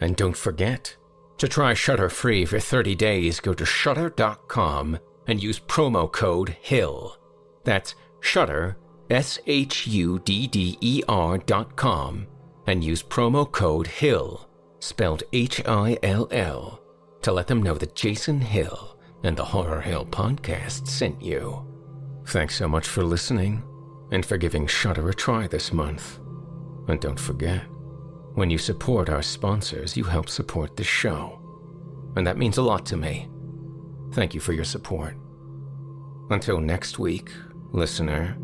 And 0.00 0.14
don't 0.14 0.36
forget 0.36 0.96
to 1.38 1.48
try 1.48 1.74
Shudder 1.74 2.08
free 2.08 2.44
for 2.44 2.60
30 2.60 2.94
days. 2.94 3.40
Go 3.40 3.52
to 3.52 3.66
shudder.com 3.66 4.96
and 5.26 5.42
use 5.42 5.58
promo 5.58 6.12
code 6.12 6.56
HILL. 6.60 7.16
That's 7.64 7.96
shudder, 8.20 8.76
S 9.10 9.40
H 9.48 9.88
U 9.88 10.20
D 10.20 10.46
D 10.46 10.78
E 10.80 11.02
R 11.08 11.38
dot 11.38 11.74
com, 11.74 12.28
and 12.68 12.84
use 12.84 13.02
promo 13.02 13.50
code 13.50 13.88
HILL, 13.88 14.48
spelled 14.78 15.24
H 15.32 15.60
I 15.66 15.98
L 16.04 16.28
L, 16.30 16.80
to 17.22 17.32
let 17.32 17.48
them 17.48 17.60
know 17.60 17.74
that 17.74 17.96
Jason 17.96 18.40
Hill 18.40 18.96
and 19.24 19.36
the 19.36 19.46
Horror 19.46 19.80
Hill 19.80 20.06
podcast 20.06 20.86
sent 20.86 21.20
you. 21.20 21.66
Thanks 22.26 22.54
so 22.54 22.68
much 22.68 22.86
for 22.86 23.02
listening 23.02 23.64
and 24.10 24.24
for 24.24 24.36
giving 24.36 24.66
Shudder 24.66 25.08
a 25.08 25.14
try 25.14 25.46
this 25.46 25.72
month. 25.72 26.18
And 26.88 27.00
don't 27.00 27.20
forget, 27.20 27.62
when 28.34 28.50
you 28.50 28.58
support 28.58 29.08
our 29.10 29.22
sponsors, 29.22 29.96
you 29.96 30.04
help 30.04 30.28
support 30.28 30.76
the 30.76 30.84
show. 30.84 31.40
And 32.16 32.26
that 32.26 32.38
means 32.38 32.56
a 32.56 32.62
lot 32.62 32.86
to 32.86 32.96
me. 32.96 33.28
Thank 34.12 34.34
you 34.34 34.40
for 34.40 34.52
your 34.52 34.64
support. 34.64 35.16
Until 36.30 36.60
next 36.60 36.98
week, 36.98 37.30
listener, 37.72 38.36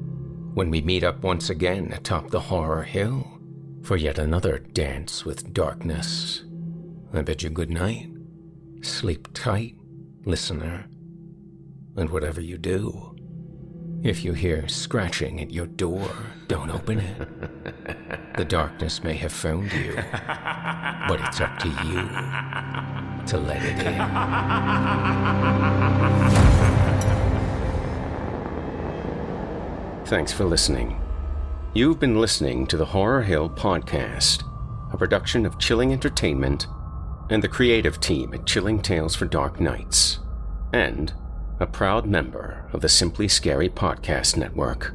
when 0.54 0.70
we 0.70 0.80
meet 0.80 1.04
up 1.04 1.22
once 1.22 1.50
again 1.50 1.92
atop 1.92 2.30
the 2.30 2.40
horror 2.40 2.82
hill 2.82 3.40
for 3.82 3.96
yet 3.96 4.18
another 4.18 4.58
dance 4.58 5.24
with 5.24 5.52
darkness. 5.52 6.44
I 7.12 7.22
bid 7.22 7.42
you 7.42 7.50
good 7.50 7.70
night. 7.70 8.08
Sleep 8.82 9.28
tight, 9.34 9.76
listener. 10.24 10.86
And 11.96 12.10
whatever 12.10 12.40
you 12.40 12.58
do, 12.58 13.13
if 14.04 14.22
you 14.22 14.34
hear 14.34 14.68
scratching 14.68 15.40
at 15.40 15.50
your 15.50 15.66
door, 15.66 16.10
don't 16.46 16.70
open 16.70 17.00
it. 17.00 18.36
The 18.36 18.44
darkness 18.44 19.02
may 19.02 19.14
have 19.14 19.32
found 19.32 19.72
you, 19.72 19.94
but 19.94 21.22
it's 21.22 21.40
up 21.40 21.58
to 21.60 21.68
you 21.68 22.02
to 23.26 23.38
let 23.38 23.62
it 23.64 23.78
in. 23.86 23.98
Thanks 30.04 30.32
for 30.34 30.44
listening. 30.44 31.00
You've 31.72 31.98
been 31.98 32.20
listening 32.20 32.66
to 32.66 32.76
the 32.76 32.84
Horror 32.84 33.22
Hill 33.22 33.48
Podcast, 33.48 34.42
a 34.92 34.98
production 34.98 35.46
of 35.46 35.58
Chilling 35.58 35.94
Entertainment 35.94 36.66
and 37.30 37.42
the 37.42 37.48
creative 37.48 38.00
team 38.00 38.34
at 38.34 38.44
Chilling 38.44 38.82
Tales 38.82 39.16
for 39.16 39.24
Dark 39.24 39.60
Nights, 39.60 40.18
and 40.74 41.14
a 41.60 41.66
proud 41.66 42.06
member 42.06 42.68
of 42.72 42.80
the 42.80 42.88
Simply 42.88 43.28
Scary 43.28 43.68
Podcast 43.68 44.36
Network. 44.36 44.94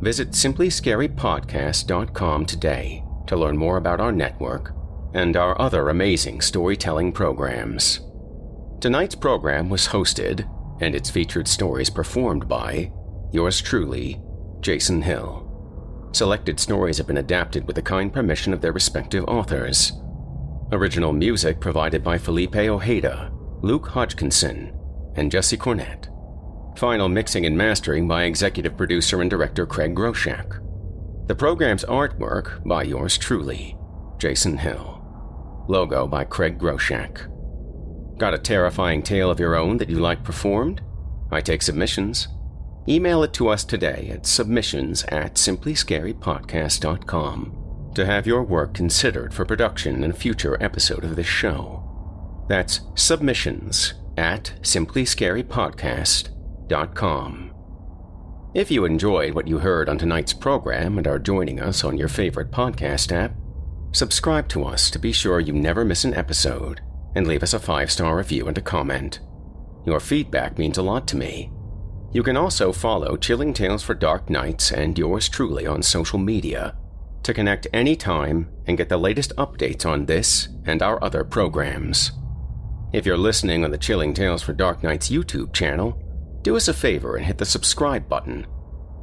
Visit 0.00 0.32
simplyscarypodcast.com 0.32 2.46
today 2.46 3.04
to 3.26 3.36
learn 3.36 3.56
more 3.56 3.76
about 3.76 4.00
our 4.00 4.12
network 4.12 4.74
and 5.14 5.36
our 5.36 5.60
other 5.60 5.88
amazing 5.88 6.40
storytelling 6.40 7.12
programs. 7.12 8.00
Tonight's 8.80 9.14
program 9.14 9.70
was 9.70 9.88
hosted 9.88 10.48
and 10.80 10.94
its 10.94 11.10
featured 11.10 11.48
stories 11.48 11.90
performed 11.90 12.46
by 12.46 12.92
yours 13.32 13.60
truly, 13.60 14.20
Jason 14.60 15.02
Hill. 15.02 15.44
Selected 16.12 16.60
stories 16.60 16.98
have 16.98 17.06
been 17.06 17.18
adapted 17.18 17.66
with 17.66 17.76
the 17.76 17.82
kind 17.82 18.12
permission 18.12 18.52
of 18.52 18.60
their 18.60 18.72
respective 18.72 19.24
authors. 19.24 19.92
Original 20.70 21.12
music 21.12 21.60
provided 21.60 22.04
by 22.04 22.18
Felipe 22.18 22.56
Ojeda, 22.56 23.32
Luke 23.62 23.88
Hodgkinson, 23.88 24.77
and 25.18 25.32
Jesse 25.32 25.58
Cornett. 25.58 26.08
Final 26.78 27.08
mixing 27.08 27.44
and 27.44 27.58
mastering 27.58 28.06
by 28.06 28.22
executive 28.24 28.76
producer 28.76 29.20
and 29.20 29.28
director 29.28 29.66
Craig 29.66 29.92
Groshek. 29.94 30.64
The 31.26 31.34
program's 31.34 31.84
artwork 31.84 32.64
by 32.66 32.84
yours 32.84 33.18
truly, 33.18 33.76
Jason 34.18 34.58
Hill. 34.58 34.94
Logo 35.68 36.06
by 36.06 36.22
Craig 36.24 36.58
Groshek. 36.58 37.26
Got 38.16 38.34
a 38.34 38.38
terrifying 38.38 39.02
tale 39.02 39.30
of 39.30 39.40
your 39.40 39.56
own 39.56 39.78
that 39.78 39.90
you 39.90 39.98
like 39.98 40.22
performed? 40.24 40.82
I 41.30 41.40
take 41.40 41.62
submissions. 41.62 42.28
Email 42.88 43.22
it 43.22 43.32
to 43.34 43.48
us 43.48 43.64
today 43.64 44.08
at 44.12 44.26
submissions 44.26 45.04
at 45.04 45.34
simplyscarypodcast.com 45.34 47.92
to 47.94 48.06
have 48.06 48.26
your 48.26 48.42
work 48.44 48.72
considered 48.72 49.34
for 49.34 49.44
production 49.44 50.02
in 50.04 50.12
a 50.12 50.14
future 50.14 50.56
episode 50.62 51.04
of 51.04 51.16
this 51.16 51.26
show. 51.26 51.84
That's 52.48 52.80
submissions 52.94 53.92
at 54.18 54.52
simplyscarypodcast.com. 54.62 57.54
If 58.54 58.70
you 58.70 58.84
enjoyed 58.84 59.34
what 59.34 59.46
you 59.46 59.58
heard 59.58 59.88
on 59.88 59.98
tonight's 59.98 60.32
program 60.32 60.98
and 60.98 61.06
are 61.06 61.20
joining 61.20 61.60
us 61.60 61.84
on 61.84 61.96
your 61.96 62.08
favorite 62.08 62.50
podcast 62.50 63.12
app, 63.12 63.36
subscribe 63.92 64.48
to 64.48 64.64
us 64.64 64.90
to 64.90 64.98
be 64.98 65.12
sure 65.12 65.38
you 65.38 65.52
never 65.52 65.84
miss 65.84 66.04
an 66.04 66.14
episode 66.14 66.80
and 67.14 67.24
leave 67.26 67.44
us 67.44 67.54
a 67.54 67.60
five 67.60 67.92
star 67.92 68.16
review 68.16 68.48
and 68.48 68.58
a 68.58 68.62
comment. 68.62 69.20
Your 69.86 70.00
feedback 70.00 70.58
means 70.58 70.78
a 70.78 70.82
lot 70.82 71.06
to 71.08 71.16
me. 71.16 71.52
You 72.12 72.24
can 72.24 72.36
also 72.36 72.72
follow 72.72 73.16
Chilling 73.16 73.54
Tales 73.54 73.84
for 73.84 73.94
Dark 73.94 74.28
Nights 74.28 74.72
and 74.72 74.98
yours 74.98 75.28
truly 75.28 75.66
on 75.66 75.82
social 75.82 76.18
media 76.18 76.76
to 77.22 77.34
connect 77.34 77.68
anytime 77.72 78.48
and 78.66 78.76
get 78.76 78.88
the 78.88 78.96
latest 78.96 79.32
updates 79.36 79.86
on 79.86 80.06
this 80.06 80.48
and 80.64 80.82
our 80.82 81.02
other 81.04 81.22
programs. 81.22 82.17
If 82.90 83.04
you're 83.04 83.18
listening 83.18 83.64
on 83.64 83.70
the 83.70 83.76
Chilling 83.76 84.14
Tales 84.14 84.42
for 84.42 84.54
Dark 84.54 84.82
Nights 84.82 85.10
YouTube 85.10 85.52
channel, 85.52 86.02
do 86.42 86.56
us 86.56 86.68
a 86.68 86.74
favor 86.74 87.16
and 87.16 87.26
hit 87.26 87.36
the 87.36 87.44
subscribe 87.44 88.08
button 88.08 88.46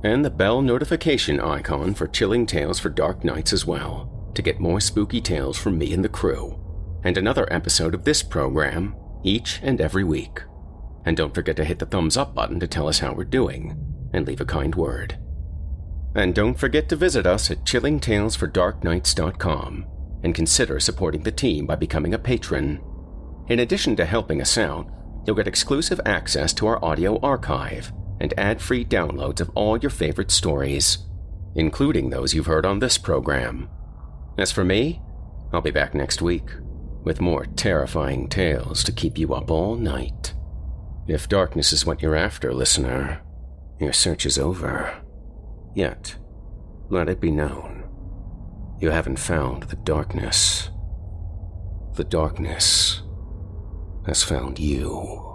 and 0.04 0.26
the 0.26 0.30
bell 0.30 0.62
notification 0.62 1.40
icon 1.40 1.94
for 1.94 2.08
Chilling 2.08 2.46
Tales 2.46 2.80
for 2.80 2.90
Dark 2.90 3.24
Nights 3.24 3.54
as 3.54 3.66
well 3.66 4.32
to 4.36 4.42
get 4.42 4.60
more 4.60 4.80
spooky 4.80 5.22
tales 5.22 5.58
from 5.58 5.78
me 5.78 5.94
and 5.94 6.04
the 6.04 6.10
crew, 6.10 6.60
and 7.04 7.18
another 7.18 7.48
episode 7.52 7.94
of 7.96 8.04
this 8.04 8.24
program 8.24 8.96
each 9.24 9.60
and 9.64 9.80
every 9.80 10.04
week. 10.04 10.42
And 11.06 11.16
don't 11.16 11.34
forget 11.34 11.56
to 11.58 11.66
hit 11.66 11.80
the 11.80 11.86
thumbs 11.86 12.18
up 12.18 12.36
button 12.36 12.60
to 12.60 12.68
tell 12.68 12.88
us 12.88 13.00
how 13.00 13.14
we're 13.14 13.24
doing 13.24 13.78
and 14.14 14.28
leave 14.28 14.42
a 14.42 14.46
kind 14.46 14.76
word. 14.76 15.18
And 16.16 16.34
don't 16.34 16.60
forget 16.60 16.90
to 16.90 16.96
visit 16.96 17.28
us 17.28 17.52
at 17.52 17.66
chillingtalesfordarknights.com 17.66 19.86
and 20.24 20.36
consider 20.36 20.80
supporting 20.80 21.22
the 21.22 21.32
team 21.32 21.68
by 21.68 21.76
becoming 21.76 22.14
a 22.14 22.20
patron. 22.20 22.82
In 23.48 23.60
addition 23.60 23.96
to 23.98 24.06
helping 24.06 24.42
us 24.42 24.58
out, 24.58 24.90
you'll 25.26 25.36
get 25.36 25.48
exclusive 25.48 26.02
access 26.06 26.52
to 26.54 26.68
our 26.68 26.84
audio 26.84 27.20
archive 27.20 27.92
and 28.20 28.34
ad 28.38 28.62
free 28.62 28.84
downloads 28.84 29.40
of 29.40 29.52
all 29.54 29.78
your 29.78 29.92
favorite 29.92 30.32
stories, 30.32 31.00
including 31.54 32.10
those 32.10 32.34
you've 32.34 32.48
heard 32.48 32.66
on 32.66 32.80
this 32.80 32.98
program. 32.98 33.70
As 34.38 34.52
for 34.52 34.64
me, 34.64 35.02
I'll 35.54 35.62
be 35.62 35.72
back 35.72 35.94
next 35.94 36.22
week 36.22 36.50
with 37.04 37.22
more 37.22 37.46
terrifying 37.46 38.28
tales 38.28 38.84
to 38.84 38.92
keep 38.92 39.18
you 39.18 39.34
up 39.36 39.52
all 39.52 39.76
night. 39.76 40.34
If 41.08 41.30
darkness 41.30 41.72
is 41.72 41.86
what 41.86 42.02
you're 42.02 42.16
after, 42.16 42.52
listener, 42.52 43.22
your 43.80 43.94
search 43.94 44.26
is 44.26 44.40
over. 44.40 44.92
Yet, 45.76 46.16
let 46.90 47.10
it 47.10 47.22
be 47.22 47.30
known, 47.30 47.84
you 48.80 48.90
haven't 48.90 49.20
found 49.20 49.64
the 49.64 49.76
darkness. 49.76 50.72
The 51.94 52.04
darkness 52.04 53.04
has 54.06 54.24
found 54.24 54.60
you. 54.60 55.26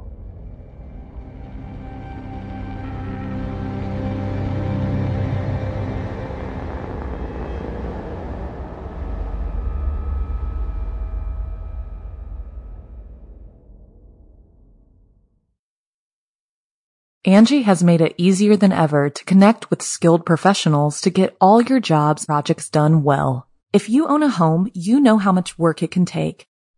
Angi 17.26 17.65
has 17.65 17.84
made 17.84 18.00
it 18.00 18.15
easier 18.16 18.57
than 18.57 18.73
ever 18.73 19.10
to 19.10 19.24
connect 19.24 19.68
with 19.68 19.82
skilled 19.82 20.24
professionals 20.24 21.02
to 21.02 21.10
get 21.10 21.36
all 21.39 21.60
your 21.60 21.78
jobs 21.78 22.24
projects 22.24 22.70
done 22.70 23.02
well. 23.02 23.47
If 23.74 23.90
you 23.90 24.08
own 24.08 24.23
a 24.23 24.31
home, 24.31 24.70
you 24.73 24.99
know 25.00 25.18
how 25.18 25.31
much 25.31 25.58
work 25.58 25.82
it 25.82 25.90
can 25.90 26.07
take, 26.07 26.47